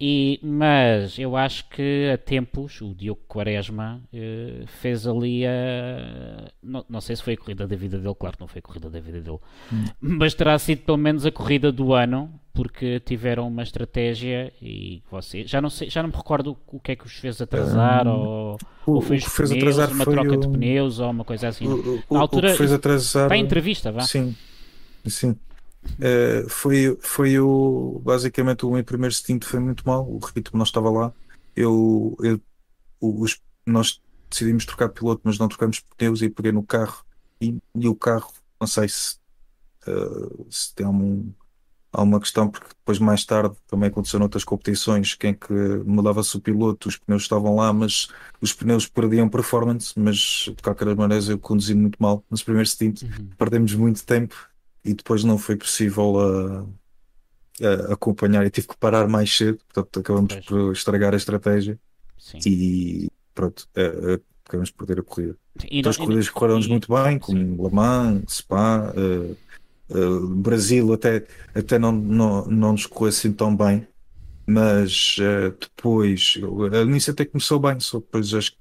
E, 0.00 0.40
mas 0.42 1.18
eu 1.20 1.36
acho 1.36 1.68
que 1.68 2.10
a 2.12 2.18
tempos 2.18 2.80
o 2.80 2.92
Diogo 2.92 3.20
Quaresma 3.28 4.02
eh, 4.12 4.64
fez 4.66 5.06
ali 5.06 5.46
a. 5.46 6.50
Não, 6.60 6.84
não, 6.88 7.00
sei 7.00 7.14
se 7.14 7.22
foi 7.22 7.34
a 7.34 7.36
corrida 7.36 7.66
da 7.66 7.76
vida 7.76 7.98
dele, 7.98 8.14
claro 8.18 8.36
que 8.36 8.40
não 8.40 8.48
foi 8.48 8.58
a 8.58 8.62
corrida 8.62 8.90
da 8.90 8.98
vida 8.98 9.20
dele, 9.20 9.38
hum. 9.72 9.84
mas 10.00 10.34
terá 10.34 10.58
sido 10.58 10.82
pelo 10.82 10.98
menos 10.98 11.24
a 11.24 11.30
corrida 11.30 11.70
do 11.70 11.94
ano, 11.94 12.28
porque 12.52 12.98
tiveram 13.00 13.46
uma 13.46 13.62
estratégia 13.62 14.52
e 14.60 15.00
você. 15.08 15.46
Já 15.46 15.60
não, 15.60 15.70
sei, 15.70 15.88
já 15.88 16.02
não 16.02 16.10
me 16.10 16.16
recordo 16.16 16.56
o 16.66 16.80
que 16.80 16.90
é 16.90 16.96
que 16.96 17.06
os 17.06 17.12
fez 17.12 17.40
atrasar, 17.40 18.08
um, 18.08 18.10
ou, 18.10 18.58
o, 18.86 18.92
ou 18.94 19.00
foi 19.00 19.18
os 19.18 19.24
fez 19.24 19.50
pneus, 19.50 19.78
atrasar 19.78 19.94
uma 19.94 20.04
troca 20.04 20.32
o... 20.32 20.36
de 20.36 20.48
pneus 20.48 20.98
ou 20.98 21.08
uma 21.08 21.24
coisa 21.24 21.48
assim. 21.48 21.68
O, 21.68 22.02
Na 22.10 22.18
altura, 22.18 22.56
fez 22.56 22.72
atrasar... 22.72 23.28
para 23.28 23.36
a 23.36 23.38
entrevista, 23.38 23.92
vá. 23.92 24.00
Sim, 24.00 24.34
sim. 25.06 25.36
Uh, 25.98 26.48
foi, 26.48 26.96
foi 27.00 27.38
o 27.38 28.00
basicamente 28.04 28.66
o 28.66 28.70
meu 28.70 28.84
primeiro 28.84 29.14
stint 29.14 29.44
foi 29.44 29.60
muito 29.60 29.86
mal, 29.86 30.04
o 30.04 30.18
ritmo 30.18 30.58
não 30.58 30.64
estava 30.64 30.90
lá. 30.90 31.12
Eu, 31.54 32.16
eu 32.20 32.40
os, 33.00 33.40
nós 33.66 34.00
decidimos 34.28 34.64
trocar 34.64 34.88
de 34.88 34.94
piloto, 34.94 35.20
mas 35.24 35.38
não 35.38 35.48
trocamos 35.48 35.80
pneus 35.96 36.22
e 36.22 36.28
peguei 36.28 36.52
no 36.52 36.62
carro 36.62 37.04
e, 37.40 37.56
e 37.74 37.88
o 37.88 37.94
carro, 37.94 38.32
não 38.60 38.66
sei 38.66 38.88
se, 38.88 39.16
uh, 39.86 40.46
se 40.50 40.74
tem 40.74 40.86
algum, 40.86 41.30
alguma 41.92 42.20
questão, 42.20 42.48
porque 42.50 42.68
depois 42.68 42.98
mais 42.98 43.24
tarde 43.24 43.54
também 43.68 43.88
aconteceu 43.88 44.18
noutras 44.18 44.44
competições, 44.44 45.14
quem 45.14 45.34
que 45.34 45.52
mudava-se 45.84 46.36
o 46.36 46.40
piloto, 46.40 46.88
os 46.88 46.96
pneus 46.96 47.22
estavam 47.22 47.56
lá, 47.56 47.72
mas 47.72 48.08
os 48.40 48.52
pneus 48.52 48.86
perdiam 48.86 49.28
performance, 49.28 49.92
mas 49.96 50.16
de 50.48 50.62
qualquer 50.62 50.94
maneira 50.96 51.24
eu 51.30 51.38
conduzi 51.38 51.74
muito 51.74 51.96
mal 52.00 52.24
nos 52.30 52.42
primeiros 52.42 52.72
stint, 52.72 53.02
uhum. 53.02 53.28
perdemos 53.38 53.74
muito 53.74 54.04
tempo 54.04 54.34
e 54.84 54.94
depois 54.94 55.24
não 55.24 55.38
foi 55.38 55.56
possível 55.56 56.20
a, 56.20 56.66
a 57.66 57.92
acompanhar 57.94 58.44
e 58.44 58.50
tive 58.50 58.68
que 58.68 58.76
parar 58.76 59.08
mais 59.08 59.34
cedo, 59.34 59.58
portanto 59.72 60.00
acabamos 60.00 60.34
pois. 60.34 60.46
por 60.46 60.72
estragar 60.72 61.14
a 61.14 61.16
estratégia 61.16 61.78
Sim. 62.18 62.38
e 62.46 63.10
pronto, 63.34 63.68
uh, 63.76 64.20
acabamos 64.44 64.70
por 64.70 64.86
perder 64.86 65.00
a 65.00 65.04
corrida. 65.04 65.36
E 65.70 65.78
então, 65.78 65.90
as 65.90 65.96
corridas 65.96 66.28
correram-nos 66.28 66.66
muito 66.66 66.92
bem, 66.92 67.18
como. 67.18 67.68
Le 67.68 67.74
Mans, 67.74 68.24
Spa, 68.28 68.92
uh, 68.92 69.36
uh, 69.96 70.26
Brasil 70.36 70.92
até, 70.92 71.26
até 71.54 71.78
não, 71.78 71.92
não, 71.92 72.46
não 72.46 72.72
nos 72.72 72.86
correu 72.86 73.08
assim 73.08 73.32
tão 73.32 73.56
bem, 73.56 73.86
mas 74.46 75.16
uh, 75.18 75.56
depois, 75.58 76.34
a 76.72 76.82
início 76.82 77.12
até 77.12 77.24
começou 77.24 77.58
bem, 77.58 77.78
só 77.80 77.98
depois 77.98 78.34
acho, 78.34 78.52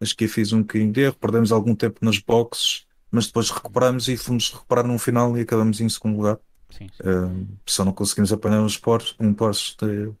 acho 0.00 0.16
que 0.16 0.26
fiz 0.26 0.52
um 0.52 0.60
bocadinho 0.60 0.92
de 0.92 1.02
erro, 1.02 1.16
perdemos 1.20 1.52
algum 1.52 1.74
tempo 1.74 1.98
nas 2.02 2.18
boxes, 2.18 2.86
mas 3.10 3.26
depois 3.26 3.50
recuperamos 3.50 4.08
e 4.08 4.16
fomos 4.16 4.52
recuperar 4.52 4.86
no 4.86 4.98
final 4.98 5.36
e 5.36 5.42
acabamos 5.42 5.80
em 5.80 5.88
segundo 5.88 6.16
lugar. 6.16 6.38
Sim, 6.70 6.86
sim. 6.88 7.08
Uh, 7.08 7.46
só 7.66 7.84
não 7.84 7.92
conseguimos 7.92 8.32
apanhar 8.32 8.60
uns 8.60 8.76
Porsche, 8.76 9.14
um 9.18 9.32
Porsche 9.32 9.74
de, 9.80 10.12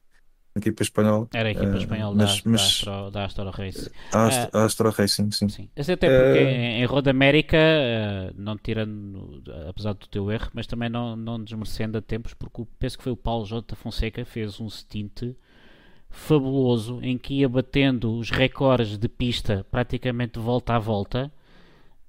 equipa 0.58 0.82
espanhola. 0.82 1.28
Era 1.32 1.48
a 1.48 1.52
equipa 1.52 1.72
uh, 1.72 1.78
espanhola 1.78 2.16
da, 2.16 2.24
mas, 2.24 2.42
da, 2.42 2.54
Astro, 2.54 3.10
da 3.10 3.24
Astro 3.24 3.50
Racing. 3.50 3.90
A 4.12 4.26
Astro, 4.26 4.58
uh, 4.58 4.62
Astro 4.64 4.90
Racing, 4.90 5.30
sim. 5.30 5.48
sim. 5.48 5.68
Até 5.76 5.96
porque 5.96 6.44
uh, 6.44 6.48
em, 6.48 6.84
Roda 6.84 7.10
América, 7.10 7.58
não 8.34 8.56
tirando, 8.56 9.42
apesar 9.68 9.92
do 9.92 10.06
teu 10.06 10.30
erro, 10.30 10.50
mas 10.52 10.66
também 10.66 10.88
não, 10.88 11.16
não 11.16 11.42
desmerecendo 11.42 11.98
a 11.98 12.02
tempos, 12.02 12.34
porque 12.34 12.64
penso 12.78 12.98
que 12.98 13.04
foi 13.04 13.12
o 13.12 13.16
Paulo 13.16 13.46
J. 13.46 13.74
Fonseca 13.76 14.24
fez 14.24 14.60
um 14.60 14.68
stint 14.68 15.34
fabuloso 16.10 17.00
em 17.02 17.18
que 17.18 17.34
ia 17.34 17.48
batendo 17.48 18.16
os 18.16 18.30
recordes 18.30 18.96
de 18.96 19.08
pista 19.08 19.66
praticamente 19.70 20.38
volta 20.38 20.74
a 20.74 20.78
volta 20.78 21.30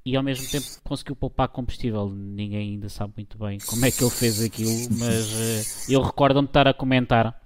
e 0.06 0.16
ao 0.16 0.24
mesmo 0.24 0.48
tempo 0.50 0.66
conseguiu 0.84 1.16
poupar 1.16 1.48
combustível. 1.50 2.10
Ninguém 2.10 2.72
ainda 2.72 2.90
sabe 2.90 3.14
muito 3.18 3.38
bem 3.38 3.60
como 3.66 3.86
é 3.86 3.92
que 3.92 4.04
ele 4.04 4.12
fez 4.12 4.42
aquilo, 4.42 4.72
mas 4.98 5.28
uh, 5.28 5.92
eu 5.92 6.02
recordo-me 6.02 6.48
estar 6.48 6.68
a 6.68 6.74
comentar 6.74 7.40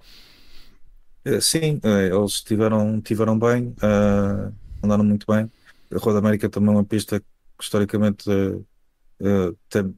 eh, 1.24 1.40
sim, 1.40 1.80
eh, 1.82 2.08
eles 2.14 2.42
tiveram, 2.42 3.00
tiveram 3.00 3.38
bem, 3.38 3.68
uh, 3.82 4.54
andaram 4.82 5.02
muito 5.04 5.26
bem. 5.26 5.50
A 5.90 5.98
Roda 5.98 6.18
América 6.18 6.50
também 6.50 6.68
é 6.70 6.72
uma 6.72 6.84
pista 6.84 7.18
que 7.18 7.26
historicamente 7.60 8.28
uh, 8.30 9.56
tem, 9.70 9.94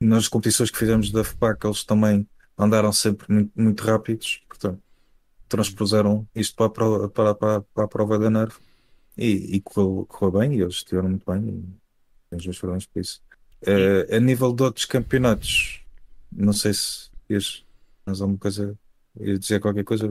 nas 0.00 0.28
competições 0.28 0.70
que 0.70 0.78
fizemos 0.78 1.10
da 1.10 1.24
FPAC 1.24 1.66
eles 1.66 1.84
também 1.84 2.28
andaram 2.58 2.92
sempre 2.92 3.32
muito, 3.32 3.52
muito 3.56 3.82
rápidos, 3.84 4.42
portanto 4.48 4.82
transpuseram 5.48 6.28
isto 6.34 6.54
para 6.54 6.66
a 6.66 7.08
para, 7.08 7.34
para, 7.34 7.60
para 7.62 7.84
a 7.84 7.88
prova 7.88 8.18
da 8.18 8.30
Nerve 8.30 8.56
e, 9.20 9.56
e 9.56 9.60
correu, 9.60 10.06
correu, 10.08 10.40
bem 10.40 10.54
e 10.54 10.62
eles 10.62 10.76
estiveram 10.76 11.10
muito 11.10 11.30
bem 11.30 11.64
e 12.32 12.36
os 12.36 12.44
dois 12.44 12.58
parabéns 12.58 12.86
por 12.86 13.00
isso. 13.00 13.20
Uh, 13.62 14.16
a 14.16 14.18
nível 14.18 14.52
de 14.54 14.62
outros 14.62 14.86
campeonatos, 14.86 15.82
não 16.32 16.52
sei 16.52 16.72
se 16.72 17.10
tens 17.28 17.64
alguma 18.20 18.38
coisa 18.38 18.76
dizer 19.38 19.60
qualquer 19.60 19.84
coisa. 19.84 20.08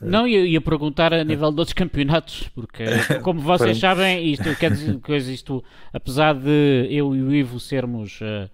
Não, 0.00 0.26
eu 0.26 0.46
ia 0.46 0.60
perguntar 0.60 1.12
a 1.12 1.24
nível 1.24 1.50
de 1.50 1.58
outros 1.58 1.72
campeonatos, 1.72 2.48
porque 2.54 2.84
como 3.22 3.40
vocês 3.40 3.78
sabem, 3.78 4.30
isto 4.32 4.54
quer 4.56 4.72
dizer 4.72 4.98
coisa, 5.00 5.32
isto, 5.32 5.64
apesar 5.92 6.34
de 6.34 6.86
eu 6.90 7.14
e 7.14 7.22
o 7.22 7.34
Ivo 7.34 7.58
sermos 7.58 8.20
uh, 8.20 8.50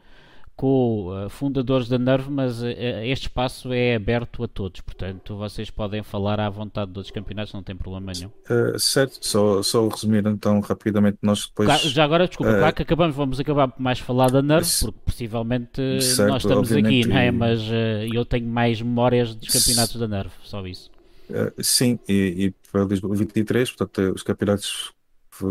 co-fundadores 0.57 1.87
da 1.87 1.99
Nerve, 1.99 2.31
mas 2.31 2.63
uh, 2.63 2.67
este 3.05 3.27
espaço 3.27 3.73
é 3.73 3.95
aberto 3.95 4.43
a 4.43 4.49
todos, 4.49 4.81
portanto 4.81 5.37
vocês 5.37 5.71
podem 5.71 6.03
falar 6.03 6.41
à 6.41 6.49
vontade 6.49 6.91
de 6.91 6.99
outros 6.99 7.15
campeonatos, 7.15 7.53
não 7.53 7.63
tem 7.63 7.77
problema 7.77 8.13
nenhum. 8.13 8.31
Uh, 8.49 8.79
certo, 8.79 9.19
só, 9.21 9.63
só 9.63 9.87
resumir 9.87 10.27
então 10.27 10.59
rapidamente, 10.61 11.19
nós 11.21 11.47
depois. 11.47 11.67
Claro, 11.67 11.89
já 11.89 12.05
agora, 12.05 12.27
desculpa, 12.27 12.53
uh, 12.53 12.59
claro 12.59 12.75
que 12.75 12.83
acabamos, 12.83 13.15
vamos 13.15 13.39
acabar 13.39 13.69
por 13.69 13.81
mais 13.81 13.99
falar 13.99 14.31
da 14.31 14.41
Nerve, 14.41 14.71
porque 14.81 14.99
possivelmente 15.05 16.03
certo, 16.03 16.31
nós 16.31 16.43
estamos 16.43 16.73
aqui, 16.73 17.07
não 17.07 17.19
é? 17.19 17.31
Mas 17.31 17.61
eu 18.13 18.25
tenho 18.25 18.47
mais 18.47 18.81
memórias 18.81 19.35
dos 19.35 19.49
campeonatos 19.49 19.97
da 19.97 20.09
Nerve, 20.09 20.33
só 20.43 20.67
isso. 20.67 20.91
sim, 21.61 21.99
e, 22.09 22.47
e 22.47 22.55
para 22.73 22.85
2023, 22.87 23.73
portanto, 23.73 24.15
os 24.15 24.23
campeonatos 24.23 24.93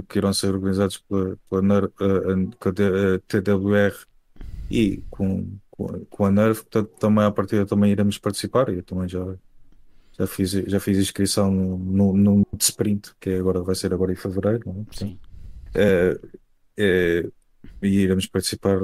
que 0.10 0.18
irão 0.18 0.34
ser 0.34 0.48
organizados 0.48 0.98
pela, 0.98 1.38
pela 1.48 1.62
NER, 1.62 1.92
TWR 3.28 3.96
e 4.70 5.04
com, 5.10 5.58
com, 5.70 6.06
com 6.10 6.26
a 6.26 6.32
Nerve, 6.32 6.62
portanto, 6.62 6.92
também 7.00 7.24
a 7.24 7.32
partir 7.32 7.66
também 7.66 7.92
iremos 7.92 8.18
participar. 8.18 8.70
Eu 8.70 8.84
também 8.84 9.08
já, 9.08 9.24
já, 10.18 10.28
fiz, 10.28 10.52
já 10.52 10.80
fiz 10.80 10.98
inscrição 10.98 11.52
no, 11.52 12.14
no, 12.14 12.38
no 12.38 12.48
sprint, 12.60 13.12
que 13.20 13.32
é 13.32 13.38
agora, 13.38 13.62
vai 13.62 13.76
ser 13.76 13.94
agora 13.94 14.12
em 14.12 14.16
fevereiro. 14.16 14.62
Não 14.66 14.82
é? 14.82 14.84
Portanto, 14.86 15.20
é, 15.76 16.20
é, 16.78 17.30
e 17.82 17.88
iremos 17.88 18.26
participar. 18.26 18.80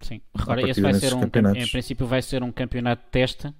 Sim, 0.00 0.20
agora 0.34 0.68
esse 0.68 0.80
vai 0.80 0.94
ser 0.94 1.14
um, 1.14 1.22
em 1.22 1.68
princípio 1.68 2.06
vai 2.06 2.22
ser 2.22 2.42
um 2.42 2.50
campeonato 2.50 3.04
de 3.04 3.10
teste 3.10 3.54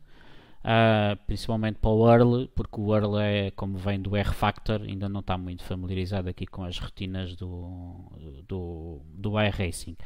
Uh, 0.63 1.17
principalmente 1.27 1.79
para 1.81 1.91
o 1.91 2.09
Earl, 2.09 2.47
porque 2.55 2.81
o 2.81 2.95
Earl 2.95 3.19
é, 3.19 3.51
como 3.51 3.77
vem 3.77 4.01
do 4.01 4.17
R-Factor, 4.17 4.83
ainda 4.83 5.09
não 5.09 5.19
está 5.19 5.37
muito 5.37 5.65
familiarizado 5.65 6.29
aqui 6.29 6.47
com 6.47 6.63
as 6.63 6.79
rotinas 6.79 7.35
do, 7.35 7.99
do, 8.47 9.01
do 9.05 9.41
iRacing. 9.41 9.97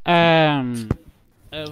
Uh, 0.00 0.88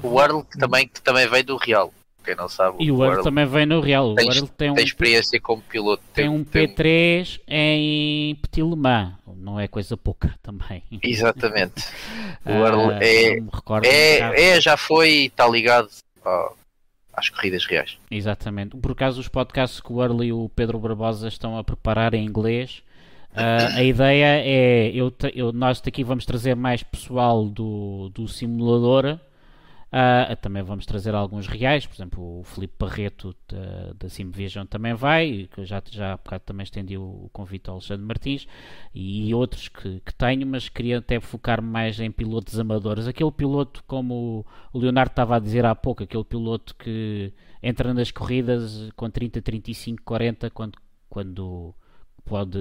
o 0.03 0.21
Earl 0.21 0.43
que 0.43 0.59
também, 0.59 0.87
que 0.87 1.01
também 1.01 1.27
vem 1.27 1.43
do 1.43 1.57
Real. 1.57 1.93
Quem 2.23 2.35
não 2.35 2.49
sabe, 2.49 2.77
e 2.85 2.91
o 2.91 3.03
Earl 3.05 3.23
também 3.23 3.47
vem 3.47 3.65
no 3.65 3.81
Real. 3.81 4.15
Tem, 4.17 4.29
o 4.29 4.33
Earl 4.33 4.47
tem, 4.49 4.71
um, 4.71 4.75
tem 4.75 4.85
experiência 4.85 5.41
como 5.41 5.63
piloto. 5.63 6.03
Tem, 6.13 6.25
tem 6.25 6.29
um 6.29 6.45
P3 6.45 7.41
em 7.47 8.35
Petit 8.35 8.63
Le 8.63 8.77
Mans, 8.77 9.15
não 9.37 9.59
é 9.59 9.67
coisa 9.67 9.97
pouca 9.97 10.35
também. 10.43 10.83
Exatamente. 11.03 11.85
O 12.45 12.51
Earl 12.51 12.89
uh, 12.89 12.93
é, 12.93 13.39
é, 13.83 14.51
é, 14.51 14.61
já 14.61 14.77
foi 14.77 15.11
e 15.11 15.27
está 15.27 15.49
ligado 15.49 15.89
ao, 16.25 16.57
às 17.17 17.31
corridas 17.31 17.65
reais. 17.65 17.99
Exatamente. 18.11 18.77
Por 18.77 18.93
acaso 18.93 19.21
os 19.21 19.29
podcasts 19.29 19.81
que 19.81 19.93
o 19.93 20.03
Early 20.03 20.29
e 20.29 20.33
o 20.33 20.51
Pedro 20.55 20.79
Barbosa 20.79 21.29
estão 21.29 21.57
a 21.57 21.65
preparar 21.65 22.13
em 22.13 22.25
inglês, 22.25 22.83
uh, 23.33 23.77
a 23.77 23.83
ideia 23.83 24.43
é, 24.45 24.91
eu, 24.95 25.13
eu, 25.35 25.53
nós 25.53 25.81
daqui 25.81 26.05
vamos 26.05 26.27
trazer 26.27 26.55
mais 26.55 26.83
pessoal 26.83 27.47
do, 27.47 28.11
do 28.15 28.29
simulador, 28.29 29.19
Uh, 29.87 30.35
também 30.43 30.65
vamos 30.65 30.85
trazer 30.85 31.15
alguns 31.15 31.47
reais, 31.47 31.87
por 31.87 31.95
exemplo, 31.95 32.41
o 32.41 32.43
Felipe 32.43 32.75
Barreto 32.77 33.35
da, 33.49 33.93
da 33.97 34.09
Simvision 34.09 34.67
também 34.67 34.95
vai, 34.95 35.49
que 35.53 35.65
já, 35.65 35.81
já 35.89 36.15
há 36.15 36.17
bocado 36.17 36.43
também 36.45 36.65
estendi 36.65 36.99
o, 36.99 37.31
convite 37.33 37.69
ao 37.69 37.77
Alexandre 37.77 38.05
Martins, 38.05 38.49
e, 38.93 39.33
outros 39.33 39.69
que, 39.69 40.01
que 40.01 40.13
tenho, 40.15 40.45
mas 40.45 40.69
queria 40.69 40.99
até 40.99 41.21
focar 41.21 41.63
mais 41.63 42.01
em 42.01 42.11
pilotos 42.11 42.59
amadores. 42.59 43.07
Aquele 43.07 43.31
piloto, 43.31 43.85
como 43.87 44.45
o 44.73 44.79
Leonardo 44.79 45.13
estava 45.13 45.37
a 45.37 45.39
dizer 45.39 45.65
há 45.65 45.75
pouco, 45.75 46.03
aquele 46.03 46.25
piloto 46.25 46.75
que 46.75 47.33
entra 47.63 47.95
nas 47.95 48.11
corridas 48.11 48.91
com 48.97 49.09
30, 49.09 49.41
35, 49.41 50.03
40, 50.03 50.51
quando, 50.51 50.79
quando 51.09 51.75
pode, 52.27 52.59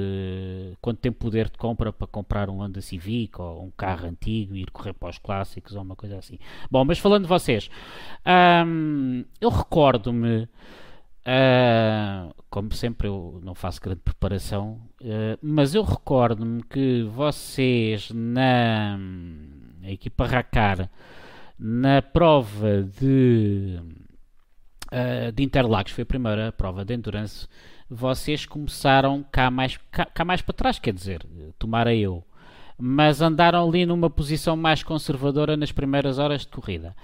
quando 0.79 0.97
tem 0.97 1.11
poder 1.11 1.49
de 1.49 1.57
compra 1.57 1.91
para 1.91 2.05
comprar 2.05 2.49
um 2.49 2.61
Honda 2.61 2.79
Civic 2.79 3.41
ou 3.41 3.65
um 3.65 3.71
carro 3.71 4.07
antigo 4.07 4.55
e 4.55 4.61
ir 4.61 4.71
correr 4.71 4.93
para 4.93 5.09
os 5.09 5.17
clássicos 5.17 5.75
ou 5.75 5.81
uma 5.81 5.95
coisa 5.95 6.17
assim. 6.17 6.37
Bom, 6.69 6.85
mas 6.85 6.99
falando 6.99 7.23
de 7.23 7.29
vocês, 7.29 7.69
hum, 8.65 9.25
eu 9.41 9.49
recordo-me, 9.49 10.43
uh, 10.43 12.35
como 12.49 12.71
sempre 12.73 13.07
eu 13.07 13.41
não 13.43 13.55
faço 13.55 13.81
grande 13.81 14.01
preparação, 14.01 14.79
uh, 15.01 15.37
mas 15.41 15.73
eu 15.73 15.83
recordo-me 15.83 16.61
que 16.63 17.03
vocês 17.03 18.11
na 18.11 18.99
equipa 19.83 20.27
Racar, 20.27 20.89
na 21.57 22.03
prova 22.03 22.83
de, 22.83 23.79
uh, 24.91 25.31
de 25.31 25.43
Interlagos, 25.43 25.91
foi 25.91 26.03
a 26.03 26.05
primeira 26.05 26.51
prova 26.51 26.85
de 26.85 26.93
endurance, 26.93 27.47
vocês 27.89 28.45
começaram 28.45 29.23
cá 29.31 29.51
mais, 29.51 29.77
cá, 29.91 30.05
cá 30.05 30.25
mais 30.25 30.41
para 30.41 30.53
trás, 30.53 30.79
quer 30.79 30.93
dizer, 30.93 31.25
tomara 31.57 31.93
eu, 31.93 32.23
mas 32.77 33.21
andaram 33.21 33.67
ali 33.67 33.85
numa 33.85 34.09
posição 34.09 34.55
mais 34.55 34.83
conservadora 34.83 35.55
nas 35.55 35.71
primeiras 35.71 36.19
horas 36.19 36.41
de 36.41 36.47
corrida. 36.47 36.95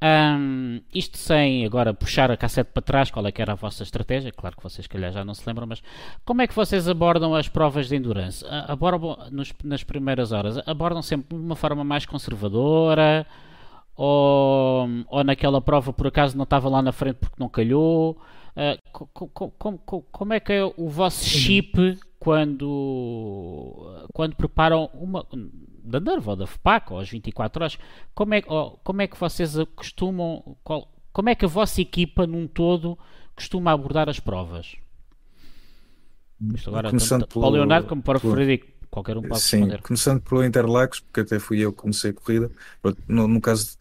Um, 0.00 0.80
isto 0.94 1.18
sem 1.18 1.66
agora 1.66 1.92
puxar 1.92 2.30
a 2.30 2.36
cassete 2.36 2.70
para 2.72 2.82
trás, 2.82 3.10
qual 3.10 3.26
é 3.26 3.32
que 3.32 3.42
era 3.42 3.52
a 3.52 3.56
vossa 3.56 3.82
estratégia? 3.82 4.30
Claro 4.30 4.56
que 4.56 4.62
vocês, 4.62 4.86
calhar, 4.86 5.10
já 5.10 5.24
não 5.24 5.34
se 5.34 5.42
lembram, 5.44 5.66
mas 5.66 5.82
como 6.24 6.40
é 6.40 6.46
que 6.46 6.54
vocês 6.54 6.88
abordam 6.88 7.34
as 7.34 7.48
provas 7.48 7.88
de 7.88 7.96
endurance? 7.96 8.44
Abordam 8.68 9.18
nos, 9.32 9.52
nas 9.64 9.82
primeiras 9.82 10.30
horas, 10.30 10.56
abordam 10.68 11.02
sempre 11.02 11.36
de 11.36 11.42
uma 11.42 11.56
forma 11.56 11.82
mais 11.82 12.06
conservadora 12.06 13.26
ou, 13.96 14.88
ou 15.08 15.24
naquela 15.24 15.60
prova 15.60 15.92
por 15.92 16.06
acaso 16.06 16.36
não 16.36 16.44
estava 16.44 16.68
lá 16.68 16.80
na 16.80 16.92
frente 16.92 17.16
porque 17.16 17.36
não 17.36 17.48
calhou? 17.48 18.16
Uh, 18.58 19.06
como, 20.10 20.32
é 20.32 20.40
que 20.40 20.52
é 20.52 20.64
o 20.64 20.88
vosso 20.88 21.24
chip 21.24 21.96
quando, 22.18 24.04
quando 24.12 24.34
preparam 24.34 24.90
uma 24.94 25.24
da 25.84 26.00
Nerva 26.00 26.32
ou 26.32 26.36
da 26.36 26.44
FPAC 26.44 26.92
ou 26.92 26.98
às 26.98 27.08
24 27.08 27.62
horas? 27.62 27.78
Como 28.16 28.34
é, 28.34 28.42
como 28.42 29.00
é 29.00 29.06
que 29.06 29.16
vocês 29.16 29.54
costumam, 29.76 30.56
qual, 30.64 30.92
como 31.12 31.28
é 31.28 31.36
que 31.36 31.44
a 31.44 31.48
vossa 31.48 31.80
equipa 31.80 32.26
num 32.26 32.48
todo 32.48 32.98
costuma 33.36 33.70
abordar 33.70 34.08
as 34.08 34.18
provas? 34.18 34.74
Isto 36.52 36.70
agora, 36.70 36.88
começando 36.88 37.20
tanto, 37.20 37.34
pelo, 37.34 37.42
para 37.42 37.50
o 37.50 37.52
Leonardo 37.52 37.86
como 37.86 38.02
para 38.02 38.18
o 38.18 38.20
Frederico, 38.20 38.66
qualquer 38.90 39.16
um 39.16 39.22
pode 39.22 39.40
Sim, 39.40 39.58
responder. 39.58 39.82
começando 39.82 40.20
pelo 40.22 40.44
Interlagos, 40.44 40.98
porque 40.98 41.20
até 41.20 41.38
fui 41.38 41.60
eu 41.60 41.72
que 41.72 41.78
comecei 41.78 42.10
a 42.10 42.14
corrida. 42.14 42.50
No, 43.06 43.28
no 43.28 43.40
caso, 43.40 43.78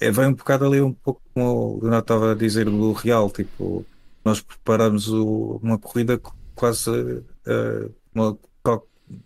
é, 0.00 0.10
vem 0.10 0.26
um 0.26 0.34
bocado 0.34 0.64
ali, 0.64 0.80
um 0.80 0.92
pouco 0.92 1.22
como 1.32 1.76
o 1.76 1.80
Leonardo 1.80 2.04
estava 2.04 2.32
a 2.32 2.34
dizer 2.34 2.64
do 2.64 2.92
Real, 2.92 3.30
tipo, 3.30 3.86
nós 4.26 4.40
preparamos 4.40 5.08
o, 5.08 5.60
uma 5.62 5.78
corrida 5.78 6.20
quase 6.52 6.90
uh, 6.90 7.94
uma, 8.12 8.36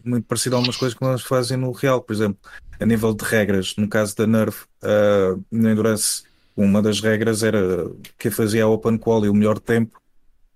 muito 0.04 0.26
parecida 0.26 0.56
a 0.56 0.58
algumas 0.58 0.76
coisas 0.76 0.96
que 0.96 1.02
nós 1.02 1.22
fazem 1.22 1.56
no 1.56 1.72
Real, 1.72 2.02
por 2.02 2.12
exemplo, 2.12 2.38
a 2.78 2.84
nível 2.84 3.14
de 3.14 3.24
regras, 3.24 3.74
no 3.76 3.88
caso 3.88 4.14
da 4.14 4.26
Nerf, 4.26 4.66
uh, 4.82 5.42
na 5.50 5.72
Endurance, 5.72 6.24
uma 6.54 6.82
das 6.82 7.00
regras 7.00 7.42
era 7.42 7.90
que 8.18 8.30
fazia 8.30 8.64
a 8.64 8.68
Open 8.68 8.98
Qual 8.98 9.24
e 9.24 9.30
o 9.30 9.34
melhor 9.34 9.58
tempo 9.58 9.98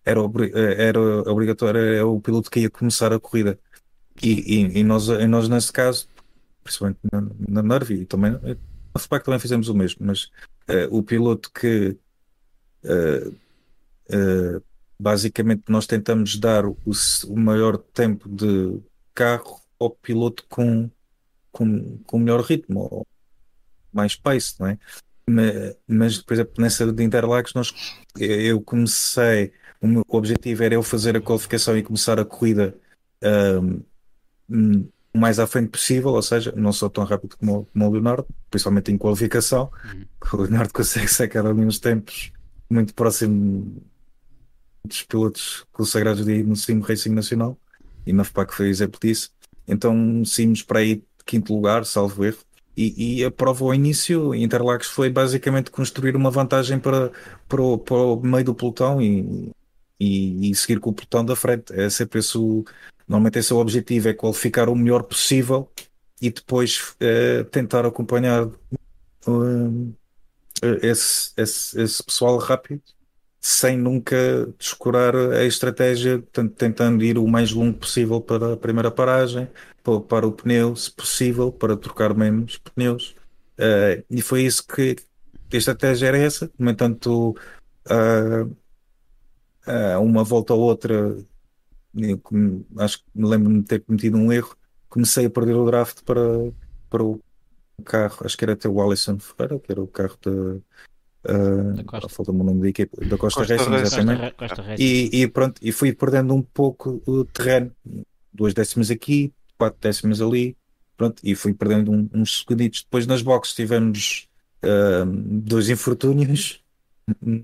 era, 0.04 0.20
era 0.76 1.00
obrigatório, 1.30 1.80
era 1.80 2.06
o 2.06 2.20
piloto 2.20 2.50
que 2.50 2.60
ia 2.60 2.70
começar 2.70 3.14
a 3.14 3.18
corrida. 3.18 3.58
E, 4.22 4.30
e, 4.30 4.80
e 4.80 4.84
nós, 4.84 5.08
e 5.08 5.26
nós, 5.26 5.48
nesse 5.48 5.72
caso, 5.72 6.06
principalmente 6.62 6.98
na, 7.10 7.22
na 7.48 7.62
Nerv 7.62 7.90
e 7.92 8.04
também 8.04 8.32
na 8.32 9.00
FPAC 9.00 9.24
também 9.24 9.40
fizemos 9.40 9.70
o 9.70 9.74
mesmo, 9.74 10.04
mas 10.06 10.24
uh, 10.68 10.86
o 10.90 11.02
piloto 11.02 11.50
que 11.50 11.96
uh, 12.84 13.34
uh, 14.10 14.62
basicamente 14.98 15.64
nós 15.68 15.86
tentamos 15.86 16.38
dar 16.38 16.64
o, 16.66 16.76
o, 17.28 17.36
maior 17.36 17.76
tempo 17.76 18.28
de 18.28 18.80
carro 19.14 19.60
ao 19.78 19.90
piloto 19.90 20.44
com, 20.48 20.90
com, 21.50 21.98
com 22.06 22.18
melhor 22.18 22.40
ritmo, 22.42 22.88
ou 22.90 23.06
mais 23.92 24.16
pace, 24.16 24.54
não 24.58 24.68
é? 24.68 24.78
Mas, 25.26 25.76
mas 25.86 26.18
por 26.22 26.34
exemplo, 26.34 26.54
nessa 26.58 26.92
de 26.92 27.02
Interlagos, 27.02 27.54
nós, 27.54 27.72
eu 28.18 28.60
comecei, 28.60 29.52
o 29.80 29.86
meu 29.86 30.04
objetivo 30.08 30.62
era 30.62 30.74
eu 30.74 30.82
fazer 30.82 31.16
a 31.16 31.20
qualificação 31.20 31.76
e 31.76 31.82
começar 31.82 32.18
a 32.18 32.24
corrida 32.24 32.76
um, 34.50 34.88
o 35.14 35.18
mais 35.18 35.38
à 35.38 35.46
frente 35.46 35.70
possível, 35.70 36.10
ou 36.10 36.22
seja, 36.22 36.52
não 36.56 36.72
sou 36.72 36.90
tão 36.90 37.04
rápido 37.04 37.36
como, 37.36 37.66
como 37.72 37.88
o 37.88 37.92
Leonardo, 37.92 38.26
principalmente 38.50 38.90
em 38.90 38.98
qualificação. 38.98 39.70
Uhum. 39.84 40.04
O 40.32 40.36
Leonardo 40.38 40.72
consegue 40.72 41.08
sacar 41.08 41.46
ali 41.46 41.60
uns 41.60 41.78
tempos 41.78 42.32
muito 42.68 42.94
próximo 42.94 43.82
dos 44.86 45.02
pilotos 45.02 45.64
consagrados 45.72 46.24
de 46.24 46.42
no 46.42 46.56
Sim 46.56 46.80
Racing 46.80 47.10
Nacional 47.10 47.58
e 48.06 48.12
na 48.12 48.24
FPAC 48.24 48.54
foi 48.54 48.68
exemplo 48.68 49.00
disso. 49.00 49.30
Então, 49.66 50.24
simos 50.24 50.62
para 50.62 50.80
aí 50.80 51.02
quinto 51.24 51.54
lugar, 51.54 51.86
salvo 51.86 52.24
erro, 52.24 52.38
e, 52.76 53.20
e, 53.20 53.24
a 53.24 53.30
prova 53.30 53.64
ao 53.64 53.74
início, 53.74 54.34
Interlagos, 54.34 54.88
foi 54.88 55.08
basicamente 55.08 55.70
construir 55.70 56.16
uma 56.16 56.30
vantagem 56.30 56.78
para, 56.78 57.12
para, 57.48 57.62
o, 57.62 57.78
para 57.78 57.96
o 57.96 58.20
meio 58.20 58.44
do 58.44 58.54
pelotão 58.54 59.00
e, 59.00 59.52
e, 59.98 60.50
e, 60.50 60.54
seguir 60.56 60.80
com 60.80 60.90
o 60.90 60.92
pelotão 60.92 61.24
da 61.24 61.36
frente. 61.36 61.72
É 61.72 61.88
sempre 61.88 62.18
esse 62.18 62.36
o, 62.36 62.64
normalmente 63.06 63.38
esse 63.38 63.52
é 63.52 63.54
o 63.54 63.60
objetivo, 63.60 64.08
é 64.08 64.12
qualificar 64.12 64.68
o 64.68 64.74
melhor 64.74 65.04
possível 65.04 65.70
e 66.20 66.30
depois 66.30 66.94
uh, 67.00 67.44
tentar 67.50 67.86
acompanhar 67.86 68.44
uh, 68.46 69.94
esse, 70.82 71.32
esse, 71.36 71.80
esse 71.80 72.02
pessoal 72.02 72.38
rápido 72.38 72.82
sem 73.46 73.76
nunca 73.76 74.16
descurar 74.58 75.14
a 75.14 75.44
estratégia, 75.44 76.24
tentando 76.56 77.04
ir 77.04 77.18
o 77.18 77.28
mais 77.28 77.52
longo 77.52 77.78
possível 77.78 78.18
para 78.18 78.54
a 78.54 78.56
primeira 78.56 78.90
paragem, 78.90 79.50
para 80.08 80.26
o 80.26 80.32
pneu, 80.32 80.74
se 80.74 80.90
possível, 80.90 81.52
para 81.52 81.76
trocar 81.76 82.14
menos 82.14 82.56
pneus. 82.56 83.14
Uh, 83.58 84.02
e 84.08 84.22
foi 84.22 84.44
isso 84.44 84.66
que 84.66 84.96
a 85.52 85.56
estratégia 85.58 86.06
era 86.06 86.16
essa. 86.16 86.50
No 86.58 86.70
entanto, 86.70 87.36
uh, 87.86 88.46
uh, 89.66 90.00
uma 90.00 90.24
volta 90.24 90.54
ou 90.54 90.60
outra, 90.60 91.14
acho 92.78 92.98
que 92.98 93.04
me 93.14 93.28
lembro-me 93.28 93.60
de 93.60 93.66
ter 93.66 93.80
cometido 93.80 94.16
um 94.16 94.32
erro. 94.32 94.56
Comecei 94.88 95.26
a 95.26 95.30
perder 95.30 95.54
o 95.54 95.66
draft 95.66 96.02
para, 96.02 96.50
para 96.88 97.04
o 97.04 97.20
carro, 97.84 98.24
acho 98.24 98.38
que 98.38 98.44
era 98.46 98.54
até 98.54 98.70
o 98.70 98.80
Alisson 98.80 99.18
Ferreira, 99.18 99.58
que 99.58 99.70
era 99.70 99.82
o 99.82 99.86
carro 99.86 100.16
da 100.22 100.62
Uh, 101.24 102.08
Falta-me 102.08 102.40
o 102.40 102.44
nome 102.44 102.60
da 102.62 102.68
equipe, 102.68 103.04
da 103.06 103.16
Costa, 103.16 103.40
Costa 103.40 103.56
Racing, 103.56 103.74
exatamente. 103.74 104.34
Costa, 104.34 104.56
Costa 104.56 104.74
e, 104.78 105.22
e, 105.22 105.28
pronto, 105.28 105.58
e 105.62 105.72
fui 105.72 105.92
perdendo 105.92 106.34
um 106.34 106.42
pouco 106.42 107.02
o 107.06 107.24
terreno, 107.24 107.72
duas 108.32 108.52
décimas 108.52 108.90
aqui, 108.90 109.32
quatro 109.56 109.78
décimas 109.80 110.20
ali, 110.20 110.54
pronto, 110.96 111.20
e 111.24 111.34
fui 111.34 111.54
perdendo 111.54 111.90
um, 111.92 112.08
uns 112.12 112.40
segunditos. 112.40 112.82
Depois 112.82 113.06
nas 113.06 113.22
boxes 113.22 113.54
tivemos 113.54 114.28
uh, 114.62 115.06
dois 115.06 115.70
infortúnios, 115.70 116.62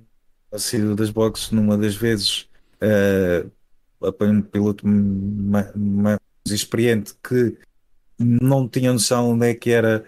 a 0.53 0.59
saída 0.59 0.95
das 0.95 1.11
boxes, 1.11 1.51
numa 1.51 1.79
das 1.79 1.95
vezes, 1.95 2.49
uh, 2.83 3.51
apanho 4.07 4.35
um 4.35 4.43
piloto 4.43 4.87
mais 4.87 6.19
experiente 6.47 7.15
que 7.23 7.57
não 8.19 8.69
tinha 8.69 8.93
noção 8.93 9.31
onde 9.31 9.49
é 9.49 9.55
que 9.55 9.71
era 9.71 10.05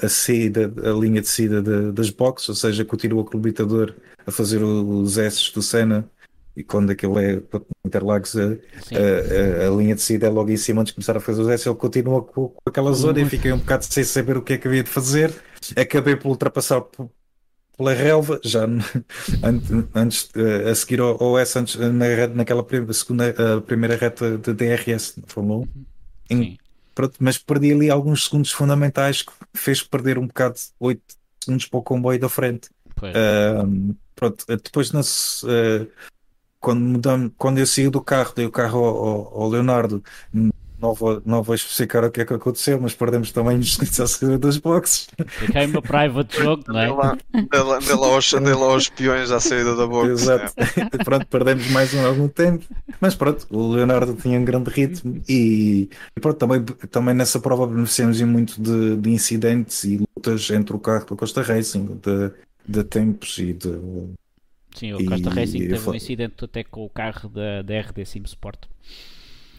a 0.00 0.08
saída, 0.08 0.72
a 0.84 0.92
linha 0.92 1.20
de 1.20 1.28
saída 1.28 1.60
de, 1.60 1.92
das 1.92 2.10
boxes, 2.10 2.48
ou 2.48 2.54
seja, 2.54 2.84
continua 2.84 3.24
com 3.24 3.36
o 3.36 3.40
limitador 3.40 3.94
a 4.26 4.30
fazer 4.30 4.62
os 4.62 5.18
S 5.18 5.52
do 5.52 5.60
Senna 5.60 6.08
e 6.56 6.62
quando 6.62 6.90
aquilo 6.90 7.18
é 7.18 7.42
Interlagos, 7.84 8.36
a, 8.36 8.42
a, 8.42 9.64
a, 9.64 9.68
a, 9.68 9.76
linha 9.76 9.94
de 9.94 10.00
saída 10.00 10.26
é 10.26 10.30
logo 10.30 10.50
em 10.50 10.56
cima 10.56 10.80
antes 10.80 10.92
de 10.92 10.94
começar 10.94 11.16
a 11.16 11.20
fazer 11.20 11.42
os 11.42 11.48
S, 11.48 11.68
ele 11.68 11.76
continua 11.76 12.22
com, 12.22 12.48
com 12.48 12.60
aquela 12.64 12.92
zona 12.92 13.20
e 13.20 13.24
fiquei 13.26 13.52
um 13.52 13.58
bocado 13.58 13.84
sem 13.84 14.04
saber 14.04 14.36
o 14.36 14.42
que 14.42 14.52
é 14.52 14.58
que 14.58 14.68
havia 14.68 14.84
de 14.84 14.90
fazer. 14.90 15.34
Acabei 15.76 16.14
por 16.14 16.28
ultrapassar 16.28 16.82
pela 17.76 17.92
relva, 17.92 18.40
já 18.44 18.66
antes, 19.94 20.30
eh, 20.36 20.70
a 20.70 20.74
seguir 20.76 21.00
ao, 21.00 21.20
ao 21.20 21.38
S, 21.38 21.58
antes, 21.58 21.74
na, 21.74 22.28
naquela 22.28 22.64
segunda, 22.92 23.56
a 23.56 23.60
primeira 23.60 23.96
reta 23.96 24.38
de 24.38 24.52
DRS 24.52 25.16
na 25.16 25.26
Fórmula 25.26 25.66
1. 26.30 26.36
Sim 26.36 26.56
pronto, 26.94 27.16
mas 27.18 27.38
perdi 27.38 27.72
ali 27.72 27.90
alguns 27.90 28.24
segundos 28.24 28.52
fundamentais 28.52 29.22
que 29.22 29.32
fez 29.54 29.82
perder 29.82 30.18
um 30.18 30.26
bocado 30.26 30.56
8 30.78 31.02
segundos 31.42 31.66
para 31.66 31.78
o 31.78 31.82
comboio 31.82 32.18
da 32.18 32.28
frente. 32.28 32.68
Uh, 32.98 33.94
pronto, 34.14 34.44
depois 34.46 34.90
uh, 35.42 35.90
quando, 36.60 36.80
mudamos, 36.80 37.32
quando 37.36 37.58
eu 37.58 37.66
saí 37.66 37.88
do 37.88 38.00
carro, 38.00 38.32
dei 38.34 38.46
o 38.46 38.50
carro 38.50 38.84
ao, 38.84 39.42
ao 39.42 39.48
Leonardo, 39.48 40.02
não 40.84 40.92
vou, 40.92 41.22
não 41.24 41.42
vou 41.42 41.54
especificar 41.54 42.04
o 42.04 42.10
que 42.10 42.20
é 42.20 42.24
que 42.26 42.34
aconteceu, 42.34 42.78
mas 42.78 42.94
perdemos 42.94 43.32
também 43.32 43.58
os 43.58 43.74
saída 43.74 44.38
das 44.38 44.58
boxes. 44.58 45.08
Fiquei 45.28 45.64
uma 45.64 45.80
private 45.80 46.36
jogo, 46.36 46.64
não 46.68 46.78
é? 46.78 46.86
Dei 46.86 46.94
lá, 46.94 47.78
dei 47.78 47.94
lá, 47.94 48.06
aos, 48.08 48.32
dei 48.32 48.54
lá 48.54 48.66
aos 48.66 48.88
peões 48.90 49.30
à 49.30 49.40
saída 49.40 49.74
da 49.74 49.86
box. 49.86 50.10
Exato. 50.10 50.52
É. 50.56 50.98
pronto, 51.02 51.26
perdemos 51.26 51.70
mais 51.70 51.94
um 51.94 52.04
algum 52.04 52.28
tempo. 52.28 52.66
Mas 53.00 53.14
pronto, 53.14 53.46
o 53.50 53.72
Leonardo 53.72 54.14
tinha 54.14 54.38
um 54.38 54.44
grande 54.44 54.70
ritmo 54.70 55.22
e, 55.26 55.88
e 56.14 56.20
pronto, 56.20 56.36
também, 56.36 56.62
também 56.90 57.14
nessa 57.14 57.40
prova 57.40 57.66
beneficiamos 57.66 58.20
muito 58.20 58.60
de, 58.60 58.96
de 58.96 59.10
incidentes 59.10 59.84
e 59.84 59.96
lutas 59.96 60.50
entre 60.50 60.76
o 60.76 60.78
carro 60.78 61.06
do 61.06 61.16
Costa 61.16 61.40
Racing, 61.40 61.98
de, 62.02 62.30
de 62.68 62.84
tempos 62.84 63.38
e 63.38 63.54
de. 63.54 63.70
Sim, 64.74 64.92
o 64.92 65.04
Costa 65.06 65.30
e, 65.30 65.32
Racing 65.32 65.68
teve 65.68 65.88
um 65.88 65.94
incidente 65.94 66.44
até 66.44 66.62
com 66.62 66.84
o 66.84 66.90
carro 66.90 67.30
da, 67.30 67.62
da 67.62 67.80
RD 67.80 68.04
Sim 68.04 68.22
Sport. 68.26 68.66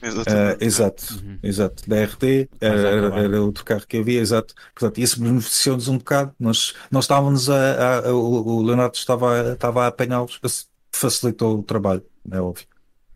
Uh, 0.05 0.57
exato, 0.59 1.15
uhum. 1.15 1.39
exato. 1.41 1.89
Da 1.89 2.03
RT 2.03 2.49
era, 2.61 3.19
era, 3.19 3.41
outro 3.41 3.65
carro 3.65 3.85
que 3.87 3.97
havia, 3.97 4.19
exato. 4.19 4.53
Portanto, 4.73 4.99
isso 4.99 5.19
beneficiou-nos 5.19 5.87
um 5.87 5.97
bocado. 5.97 6.33
Nós, 6.39 6.75
nós 6.91 7.05
estávamos 7.05 7.49
a, 7.49 7.55
a, 7.55 8.09
a 8.09 8.13
o 8.13 8.61
Leonardo 8.61 8.95
estava, 8.95 9.53
estava 9.53 9.85
a 9.85 9.87
apanhá-los, 9.87 10.39
facilitou 10.91 11.59
o 11.59 11.63
trabalho, 11.63 12.05
é 12.31 12.39
óbvio. 12.39 12.67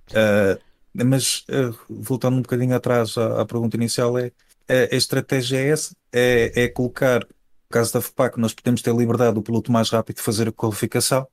Uh, 0.10 0.60
mas 0.94 1.46
uh, 1.50 1.78
voltando 1.88 2.38
um 2.38 2.42
bocadinho 2.42 2.76
atrás 2.76 3.18
à, 3.18 3.42
à 3.42 3.46
pergunta 3.46 3.78
inicial, 3.78 4.18
é, 4.18 4.32
é, 4.68 4.90
a 4.92 4.98
estratégia 4.98 5.58
é 5.60 5.70
essa: 5.70 5.96
é, 6.12 6.64
é 6.64 6.68
colocar, 6.68 7.20
no 7.20 7.28
caso 7.70 7.94
da 7.94 8.02
FPAC, 8.02 8.40
nós 8.40 8.54
podemos 8.54 8.82
ter 8.82 8.96
liberdade 8.96 9.36
do 9.36 9.44
piloto 9.44 9.72
mais 9.72 9.90
rápido 9.90 10.18
de 10.18 10.24
fazer 10.24 10.48
a 10.48 10.52
qualificação 10.52 11.28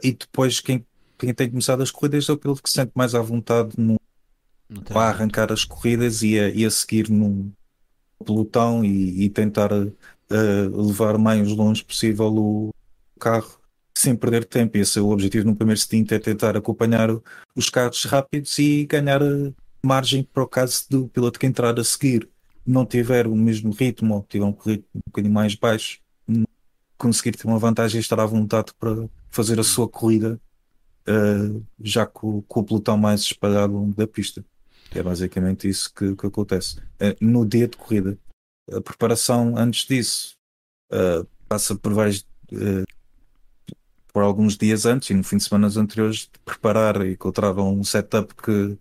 e 0.00 0.12
depois 0.12 0.60
quem, 0.60 0.86
quem 1.18 1.34
tem 1.34 1.50
começado 1.50 1.82
as 1.82 1.90
corridas 1.90 2.28
é 2.28 2.32
o 2.32 2.38
piloto 2.38 2.62
que 2.62 2.70
se 2.70 2.76
sente 2.76 2.92
mais 2.94 3.16
à 3.16 3.20
vontade 3.20 3.72
no 3.76 3.96
a 4.94 5.00
arrancar 5.00 5.52
as 5.52 5.64
corridas 5.64 6.22
e 6.22 6.38
a, 6.38 6.48
e 6.48 6.64
a 6.64 6.70
seguir 6.70 7.08
num 7.10 7.52
pelotão 8.24 8.84
e, 8.84 9.24
e 9.24 9.30
tentar 9.30 9.72
uh, 9.72 10.86
levar 10.86 11.18
mais 11.18 11.48
longe 11.48 11.84
possível 11.84 12.34
o 12.34 12.70
carro 13.18 13.60
sem 13.96 14.14
perder 14.14 14.44
tempo. 14.44 14.76
Esse 14.76 14.98
é 14.98 15.02
o 15.02 15.10
objetivo 15.10 15.46
no 15.46 15.56
primeiro 15.56 15.80
stint, 15.80 16.12
é 16.12 16.18
tentar 16.18 16.56
acompanhar 16.56 17.08
os 17.54 17.70
carros 17.70 18.04
rápidos 18.04 18.58
e 18.58 18.84
ganhar 18.84 19.22
eh, 19.22 19.52
margem 19.82 20.22
para 20.22 20.42
o 20.42 20.48
caso 20.48 20.84
do 20.90 21.08
piloto 21.08 21.38
que 21.38 21.46
entrar 21.46 21.78
a 21.78 21.84
seguir 21.84 22.28
não 22.66 22.84
tiver 22.84 23.26
o 23.26 23.34
mesmo 23.34 23.72
ritmo 23.72 24.16
ou 24.16 24.26
tiver 24.28 24.44
um 24.44 24.50
ritmo 24.50 24.86
um 24.96 25.00
bocadinho 25.06 25.32
mais 25.32 25.54
baixo, 25.54 26.00
conseguir 26.98 27.36
ter 27.36 27.46
uma 27.46 27.58
vantagem 27.58 27.98
e 27.98 28.00
estar 28.00 28.18
à 28.18 28.26
vontade 28.26 28.72
para 28.78 29.08
fazer 29.30 29.60
a 29.60 29.64
sua 29.64 29.88
corrida 29.88 30.40
uh, 31.08 31.64
já 31.80 32.04
com, 32.06 32.42
com, 32.42 32.60
o 32.60 32.64
pelotão 32.64 32.96
mais 32.96 33.20
espalhado 33.20 33.94
da 33.96 34.06
pista. 34.06 34.44
É 34.94 35.02
basicamente 35.02 35.68
isso 35.68 35.92
que, 35.92 36.14
que 36.14 36.26
acontece. 36.26 36.78
Uh, 37.00 37.16
no 37.20 37.46
dia 37.46 37.68
de 37.68 37.76
corrida, 37.76 38.18
a 38.72 38.80
preparação 38.80 39.56
antes 39.56 39.86
disso 39.86 40.36
uh, 40.92 41.26
passa 41.48 41.74
por 41.76 41.92
vários 41.92 42.26
por 44.16 44.22
alguns 44.22 44.56
dias 44.56 44.86
antes 44.86 45.10
e 45.10 45.14
no 45.14 45.22
fim 45.22 45.36
de 45.36 45.44
semana 45.44 45.68
anteriores 45.76 46.20
de 46.20 46.38
preparar 46.42 47.04
e 47.04 47.12
encontrava 47.12 47.62
um 47.62 47.84
setup 47.84 48.34
que, 48.34 48.78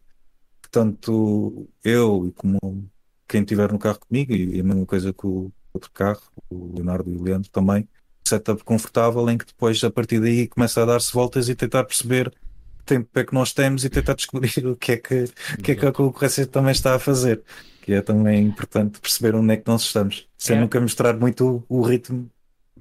que 0.62 0.70
tanto 0.72 1.68
eu 1.84 2.28
e 2.28 2.32
como 2.32 2.90
quem 3.28 3.42
estiver 3.42 3.70
no 3.70 3.78
carro 3.78 4.00
comigo 4.00 4.32
e, 4.32 4.58
a 4.58 4.64
mesma 4.64 4.86
coisa 4.86 5.12
com 5.12 5.28
o 5.28 5.54
outro 5.74 5.92
carro, 5.92 6.22
o 6.50 6.76
Leonardo 6.76 7.12
e 7.12 7.18
o 7.18 7.22
Leandro 7.22 7.50
também, 7.50 7.86
setup 8.24 8.64
confortável 8.64 9.30
em 9.30 9.38
que 9.38 9.46
depois 9.46 9.84
a 9.84 9.92
partir 9.92 10.22
daí 10.22 10.48
começa 10.48 10.82
a 10.82 10.86
dar-se 10.86 11.12
voltas 11.12 11.50
e 11.50 11.56
tentar 11.56 11.84
perceber 11.84 12.30
que 12.30 12.38
tempo 12.86 13.10
é 13.20 13.24
que 13.24 13.34
nós 13.34 13.52
temos 13.52 13.84
e 13.84 13.90
tentar 13.90 14.14
descobrir 14.14 14.52
o 14.66 14.76
que 14.76 14.94
é 14.94 14.98
que, 14.98 15.26
que, 15.62 15.72
é 15.72 15.76
que 15.76 15.86
a 15.86 15.92
concorrência 15.92 16.46
também 16.46 16.72
está 16.72 16.96
a 16.96 17.00
fazer. 17.00 17.42
Que 17.82 17.94
é 17.94 18.02
também 18.02 18.44
importante 18.44 19.00
perceber 19.00 19.36
onde 19.36 19.54
é 19.54 19.58
que 19.58 19.68
nós 19.68 19.84
estamos, 19.84 20.28
sem 20.38 20.58
é. 20.58 20.60
nunca 20.60 20.80
mostrar 20.80 21.16
muito 21.18 21.66
o, 21.70 21.80
o 21.80 21.82
ritmo 21.84 22.30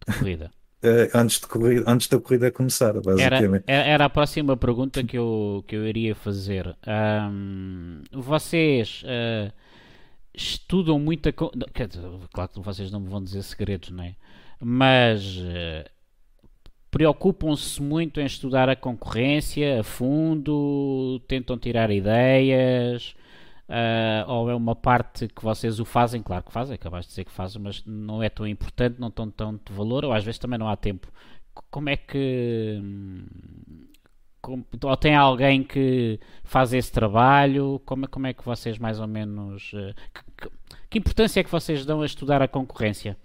de 0.07 0.19
corrida. 0.19 0.51
Uh, 0.83 1.09
antes, 1.17 1.41
de 1.41 1.47
corrida, 1.47 1.85
antes 1.87 2.09
da 2.09 2.19
corrida 2.19 2.51
começar, 2.51 2.93
basicamente. 3.01 3.65
Era, 3.67 3.89
era 3.89 4.05
a 4.05 4.11
próxima 4.11 4.57
pergunta 4.57 5.05
que 5.05 5.19
eu, 5.19 5.65
que 5.67 5.77
eu 5.77 5.87
iria 5.87 6.15
fazer. 6.15 6.75
Um, 6.87 8.03
vocês 8.13 9.03
uh, 9.05 9.53
estudam 10.35 10.99
muita. 10.99 11.33
Claro 11.33 12.51
que 12.53 12.61
vocês 12.61 12.91
não 12.91 13.01
me 13.01 13.09
vão 13.09 13.23
dizer 13.23 13.43
segredos, 13.43 13.91
não 13.91 14.05
é? 14.05 14.15
Mas 14.61 15.37
uh, 15.37 15.94
preocupam-se 16.95 17.83
muito 17.83 18.21
em 18.21 18.25
estudar 18.25 18.69
a 18.69 18.77
concorrência 18.77 19.81
a 19.81 19.83
fundo, 19.83 21.21
tentam 21.27 21.59
tirar 21.59 21.91
ideias. 21.91 23.17
Uh, 23.69 24.31
ou 24.31 24.49
é 24.49 24.55
uma 24.55 24.77
parte 24.77 25.27
que 25.27 25.43
vocês 25.43 25.81
o 25.81 25.85
fazem, 25.85 26.23
claro 26.23 26.45
que 26.45 26.53
fazem, 26.53 26.77
acabaste 26.77 27.09
de 27.09 27.11
dizer 27.11 27.25
que 27.25 27.33
fazem, 27.33 27.61
mas 27.61 27.83
não 27.85 28.23
é 28.23 28.29
tão 28.29 28.47
importante, 28.47 29.01
não 29.01 29.11
tão 29.11 29.29
tanto 29.29 29.73
valor, 29.73 30.05
ou 30.05 30.13
às 30.13 30.23
vezes 30.23 30.39
também 30.39 30.57
não 30.57 30.69
há 30.69 30.77
tempo. 30.77 31.09
Como 31.69 31.89
é 31.89 31.97
que. 31.97 32.81
Como, 34.41 34.65
ou 34.85 34.97
tem 34.97 35.17
alguém 35.17 35.65
que 35.65 36.21
faz 36.45 36.73
esse 36.73 36.93
trabalho? 36.93 37.81
Como, 37.85 38.07
como 38.09 38.29
é 38.29 38.33
que 38.33 38.45
vocês 38.45 38.79
mais 38.79 39.01
ou 39.01 39.09
menos. 39.09 39.73
Uh, 39.73 39.95
que, 40.37 40.49
que, 40.91 40.99
importância 40.99 41.41
é 41.41 41.45
que 41.45 41.51
vocês 41.51 41.85
dão 41.85 42.03
a 42.03 42.07
estudar 42.07 42.41
a 42.41 42.47
concorrência? 42.47 43.17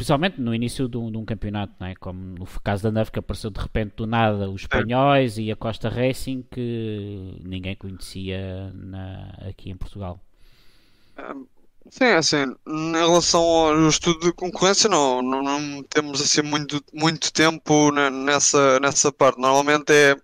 Principalmente 0.00 0.40
no 0.40 0.54
início 0.54 0.88
de 0.88 0.96
um, 0.96 1.12
de 1.12 1.18
um, 1.18 1.26
campeonato, 1.26 1.74
não 1.78 1.86
é? 1.86 1.94
como 1.94 2.18
no 2.18 2.46
caso 2.64 2.82
da 2.82 2.90
Nerv 2.90 3.10
que 3.10 3.18
apareceu 3.18 3.50
de 3.50 3.60
repente 3.60 3.96
do 3.96 4.06
nada 4.06 4.48
os 4.48 4.62
espanhóis 4.62 5.36
e 5.36 5.52
a 5.52 5.56
Costa 5.56 5.90
Racing 5.90 6.42
que 6.50 7.38
ninguém 7.44 7.76
conhecia 7.76 8.72
na, 8.72 9.28
aqui 9.46 9.68
em 9.68 9.76
Portugal. 9.76 10.18
Sim, 11.90 12.04
é 12.04 12.16
assim, 12.16 12.46
em 12.66 12.92
relação 12.92 13.42
ao 13.42 13.88
estudo 13.90 14.20
de 14.20 14.32
concorrência, 14.32 14.88
não, 14.88 15.20
não, 15.20 15.42
não, 15.42 15.82
temos 15.82 16.22
assim 16.22 16.40
muito, 16.40 16.82
muito 16.94 17.30
tempo 17.30 17.92
nessa, 17.92 18.80
nessa 18.80 19.12
parte. 19.12 19.38
Normalmente 19.38 19.92
é, 19.92 20.16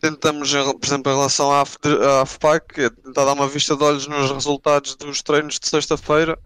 tentamos, 0.00 0.52
por 0.52 0.84
exemplo, 0.84 1.12
em 1.12 1.14
relação 1.14 1.52
à, 1.52 1.62
à 1.62 2.26
FPAC, 2.26 2.80
é 2.80 2.90
tentar 2.90 3.26
dar 3.26 3.34
uma 3.34 3.46
vista 3.46 3.76
de 3.76 3.84
olhos 3.84 4.08
nos 4.08 4.32
resultados 4.32 4.96
dos 4.96 5.22
treinos 5.22 5.56
de 5.60 5.68
sexta-feira 5.68 6.36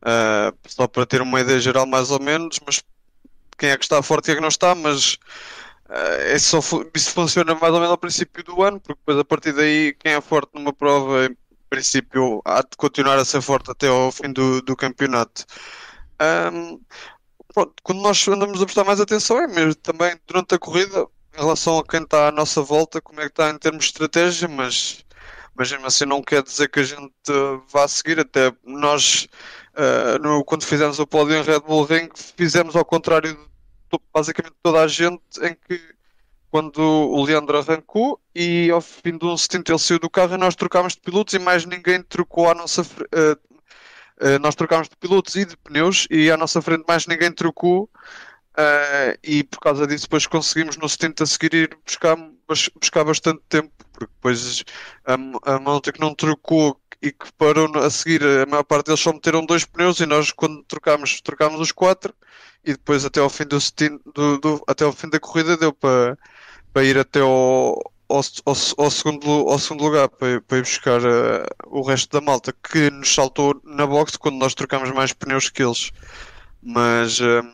Uh, 0.00 0.56
só 0.66 0.86
para 0.86 1.04
ter 1.06 1.20
uma 1.20 1.40
ideia 1.40 1.58
geral 1.58 1.84
mais 1.86 2.10
ou 2.10 2.20
menos, 2.20 2.60
mas 2.64 2.82
quem 3.58 3.70
é 3.70 3.76
que 3.76 3.84
está 3.84 4.00
forte 4.02 4.24
e 4.24 4.26
quem 4.26 4.32
é 4.34 4.36
que 4.36 4.42
não 4.42 4.48
está, 4.48 4.74
mas 4.74 5.14
uh, 5.88 6.22
é 6.26 6.38
só, 6.38 6.60
isso 6.94 7.10
funciona 7.10 7.54
mais 7.54 7.72
ou 7.72 7.80
menos 7.80 7.90
ao 7.90 7.98
princípio 7.98 8.44
do 8.44 8.62
ano, 8.62 8.80
porque 8.80 9.00
depois 9.00 9.18
a 9.18 9.24
partir 9.24 9.52
daí 9.52 9.94
quem 9.98 10.12
é 10.12 10.20
forte 10.20 10.50
numa 10.54 10.72
prova 10.72 11.26
em 11.26 11.36
princípio 11.68 12.40
há 12.44 12.62
de 12.62 12.76
continuar 12.76 13.18
a 13.18 13.24
ser 13.24 13.42
forte 13.42 13.70
até 13.70 13.88
ao 13.88 14.12
fim 14.12 14.32
do, 14.32 14.62
do 14.62 14.76
campeonato. 14.76 15.44
Um, 16.52 16.80
pronto, 17.52 17.74
quando 17.82 18.00
nós 18.00 18.26
andamos 18.28 18.62
a 18.62 18.64
prestar 18.64 18.84
mais 18.84 19.00
atenção 19.00 19.38
é 19.38 19.46
mesmo 19.48 19.74
também 19.76 20.16
durante 20.26 20.54
a 20.54 20.58
corrida 20.58 21.06
em 21.36 21.40
relação 21.40 21.78
a 21.78 21.84
quem 21.84 22.02
está 22.02 22.28
à 22.28 22.32
nossa 22.32 22.62
volta, 22.62 23.00
como 23.00 23.20
é 23.20 23.24
que 23.24 23.30
está 23.30 23.50
em 23.50 23.58
termos 23.58 23.84
de 23.84 23.90
estratégia, 23.90 24.48
mas 24.48 25.04
mas 25.58 25.72
mesmo 25.72 25.86
assim 25.86 26.04
não 26.04 26.22
quer 26.22 26.42
dizer 26.42 26.68
que 26.70 26.78
a 26.78 26.84
gente 26.84 27.10
vá 27.68 27.88
seguir, 27.88 28.20
até 28.20 28.52
nós 28.64 29.28
uh, 29.78 30.18
no, 30.20 30.44
quando 30.44 30.64
fizemos 30.64 30.98
o 30.98 31.06
pódio 31.06 31.36
em 31.36 31.42
Red 31.42 31.60
Bull 31.60 31.84
Ring, 31.84 32.08
fizemos 32.36 32.74
ao 32.76 32.84
contrário 32.84 33.34
de 33.34 33.98
basicamente 34.12 34.54
toda 34.62 34.82
a 34.82 34.88
gente, 34.88 35.22
em 35.42 35.54
que 35.54 35.80
quando 36.50 36.80
o 36.80 37.22
Leandro 37.24 37.58
arrancou 37.58 38.20
e 38.34 38.70
ao 38.70 38.80
fim 38.80 39.16
de 39.16 39.24
um 39.24 39.36
stint 39.36 39.68
ele 39.68 39.78
saiu 39.78 39.98
do 39.98 40.10
carro 40.10 40.34
e 40.34 40.38
nós 40.38 40.54
trocámos 40.54 40.94
de 40.94 41.00
pilotos 41.00 41.34
e 41.34 41.38
mais 41.38 41.64
ninguém 41.64 42.02
trocou 42.02 42.50
a 42.50 42.54
nossa 42.54 42.82
uh, 42.82 42.84
uh, 42.84 44.38
nós 44.40 44.54
trocámos 44.54 44.88
de 44.88 44.96
pilotos 44.96 45.36
e 45.36 45.44
de 45.44 45.56
pneus 45.58 46.06
e 46.10 46.30
à 46.30 46.36
nossa 46.36 46.60
frente 46.62 46.84
mais 46.86 47.06
ninguém 47.06 47.30
trocou 47.32 47.88
Uh, 48.58 49.14
e 49.22 49.44
por 49.44 49.60
causa 49.60 49.86
disso 49.86 50.06
depois 50.06 50.26
conseguimos 50.26 50.76
no 50.76 50.88
stint 50.88 51.20
a 51.20 51.26
seguir 51.26 51.54
ir 51.54 51.78
buscar, 51.86 52.16
buscar 52.74 53.04
bastante 53.04 53.40
tempo, 53.48 53.70
porque 53.92 54.12
depois 54.12 54.64
a, 55.06 55.54
a 55.54 55.60
malta 55.60 55.92
que 55.92 56.00
não 56.00 56.12
trocou 56.12 56.76
e 57.00 57.12
que 57.12 57.32
parou 57.34 57.68
a 57.78 57.90
seguir, 57.90 58.22
a 58.24 58.46
maior 58.46 58.64
parte 58.64 58.86
deles 58.86 59.00
só 59.00 59.12
meteram 59.12 59.46
dois 59.46 59.64
pneus 59.64 60.00
e 60.00 60.06
nós 60.06 60.32
quando 60.32 60.62
trocámos, 60.64 61.20
trocámos 61.20 61.60
os 61.60 61.72
quatro 61.72 62.14
e 62.64 62.72
depois 62.72 63.04
até 63.04 63.20
ao 63.20 63.30
fim 63.30 63.44
do, 63.44 63.58
do, 64.12 64.38
do 64.38 64.64
até 64.66 64.84
ao 64.84 64.92
fim 64.92 65.08
da 65.08 65.20
corrida 65.20 65.56
deu 65.56 65.72
para, 65.72 66.18
para 66.72 66.84
ir 66.84 66.98
até 66.98 67.20
ao, 67.20 67.78
ao, 68.08 68.20
ao, 68.44 68.54
ao, 68.78 68.90
segundo, 68.90 69.30
ao 69.48 69.58
segundo 69.58 69.84
lugar 69.84 70.08
para, 70.08 70.40
para 70.40 70.58
ir 70.58 70.62
buscar 70.62 71.00
uh, 71.00 71.46
o 71.66 71.82
resto 71.82 72.10
da 72.18 72.24
malta 72.24 72.52
que 72.52 72.90
nos 72.90 73.14
saltou 73.14 73.60
na 73.64 73.86
box 73.86 74.16
quando 74.16 74.38
nós 74.38 74.54
trocámos 74.54 74.90
mais 74.90 75.12
pneus 75.12 75.48
que 75.48 75.62
eles. 75.62 75.92
Mas 76.62 77.20
uh, 77.20 77.46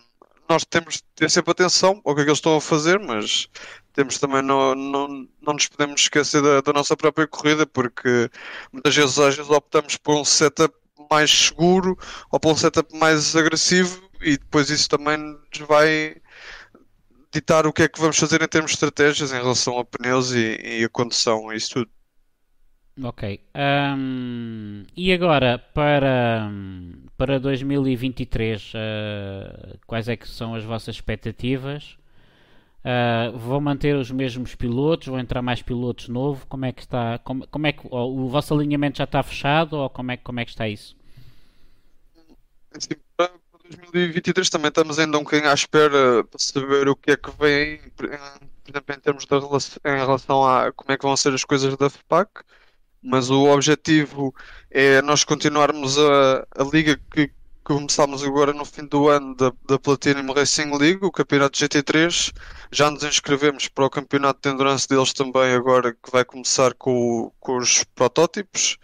nós 0.49 0.65
temos 0.65 0.97
de 0.97 1.03
ter 1.15 1.31
sempre 1.31 1.53
atenção 1.53 2.01
ao 2.05 2.15
que 2.15 2.23
é 2.23 2.25
que 2.25 2.31
eles 2.31 2.39
estão 2.39 2.57
a 2.57 2.61
fazer, 2.61 2.99
mas 2.99 3.49
temos 3.95 4.19
também 4.19 4.43
não, 4.43 4.75
não, 4.75 5.09
não 5.41 5.53
nos 5.55 5.69
podemos 5.69 6.03
esquecer 6.03 6.43
da, 6.43 6.61
da 6.61 6.73
nossa 6.73 6.97
própria 6.97 7.27
corrida, 7.27 7.65
porque 7.65 8.29
muitas 8.73 8.95
vezes, 8.95 9.19
às 9.19 9.37
vezes 9.37 9.51
optamos 9.51 9.97
por 9.97 10.17
um 10.17 10.25
setup 10.25 10.75
mais 11.11 11.31
seguro 11.31 11.97
ou 12.31 12.41
por 12.41 12.53
um 12.53 12.57
setup 12.57 12.97
mais 12.99 13.35
agressivo 13.37 14.03
e 14.21 14.37
depois 14.37 14.69
isso 14.69 14.89
também 14.89 15.17
nos 15.17 15.69
vai 15.69 16.17
ditar 17.33 17.67
o 17.67 17.73
que 17.73 17.83
é 17.83 17.89
que 17.89 18.01
vamos 18.01 18.19
fazer 18.19 18.43
em 18.43 18.49
termos 18.49 18.73
de 18.73 18.77
estratégias 18.77 19.33
em 19.33 19.37
relação 19.37 19.79
a 19.79 19.85
pneus 19.85 20.33
e, 20.33 20.81
e 20.81 20.85
a 20.85 20.89
condução 20.89 21.53
isso 21.53 21.75
tudo. 21.75 21.91
Ok. 23.03 23.41
Um, 23.55 24.85
e 24.97 25.13
agora 25.13 25.59
para, 25.59 26.49
para 27.17 27.41
2023, 27.41 28.73
uh, 28.75 29.79
quais 29.87 30.09
é 30.09 30.17
que 30.17 30.29
são 30.29 30.55
as 30.55 30.65
vossas 30.65 30.97
expectativas? 30.97 31.97
Uh, 32.85 33.39
vão 33.39 33.63
manter 33.63 33.97
os 33.97 34.11
mesmos 34.11 34.55
pilotos? 34.55 35.09
Vão 35.09 35.19
entrar 35.19 35.41
mais 35.41 35.63
pilotos 35.63 36.09
novos? 36.09 36.45
Como 36.45 36.67
é 36.67 36.73
que 36.73 36.83
está? 36.83 37.19
Como, 37.19 37.47
como 37.49 37.67
é 37.67 37.73
que 37.73 37.87
o, 37.91 38.29
vosso 38.29 38.53
alinhamento 38.53 38.99
já 38.99 39.05
está 39.05 39.23
fechado 39.23 39.77
ou 39.77 39.89
como 39.89 40.13
é, 40.13 40.19
como 40.19 40.39
é 40.41 40.45
que 40.45 40.51
está 40.51 40.69
isso? 40.69 40.95
Sim, 42.79 42.97
para 43.17 43.31
2023 43.71 44.51
também 44.51 44.69
estamos 44.69 44.99
ainda 44.99 45.17
um 45.17 45.23
bocadinho 45.23 45.51
à 45.51 45.55
espera 45.55 46.25
para 46.25 46.39
saber 46.39 46.89
o 46.89 46.95
que 46.95 47.13
é 47.13 47.17
que 47.17 47.31
vem, 47.39 47.81
por 47.97 48.05
exemplo, 48.07 48.95
em 48.95 49.01
termos 49.01 49.25
de 49.25 49.39
relação, 49.39 49.79
em 49.85 49.97
relação 49.97 50.47
a 50.47 50.71
como 50.73 50.93
é 50.93 50.99
que 50.99 51.05
vão 51.05 51.17
ser 51.17 51.33
as 51.33 51.45
coisas 51.45 51.75
da 51.79 51.89
FPAC, 51.89 52.43
mas 53.03 53.31
o 53.31 53.45
objetivo 53.45 54.35
é 54.71 55.01
nós 55.01 55.25
continuarmos 55.25 55.99
a, 55.99 56.47
a 56.59 56.65
liga 56.65 57.01
que 57.11 57.31
começámos 57.65 58.23
agora 58.23 58.53
no 58.53 58.65
fim 58.65 58.85
do 58.87 59.09
ano 59.09 59.35
da, 59.35 59.51
da 59.67 59.79
Platinum 59.79 60.33
Racing 60.33 60.71
League, 60.77 61.01
o 61.03 61.11
campeonato 61.11 61.59
GT3. 61.59 62.33
Já 62.71 62.91
nos 62.91 63.03
inscrevemos 63.03 63.69
para 63.69 63.87
o 63.87 63.91
campeonato 63.91 64.41
de 64.43 64.55
endurance 64.55 64.87
deles 64.87 65.13
também 65.13 65.55
agora, 65.55 65.93
que 65.95 66.13
vai 66.13 66.25
começar 66.25 66.75
com, 66.75 67.33
com 67.41 67.57
os 67.57 67.83
protótipos, 67.95 68.77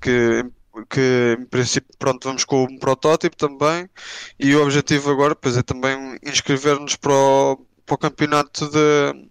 que, 0.00 0.44
que 0.88 1.36
em 1.38 1.44
princípio 1.46 1.90
pronto, 1.98 2.28
vamos 2.28 2.44
com 2.44 2.64
um 2.64 2.78
protótipo 2.78 3.36
também. 3.36 3.90
E 4.38 4.54
o 4.54 4.62
objetivo 4.62 5.10
agora 5.10 5.34
pois, 5.34 5.56
é 5.56 5.62
também 5.62 6.16
inscrever-nos 6.22 6.96
para 6.96 7.12
o, 7.12 7.56
para 7.84 7.94
o 7.94 7.98
campeonato 7.98 8.70
de, 8.70 9.28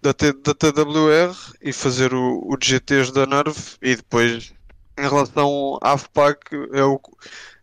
da, 0.00 0.14
T, 0.14 0.32
da 0.32 0.54
TWR 0.54 1.36
e 1.60 1.72
fazer 1.72 2.14
o, 2.14 2.38
o 2.48 2.56
GTs 2.60 3.12
da 3.12 3.26
Nerve 3.26 3.76
e 3.82 3.94
depois 3.94 4.54
em 4.98 5.02
relação 5.02 5.78
à 5.82 5.96
FPAC 5.96 6.38
é 6.72 6.84
o 6.84 7.00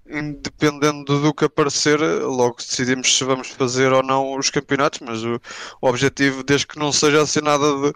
independendo 0.10 1.22
do 1.22 1.34
que 1.34 1.45
aparecer, 1.45 1.99
logo 1.99 2.57
decidimos 2.57 3.16
se 3.16 3.24
vamos 3.24 3.49
fazer 3.49 3.93
ou 3.93 4.03
não 4.03 4.38
os 4.38 4.49
campeonatos, 4.49 4.99
mas 5.01 5.24
o, 5.24 5.39
o 5.82 5.88
objetivo, 5.88 6.43
desde 6.43 6.68
que 6.68 6.80
não 6.80 6.91
seja 6.91 7.22
assim 7.22 7.41
nada 7.41 7.66
de, 7.82 7.93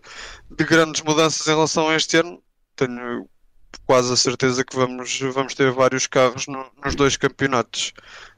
de, 0.56 0.64
grandes 0.64 1.02
mudanças 1.02 1.48
em 1.48 1.52
relação 1.52 1.90
a 1.90 1.96
este 1.96 2.18
ano, 2.18 2.42
tenho 2.76 3.28
quase 3.86 4.14
a 4.14 4.18
certeza 4.18 4.64
que 4.64 4.76
vamos, 4.76 5.20
vamos 5.34 5.54
ter 5.56 5.72
vários 5.72 6.08
carros 6.08 6.48
no, 6.48 6.66
nos 6.84 6.96
dois 6.96 7.18
campeonatos. 7.18 7.94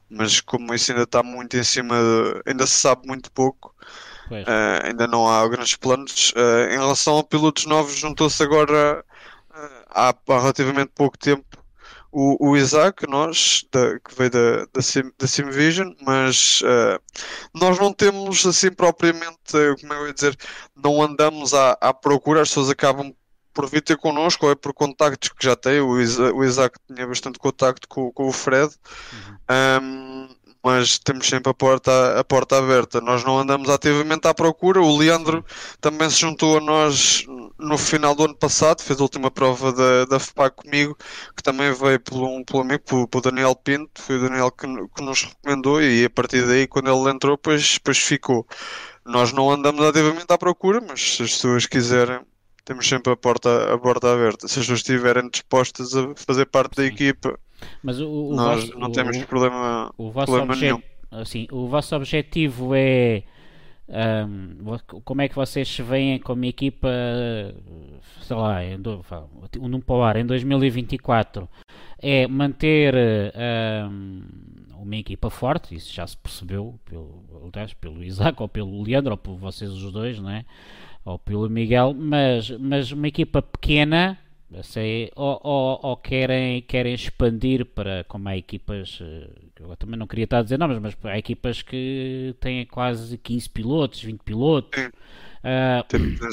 mas 0.08 0.40
como 0.40 0.74
isso 0.74 0.92
ainda 0.92 1.04
está 1.04 1.22
muito 1.22 1.56
em 1.56 1.64
cima, 1.64 1.96
de, 1.96 2.50
ainda 2.50 2.66
se 2.66 2.74
sabe 2.74 3.06
muito 3.06 3.30
pouco, 3.32 3.74
uh, 4.30 4.86
ainda 4.86 5.06
não 5.06 5.28
há 5.28 5.46
grandes 5.48 5.76
planos. 5.76 6.32
Uh, 6.32 6.72
em 6.72 6.78
relação 6.78 7.18
a 7.18 7.24
pilotos 7.24 7.66
novos, 7.66 7.94
juntou-se 7.96 8.42
agora 8.42 9.04
há, 9.90 10.14
há 10.28 10.40
relativamente 10.40 10.92
pouco 10.94 11.18
tempo 11.18 11.65
o, 12.12 12.50
o 12.50 12.56
Isaac, 12.56 13.06
nós, 13.08 13.64
da, 13.72 13.98
que 14.00 14.14
veio 14.16 14.30
da, 14.30 14.66
da, 14.72 14.82
Sim, 14.82 15.10
da 15.18 15.26
Simvision, 15.26 15.92
mas 16.02 16.60
uh, 16.62 17.00
nós 17.54 17.78
não 17.78 17.92
temos 17.92 18.44
assim 18.46 18.70
propriamente, 18.70 19.52
como 19.80 19.92
eu 19.92 20.06
ia 20.06 20.14
dizer, 20.14 20.36
não 20.74 21.02
andamos 21.02 21.52
à, 21.54 21.72
à 21.80 21.92
procura, 21.92 22.42
as 22.42 22.48
pessoas 22.48 22.70
acabam 22.70 23.12
por 23.52 23.68
vir 23.70 23.80
ter 23.80 23.96
connosco 23.96 24.44
ou 24.44 24.52
é 24.52 24.54
por 24.54 24.74
contactos 24.74 25.30
que 25.30 25.44
já 25.44 25.56
tem. 25.56 25.80
O 25.80 25.98
Isaac, 25.98 26.36
o 26.36 26.44
Isaac 26.44 26.78
tinha 26.86 27.06
bastante 27.06 27.38
contacto 27.38 27.88
com, 27.88 28.12
com 28.12 28.28
o 28.28 28.32
Fred, 28.32 28.74
uhum. 29.12 29.82
um, 29.82 30.28
mas 30.66 30.98
temos 30.98 31.28
sempre 31.28 31.48
a 31.48 31.54
porta, 31.54 32.18
a 32.18 32.24
porta 32.24 32.58
aberta. 32.58 33.00
Nós 33.00 33.22
não 33.22 33.38
andamos 33.38 33.70
ativamente 33.70 34.26
à 34.26 34.34
procura. 34.34 34.80
O 34.80 34.98
Leandro 34.98 35.44
também 35.80 36.10
se 36.10 36.22
juntou 36.22 36.58
a 36.58 36.60
nós 36.60 37.24
no 37.56 37.78
final 37.78 38.16
do 38.16 38.24
ano 38.24 38.34
passado, 38.34 38.82
fez 38.82 38.98
a 38.98 39.02
última 39.04 39.30
prova 39.30 39.72
da, 39.72 40.04
da 40.06 40.18
FPAC 40.18 40.56
comigo, 40.56 40.98
que 41.36 41.42
também 41.42 41.72
veio 41.72 42.00
pelo, 42.00 42.26
um, 42.26 42.42
pelo 42.42 42.62
amigo, 42.62 42.82
pelo, 42.82 43.06
pelo 43.06 43.22
Daniel 43.22 43.54
Pinto. 43.54 44.02
Foi 44.02 44.16
o 44.16 44.22
Daniel 44.22 44.50
que, 44.50 44.66
que 44.66 45.02
nos 45.04 45.22
recomendou 45.22 45.80
e 45.80 46.04
a 46.04 46.10
partir 46.10 46.44
daí, 46.44 46.66
quando 46.66 46.90
ele 46.90 47.10
entrou, 47.14 47.36
depois, 47.36 47.74
depois 47.74 47.98
ficou. 47.98 48.44
Nós 49.04 49.32
não 49.32 49.48
andamos 49.48 49.84
ativamente 49.84 50.26
à 50.30 50.36
procura, 50.36 50.80
mas 50.80 51.00
se 51.00 51.22
as 51.22 51.30
pessoas 51.30 51.66
quiserem 51.66 52.22
temos 52.64 52.88
sempre 52.88 53.12
a 53.12 53.16
porta, 53.16 53.72
a 53.72 53.78
porta 53.78 54.12
aberta. 54.12 54.48
Se 54.48 54.58
as 54.58 54.64
pessoas 54.64 54.80
estiverem 54.80 55.30
dispostas 55.30 55.94
a 55.94 56.12
fazer 56.16 56.46
parte 56.46 56.74
da 56.74 56.84
equipa, 56.84 57.38
Mas 57.82 58.00
o, 58.00 58.08
o 58.08 58.34
nós 58.34 58.64
vosso, 58.64 58.78
não 58.78 58.90
temos 58.90 59.16
o, 59.16 59.26
problema, 59.26 59.92
o 59.96 60.10
vosso 60.10 60.32
problema 60.32 60.56
nenhum. 60.56 60.82
Assim, 61.10 61.46
o 61.50 61.66
vosso 61.66 61.94
objetivo 61.94 62.74
é 62.74 63.22
um, 63.88 65.00
como 65.04 65.22
é 65.22 65.28
que 65.28 65.34
vocês 65.34 65.68
se 65.68 65.82
veem 65.82 66.18
como 66.18 66.44
equipa, 66.44 66.88
sei 68.20 68.36
lá, 68.36 68.64
em, 68.64 68.76
um 69.60 69.80
para 69.80 69.94
o 69.94 70.02
ar, 70.02 70.16
em 70.16 70.26
2024? 70.26 71.48
É 71.98 72.26
manter 72.26 72.94
um, 73.88 74.22
uma 74.78 74.96
equipa 74.96 75.30
forte, 75.30 75.74
isso 75.74 75.94
já 75.94 76.06
se 76.06 76.16
percebeu 76.16 76.78
pelo, 76.84 77.24
aliás, 77.52 77.72
pelo 77.72 78.02
Isaac 78.02 78.42
ou 78.42 78.48
pelo 78.48 78.82
Leandro 78.82 79.12
ou 79.12 79.16
por 79.16 79.36
vocês 79.36 79.70
os 79.70 79.92
dois, 79.92 80.18
não 80.18 80.30
é? 80.30 80.44
ou 81.06 81.20
pelo 81.20 81.48
Miguel, 81.48 81.94
mas, 81.94 82.50
mas 82.50 82.90
uma 82.90 83.06
equipa 83.06 83.40
pequena, 83.40 84.18
sei, 84.62 85.10
ou, 85.16 85.40
ou, 85.42 85.80
ou, 85.82 85.96
querem, 85.96 86.62
querem 86.62 86.94
expandir 86.94 87.64
para, 87.66 88.04
como 88.04 88.28
há 88.28 88.36
equipas, 88.36 89.00
eh, 89.02 89.28
eu 89.58 89.76
também 89.76 89.98
não 89.98 90.06
queria 90.06 90.24
estar 90.24 90.38
a 90.38 90.42
dizer 90.42 90.56
nomes, 90.56 90.78
mas 90.78 90.96
há 91.02 91.18
equipas 91.18 91.62
que 91.62 92.34
têm 92.40 92.64
quase 92.64 93.18
15 93.18 93.50
pilotos, 93.50 94.02
20 94.02 94.20
pilotos. 94.22 94.80
Uh, 95.46 95.86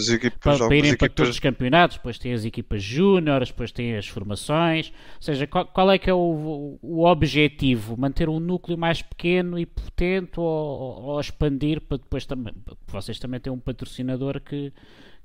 equipas, 0.10 0.40
para, 0.40 0.68
para 0.68 0.76
irem 0.76 0.98
para 0.98 1.10
todos 1.10 1.32
os 1.32 1.40
campeonatos, 1.40 1.98
depois 1.98 2.18
tem 2.18 2.34
as 2.34 2.46
equipas 2.46 2.82
júniores, 2.82 3.50
depois 3.50 3.72
tem 3.72 3.96
as 3.96 4.08
formações. 4.08 4.90
Ou 5.16 5.22
seja, 5.22 5.46
qual, 5.46 5.66
qual 5.68 5.92
é 5.92 6.00
que 6.00 6.10
é 6.10 6.14
o, 6.14 6.80
o, 6.82 7.06
objetivo? 7.06 7.96
Manter 7.96 8.28
um 8.28 8.40
núcleo 8.40 8.78
mais 8.78 9.02
pequeno 9.04 9.60
e 9.60 9.66
potente 9.68 10.40
ou, 10.40 10.46
ou, 10.46 11.20
expandir 11.20 11.82
para 11.82 11.98
depois 11.98 12.26
também. 12.26 12.54
Vocês 12.88 13.20
também 13.20 13.40
têm 13.40 13.54
um 13.54 13.60
patrocinador 13.60 14.40
que, 14.40 14.74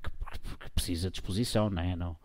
que, 0.03 0.09
que 0.59 0.69
precisa 0.71 1.09
de 1.09 1.17
exposição, 1.17 1.69
não 1.71 1.81
é? 1.81 1.95
Não, 1.95 2.15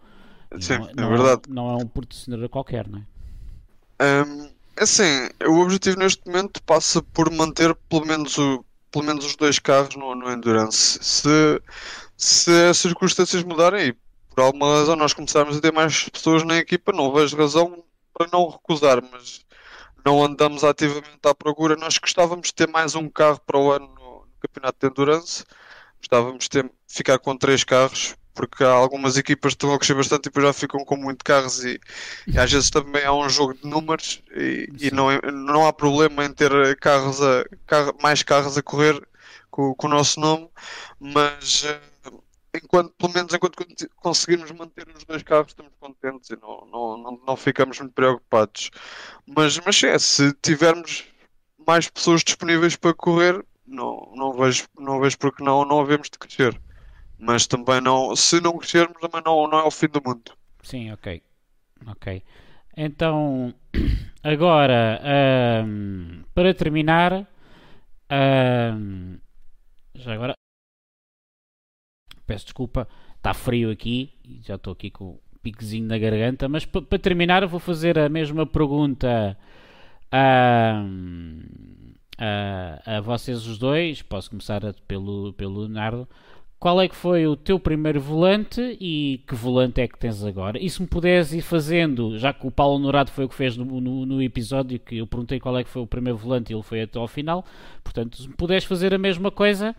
Sim, 0.61 0.79
não, 0.79 0.89
é 0.89 0.93
não 0.95 1.09
verdade. 1.09 1.43
É, 1.49 1.53
não 1.53 1.71
é 1.71 1.77
um 1.77 1.87
patrocinador 1.87 2.49
qualquer, 2.49 2.89
não 2.89 2.99
é? 2.99 4.25
Um, 4.27 4.51
assim, 4.77 5.29
o 5.47 5.61
objetivo 5.61 5.99
neste 5.99 6.27
momento 6.27 6.63
passa 6.63 7.03
por 7.03 7.31
manter 7.31 7.75
pelo 7.89 8.07
menos 8.07 8.37
o 8.39 8.65
pelo 8.95 9.07
menos 9.07 9.27
os 9.27 9.35
dois 9.35 9.59
carros 9.59 9.97
no, 9.97 10.15
no 10.15 10.31
Endurance. 10.31 11.01
Se, 11.03 11.61
se 12.17 12.51
as 12.71 12.79
circunstâncias 12.79 13.43
mudarem 13.43 13.89
e 13.89 13.93
por 14.33 14.45
alguma 14.45 14.79
razão 14.79 14.95
nós 14.95 15.13
começarmos 15.13 15.57
a 15.57 15.61
ter 15.61 15.73
mais 15.73 16.09
pessoas 16.09 16.45
na 16.45 16.59
equipa, 16.59 16.93
não 16.93 17.13
vejo 17.13 17.37
razão 17.37 17.83
para 18.17 18.29
não 18.33 18.49
recusar, 18.49 19.03
mas 19.11 19.45
não 20.07 20.23
andamos 20.23 20.63
ativamente 20.63 21.19
à 21.25 21.35
procura. 21.35 21.75
Nós 21.75 21.99
gostávamos 21.99 22.49
de 22.49 22.55
ter 22.55 22.69
mais 22.69 22.95
um 22.95 23.09
carro 23.09 23.41
para 23.45 23.59
o 23.59 23.73
ano 23.73 23.89
no, 23.89 24.21
no 24.21 24.29
Campeonato 24.41 24.79
de 24.81 24.87
Endurance. 24.87 25.45
Gostávamos 25.99 26.45
de 26.45 26.51
ter, 26.51 26.71
ficar 26.87 27.19
com 27.19 27.37
três 27.37 27.65
carros 27.65 28.15
porque 28.35 28.65
há 28.65 28.71
algumas 28.71 29.17
equipas 29.17 29.53
que 29.53 29.57
estão 29.57 29.73
a 29.73 29.79
crescer 29.79 29.95
bastante 29.95 30.27
e 30.27 30.31
depois 30.31 30.47
já 30.47 30.53
ficam 30.53 30.85
com 30.85 30.97
muito 30.97 31.25
carros 31.25 31.65
e, 31.65 31.81
e 32.27 32.39
às 32.39 32.51
vezes 32.51 32.71
também 32.71 33.05
há 33.05 33.13
um 33.13 33.29
jogo 33.29 33.55
de 33.55 33.67
números 33.67 34.23
e, 34.35 34.69
e 34.81 34.91
não, 34.91 35.11
é, 35.11 35.21
não 35.31 35.67
há 35.67 35.73
problema 35.73 36.25
em 36.25 36.33
ter 36.33 36.51
carros 36.77 37.23
a, 37.23 37.45
carro, 37.67 37.97
mais 38.03 38.23
carros 38.23 38.59
a 38.59 38.63
correr 38.63 39.01
com, 39.51 39.75
com, 39.75 39.87
o 39.87 39.91
nosso 39.91 40.19
nome, 40.19 40.49
mas 40.99 41.65
eh, 41.65 41.81
enquanto, 42.55 42.93
pelo 42.99 43.13
menos 43.13 43.33
enquanto 43.33 43.65
conseguirmos 43.97 44.51
manter 44.51 44.87
os 44.89 45.05
dois 45.05 45.23
carros 45.23 45.53
estamos 45.53 45.73
contentes 45.79 46.31
e 46.31 46.37
não, 46.37 46.67
não, 46.67 46.97
não, 46.99 47.21
não 47.25 47.37
ficamos 47.37 47.79
muito 47.79 47.93
preocupados. 47.93 48.71
Mas, 49.25 49.61
mas 49.61 49.83
é, 49.85 49.97
se 49.99 50.33
tivermos 50.43 51.05
mais 51.65 51.89
pessoas 51.89 52.25
disponíveis 52.25 52.75
para 52.75 52.95
correr, 52.95 53.45
não, 53.67 54.13
não, 54.15 54.33
vejo, 54.33 54.65
não 54.79 55.01
vejo 55.01 55.19
porque 55.19 55.43
não, 55.43 55.65
não 55.65 55.81
havemos 55.81 56.11
de 56.11 56.19
crescer. 56.19 56.61
Mas 57.25 57.47
também 57.47 57.81
não, 57.81 58.15
se 58.15 58.41
não 58.41 58.59
crescermos, 58.59 59.01
também 59.01 59.23
não, 59.25 59.49
não 59.49 59.59
é 59.59 59.65
o 59.65 59.71
fim 59.71 59.89
do 59.89 60.03
mundo. 60.05 60.33
Sim, 60.63 60.93
ok. 60.93 61.23
Ok. 61.87 62.23
Então, 62.77 63.55
agora, 64.23 65.01
um, 65.67 66.23
para 66.35 66.53
terminar, 66.53 67.27
um, 68.11 69.19
já 69.95 70.13
agora, 70.15 70.35
peço 72.27 72.47
desculpa, 72.47 72.89
está 73.17 73.33
frio 73.33 73.71
aqui, 73.71 74.13
já 74.43 74.57
estou 74.57 74.73
aqui 74.73 74.91
com 74.91 75.05
o 75.05 75.21
piquezinho 75.43 75.87
na 75.87 75.99
garganta, 75.99 76.49
mas 76.49 76.65
para 76.65 76.99
terminar 76.99 77.47
vou 77.47 77.61
fazer 77.61 77.99
a 77.99 78.09
mesma 78.09 78.47
pergunta 78.47 79.39
a, 80.11 80.83
a, 82.19 82.97
a 82.97 83.01
vocês 83.01 83.47
os 83.47 83.59
dois, 83.59 84.03
posso 84.03 84.31
começar 84.31 84.61
pelo, 84.89 85.33
pelo 85.35 85.61
Leonardo, 85.61 86.09
qual 86.65 86.81
é 86.81 86.89
que 86.89 86.97
foi 86.97 87.27
o 87.27 87.37
teu 87.37 87.61
primeiro 87.61 88.01
volante 88.01 88.79
e 88.81 89.23
que 89.29 89.35
volante 89.35 89.83
é 89.83 89.87
que 89.87 89.99
tens 89.99 90.25
agora? 90.25 90.59
E 90.59 90.71
se 90.71 90.81
me 90.81 90.89
puderes 90.89 91.31
ir 91.35 91.43
fazendo, 91.43 92.19
já 92.19 92.33
que 92.33 92.47
o 92.47 92.51
Paulo 92.51 92.77
Honorado 92.77 93.11
foi 93.11 93.27
o 93.27 93.29
que 93.29 93.35
fez 93.35 93.55
no, 93.55 93.67
no, 93.67 94.07
no, 94.07 94.23
episódio, 94.23 94.79
que 94.79 94.97
eu 94.97 95.07
perguntei 95.07 95.39
qual 95.39 95.59
é 95.59 95.63
que 95.63 95.69
foi 95.69 95.83
o 95.83 95.87
primeiro 95.87 96.17
volante 96.17 96.51
e 96.51 96.57
ele 96.57 96.63
foi 96.63 96.81
até 96.81 96.99
ao 96.99 97.07
final, 97.07 97.45
portanto, 97.83 98.17
se 98.17 98.27
me 98.27 98.33
puderes 98.33 98.65
fazer 98.65 98.95
a 98.95 98.99
mesma 98.99 99.31
coisa, 99.31 99.77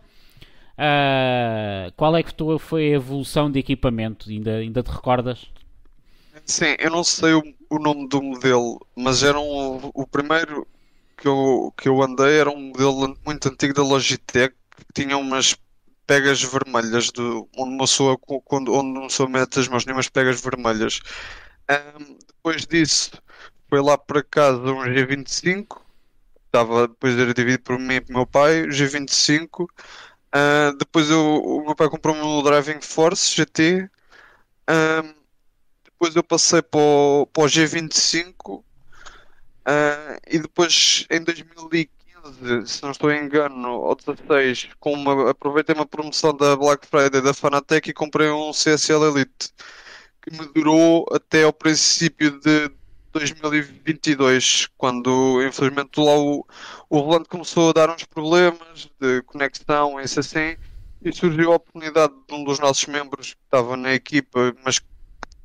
uh, 0.78 1.92
qual 1.98 2.16
é 2.16 2.22
que 2.22 2.32
foi 2.60 2.94
a 2.94 2.98
evolução 2.98 3.50
de 3.50 3.58
equipamento? 3.58 4.30
Ainda, 4.30 4.58
ainda 4.58 4.84
te 4.84 4.92
recordas? 4.92 5.48
Sim, 6.46 6.76
eu 6.78 6.92
não 6.92 7.04
sei 7.04 7.34
o, 7.34 7.42
o 7.68 7.80
nome 7.80 8.08
do 8.08 8.22
modelo, 8.22 8.80
mas 8.96 9.24
era 9.24 9.40
um, 9.40 9.90
o 9.92 10.06
primeiro 10.06 10.68
que 11.18 11.28
eu, 11.28 11.74
que 11.76 11.90
eu 11.90 12.00
andei 12.04 12.38
era 12.38 12.52
um 12.52 12.68
modelo 12.68 13.18
muito 13.26 13.50
antigo 13.50 13.74
da 13.74 13.82
Logitech 13.82 14.54
que 14.70 14.86
tinha 14.94 15.18
umas 15.18 15.56
pegas 16.06 16.42
vermelhas 16.44 17.12
de 17.12 17.22
onde 17.22 17.72
uma 17.74 17.80
pessoa, 17.80 18.18
quando, 18.18 18.74
onde 18.74 19.00
uma 19.00 19.08
pessoa 19.08 19.30
mete 19.30 19.60
as 19.60 19.68
mãos, 19.68 19.84
tinha 19.84 19.96
umas 19.96 20.10
pegas 20.10 20.42
vermelhas. 20.42 21.00
Um, 21.70 22.18
depois 22.28 22.66
disso, 22.66 23.12
foi 23.70 23.82
lá 23.82 23.98
para 23.98 24.24
casa 24.24 24.60
um 24.62 24.84
G25, 24.84 25.82
estava 26.46 26.88
depois 26.88 27.18
era 27.18 27.34
dividido 27.34 27.64
por 27.64 27.80
mim 27.80 27.96
e 27.96 28.02
pelo 28.02 28.20
meu 28.20 28.28
pai, 28.28 28.64
G25. 28.68 29.64
Uh, 29.64 30.78
depois 30.78 31.10
eu, 31.10 31.42
o 31.44 31.66
meu 31.66 31.76
pai 31.76 31.90
comprou-me 31.90 32.22
um 32.22 32.44
Driving 32.44 32.82
Force 32.82 33.36
GT. 33.36 33.90
Um, 34.70 35.14
depois 35.84 36.16
eu 36.16 36.24
passei 36.24 36.62
para 36.62 36.80
o, 36.80 37.28
para 37.28 37.44
o 37.44 37.48
G25. 37.48 38.64
Uh, 39.68 40.22
e 40.30 40.38
depois 40.38 41.08
em 41.10 41.24
2015 41.24 41.95
se 42.66 42.82
não 42.84 42.92
estou 42.92 43.12
em 43.12 43.24
engano, 43.24 43.70
ou 43.70 43.96
16, 43.96 44.70
com 44.80 44.94
uma, 44.94 45.30
aproveitei 45.30 45.76
uma 45.76 45.86
promoção 45.86 46.36
da 46.36 46.56
Black 46.56 46.88
Friday 46.88 47.22
da 47.22 47.34
Fanatec 47.34 47.90
e 47.90 47.94
comprei 47.94 48.30
um 48.30 48.52
CSL 48.52 49.06
Elite 49.06 49.54
que 50.22 50.32
me 50.32 50.48
durou 50.54 51.06
até 51.12 51.44
ao 51.44 51.54
princípio 51.54 52.40
de 52.40 52.72
2022, 53.12 54.68
quando 54.78 55.42
infelizmente 55.48 56.00
lá 56.00 56.18
o, 56.18 56.46
o 56.90 57.04
volante 57.04 57.30
começou 57.30 57.70
a 57.70 57.74
dar 57.74 57.90
uns 57.90 58.04
problemas 58.04 58.90
de 59.00 59.22
conexão, 59.24 60.00
isso 60.02 60.20
assim, 60.20 60.58
e 61.02 61.14
surgiu 61.14 61.54
a 61.54 61.56
oportunidade 61.56 62.14
de 62.28 62.34
um 62.34 62.44
dos 62.44 62.60
nossos 62.60 62.86
membros 62.88 63.34
que 63.36 63.42
estava 63.46 63.78
na 63.78 63.94
equipa, 63.94 64.56
mas 64.66 64.80
que 64.80 64.86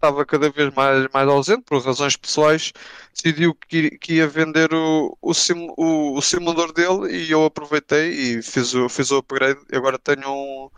estava 0.00 0.24
cada 0.24 0.48
vez 0.48 0.72
mais, 0.74 1.06
mais 1.12 1.28
ausente 1.28 1.62
por 1.62 1.84
razões 1.84 2.16
pessoais, 2.16 2.72
decidiu 3.12 3.54
que, 3.54 3.98
que 3.98 4.14
ia 4.14 4.26
vender 4.26 4.72
o, 4.72 5.16
o, 5.20 5.34
sim, 5.34 5.68
o, 5.76 6.16
o, 6.16 6.22
simulador 6.22 6.72
dele 6.72 7.14
e 7.14 7.30
eu 7.30 7.44
aproveitei 7.44 8.10
e 8.10 8.42
fiz 8.42 8.72
o, 8.74 8.88
fiz 8.88 9.10
o 9.10 9.18
upgrade. 9.18 9.60
E 9.70 9.76
agora 9.76 9.98
tenho 9.98 10.26
um, 10.26 10.70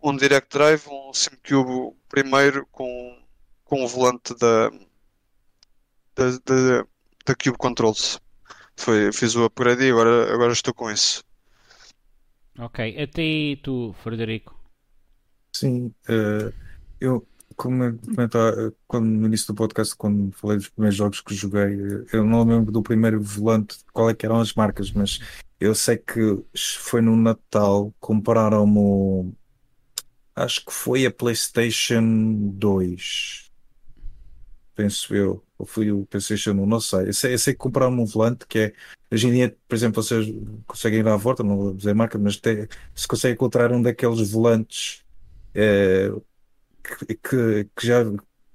um 0.00 0.16
Direct 0.16 0.56
Drive, 0.56 0.86
um 0.88 1.12
SimCube 1.12 1.96
primeiro 2.08 2.66
com, 2.70 3.18
com 3.64 3.84
o 3.84 3.88
volante 3.88 4.32
da, 4.38 4.70
da, 6.14 6.30
da, 6.44 6.86
da 7.26 7.34
Cube 7.34 7.58
Controls. 7.58 8.20
Foi, 8.76 9.12
fiz 9.12 9.34
o 9.34 9.44
upgrade 9.44 9.82
e 9.82 9.90
agora, 9.90 10.32
agora 10.32 10.52
estou 10.52 10.72
com 10.72 10.88
isso. 10.88 11.24
Ok, 12.56 13.02
até 13.02 13.22
aí 13.22 13.56
tu, 13.56 13.92
Frederico. 14.04 14.56
Sim, 15.52 15.92
uh, 16.08 16.52
eu 17.00 17.26
como 17.58 17.84
eu 17.84 17.98
comentava 17.98 18.72
quando, 18.86 19.06
no 19.06 19.26
início 19.26 19.48
do 19.48 19.54
podcast, 19.56 19.94
quando 19.96 20.32
falei 20.32 20.58
dos 20.58 20.68
primeiros 20.68 20.96
jogos 20.96 21.20
que 21.20 21.34
joguei, 21.34 21.76
eu 22.12 22.24
não 22.24 22.44
lembro 22.44 22.70
do 22.70 22.82
primeiro 22.82 23.20
volante, 23.20 23.78
qual 23.92 24.08
é 24.08 24.14
que 24.14 24.24
eram 24.24 24.40
as 24.40 24.54
marcas, 24.54 24.92
mas 24.92 25.18
eu 25.60 25.74
sei 25.74 25.98
que 25.98 26.40
foi 26.78 27.00
no 27.02 27.16
Natal, 27.16 27.92
compararam-me, 27.98 29.34
acho 30.36 30.64
que 30.64 30.72
foi 30.72 31.04
a 31.04 31.10
PlayStation 31.10 32.02
2, 32.54 33.50
penso 34.76 35.12
eu, 35.14 35.44
ou 35.58 35.66
foi 35.66 35.90
o 35.90 36.06
PlayStation 36.06 36.52
1, 36.52 36.64
não 36.66 36.80
sei. 36.80 37.08
Eu 37.08 37.12
sei, 37.12 37.34
eu 37.34 37.38
sei 37.40 37.54
que 37.54 37.58
compraram 37.58 37.92
um 37.92 38.04
volante 38.04 38.46
que 38.46 38.58
é, 38.60 38.72
hoje 39.12 39.26
em 39.26 39.32
dia, 39.32 39.56
por 39.66 39.74
exemplo, 39.74 40.00
vocês 40.00 40.32
conseguem 40.64 41.00
ir 41.00 41.08
à 41.08 41.16
volta, 41.16 41.42
não 41.42 41.56
vou 41.56 41.74
dizer 41.74 41.92
marca, 41.92 42.16
mas 42.18 42.36
te, 42.36 42.68
se 42.94 43.08
conseguem 43.08 43.34
encontrar 43.34 43.72
um 43.72 43.82
daqueles 43.82 44.30
volantes. 44.30 45.02
É, 45.52 46.12
que, 46.96 47.14
que, 47.14 47.68
que 47.76 47.86
já 47.86 48.04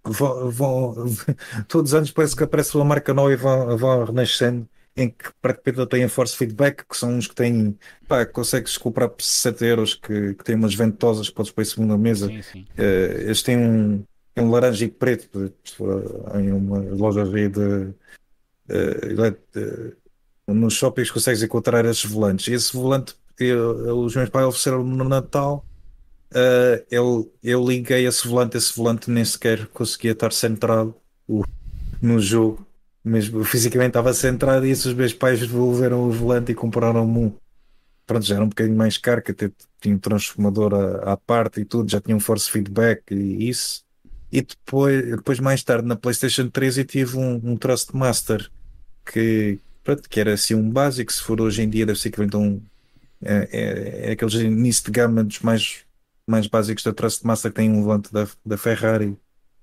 vão, 0.04 0.52
vão, 0.52 0.96
todos 1.68 1.92
os 1.92 1.96
anos 1.96 2.12
parece 2.12 2.36
que 2.36 2.44
aparece 2.44 2.76
uma 2.76 2.86
marca 2.86 3.14
nova 3.14 3.32
e 3.32 3.36
vão, 3.36 3.78
vão 3.78 4.06
renascendo 4.06 4.68
em 4.96 5.10
que 5.10 5.32
praticamente 5.42 5.90
têm 5.90 6.08
force 6.08 6.38
feedback, 6.38 6.86
que 6.88 6.96
são 6.96 7.14
uns 7.14 7.28
que 7.28 7.34
têm, 7.34 7.78
pá, 8.08 8.26
consegues 8.26 8.78
comprar 8.78 9.10
por 9.10 9.24
60 9.24 9.66
euros, 9.66 9.96
que, 9.96 10.36
que 10.36 10.44
têm 10.44 10.56
umas 10.56 10.76
ventosas 10.76 11.30
que 11.30 11.36
podes 11.36 11.52
pôr 11.52 11.62
em 11.62 11.66
segunda 11.66 11.98
mesa. 11.98 12.28
Sim, 12.28 12.42
sim. 12.44 12.66
Uh, 12.78 13.22
eles 13.22 13.42
têm 13.42 13.58
um, 13.58 14.04
um 14.38 14.52
laranja 14.52 14.86
e 14.86 14.90
preto, 14.90 15.52
em 16.36 16.52
uma 16.52 16.80
loja 16.80 17.26
de, 17.26 17.50
de, 17.50 17.94
de, 18.68 19.96
nos 20.48 20.76
shoppings 20.76 21.10
consegues 21.10 21.42
encontrar 21.42 21.86
esses 21.86 22.06
volantes. 22.06 22.48
E 22.48 22.54
esse 22.54 22.72
volante, 22.74 23.16
eu, 23.40 23.98
os 24.00 24.16
meus 24.16 24.30
pais 24.30 24.46
ofereceram 24.46 24.84
no 24.84 25.04
Natal 25.04 25.66
uh, 26.34 26.86
eu, 26.90 27.32
eu 27.44 27.64
liguei 27.66 28.06
esse 28.06 28.28
volante, 28.28 28.58
esse 28.58 28.76
volante 28.76 29.10
nem 29.10 29.24
sequer 29.24 29.68
conseguia 29.68 30.12
estar 30.12 30.32
centrado 30.34 30.96
no 32.02 32.20
jogo, 32.20 32.66
mesmo 33.04 33.44
fisicamente 33.46 33.90
estava 33.90 34.14
centrado 34.14 34.66
e 34.66 34.72
esses 34.72 34.94
meus 34.94 35.14
pais 35.14 35.40
devolveram 35.40 36.08
o 36.08 36.12
volante 36.12 36.52
e 36.52 36.56
compraram-me 36.56 37.18
um. 37.18 37.34
Pronto, 38.06 38.26
já 38.26 38.36
era 38.36 38.44
um 38.44 38.50
bocadinho 38.50 38.76
mais 38.76 38.98
caro, 38.98 39.22
que 39.22 39.32
até 39.32 39.50
tinha 39.80 39.96
um 39.96 40.00
transformador 40.00 40.74
à, 40.74 41.14
à 41.14 41.18
parte 41.18 41.62
e 41.62 41.66
tudo, 41.66 41.90
já 41.90 42.02
tinha 42.02 42.16
um 42.18 42.20
force 42.20 42.52
feedback 42.52 43.14
e 43.14 43.50
isso. 43.50 43.84
E 44.32 44.42
depois, 44.42 45.06
depois 45.12 45.40
mais 45.40 45.64
tarde 45.64 45.88
na 45.88 45.96
PlayStation 45.96 46.50
3 46.50 46.80
eu 46.80 46.86
tive 46.86 47.18
um, 47.18 47.40
um 47.44 47.56
Trustmaster 47.56 48.50
que, 49.06 49.60
pronto, 49.84 50.10
que 50.10 50.20
era 50.20 50.34
assim 50.34 50.56
um 50.56 50.70
básico, 50.70 51.14
se 51.14 51.22
for 51.22 51.40
hoje 51.40 51.62
em 51.62 51.70
dia 51.70 51.86
deve 51.86 52.00
ser 52.00 52.10
que 52.12 52.22
então 52.22 52.62
é, 53.24 53.50
é, 53.52 54.10
é 54.10 54.12
aqueles 54.12 54.34
início 54.34 54.86
de 54.86 54.92
gama 54.92 55.24
dos 55.24 55.40
mais 55.40 55.83
mais 56.28 56.48
básicos 56.48 56.84
da 56.84 56.94
Trustmaster 56.94 57.52
que 57.52 57.58
têm 57.58 57.72
um 57.72 57.84
volante 57.84 58.12
da, 58.12 58.28
da 58.46 58.58
Ferrari, 58.58 59.18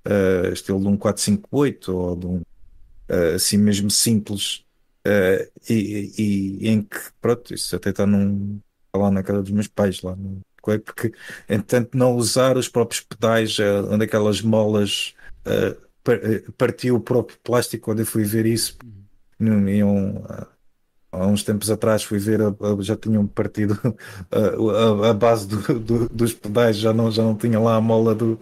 uh, 0.07 0.53
estilo 0.53 0.81
de 0.81 0.89
um 0.89 0.97
458 0.97 1.97
ou 1.97 2.17
de 2.17 2.27
um 2.27 2.37
uh, 2.37 3.35
assim 3.35 3.57
mesmo 3.57 3.91
simples, 3.91 4.65
uh, 5.07 5.51
e, 5.69 6.13
e, 6.19 6.67
e, 6.67 6.69
em 6.69 6.83
que, 6.83 6.99
pronto, 7.21 7.55
isso 7.55 7.75
até 7.75 7.91
está 7.91 8.07
num, 8.07 8.61
lá 8.95 9.11
na 9.11 9.23
casa 9.23 9.43
dos 9.43 9.51
meus 9.51 9.69
pais, 9.69 10.03
lá 10.03 10.15
no 10.17 10.41
porque 10.63 11.11
entanto 11.49 11.97
não 11.97 12.15
usar 12.15 12.59
os 12.59 12.69
próprios 12.69 13.01
pedais, 13.01 13.57
onde 13.91 14.05
aquelas 14.05 14.43
molas 14.43 15.15
partiu 16.59 16.97
o 16.97 17.01
próprio 17.01 17.39
plástico, 17.43 17.87
quando 17.87 18.01
eu 18.01 18.07
fui 18.07 18.25
ver 18.25 18.45
isso, 18.45 18.77
não 19.39 19.67
iam 19.67 20.23
há 21.13 21.27
uns 21.27 21.43
tempos 21.43 21.71
atrás 21.71 22.03
fui 22.03 22.19
ver, 22.19 22.41
a, 22.41 22.49
a, 22.49 22.81
já 22.81 22.97
tinham 22.97 23.27
partido 23.27 23.79
a, 24.31 25.11
a 25.11 25.15
base 25.15 25.47
do, 25.49 25.79
do, 25.79 26.09
dos 26.09 26.33
pedais, 26.33 26.77
já 26.77 26.93
não, 26.93 27.11
já 27.11 27.23
não 27.23 27.35
tinha 27.35 27.59
lá 27.59 27.77
a 27.77 27.81
mola 27.81 28.15
do, 28.15 28.39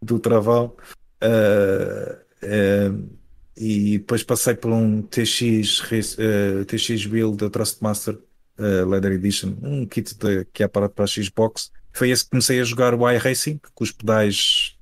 do 0.00 0.18
travão. 0.18 0.74
Uh, 1.22 2.14
uh, 2.44 3.08
e 3.56 3.98
depois 3.98 4.22
passei 4.22 4.54
por 4.54 4.72
um 4.72 5.02
TX, 5.02 5.80
uh, 5.80 6.64
TX 6.66 7.06
Build 7.06 7.36
da 7.36 7.50
Trustmaster 7.50 8.18
Leather 8.58 9.12
Edition, 9.12 9.56
um 9.62 9.84
kit 9.86 10.14
de, 10.16 10.44
que 10.52 10.62
é 10.62 10.68
para, 10.68 10.88
para 10.88 11.04
a 11.04 11.08
Xbox. 11.08 11.72
Foi 11.92 12.10
esse 12.10 12.22
que 12.22 12.30
comecei 12.30 12.60
a 12.60 12.64
jogar 12.64 12.94
o 12.94 13.10
iRacing, 13.10 13.60
com 13.74 13.82
os 13.82 13.90
pedais 13.90 14.76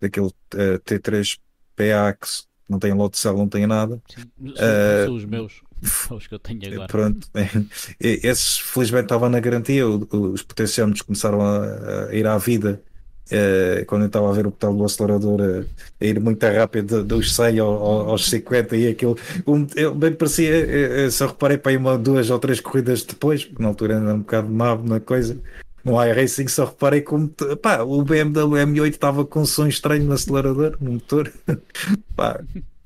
daquele 0.00 0.30
T3 0.50 1.38
PA 1.76 2.12
que 2.14 2.26
não 2.68 2.78
tem 2.78 2.92
load 2.94 3.18
cell, 3.18 3.36
não 3.36 3.48
tem 3.48 3.66
nada. 3.66 4.00
Sim, 4.08 4.22
são, 4.56 5.06
são 5.06 5.14
os 5.14 5.24
meus. 5.24 5.60
os 6.10 6.26
que 6.26 6.34
eu 6.34 6.38
tenho 6.38 6.60
agora. 6.72 6.88
Pronto, 6.88 7.28
esses 8.00 8.58
felizmente 8.58 9.04
estavam 9.04 9.28
na 9.28 9.40
garantia, 9.40 9.86
os 9.86 10.42
potenciômetros 10.42 11.02
começaram 11.02 11.40
a, 11.40 12.08
a, 12.08 12.14
ir 12.14 12.26
à 12.26 12.36
vida 12.38 12.82
uh, 13.30 13.84
quando 13.86 14.02
eu 14.02 14.06
estava 14.06 14.28
a 14.28 14.32
ver 14.32 14.46
o 14.46 14.50
pedal 14.50 14.74
do 14.74 14.84
acelerador 14.84 15.40
a, 15.40 16.04
a 16.04 16.06
ir 16.06 16.20
muito 16.20 16.44
rápido 16.46 17.04
dos 17.04 17.34
100 17.34 17.58
aos, 17.58 18.08
aos 18.08 18.30
50 18.30 18.76
e 18.76 18.88
aquilo, 18.88 19.16
um, 19.46 19.66
eu, 19.74 19.94
bem 19.94 20.12
parecia, 20.12 20.50
eu, 20.50 20.96
eu 21.04 21.10
só 21.10 21.26
reparei 21.26 21.58
para 21.58 21.72
aí 21.72 21.76
uma, 21.76 21.98
duas 21.98 22.30
ou 22.30 22.38
três 22.38 22.60
corridas 22.60 23.02
depois, 23.02 23.44
porque 23.44 23.62
na 23.62 23.68
altura 23.68 23.94
era 23.94 24.14
um 24.14 24.20
bocado 24.20 24.48
má 24.48 24.76
na 24.76 25.00
coisa. 25.00 25.38
No 25.84 26.04
iRacing 26.04 26.48
só 26.48 26.64
reparei 26.64 27.00
como 27.00 27.28
pá, 27.62 27.82
o 27.82 28.02
BMW 28.02 28.56
M8 28.66 28.88
estava 28.88 29.24
com 29.24 29.42
um 29.42 29.46
som 29.46 29.68
estranho 29.68 30.02
no 30.02 30.14
acelerador, 30.14 30.76
no 30.80 30.94
motor. 30.94 31.32
pá, 32.16 32.40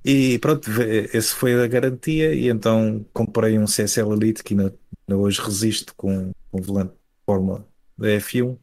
e 0.05 0.39
pronto, 0.39 0.71
esse 1.13 1.35
foi 1.35 1.63
a 1.63 1.67
garantia. 1.67 2.35
E 2.35 2.49
então 2.49 3.05
comprei 3.13 3.59
um 3.59 3.67
CSL 3.67 4.13
Elite 4.13 4.43
que 4.43 4.55
ainda, 4.55 4.75
hoje 5.09 5.41
resiste 5.41 5.93
com, 5.95 6.33
com 6.51 6.63
volante 6.63 6.93
de 6.93 7.25
forma 7.27 7.67
da 7.97 8.09
F1. 8.09 8.53
Uh, 8.53 8.59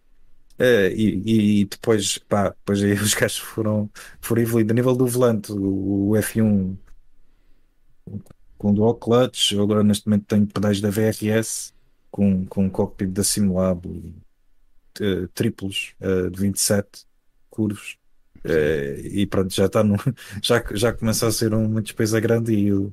eh, 0.60 0.92
e, 0.94 1.62
e, 1.62 1.66
depois, 1.66 2.18
pá, 2.18 2.50
depois 2.50 2.82
aí 2.84 2.94
os 3.00 3.14
gajos 3.14 3.38
foram, 3.38 3.90
foram 4.22 4.42
evoluindo. 4.42 4.74
A 4.74 4.76
nível 4.76 4.96
do 4.96 5.06
volante, 5.06 5.52
o, 5.52 6.10
o 6.10 6.12
F1 6.14 6.76
com 8.58 8.74
dual 8.74 8.96
clutch, 8.96 9.52
eu 9.52 9.62
agora 9.62 9.84
neste 9.84 10.08
momento 10.08 10.26
tenho 10.26 10.48
pedais 10.48 10.82
da 10.82 10.90
VRS 10.90 11.74
com, 12.10 12.46
com 12.46 12.66
um 12.66 12.70
cockpit 12.70 13.12
da 13.12 13.24
Simulab 13.24 13.86
uh, 13.88 15.28
triplos 15.34 15.94
uh, 16.02 16.30
de 16.32 16.42
27 16.42 17.06
curvos 17.50 17.97
é, 18.50 19.00
e 19.04 19.26
pronto, 19.26 19.54
já 19.54 19.66
está 19.66 19.84
no, 19.84 19.96
já, 20.42 20.64
já 20.72 20.94
começa 20.94 21.28
a 21.28 21.32
ser 21.32 21.54
uma 21.54 21.82
despesa 21.82 22.20
grande 22.20 22.54
e, 22.54 22.92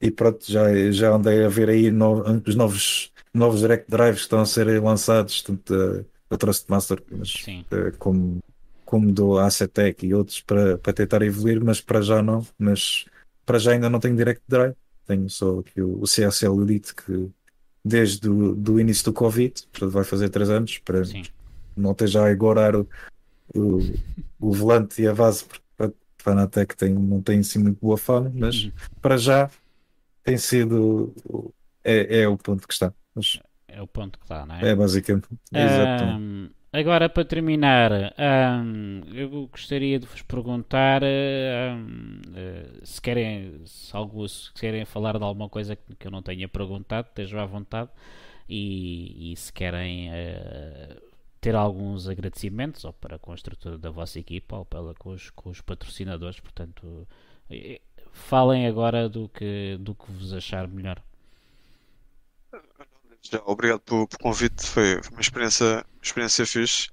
e 0.00 0.10
pronto, 0.10 0.44
já, 0.50 0.68
já 0.90 1.10
andei 1.14 1.44
a 1.44 1.48
ver 1.48 1.68
aí 1.68 1.90
no, 1.90 2.22
os 2.46 2.54
novos, 2.54 3.12
novos 3.32 3.60
direct 3.60 3.90
drives 3.90 4.20
que 4.20 4.22
estão 4.22 4.40
a 4.40 4.46
ser 4.46 4.82
lançados, 4.82 5.42
tanto 5.42 5.74
a, 5.74 6.34
a 6.34 6.36
Trustmaster 6.36 7.02
mas, 7.10 7.34
uh, 7.72 7.96
como, 7.98 8.38
como 8.84 9.12
do 9.12 9.38
Acetec 9.38 10.06
e 10.06 10.14
outros 10.14 10.40
para, 10.40 10.78
para 10.78 10.92
tentar 10.92 11.22
evoluir, 11.22 11.62
mas 11.64 11.80
para 11.80 12.00
já 12.00 12.22
não, 12.22 12.46
mas 12.58 13.06
para 13.44 13.58
já 13.58 13.72
ainda 13.72 13.88
não 13.88 14.00
tenho 14.00 14.16
direct 14.16 14.42
drive, 14.48 14.74
tenho 15.06 15.28
só 15.30 15.60
aqui 15.60 15.80
o, 15.80 16.02
o 16.02 16.04
CSL 16.04 16.62
Elite 16.62 16.94
que 16.94 17.30
desde 17.84 18.28
o 18.28 18.54
do 18.54 18.78
início 18.78 19.04
do 19.06 19.12
Covid, 19.12 19.54
vai 19.80 20.04
fazer 20.04 20.28
3 20.28 20.50
anos, 20.50 20.78
para 20.78 21.04
Sim. 21.04 21.22
não 21.76 21.94
ter 21.94 22.08
já 22.08 22.28
agora 22.28 22.86
o, 23.54 23.78
o, 24.40 24.52
volante 24.52 25.02
e 25.02 25.08
a 25.08 25.14
base, 25.14 25.44
porque 25.44 25.62
a 25.78 25.90
Fanatec 26.18 26.76
tem, 26.76 26.94
não 26.94 27.22
tem 27.22 27.40
assim 27.40 27.58
muito 27.58 27.78
boa 27.80 27.96
fama, 27.96 28.30
mas 28.34 28.64
uhum. 28.64 28.72
para 29.00 29.16
já 29.16 29.50
tem 30.22 30.36
sido 30.36 31.14
é, 31.84 32.20
é 32.20 32.28
o 32.28 32.36
ponto 32.36 32.66
que 32.66 32.74
está. 32.74 32.92
Mas 33.14 33.40
é 33.66 33.80
o 33.80 33.86
ponto 33.86 34.18
que 34.18 34.24
está, 34.24 34.44
não 34.44 34.56
é? 34.56 34.70
É 34.70 34.74
basicamente. 34.74 35.28
Um, 35.52 36.50
agora 36.72 37.08
para 37.08 37.24
terminar, 37.24 37.92
um, 37.92 39.02
eu 39.14 39.46
gostaria 39.46 39.98
de 39.98 40.06
vos 40.06 40.20
perguntar 40.22 41.02
um, 41.02 42.20
uh, 42.28 42.86
se 42.86 43.00
querem, 43.00 43.60
se, 43.64 43.96
algo, 43.96 44.28
se 44.28 44.52
querem 44.52 44.84
falar 44.84 45.16
de 45.16 45.24
alguma 45.24 45.48
coisa 45.48 45.76
que, 45.76 46.06
eu 46.06 46.10
não 46.10 46.22
tenha 46.22 46.48
perguntado, 46.48 47.08
estejam 47.08 47.40
à 47.40 47.46
vontade. 47.46 47.90
E, 48.48 49.32
e 49.32 49.36
se 49.36 49.52
querem 49.52 50.08
uh, 50.08 51.07
ter 51.40 51.54
alguns 51.54 52.08
agradecimentos 52.08 52.84
ou 52.84 52.92
para 52.92 53.18
com 53.18 53.32
a 53.32 53.34
estrutura 53.34 53.78
da 53.78 53.90
vossa 53.90 54.18
equipa 54.18 54.56
ou 54.56 54.64
pela, 54.64 54.94
com, 54.94 55.10
os, 55.10 55.30
com 55.30 55.50
os 55.50 55.60
patrocinadores. 55.60 56.40
Portanto, 56.40 57.06
falem 58.12 58.66
agora 58.66 59.08
do 59.08 59.28
que, 59.28 59.76
do 59.80 59.94
que 59.94 60.10
vos 60.12 60.32
achar 60.32 60.66
melhor. 60.68 61.02
Já, 63.22 63.42
obrigado 63.44 63.80
pelo, 63.80 64.06
pelo, 64.06 64.20
convite, 64.20 64.64
foi 64.64 65.00
uma 65.12 65.20
experiência, 65.20 65.66
uma 65.66 66.02
experiência 66.02 66.46
fixe, 66.46 66.88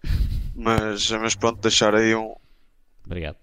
mas, 0.56 1.10
mas 1.12 1.36
pronto, 1.36 1.62
deixar 1.62 1.96
aí 1.96 2.16
um. 2.16 2.36
Obrigado. 3.06 3.38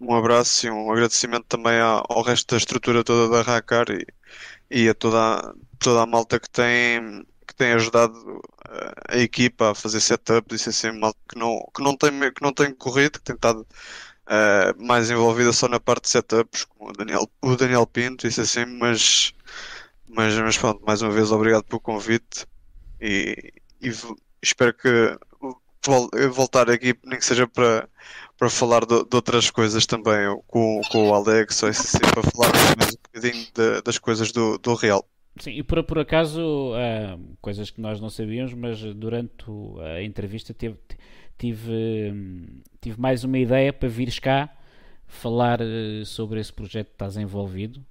Um 0.00 0.14
abraço 0.14 0.66
e 0.66 0.70
um 0.70 0.92
agradecimento 0.92 1.44
também 1.48 1.80
ao, 1.80 2.04
ao 2.08 2.22
resto 2.22 2.52
da 2.52 2.56
estrutura 2.56 3.02
toda 3.02 3.28
da 3.28 3.42
Racar 3.42 3.86
e, 3.90 4.06
e 4.70 4.88
a 4.88 4.94
toda, 4.94 5.54
toda 5.78 6.02
a 6.02 6.06
malta 6.06 6.38
que 6.38 6.48
tem 6.50 7.24
tem 7.58 7.72
ajudado 7.72 8.40
eh, 8.70 9.16
a 9.16 9.18
equipa 9.18 9.72
a 9.72 9.74
fazer 9.74 10.00
setup, 10.00 10.48
disse 10.48 10.68
assim, 10.70 10.92
mal 10.92 11.14
que 11.28 11.38
não, 11.38 11.58
que 11.74 11.82
não 11.82 11.96
tem, 11.96 12.10
que 12.32 12.42
não 12.42 12.52
tem 12.52 12.72
corrido, 12.74 13.18
que 13.18 13.24
tem 13.24 13.34
estado 13.36 13.66
uh, 14.28 14.86
mais 14.86 15.10
envolvida 15.10 15.52
só 15.52 15.68
na 15.68 15.80
parte 15.80 16.04
de 16.04 16.10
setups, 16.10 16.64
com 16.64 16.88
o 16.90 16.92
Daniel, 16.92 17.28
o 17.42 17.56
Daniel 17.56 17.86
Pinto, 17.86 18.26
isso 18.26 18.40
assim, 18.40 18.64
mas, 18.64 19.34
mas, 20.08 20.34
mas 20.38 20.56
pronto, 20.56 20.84
mais 20.86 21.02
uma 21.02 21.10
vez 21.10 21.32
obrigado 21.32 21.64
pelo 21.64 21.80
convite 21.80 22.46
e, 23.00 23.52
e 23.82 23.92
espero 24.42 24.74
que 24.74 25.18
voltar 26.30 26.70
aqui, 26.70 26.94
nem 27.04 27.18
que 27.18 27.24
seja 27.24 27.46
para, 27.46 27.88
para 28.36 28.50
falar 28.50 28.84
de, 28.84 29.04
de 29.04 29.16
outras 29.16 29.50
coisas 29.50 29.86
também, 29.86 30.26
com, 30.46 30.80
com 30.90 31.10
o 31.10 31.14
Alex, 31.14 31.62
ou 31.62 31.68
assim, 31.70 31.98
para 31.98 32.22
falar 32.22 32.52
mais 32.78 32.94
um 32.94 32.98
bocadinho 33.02 33.46
de, 33.54 33.82
das 33.82 33.98
coisas 33.98 34.32
do, 34.32 34.58
do 34.58 34.74
Real. 34.74 35.04
Sim, 35.38 35.52
e 35.52 35.62
por, 35.62 35.82
por 35.84 35.98
acaso, 35.98 36.72
uh, 36.72 37.36
coisas 37.40 37.70
que 37.70 37.80
nós 37.80 38.00
não 38.00 38.10
sabíamos, 38.10 38.52
mas 38.54 38.82
durante 38.94 39.44
a 39.96 40.02
entrevista 40.02 40.52
tive, 40.52 40.76
tive, 41.38 42.44
tive 42.80 43.00
mais 43.00 43.22
uma 43.22 43.38
ideia 43.38 43.72
para 43.72 43.88
vires 43.88 44.18
cá 44.18 44.52
falar 45.06 45.60
uh, 45.60 46.04
sobre 46.04 46.40
esse 46.40 46.52
projeto 46.52 46.88
que 46.88 46.94
estás 46.94 47.16
envolvido. 47.16 47.84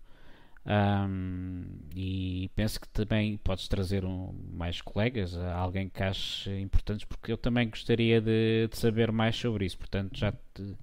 Um, 0.67 1.63
e 1.95 2.51
penso 2.53 2.81
que 2.81 2.89
também 2.89 3.37
podes 3.37 3.69
trazer 3.69 4.03
um, 4.03 4.33
mais 4.51 4.81
colegas, 4.81 5.33
alguém 5.37 5.87
que 5.87 6.03
aches 6.03 6.47
importantes, 6.59 7.05
porque 7.05 7.31
eu 7.31 7.37
também 7.37 7.69
gostaria 7.69 8.19
de, 8.19 8.67
de 8.69 8.77
saber 8.77 9.09
mais 9.09 9.37
sobre 9.37 9.65
isso. 9.65 9.77
Portanto, 9.77 10.17
já 10.17 10.33
te, 10.33 10.75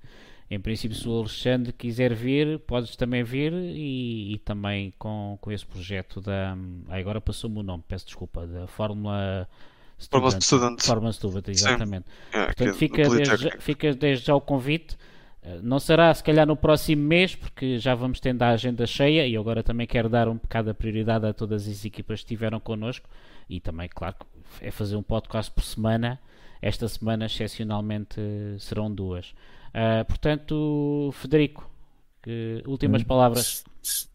em 0.51 0.61
princípio, 0.61 0.97
se 0.97 1.09
o 1.09 1.19
Alexandre 1.19 1.73
quiser 1.73 2.15
vir, 2.15 2.59
podes 2.61 2.97
também 2.97 3.23
vir 3.23 3.53
e, 3.53 4.35
e 4.35 4.39
também 4.39 4.93
com, 4.99 5.39
com 5.41 5.51
esse 5.51 5.65
projeto 5.65 6.21
da. 6.21 6.57
Ah, 6.89 6.99
agora 6.99 7.21
passou-me 7.21 7.59
o 7.59 7.63
nome, 7.63 7.83
peço 7.87 8.07
desculpa, 8.07 8.47
da 8.47 8.67
Fórmula. 8.67 9.49
Student. 9.99 10.83
Fórmula 10.83 11.13
Student, 11.13 11.49
exatamente. 11.49 12.07
É, 12.33 12.47
Portanto, 12.47 12.75
fica 12.75 13.09
desde, 13.09 13.51
fica 13.59 13.95
desde 13.95 14.27
já 14.27 14.35
o 14.35 14.41
convite 14.41 14.97
eh, 15.45 15.61
não 15.63 15.79
será 15.79 16.13
se 16.15 16.25
calhar 16.25 16.47
no 16.47 16.57
próximo 16.57 17.03
mês, 17.03 17.35
porque 17.37 17.79
já 17.79 17.95
vamos 17.95 18.19
tendo 18.19 18.43
a 18.43 18.51
agenda 18.51 18.87
cheia 18.87 19.27
e 19.27 19.37
agora 19.37 19.63
também 19.63 19.87
quero 19.87 20.09
dar 20.09 20.27
um 20.29 20.37
bocado 20.37 20.73
de 20.73 20.75
prioridade 20.75 21.27
a 21.27 21.35
todas 21.35 21.69
as 21.69 21.85
equipas 21.85 22.21
que 22.21 22.25
estiveram 22.25 22.59
connosco 22.59 23.09
e 23.49 23.61
também, 23.61 23.89
claro, 23.89 24.17
é 24.61 24.71
fazer 24.71 24.97
um 24.97 25.03
podcast 25.03 25.53
por 25.53 25.63
semana. 25.63 26.19
Esta 26.63 26.89
semana, 26.89 27.27
excepcionalmente, 27.27 28.19
serão 28.59 28.93
duas. 28.93 29.35
Uh, 29.75 30.05
portanto, 30.07 31.11
Federico, 31.15 31.69
que, 32.23 32.63
últimas 32.67 33.03
hum, 33.03 33.07
palavras. 33.07 33.65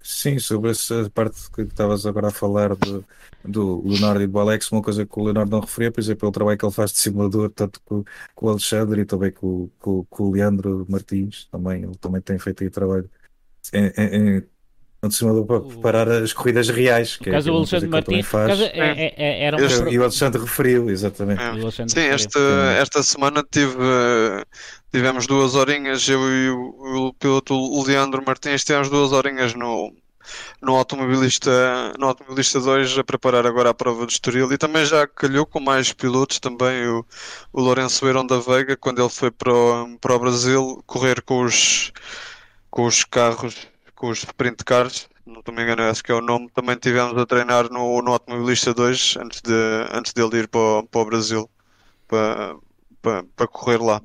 Sim, 0.01 0.39
sobre 0.39 0.71
essa 0.71 1.09
parte 1.11 1.51
que 1.51 1.61
estavas 1.61 2.05
agora 2.05 2.29
a 2.29 2.31
falar 2.31 2.75
do, 2.75 3.05
do 3.43 3.87
Leonardo 3.87 4.23
e 4.23 4.27
do 4.27 4.39
Alex, 4.39 4.71
uma 4.71 4.81
coisa 4.81 5.05
que 5.05 5.19
o 5.19 5.23
Leonardo 5.23 5.51
não 5.51 5.59
referia, 5.59 5.91
por 5.91 5.99
exemplo, 5.99 6.25
é 6.25 6.29
o 6.29 6.31
trabalho 6.31 6.57
que 6.57 6.65
ele 6.65 6.73
faz 6.73 6.91
de 6.91 6.97
simulador, 6.97 7.51
tanto 7.51 7.79
com, 7.81 8.03
com 8.33 8.45
o 8.47 8.49
Alexandre 8.49 9.01
e 9.01 9.05
também 9.05 9.31
com, 9.31 9.69
com, 9.77 10.03
com, 10.05 10.23
o 10.23 10.31
Leandro 10.31 10.87
Martins, 10.89 11.45
também, 11.51 11.83
ele 11.83 11.95
também 11.97 12.21
tem 12.21 12.39
feito 12.39 12.63
aí 12.63 12.69
trabalho 12.71 13.07
em, 13.71 14.37
em, 14.37 14.43
em 15.01 15.09
simulador 15.09 15.45
para 15.45 15.61
preparar 15.61 16.09
as 16.09 16.33
corridas 16.33 16.69
reais. 16.69 17.17
Que 17.17 17.29
é 17.29 17.33
caso 17.33 17.49
é, 17.49 17.51
o 17.51 17.55
Alexandre 17.55 17.89
Martins 17.89 18.25
faz. 18.25 18.59
É, 18.59 18.71
é, 18.73 19.13
é, 19.17 19.43
era 19.45 19.57
um... 19.57 19.87
E 19.89 19.97
o 19.97 20.03
Alexandre 20.03 20.41
referiu, 20.41 20.89
exatamente. 20.89 21.41
Sim, 21.87 22.01
esta, 22.01 22.39
esta 22.79 23.01
semana 23.03 23.43
tive 23.49 23.77
Tivemos 24.91 25.27
duas 25.27 25.53
horinhas, 25.53 26.07
eu 26.09 26.19
e 26.19 26.49
o, 26.49 27.09
o 27.09 27.13
piloto 27.13 27.83
Leandro 27.83 28.23
Martins 28.25 28.63
tivemos 28.63 28.89
duas 28.89 29.11
horinhas 29.11 29.53
no, 29.53 29.93
no 30.59 30.75
Automobilista, 30.75 31.93
no 31.99 32.07
Automobilista 32.07 32.59
2 32.59 32.97
a 32.97 33.03
preparar 33.03 33.45
agora 33.45 33.69
a 33.69 33.73
prova 33.73 34.07
de 34.07 34.13
Estoril 34.13 34.51
e 34.51 34.57
também 34.57 34.83
já 34.85 35.05
calhou 35.05 35.45
com 35.45 35.59
mais 35.59 35.93
pilotos 35.93 36.39
também 36.39 36.87
o, 36.87 37.05
o 37.53 37.61
Lourenço 37.61 38.03
Beirão 38.03 38.25
da 38.25 38.39
Veiga 38.39 38.75
quando 38.75 38.99
ele 38.99 39.09
foi 39.09 39.29
para 39.29 39.53
o, 39.53 39.95
para 39.99 40.15
o 40.15 40.19
Brasil 40.19 40.83
correr 40.87 41.21
com 41.21 41.43
os, 41.43 41.91
com 42.71 42.87
os 42.87 43.03
carros, 43.03 43.67
com 43.99 44.09
os 44.09 44.23
sprint 44.23 44.63
cars, 44.63 45.09
não 45.25 45.41
estou 45.41 45.53
me 45.53 45.61
engano, 45.61 45.83
acho 45.83 46.01
que 46.01 46.11
é 46.11 46.15
o 46.15 46.21
nome, 46.21 46.49
também 46.53 46.77
tivemos 46.77 47.17
a 47.17 47.25
treinar 47.25 47.69
no, 47.69 48.01
no 48.01 48.13
Automobilista 48.13 48.73
2 48.73 49.17
antes, 49.17 49.41
de, 49.41 49.53
antes 49.93 50.13
dele 50.13 50.37
ir 50.37 50.47
para, 50.47 50.83
para 50.83 51.01
o 51.01 51.05
Brasil 51.05 51.49
para, 52.07 52.55
para, 53.01 53.23
para 53.35 53.47
correr 53.47 53.77
lá. 53.77 54.01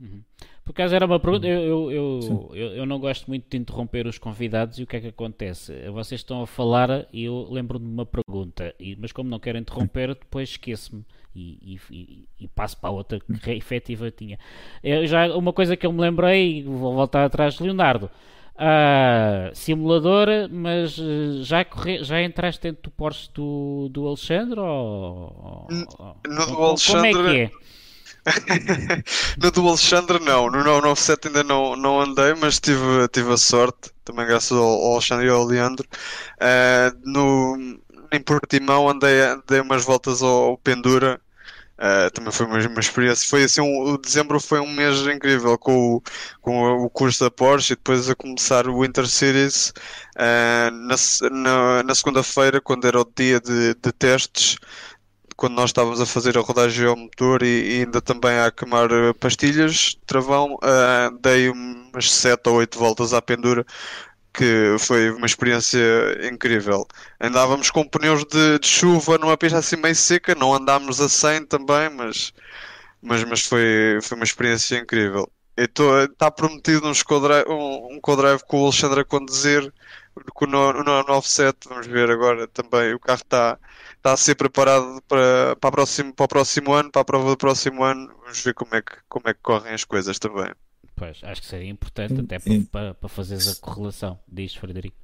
Uhum. 0.00 0.22
Por 0.64 0.72
acaso 0.72 0.94
era 0.94 1.06
uma 1.06 1.20
pergunta, 1.20 1.46
eu, 1.46 1.62
eu, 1.62 1.90
eu, 1.92 2.50
eu, 2.52 2.66
eu 2.74 2.86
não 2.86 2.98
gosto 2.98 3.28
muito 3.28 3.48
de 3.48 3.56
interromper 3.56 4.08
os 4.08 4.18
convidados 4.18 4.78
e 4.78 4.82
o 4.82 4.86
que 4.88 4.96
é 4.96 5.00
que 5.00 5.06
acontece? 5.06 5.72
Vocês 5.90 6.20
estão 6.20 6.42
a 6.42 6.46
falar 6.46 7.06
e 7.12 7.24
eu 7.24 7.46
lembro-me 7.48 7.86
de 7.86 7.92
uma 7.92 8.04
pergunta, 8.04 8.74
e, 8.78 8.96
mas 8.96 9.12
como 9.12 9.30
não 9.30 9.38
quero 9.38 9.56
interromper, 9.56 10.08
depois 10.08 10.50
esqueço-me 10.50 11.06
e, 11.34 11.78
e, 11.90 12.28
e, 12.40 12.48
passo 12.48 12.76
para 12.76 12.90
a 12.90 12.92
outra 12.92 13.20
que 13.20 13.50
efetiva 13.52 14.10
tinha. 14.10 14.36
Eu 14.82 15.06
já, 15.06 15.32
uma 15.36 15.52
coisa 15.52 15.76
que 15.76 15.86
eu 15.86 15.92
me 15.92 16.00
lembrei, 16.00 16.64
vou 16.64 16.92
voltar 16.92 17.24
atrás, 17.24 17.60
Leonardo. 17.60 18.10
Uh, 18.58 19.54
simulador, 19.54 20.26
mas 20.50 20.98
eh, 20.98 21.44
já, 21.44 21.64
corre, 21.64 22.02
já 22.02 22.20
entraste 22.20 22.60
dentro 22.60 22.82
do 22.82 22.90
Porsche 22.90 23.30
do, 23.32 23.88
do 23.88 24.08
Alexandre? 24.08 24.58
Ou, 24.58 25.68
no 26.26 26.46
do 26.46 26.64
Alexandre. 26.64 27.12
Como 27.12 27.28
é 27.28 27.32
que 27.32 27.40
é? 27.42 27.50
no 29.40 29.50
do 29.52 29.68
Alexandre 29.68 30.18
não, 30.18 30.50
no 30.50 30.64
997 30.64 31.28
ainda 31.28 31.44
não, 31.44 31.76
não 31.76 32.00
andei, 32.00 32.34
mas 32.34 32.58
tive, 32.58 33.06
tive 33.12 33.32
a 33.32 33.36
sorte, 33.36 33.92
também 34.04 34.26
graças 34.26 34.58
ao, 34.58 34.92
Alexandre 34.92 35.26
e 35.26 35.30
ao 35.30 35.44
Leandro. 35.44 35.86
Uh, 36.34 36.98
no, 37.04 37.78
em 38.12 38.20
Portimão 38.20 38.88
andei, 38.88 39.20
andei 39.20 39.60
umas 39.60 39.84
voltas 39.84 40.20
ao, 40.20 40.50
ao 40.50 40.58
Pendura, 40.58 41.20
Uh, 41.78 42.10
também 42.12 42.32
foi 42.32 42.46
uma, 42.46 42.58
uma, 42.58 42.80
experiência. 42.80 43.28
Foi 43.28 43.44
assim, 43.44 43.60
um, 43.60 43.92
o 43.92 43.98
dezembro 43.98 44.40
foi 44.40 44.58
um 44.60 44.72
mês 44.72 44.98
incrível 45.06 45.56
com 45.56 45.94
o, 45.94 46.02
com 46.40 46.84
o 46.84 46.90
curso 46.90 47.22
da 47.22 47.30
Porsche 47.30 47.74
e 47.74 47.76
depois 47.76 48.10
a 48.10 48.16
começar 48.16 48.66
o 48.66 48.82
Winter 48.82 49.06
Series 49.06 49.72
uh, 50.16 50.70
na, 50.72 50.96
na, 51.30 51.82
na 51.84 51.94
segunda-feira, 51.94 52.60
quando 52.60 52.86
era 52.86 53.00
o 53.00 53.06
dia 53.16 53.40
de, 53.40 53.74
de 53.74 53.92
testes 53.92 54.58
quando 55.38 55.54
nós 55.54 55.70
estávamos 55.70 56.00
a 56.00 56.06
fazer 56.06 56.36
a 56.36 56.40
rodagem 56.40 56.84
ao 56.84 56.96
motor 56.96 57.44
e, 57.44 57.46
e 57.46 57.80
ainda 57.82 58.02
também 58.02 58.36
a 58.40 58.50
queimar 58.50 58.90
eh, 58.90 59.12
pastilhas 59.12 59.96
travão, 60.04 60.54
uh, 60.54 61.16
dei 61.22 61.48
umas 61.48 62.10
7 62.10 62.48
ou 62.48 62.56
8 62.56 62.76
voltas 62.76 63.14
à 63.14 63.22
pendura, 63.22 63.64
que 64.38 64.76
foi 64.78 65.10
uma 65.10 65.26
experiência 65.26 65.80
incrível. 66.32 66.86
Andávamos 67.20 67.72
com 67.72 67.84
pneus 67.84 68.24
de, 68.24 68.60
de 68.60 68.68
chuva 68.68 69.18
numa 69.18 69.36
pista 69.36 69.58
assim 69.58 69.76
meio 69.76 69.96
seca, 69.96 70.32
não 70.36 70.54
andámos 70.54 71.00
a 71.00 71.08
100 71.08 71.46
também, 71.46 71.90
mas, 71.90 72.32
mas, 73.02 73.24
mas 73.24 73.42
foi, 73.44 73.98
foi 74.00 74.16
uma 74.16 74.24
experiência 74.24 74.78
incrível. 74.78 75.28
Está 75.56 76.30
prometido 76.30 76.88
um 76.88 76.92
co-drive 77.04 77.48
um, 77.48 77.96
um 77.96 78.00
co 78.00 78.16
com 78.46 78.60
o 78.60 78.64
Alexandre 78.66 79.00
a 79.00 79.04
conduzir 79.04 79.72
com 80.34 80.44
o 80.44 80.48
97. 80.84 81.68
Vamos 81.68 81.86
ver 81.88 82.10
agora 82.10 82.46
também. 82.48 82.94
O 82.94 83.00
carro 83.00 83.18
está 83.22 83.58
está 83.96 84.12
a 84.12 84.16
ser 84.16 84.36
preparado 84.36 85.02
para, 85.08 85.56
para, 85.56 85.72
próximo, 85.72 86.14
para 86.14 86.24
o 86.24 86.28
próximo 86.28 86.72
ano, 86.72 86.90
para 86.92 87.02
a 87.02 87.04
prova 87.04 87.30
do 87.30 87.36
próximo 87.36 87.82
ano. 87.84 88.08
Vamos 88.22 88.40
ver 88.42 88.54
como 88.54 88.74
é 88.76 88.82
que, 88.82 88.92
como 89.08 89.28
é 89.28 89.34
que 89.34 89.40
correm 89.42 89.74
as 89.74 89.84
coisas 89.84 90.18
também. 90.18 90.52
Pois, 90.98 91.20
acho 91.22 91.40
que 91.40 91.46
seria 91.46 91.70
importante 91.70 92.20
até 92.20 92.38
para, 92.70 92.94
para 92.94 93.08
fazeres 93.08 93.48
a 93.48 93.60
correlação, 93.60 94.18
diz 94.26 94.54
Frederico. 94.54 94.96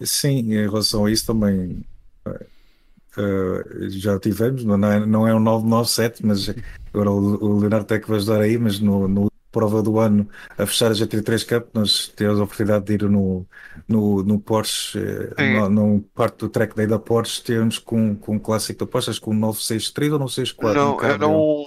Sim, 0.00 0.52
em 0.52 0.68
relação 0.68 1.04
a 1.04 1.10
isso 1.10 1.26
também 1.26 1.84
uh, 2.26 3.90
já 3.90 4.18
tivemos, 4.18 4.64
não 4.64 4.90
é, 4.90 5.06
não 5.06 5.28
é 5.28 5.34
um 5.34 5.40
997, 5.40 6.26
mas 6.26 6.48
agora 6.92 7.10
o, 7.10 7.44
o 7.44 7.58
Leonardo 7.60 7.86
tem 7.86 8.00
que 8.00 8.08
vai 8.08 8.16
ajudar 8.16 8.40
aí, 8.40 8.58
mas 8.58 8.80
no, 8.80 9.06
no 9.06 9.30
prova 9.50 9.82
do 9.82 9.98
ano 9.98 10.28
a 10.56 10.64
fechar 10.66 10.90
a 10.90 10.94
GT3 10.94 11.46
Cup, 11.46 11.68
nós 11.74 12.12
tivemos 12.16 12.40
a 12.40 12.44
oportunidade 12.44 12.84
de 12.84 12.94
ir 12.94 13.02
no, 13.10 13.46
no, 13.88 14.22
no 14.22 14.38
Porsche, 14.38 14.98
eh, 15.36 15.60
no, 15.60 15.68
no, 15.68 16.00
parte 16.14 16.38
do 16.38 16.48
track 16.48 16.74
day 16.74 16.86
da 16.86 16.98
Porsche, 16.98 17.42
tivemos 17.42 17.78
com, 17.78 18.14
com 18.16 18.36
o 18.36 18.40
clássico 18.40 18.84
da 18.84 18.90
Porsche, 18.90 19.10
acho 19.10 19.20
que 19.20 19.28
um 19.28 19.34
963 19.34 20.12
ou 20.12 20.18
964. 20.20 20.80
Não, 20.80 20.96
um 20.96 21.02
era 21.02 21.28
um, 21.28 21.66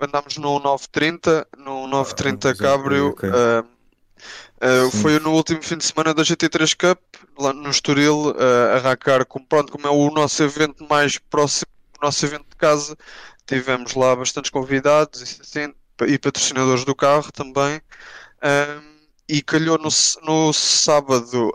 andámos 0.00 0.36
no 0.36 0.58
930, 0.58 1.46
no 1.58 1.86
930 1.86 2.50
ah, 2.50 2.56
Cabrio. 2.56 3.08
Okay. 3.08 3.30
Uh, 3.30 3.60
uh, 3.62 4.90
foi 5.02 5.18
no 5.18 5.32
último 5.32 5.62
fim 5.62 5.76
de 5.76 5.84
semana 5.84 6.14
da 6.14 6.22
GT3 6.22 6.74
Cup, 6.76 7.00
lá 7.38 7.52
no 7.52 7.70
Estoril, 7.70 8.30
uh, 8.30 8.76
a 8.76 8.78
Racar, 8.78 9.24
como, 9.26 9.46
pronto, 9.46 9.72
como 9.72 9.86
é 9.86 9.90
o 9.90 10.10
nosso 10.10 10.42
evento 10.42 10.86
mais 10.88 11.18
próximo, 11.18 11.70
o 12.00 12.04
nosso 12.04 12.24
evento 12.24 12.46
de 12.48 12.56
casa, 12.56 12.96
tivemos 13.46 13.94
lá 13.94 14.14
bastantes 14.14 14.50
convidados 14.50 15.20
e 15.20 15.40
assim, 15.40 15.74
e 16.06 16.18
patrocinadores 16.18 16.84
do 16.84 16.94
carro 16.94 17.30
também. 17.32 17.80
Um, 18.42 18.96
e 19.28 19.42
calhou 19.42 19.76
no, 19.78 19.88
no 20.22 20.52
sábado 20.52 21.52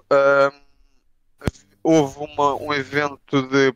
houve 1.84 2.18
uma, 2.19 2.55
um 2.55 2.73
evento 2.73 3.41
de, 3.43 3.73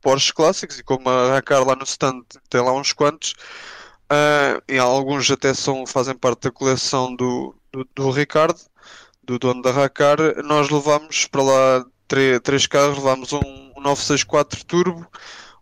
Porsche 0.00 0.32
clássicos 0.32 0.78
e 0.78 0.82
como 0.82 1.08
a 1.08 1.34
Racar 1.34 1.66
lá 1.66 1.74
no 1.74 1.84
stand 1.84 2.22
tem 2.48 2.60
lá 2.60 2.72
uns 2.72 2.92
quantos 2.92 3.34
uh, 4.12 4.62
e 4.68 4.78
alguns 4.78 5.30
até 5.30 5.54
são, 5.54 5.86
fazem 5.86 6.14
parte 6.14 6.42
da 6.42 6.50
coleção 6.50 7.14
do, 7.14 7.54
do, 7.72 7.86
do 7.94 8.10
Ricardo 8.10 8.60
do 9.22 9.38
dono 9.38 9.62
da 9.62 9.70
Racar 9.70 10.18
nós 10.44 10.70
levámos 10.70 11.26
para 11.26 11.42
lá 11.42 11.86
três, 12.42 12.66
carros 12.66 12.96
levámos 12.96 13.32
um, 13.32 13.40
um 13.76 13.80
964 13.80 14.64
Turbo 14.64 15.06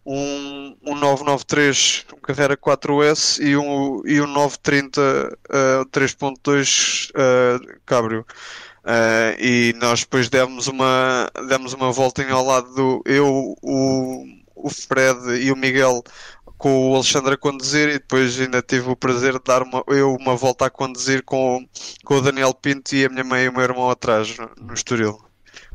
um, 0.06 0.76
um 0.86 0.94
993, 0.94 2.06
um 2.14 2.20
Carrera 2.20 2.56
4S 2.56 3.42
e 3.44 3.56
um, 3.56 4.00
e 4.06 4.20
um 4.20 4.26
930 4.28 5.00
uh, 5.00 5.84
3.2 5.86 7.10
uh, 7.10 7.80
Cabrio. 7.84 8.24
Uh, 8.84 9.34
e 9.40 9.74
nós 9.78 10.00
depois 10.00 10.28
demos 10.28 10.68
uma, 10.68 11.28
demos 11.48 11.72
uma 11.72 11.90
voltinha 11.90 12.32
ao 12.32 12.46
lado 12.46 12.72
do 12.72 13.02
eu, 13.04 13.56
o, 13.60 14.24
o 14.54 14.70
Fred 14.70 15.42
e 15.42 15.50
o 15.50 15.56
Miguel 15.56 16.04
com 16.58 16.90
o 16.90 16.94
Alexandre 16.94 17.34
a 17.34 17.36
conduzir 17.36 17.88
e 17.88 17.94
depois 17.94 18.38
ainda 18.40 18.62
tive 18.62 18.90
o 18.90 18.96
prazer 18.96 19.34
de 19.34 19.44
dar 19.44 19.62
uma, 19.62 19.82
eu 19.88 20.14
uma 20.14 20.34
volta 20.34 20.66
a 20.66 20.70
conduzir 20.70 21.22
com, 21.22 21.66
com 22.04 22.14
o 22.14 22.20
Daniel 22.20 22.54
Pinto 22.54 22.94
e 22.94 23.04
a 23.04 23.08
minha 23.08 23.24
mãe 23.24 23.44
e 23.44 23.48
o 23.48 23.52
meu 23.52 23.62
irmão 23.62 23.90
atrás 23.90 24.36
no, 24.38 24.50
no 24.66 24.74
Estoril 24.74 25.18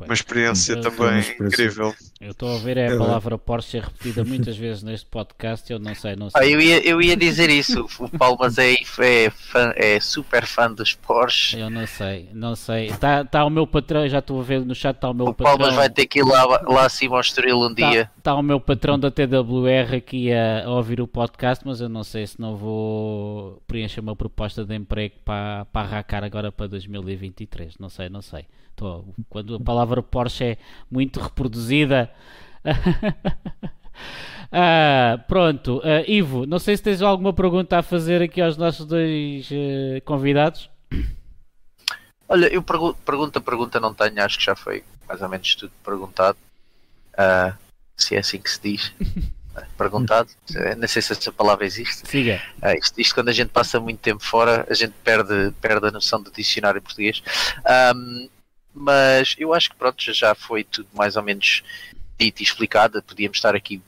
uma 0.00 0.14
experiência 0.14 0.80
também 0.80 1.00
uma 1.00 1.18
experiência. 1.18 1.46
incrível. 1.46 1.94
Eu 2.24 2.30
estou 2.30 2.54
a 2.54 2.58
ver 2.58 2.76
é 2.76 2.86
a 2.86 2.92
É 2.92 2.96
palavra 2.96 3.36
Porsche 3.36 3.70
ser 3.72 3.82
repetida 3.82 4.22
muitas 4.24 4.56
vezes 4.56 4.84
neste 4.84 5.06
podcast 5.06 5.70
eu 5.72 5.80
não 5.80 5.92
sei, 5.92 6.14
não 6.14 6.30
sei. 6.30 6.40
Ah, 6.40 6.46
eu, 6.46 6.60
ia, 6.60 6.78
eu 6.88 7.02
ia 7.02 7.16
dizer 7.16 7.50
isso. 7.50 7.84
O 7.98 8.08
Palmas 8.08 8.58
é, 8.58 8.74
é, 8.74 9.28
fã- 9.30 9.72
é 9.74 9.98
super 9.98 10.46
fã 10.46 10.72
dos 10.72 10.94
Porsche. 10.94 11.58
Eu 11.58 11.68
não 11.68 11.84
sei, 11.84 12.28
não 12.32 12.54
sei. 12.54 12.86
Está 12.86 13.24
tá 13.24 13.44
o 13.44 13.50
meu 13.50 13.66
patrão, 13.66 14.08
já 14.08 14.20
estou 14.20 14.38
a 14.38 14.44
ver 14.44 14.64
no 14.64 14.72
chat, 14.72 14.94
está 14.94 15.10
o 15.10 15.14
meu 15.14 15.26
O 15.26 15.34
Palmas 15.34 15.58
patrão. 15.58 15.76
vai 15.76 15.90
ter 15.90 16.06
que 16.06 16.20
ir 16.20 16.22
lá, 16.22 16.44
lá 16.44 16.86
acima 16.86 17.16
ao 17.16 17.20
Estoril 17.20 17.58
um 17.58 17.70
Está 17.72 17.90
dia. 17.90 18.10
tá 18.22 18.34
o 18.36 18.42
meu 18.42 18.60
patrão 18.60 18.96
da 18.96 19.10
TWR 19.10 19.96
aqui 19.96 20.32
a, 20.32 20.64
a 20.66 20.70
ouvir 20.70 21.00
o 21.00 21.08
podcast, 21.08 21.66
mas 21.66 21.80
eu 21.80 21.88
não 21.88 22.04
sei 22.04 22.24
se 22.24 22.40
não 22.40 22.54
vou 22.56 23.60
preencher 23.66 23.98
uma 23.98 24.14
proposta 24.14 24.64
de 24.64 24.76
emprego 24.76 25.16
para, 25.24 25.64
para 25.72 25.88
arrancar 25.88 26.22
agora 26.22 26.52
para 26.52 26.68
2023. 26.68 27.78
Não 27.80 27.88
sei, 27.88 28.08
não 28.08 28.22
sei. 28.22 28.46
Tô, 28.74 29.04
quando 29.28 29.56
a 29.56 29.60
palavra 29.60 30.02
Porsche 30.02 30.44
é 30.44 30.56
muito 30.90 31.20
reproduzida. 31.20 32.10
Ah, 34.54 35.18
pronto, 35.28 35.80
Ah, 35.82 36.02
Ivo, 36.06 36.44
não 36.44 36.58
sei 36.58 36.76
se 36.76 36.82
tens 36.82 37.00
alguma 37.00 37.32
pergunta 37.32 37.78
a 37.78 37.82
fazer 37.82 38.20
aqui 38.20 38.38
aos 38.40 38.56
nossos 38.58 38.84
dois 38.84 39.48
eh, 39.50 40.02
convidados. 40.04 40.68
Olha, 42.28 42.46
eu 42.52 42.62
pergu 42.62 42.94
pergunta, 42.96 43.40
pergunta 43.40 43.80
não 43.80 43.94
tenho, 43.94 44.22
acho 44.22 44.38
que 44.38 44.44
já 44.44 44.54
foi 44.54 44.84
mais 45.08 45.22
ou 45.22 45.28
menos 45.30 45.54
tudo 45.54 45.72
perguntado. 45.82 46.36
Ah, 47.16 47.54
se 47.96 48.14
é 48.14 48.18
assim 48.18 48.38
que 48.38 48.50
se 48.50 48.60
diz. 48.60 48.92
Perguntado, 49.76 50.30
não 50.78 50.88
sei 50.88 51.02
se 51.02 51.12
essa 51.12 51.30
palavra 51.30 51.66
existe. 51.66 52.08
Siga. 52.08 52.40
Ah, 52.62 52.74
isto, 52.74 52.98
isto 52.98 53.14
quando 53.14 53.28
a 53.28 53.32
gente 53.34 53.50
passa 53.50 53.78
muito 53.78 54.00
tempo 54.00 54.22
fora, 54.24 54.66
a 54.68 54.72
gente 54.72 54.94
perde, 55.04 55.52
perde 55.60 55.88
a 55.88 55.90
noção 55.90 56.22
do 56.22 56.30
dicionário 56.30 56.78
em 56.78 56.82
português. 56.82 57.22
Ahm, 57.66 58.28
mas 58.74 59.34
eu 59.38 59.52
acho 59.52 59.68
que 59.70 59.76
pronto, 59.76 60.02
já- 60.02 60.12
já 60.12 60.34
foi 60.34 60.64
tudo 60.64 60.88
mais 60.94 61.16
ou 61.16 61.22
menos 61.22 61.62
dito 62.22 62.40
e 62.40 62.44
explicado. 62.44 63.02
Podíamos 63.02 63.38
estar 63.38 63.54
aqui 63.54 63.82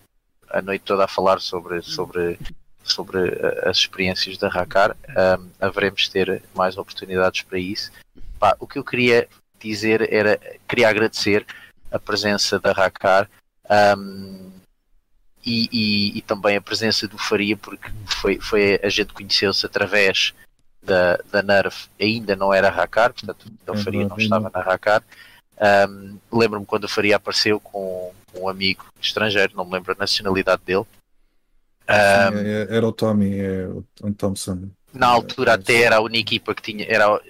a 0.51 0.61
noite 0.61 0.82
toda 0.82 1.05
a 1.05 1.09
falar 1.09 1.40
sobre, 1.40 1.82
sobre, 1.82 2.39
sobre 2.82 3.19
ah, 3.19 3.70
as 3.70 3.78
experiências 3.78 4.36
da 4.39 4.48
Racar. 4.48 4.97
Ahm, 5.16 5.48
haveremos 5.61 6.02
de 6.02 6.11
ter 6.11 6.43
mais 6.55 6.77
oportunidades 6.77 7.43
para 7.43 7.59
isso. 7.59 7.90
Pá, 8.39 8.56
o 8.59 8.66
que 8.66 8.78
eu 8.78 8.85
queria 8.85 9.28
dizer 9.61 10.12
era, 10.12 10.39
queria 10.69 10.89
agradecer 10.89 11.47
a 11.90 11.98
presença 11.98 12.59
da 12.59 12.73
Racar. 12.73 13.28
ahm, 13.69 14.51
e, 15.47 15.69
e- 15.70 16.19
e 16.19 16.23
também 16.23 16.56
a 16.56 16.61
presença 16.61 17.06
do 17.06 17.19
Faria, 17.19 17.55
porque 17.55 17.90
foi, 18.06 18.40
foi 18.40 18.81
a 18.82 18.89
gente 18.89 19.12
conheceu-se 19.12 19.66
através 19.66 20.32
da, 20.82 21.19
da 21.31 21.43
Nerf, 21.43 21.86
ainda 22.01 22.35
não 22.35 22.52
era 22.52 22.70
Racar, 22.70 23.12
portanto 23.12 23.47
o 23.69 23.77
Faria 23.77 24.09
não 24.09 24.16
estava 24.16 24.51
na 24.52 24.61
Racar. 24.62 25.02
Ahm, 25.60 26.16
Lembro-me 26.32 26.66
quando 26.66 26.85
o 26.85 26.89
Faria 26.89 27.16
apareceu 27.16 27.60
com 27.60 28.12
um 28.35 28.48
amigo 28.48 28.85
estrangeiro, 29.01 29.56
não 29.56 29.64
me 29.64 29.72
lembro 29.72 29.93
a 29.93 29.97
nacionalidade 29.97 30.62
dele. 30.64 30.85
Ahm, 31.89 32.36
É- 32.39 32.62
é- 32.72 32.76
Era 32.76 32.89
o 32.89 32.93
Tommy, 32.93 33.39
é 33.39 33.68
o 33.68 33.85
Thompson. 34.16 34.70
na 34.93 35.06
altura 35.09 35.52
é, 35.52 35.55
até 35.55 35.76
sim. 35.78 35.82
era 35.82 35.97
a 35.97 36.01
única 36.01 36.20
equipa 36.35 36.55
que 36.55 36.62
tinha, 36.62 36.86
era, 36.89 37.20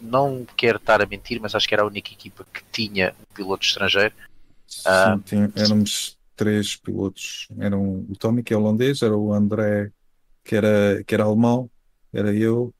não 0.00 0.46
quero 0.56 0.78
estar 0.78 1.02
a 1.02 1.06
mentir, 1.06 1.40
mas 1.40 1.54
acho 1.54 1.66
que 1.68 1.74
era 1.74 1.82
a 1.82 1.86
única 1.86 2.12
equipa 2.12 2.44
que 2.52 2.62
tinha 2.72 3.14
um 3.20 3.34
piloto 3.34 3.64
estrangeiro. 3.64 4.14
Sim, 4.66 5.18
tinha- 5.24 5.52
éramos 5.56 6.16
três 6.36 6.76
pilotos. 6.76 7.48
Eram 7.58 8.06
o 8.08 8.16
Tommy, 8.18 8.42
que 8.42 8.54
é 8.54 8.56
holandês, 8.56 9.02
era 9.02 9.16
o 9.16 9.32
André, 9.32 9.90
que 10.44 10.54
era, 10.54 11.02
que 11.04 11.14
era 11.14 11.24
alemão, 11.24 11.68
era 12.12 12.32
eu, 12.32 12.72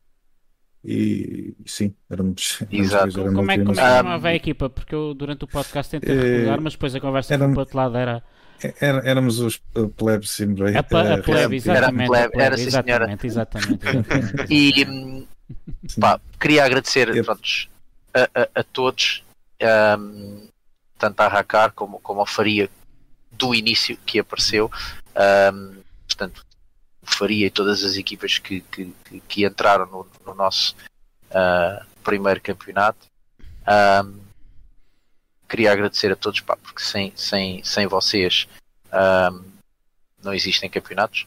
e 0.85 1.55
sim, 1.67 1.95
éramos. 2.11 2.61
Exato. 2.71 3.21
éramos 3.21 3.35
Como 3.35 3.51
é, 3.51 3.59
que- 3.59 3.65
como 3.65 3.73
é 3.81 3.83
que 3.83 3.89
chamava 3.89 4.29
a 4.29 4.35
equipa? 4.35 4.71
Porque 4.71 4.95
eu 4.95 5.15
durante 5.15 5.45
o 5.45 5.49
podcast 5.49 5.91
tentei 5.91 6.17
recordar, 6.17 6.61
mas 6.61 6.73
depois 6.75 6.95
a 6.95 7.01
conversa 7.01 7.35
era- 7.35 7.45
foi 7.45 7.53
para 7.53 7.59
o 7.59 7.61
outro 7.61 7.77
lado. 7.77 7.97
Era 7.97 8.23
Era- 8.81 9.09
éramos 9.09 9.39
os 9.39 9.59
plebes 9.97 10.31
Sim 10.31 10.77
a, 10.77 10.81
a 10.81 10.83
plebe, 10.83 11.31
era 11.31 11.55
exatamente. 11.55 12.09
plebe, 12.09 12.27
a 12.27 12.31
plebe, 12.31 12.43
era 12.45 12.57
sim, 12.57 12.71
senhora. 12.71 13.05
exatamente, 13.13 13.27
exatamente, 13.27 13.89
exatamente. 13.89 14.47
E 14.53 14.73
sim. 15.89 16.01
pá, 16.01 16.21
queria 16.41 16.65
agradecer 16.65 17.25
prontos, 17.25 17.69
a, 18.15 18.23
a- 18.43 18.49
a 18.57 18.63
todos, 18.65 19.23
ahm, 19.63 20.49
tanto 20.99 21.21
à 21.21 21.29
Racar 21.29 21.73
como, 21.73 22.01
como 22.01 22.21
ao 22.21 22.27
Faria 22.27 22.69
do 23.31 23.55
início 23.55 23.97
que 24.05 24.19
apareceu. 24.19 24.69
Ahm, 25.15 25.77
portanto, 26.09 26.39
o 26.39 26.48
Faria 27.09 27.47
e 27.47 27.51
todas 27.51 27.83
as 27.85 27.97
equipas 27.97 28.39
que, 28.39 28.61
que, 28.61 28.93
que- 29.29 29.45
entraram 29.45 29.87
no, 29.87 30.07
no 30.27 30.35
nosso 30.35 30.77
ah, 31.31 31.85
primeiro 32.03 32.41
campeonato. 32.41 33.07
Ahm, 33.67 34.19
queria 35.49 35.73
agradecer 35.73 36.11
a 36.13 36.17
todos, 36.17 36.41
pá, 36.41 36.57
porque 36.57 36.83
sem, 36.83 37.13
sem, 37.17 37.63
sem 37.65 37.87
vocês 37.87 38.49
ahm, 38.93 39.43
não 40.23 40.33
existem 40.35 40.71
campeonatos. 40.71 41.27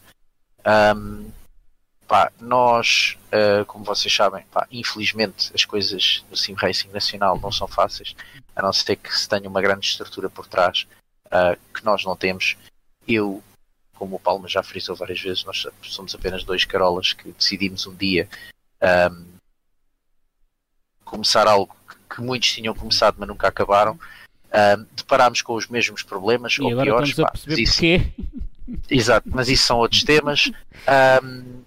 Ahm, 0.64 1.30
pá, 2.06 2.30
nós, 2.40 3.16
uh, 3.28 3.64
como 3.64 3.84
vocês 3.84 4.14
sabem, 4.14 4.44
pá, 4.52 4.66
infelizmente 4.70 5.50
as 5.54 5.64
coisas 5.64 6.24
no 6.30 6.36
Sim 6.36 6.54
Racing 6.54 6.88
Nacional 6.88 7.38
não 7.40 7.50
são 7.50 7.66
fáceis, 7.66 8.14
a 8.54 8.60
não 8.60 8.72
ser 8.72 8.96
que 8.96 9.16
se 9.16 9.28
tenha 9.28 9.48
uma 9.48 9.62
grande 9.62 9.86
estrutura 9.86 10.28
por 10.28 10.46
trás 10.46 10.86
uh, 11.26 11.58
que 11.72 11.84
nós 11.84 12.04
não 12.04 12.14
temos. 12.14 12.56
Eu, 13.08 13.42
como 13.96 14.16
o 14.16 14.20
Palma 14.20 14.48
já 14.48 14.62
frisou 14.62 14.96
várias 14.96 15.20
vezes, 15.20 15.44
nós 15.44 15.66
somos 15.82 16.14
apenas 16.14 16.44
dois 16.44 16.64
carolas 16.64 17.12
que 17.12 17.30
decidimos 17.32 17.86
um 17.86 17.94
dia 17.94 18.28
um, 19.10 19.24
começar 21.04 21.46
algo 21.46 21.74
que- 22.14 22.20
muitos 22.20 22.50
tinham 22.52 22.74
começado, 22.74 23.16
mas 23.18 23.28
nunca 23.28 23.48
acabaram. 23.48 23.98
Um, 24.54 24.86
deparámos 24.96 25.40
com 25.40 25.54
os 25.54 25.66
mesmos 25.68 26.02
problemas, 26.02 26.54
E 26.58 26.62
ou 26.62 26.70
agora 26.72 26.84
piores, 26.84 27.08
estamos 27.10 27.28
a 27.28 27.32
pá, 27.32 27.32
perceber 27.32 27.52
mas 27.62 27.68
isso- 27.68 27.72
porquê. 27.72 28.12
Exato, 28.94 29.28
mas 29.32 29.48
isso 29.48 29.64
são 29.66 29.78
outros 29.78 30.02
temas. 30.04 30.50
Ahm, 30.86 31.62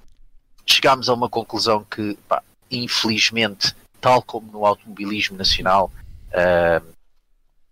chegámos 0.65 1.09
a 1.09 1.13
uma 1.13 1.29
conclusão 1.29 1.83
que, 1.83 2.15
pá, 2.27 2.41
infelizmente, 2.69 3.75
tal 3.99 4.21
como 4.21 4.51
no 4.51 4.65
automobilismo 4.65 5.37
nacional, 5.37 5.91
ahm, 6.33 6.85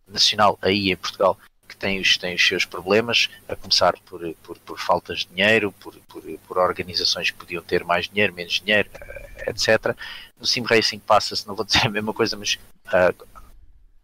nacional 0.07 0.57
aí 0.61 0.91
em 0.91 0.95
Portugal, 0.95 1.37
que 1.67 1.75
tem 1.75 1.99
os, 1.99 2.17
tem 2.17 2.35
os 2.35 2.45
seus 2.45 2.65
problemas, 2.65 3.29
a 3.47 3.55
começar 3.55 3.97
por, 4.05 4.21
por, 4.43 4.57
por 4.59 4.79
faltas 4.79 5.19
de 5.19 5.27
dinheiro, 5.27 5.71
por, 5.73 5.95
por, 6.07 6.21
por 6.47 6.57
organizações 6.57 7.31
que 7.31 7.37
podiam 7.37 7.63
ter 7.63 7.83
mais 7.83 8.07
dinheiro, 8.09 8.33
menos 8.33 8.53
dinheiro, 8.59 8.89
eh, 8.93 9.45
etc. 9.47 9.95
No 10.39 10.45
Sim 10.45 10.63
Racing 10.63 10.99
passa-se, 10.99 11.47
não 11.47 11.55
vou 11.55 11.65
dizer 11.65 11.85
a 11.87 11.89
mesma 11.89 12.13
coisa, 12.13 12.35
mas 12.37 12.59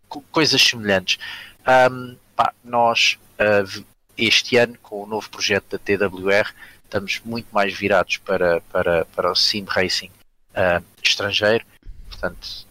co- 0.08 0.22
coisas 0.32 0.62
semelhantes. 0.62 1.18
Ahm, 1.66 2.16
pá, 2.36 2.54
nós 2.64 3.18
v- 3.66 3.86
este 4.18 4.58
ano, 4.58 4.78
com 4.82 5.04
o 5.04 5.08
novo 5.08 5.30
projeto 5.30 5.78
da 5.78 5.80
TWR, 5.80 6.54
estamos 6.84 7.20
muito 7.24 7.48
mais 7.54 7.74
virados 7.74 8.18
para, 8.18 8.62
para, 8.62 9.06
para 9.06 9.32
o 9.32 9.36
sim 9.36 9.66
racing 9.68 10.12
ah, 10.56 10.82
estrangeiro. 11.04 11.66
Portanto, 12.08 12.66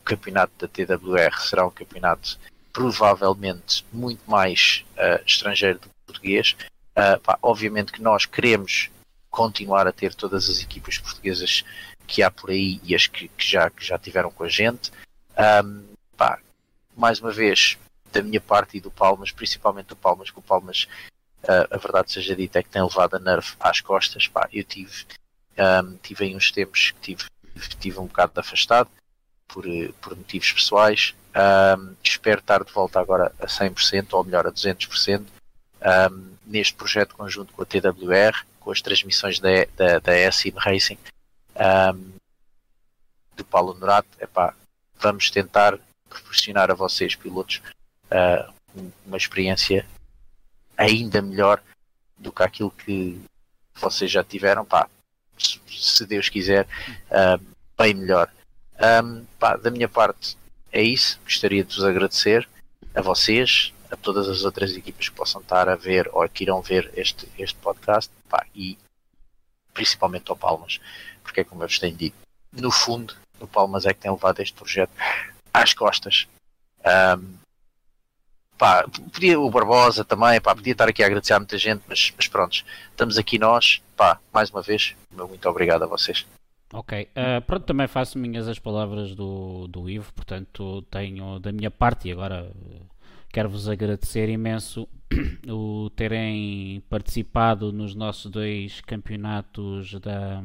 o 0.00 0.04
campeonato 0.04 0.52
da 0.58 0.68
TWR 0.68 1.40
será 1.40 1.66
um 1.66 1.70
campeonato 1.70 2.38
provavelmente 2.76 3.86
muito 3.90 4.30
mais 4.30 4.84
ah, 4.98 5.22
estrangeiro 5.24 5.78
do 5.78 5.88
que 5.88 5.94
português. 6.04 6.54
Ah, 6.94 7.18
pá, 7.22 7.38
obviamente 7.40 7.90
que 7.90 8.02
nós 8.02 8.26
queremos 8.26 8.90
continuar 9.30 9.86
a 9.86 9.92
ter 9.92 10.14
todas 10.14 10.50
as 10.50 10.60
equipas 10.60 10.98
portuguesas 10.98 11.64
que 12.06 12.22
há 12.22 12.30
por 12.30 12.50
aí 12.50 12.78
e 12.84 12.94
as 12.94 13.06
que, 13.06 13.28
que 13.28 13.50
já, 13.50 13.70
que 13.70 13.82
já 13.82 13.98
tiveram 13.98 14.30
com 14.30 14.44
a 14.44 14.48
gente. 14.50 14.92
Ahm, 15.34 15.84
pá, 16.18 16.38
mais 16.94 17.18
uma 17.18 17.32
vez, 17.32 17.78
da 18.12 18.22
minha 18.22 18.42
parte 18.42 18.76
e 18.76 18.80
do 18.80 18.90
Palmas, 18.90 19.30
principalmente 19.30 19.86
do 19.86 19.96
Palmas, 19.96 20.30
que 20.30 20.38
o 20.38 20.42
Palmas, 20.42 20.86
ah, 21.48 21.66
a 21.70 21.78
verdade 21.78 22.12
seja 22.12 22.36
dita, 22.36 22.58
é 22.58 22.62
que 22.62 22.68
tem 22.68 22.82
levado 22.82 23.14
a 23.16 23.18
Nerf 23.18 23.56
às 23.58 23.80
costas. 23.80 24.28
Pá, 24.28 24.50
eu 24.52 24.62
tive, 24.62 25.06
ahm, 25.56 25.96
tive 26.02 26.26
aí 26.26 26.36
uns 26.36 26.52
tempos 26.52 26.90
que 26.90 27.00
tive, 27.00 27.24
tive 27.80 27.98
um 27.98 28.06
bocado 28.06 28.38
afastado 28.38 28.90
por, 29.48 29.66
eh, 29.66 29.90
por 30.00 30.16
motivos 30.16 30.52
pessoais. 30.52 31.14
Ahm, 31.34 31.94
espero 32.02 32.40
estar 32.40 32.64
de 32.64 32.72
volta 32.72 32.98
agora 33.00 33.32
a 33.38 33.46
100%, 33.46 34.14
ou 34.14 34.24
melhor, 34.24 34.46
a 34.46 34.50
200%, 34.50 35.26
ahm, 35.80 36.32
neste 36.46 36.74
projeto 36.74 37.14
conjunto 37.14 37.52
com 37.52 37.62
a 37.62 37.66
TWR, 37.66 38.44
com 38.60 38.70
as 38.70 38.80
transmissões 38.80 39.38
da, 39.38 39.48
da, 39.76 39.98
da 39.98 40.12
SM 40.32 40.56
Racing, 40.56 40.98
ahm, 41.54 42.12
do 43.36 43.44
Paulo 43.44 43.74
Norato. 43.74 44.08
Epá, 44.20 44.54
vamos 44.98 45.30
tentar 45.30 45.78
proporcionar 46.08 46.70
a 46.70 46.74
vocês, 46.74 47.14
pilotos, 47.14 47.60
uh, 48.10 48.50
um- 48.74 48.90
uma 49.04 49.16
experiência 49.16 49.86
ainda 50.76 51.20
melhor 51.20 51.62
do 52.16 52.32
que 52.32 52.42
aquilo 52.42 52.70
que 52.70 53.20
vocês 53.74 54.10
já 54.10 54.24
tiveram, 54.24 54.64
pá, 54.64 54.88
se 55.38 56.06
Deus 56.06 56.28
quiser, 56.30 56.66
uh, 57.10 57.44
bem 57.76 57.92
melhor. 57.92 58.30
Um, 58.78 59.24
pá, 59.38 59.56
da 59.56 59.70
minha 59.70 59.88
parte 59.88 60.36
é 60.70 60.82
isso, 60.82 61.18
gostaria 61.24 61.64
de 61.64 61.74
vos 61.74 61.84
agradecer 61.84 62.48
a 62.94 63.00
vocês, 63.00 63.72
a 63.90 63.96
todas 63.96 64.28
as 64.28 64.44
outras 64.44 64.76
equipas 64.76 65.08
que 65.08 65.14
possam 65.14 65.40
estar 65.40 65.68
a 65.68 65.76
ver 65.76 66.10
ou 66.12 66.28
que 66.28 66.44
irão 66.44 66.60
ver 66.60 66.90
este, 66.94 67.28
este 67.38 67.56
podcast 67.58 68.12
pá, 68.28 68.44
e 68.54 68.78
principalmente 69.72 70.30
ao 70.30 70.36
Palmas, 70.36 70.80
porque 71.22 71.40
é 71.40 71.44
como 71.44 71.62
eu 71.62 71.68
vos 71.68 71.78
tenho 71.78 71.96
dito, 71.96 72.16
no 72.52 72.70
fundo, 72.70 73.14
o 73.40 73.46
Palmas 73.46 73.86
é 73.86 73.92
que 73.92 74.00
tem 74.00 74.10
levado 74.10 74.40
este 74.40 74.54
projeto 74.54 74.92
às 75.52 75.74
costas. 75.74 76.26
Um, 76.84 77.34
pá, 78.56 78.86
podia, 79.12 79.38
o 79.38 79.50
Barbosa 79.50 80.04
também, 80.04 80.40
pá, 80.40 80.54
podia 80.54 80.72
estar 80.72 80.88
aqui 80.88 81.02
a 81.02 81.06
agradecer 81.06 81.34
a 81.34 81.38
muita 81.38 81.58
gente, 81.58 81.82
mas, 81.88 82.12
mas 82.16 82.28
pronto, 82.28 82.64
estamos 82.90 83.18
aqui 83.18 83.38
nós, 83.38 83.82
pá, 83.96 84.18
mais 84.32 84.50
uma 84.50 84.62
vez, 84.62 84.94
muito 85.10 85.48
obrigado 85.48 85.84
a 85.84 85.86
vocês. 85.86 86.26
Ok, 86.72 87.08
uh, 87.12 87.40
pronto, 87.42 87.64
também 87.64 87.86
faço 87.86 88.18
minhas 88.18 88.48
as 88.48 88.58
palavras 88.58 89.14
do, 89.14 89.68
do 89.68 89.88
Ivo, 89.88 90.12
portanto 90.12 90.82
tenho 90.90 91.38
da 91.38 91.52
minha 91.52 91.70
parte 91.70 92.08
e 92.08 92.12
agora 92.12 92.50
quero-vos 93.32 93.68
agradecer 93.68 94.28
imenso 94.28 94.88
o 95.48 95.90
terem 95.90 96.82
participado 96.88 97.72
nos 97.72 97.94
nossos 97.94 98.30
dois 98.30 98.80
campeonatos 98.80 99.92
da, 100.00 100.42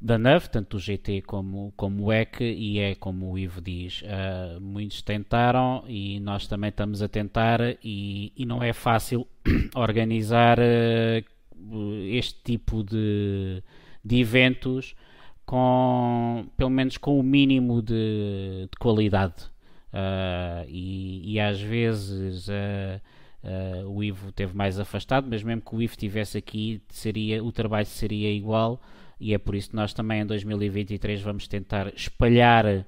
da 0.00 0.18
NAV, 0.18 0.48
tanto 0.48 0.76
o 0.76 0.80
GT 0.80 1.22
como, 1.22 1.72
como 1.76 2.04
o 2.04 2.12
EC, 2.12 2.40
e 2.40 2.78
é 2.78 2.94
como 2.94 3.32
o 3.32 3.38
Ivo 3.38 3.60
diz, 3.60 4.02
uh, 4.02 4.60
muitos 4.60 5.02
tentaram 5.02 5.84
e 5.86 6.20
nós 6.20 6.46
também 6.46 6.70
estamos 6.70 7.02
a 7.02 7.08
tentar, 7.08 7.60
e, 7.82 8.32
e 8.36 8.46
não 8.46 8.62
é 8.62 8.72
fácil 8.72 9.26
organizar 9.74 10.58
uh, 10.58 12.04
este 12.08 12.40
tipo 12.42 12.82
de, 12.82 13.62
de 14.06 14.20
eventos 14.20 14.94
com 15.44 16.46
pelo 16.56 16.70
menos 16.70 16.96
com 16.96 17.18
o 17.18 17.22
mínimo 17.22 17.82
de, 17.82 18.68
de 18.70 18.78
qualidade. 18.78 19.44
Uh, 19.92 20.66
e, 20.68 21.34
e, 21.34 21.40
às 21.40 21.60
vezes 21.60 22.48
uh, 22.48 23.88
o 23.88 24.02
Ivo 24.04 24.30
teve 24.32 24.54
mais 24.54 24.78
afastado, 24.78 25.26
mas 25.30 25.42
mesmo 25.42 25.62
que 25.62 25.74
o 25.74 25.80
Ivo 25.80 25.92
estivesse 25.92 26.36
aqui, 26.36 26.82
seria, 26.88 27.42
o 27.42 27.50
trabalho 27.50 27.86
seria 27.86 28.30
igual. 28.30 28.80
E 29.18 29.32
é 29.32 29.38
por 29.38 29.54
isso 29.54 29.70
que 29.70 29.76
nós 29.76 29.94
também 29.94 30.20
em 30.20 30.26
2023 30.26 31.22
vamos 31.22 31.48
tentar 31.48 31.88
espalhar 31.94 32.84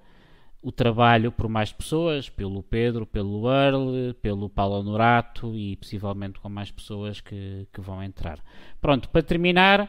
o 0.60 0.72
trabalho 0.72 1.30
por 1.30 1.48
mais 1.48 1.72
pessoas, 1.72 2.28
pelo 2.28 2.62
Pedro, 2.62 3.06
pelo 3.06 3.48
Earl, 3.50 4.12
pelo 4.20 4.50
Paulo 4.50 4.80
Honorato 4.80 5.54
e 5.54 5.76
possivelmente 5.76 6.40
com 6.40 6.48
mais 6.48 6.70
pessoas 6.70 7.20
que, 7.20 7.66
que 7.72 7.80
vão 7.80 8.02
entrar. 8.02 8.38
Pronto, 8.80 9.08
para 9.08 9.22
terminar, 9.22 9.88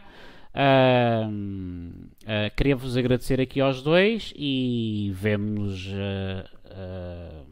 Uh, 0.53 1.29
uh, 1.29 2.55
Queria-vos 2.55 2.97
agradecer 2.97 3.39
aqui 3.39 3.61
aos 3.61 3.81
dois 3.81 4.33
e 4.35 5.11
vemos. 5.13 5.87
Uh, 5.87 7.45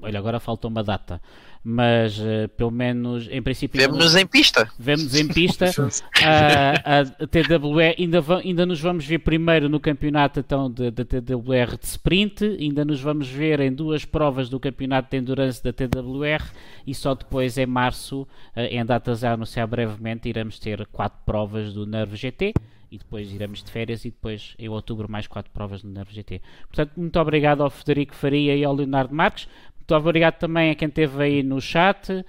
olha, 0.00 0.18
agora 0.18 0.40
falta 0.40 0.66
uma 0.66 0.82
data 0.82 1.20
mas 1.64 2.18
uh, 2.18 2.46
pelo 2.58 2.70
menos 2.70 3.26
em 3.30 3.42
princípio. 3.42 3.80
Vemo-nos 3.80 4.14
em 4.14 4.26
pista. 4.26 4.70
Vemos 4.78 5.14
em 5.14 5.26
pista. 5.26 5.70
a, 6.22 7.00
a 7.00 7.26
TWE 7.26 7.94
ainda, 7.98 8.22
ainda 8.44 8.66
nos 8.66 8.80
vamos 8.80 9.06
ver 9.06 9.20
primeiro 9.20 9.66
no 9.66 9.80
campeonato 9.80 10.40
então 10.40 10.70
da 10.70 10.90
TWR 11.04 11.78
de 11.80 11.86
sprint, 11.86 12.44
ainda 12.44 12.84
nos 12.84 13.00
vamos 13.00 13.28
ver 13.28 13.60
em 13.60 13.72
duas 13.72 14.04
provas 14.04 14.50
do 14.50 14.60
campeonato 14.60 15.10
de 15.10 15.16
endurance 15.16 15.64
da 15.64 15.72
TWR 15.72 16.44
e 16.86 16.94
só 16.94 17.14
depois 17.14 17.56
em 17.56 17.66
março, 17.66 18.22
uh, 18.22 18.60
em 18.70 18.84
datas 18.84 19.24
a 19.24 19.32
anunciar 19.32 19.66
brevemente, 19.66 20.28
iremos 20.28 20.58
ter 20.58 20.86
quatro 20.88 21.18
provas 21.24 21.72
do 21.72 21.86
Nervo 21.86 22.14
GT 22.14 22.52
e 22.94 22.98
depois 22.98 23.32
iremos 23.32 23.62
de 23.62 23.70
férias 23.72 24.04
e 24.04 24.10
depois 24.10 24.54
em 24.56 24.68
outubro 24.68 25.10
mais 25.10 25.26
quatro 25.26 25.50
provas 25.50 25.82
no 25.82 25.90
Nervo 25.90 26.12
GT. 26.12 26.40
Portanto, 26.68 26.92
muito 26.96 27.18
obrigado 27.18 27.62
ao 27.62 27.70
Federico 27.70 28.14
Faria 28.14 28.54
e 28.54 28.62
ao 28.62 28.72
Leonardo 28.72 29.12
Marques. 29.12 29.48
Muito 29.86 29.96
obrigado 29.96 30.38
também 30.38 30.70
a 30.70 30.74
quem 30.74 30.88
esteve 30.88 31.22
aí 31.22 31.42
no 31.42 31.60
chat, 31.60 32.10
uh, 32.10 32.24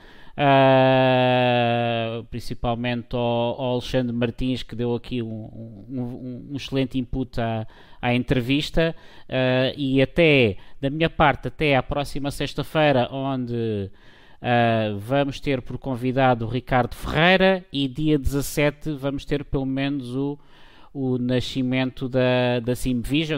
principalmente 2.26 3.16
ao, 3.16 3.22
ao, 3.22 3.72
Alexandre 3.76 4.12
Martins, 4.14 4.62
que 4.62 4.76
deu 4.76 4.94
aqui 4.94 5.22
um, 5.22 5.86
um, 5.90 6.50
um 6.52 6.56
excelente 6.58 7.00
input 7.00 7.40
à, 7.40 7.66
à 8.02 8.14
entrevista. 8.14 8.94
Uh, 9.30 9.72
e 9.78 10.02
até, 10.02 10.58
da 10.82 10.90
minha 10.90 11.10
parte, 11.10 11.48
até 11.48 11.78
à 11.78 11.84
próxima 11.84 12.30
sexta-feira, 12.30 13.08
onde. 13.10 13.90
Uh, 14.36 15.00
vamos 15.00 15.40
ter 15.40 15.62
por 15.62 15.78
convidado 15.78 16.46
o 16.46 16.48
Ricardo 16.48 16.94
Ferreira 16.94 17.66
e 17.74 17.88
dia 17.88 18.20
17 18.20 18.92
vamos 18.92 19.26
ter 19.26 19.44
pelo 19.44 19.66
menos 19.66 20.14
o, 20.14 20.38
o 20.94 21.18
nascimento 21.18 22.08
da, 22.08 22.60
da. 22.60 22.74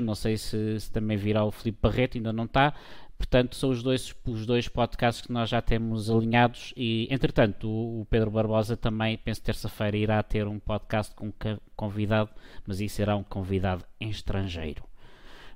Não 0.01 0.15
sei 0.15 0.37
se, 0.37 0.79
se 0.79 0.91
também 0.91 1.15
virá 1.15 1.45
o 1.45 1.51
Filipe 1.51 1.77
Barreto, 1.81 2.17
ainda 2.17 2.33
não 2.33 2.43
está. 2.43 2.73
Portanto, 3.17 3.55
são 3.55 3.71
os 3.71 3.81
dois, 3.81 4.15
os 4.25 4.45
dois 4.45 4.67
podcasts 4.67 5.25
que 5.25 5.31
nós 5.31 5.49
já 5.49 5.61
temos 5.61 6.09
alinhados 6.09 6.73
e, 6.77 7.07
entretanto, 7.09 7.67
o, 7.67 8.01
o 8.01 8.05
Pedro 8.05 8.29
Barbosa 8.29 8.77
também, 8.77 9.17
penso 9.17 9.41
terça-feira, 9.41 9.97
irá 9.97 10.21
ter 10.21 10.47
um 10.47 10.59
podcast 10.59 11.15
com 11.15 11.31
convidado, 11.75 12.29
mas 12.65 12.79
isso 12.79 12.95
será 12.95 13.15
um 13.15 13.23
convidado 13.23 13.83
em 13.99 14.09
estrangeiro. 14.09 14.83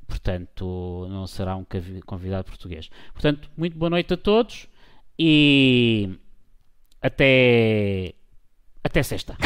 Portanto, 0.08 1.08
não 1.10 1.28
será 1.28 1.56
um 1.56 1.66
convidado 2.06 2.46
português. 2.46 2.90
Portanto, 3.14 3.50
muito 3.56 3.78
boa 3.78 3.90
noite 3.90 4.14
a 4.14 4.18
todos 4.18 4.68
e 5.18 6.10
até, 7.02 8.14
até 8.84 9.04
sexta. 9.04 9.38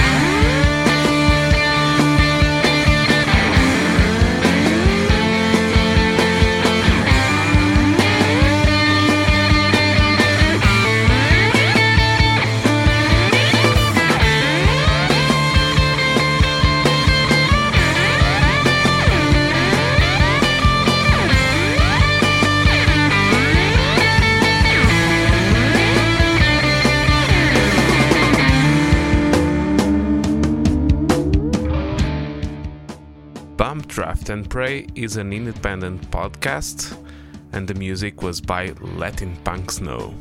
Draft 33.96 34.28
and 34.28 34.50
Pray 34.50 34.88
is 34.96 35.16
an 35.16 35.32
independent 35.32 36.12
podcast, 36.12 37.02
and 37.54 37.66
the 37.66 37.74
music 37.76 38.22
was 38.22 38.42
by 38.42 38.74
Letting 38.82 39.38
Punks 39.46 39.80
Know. 39.80 40.14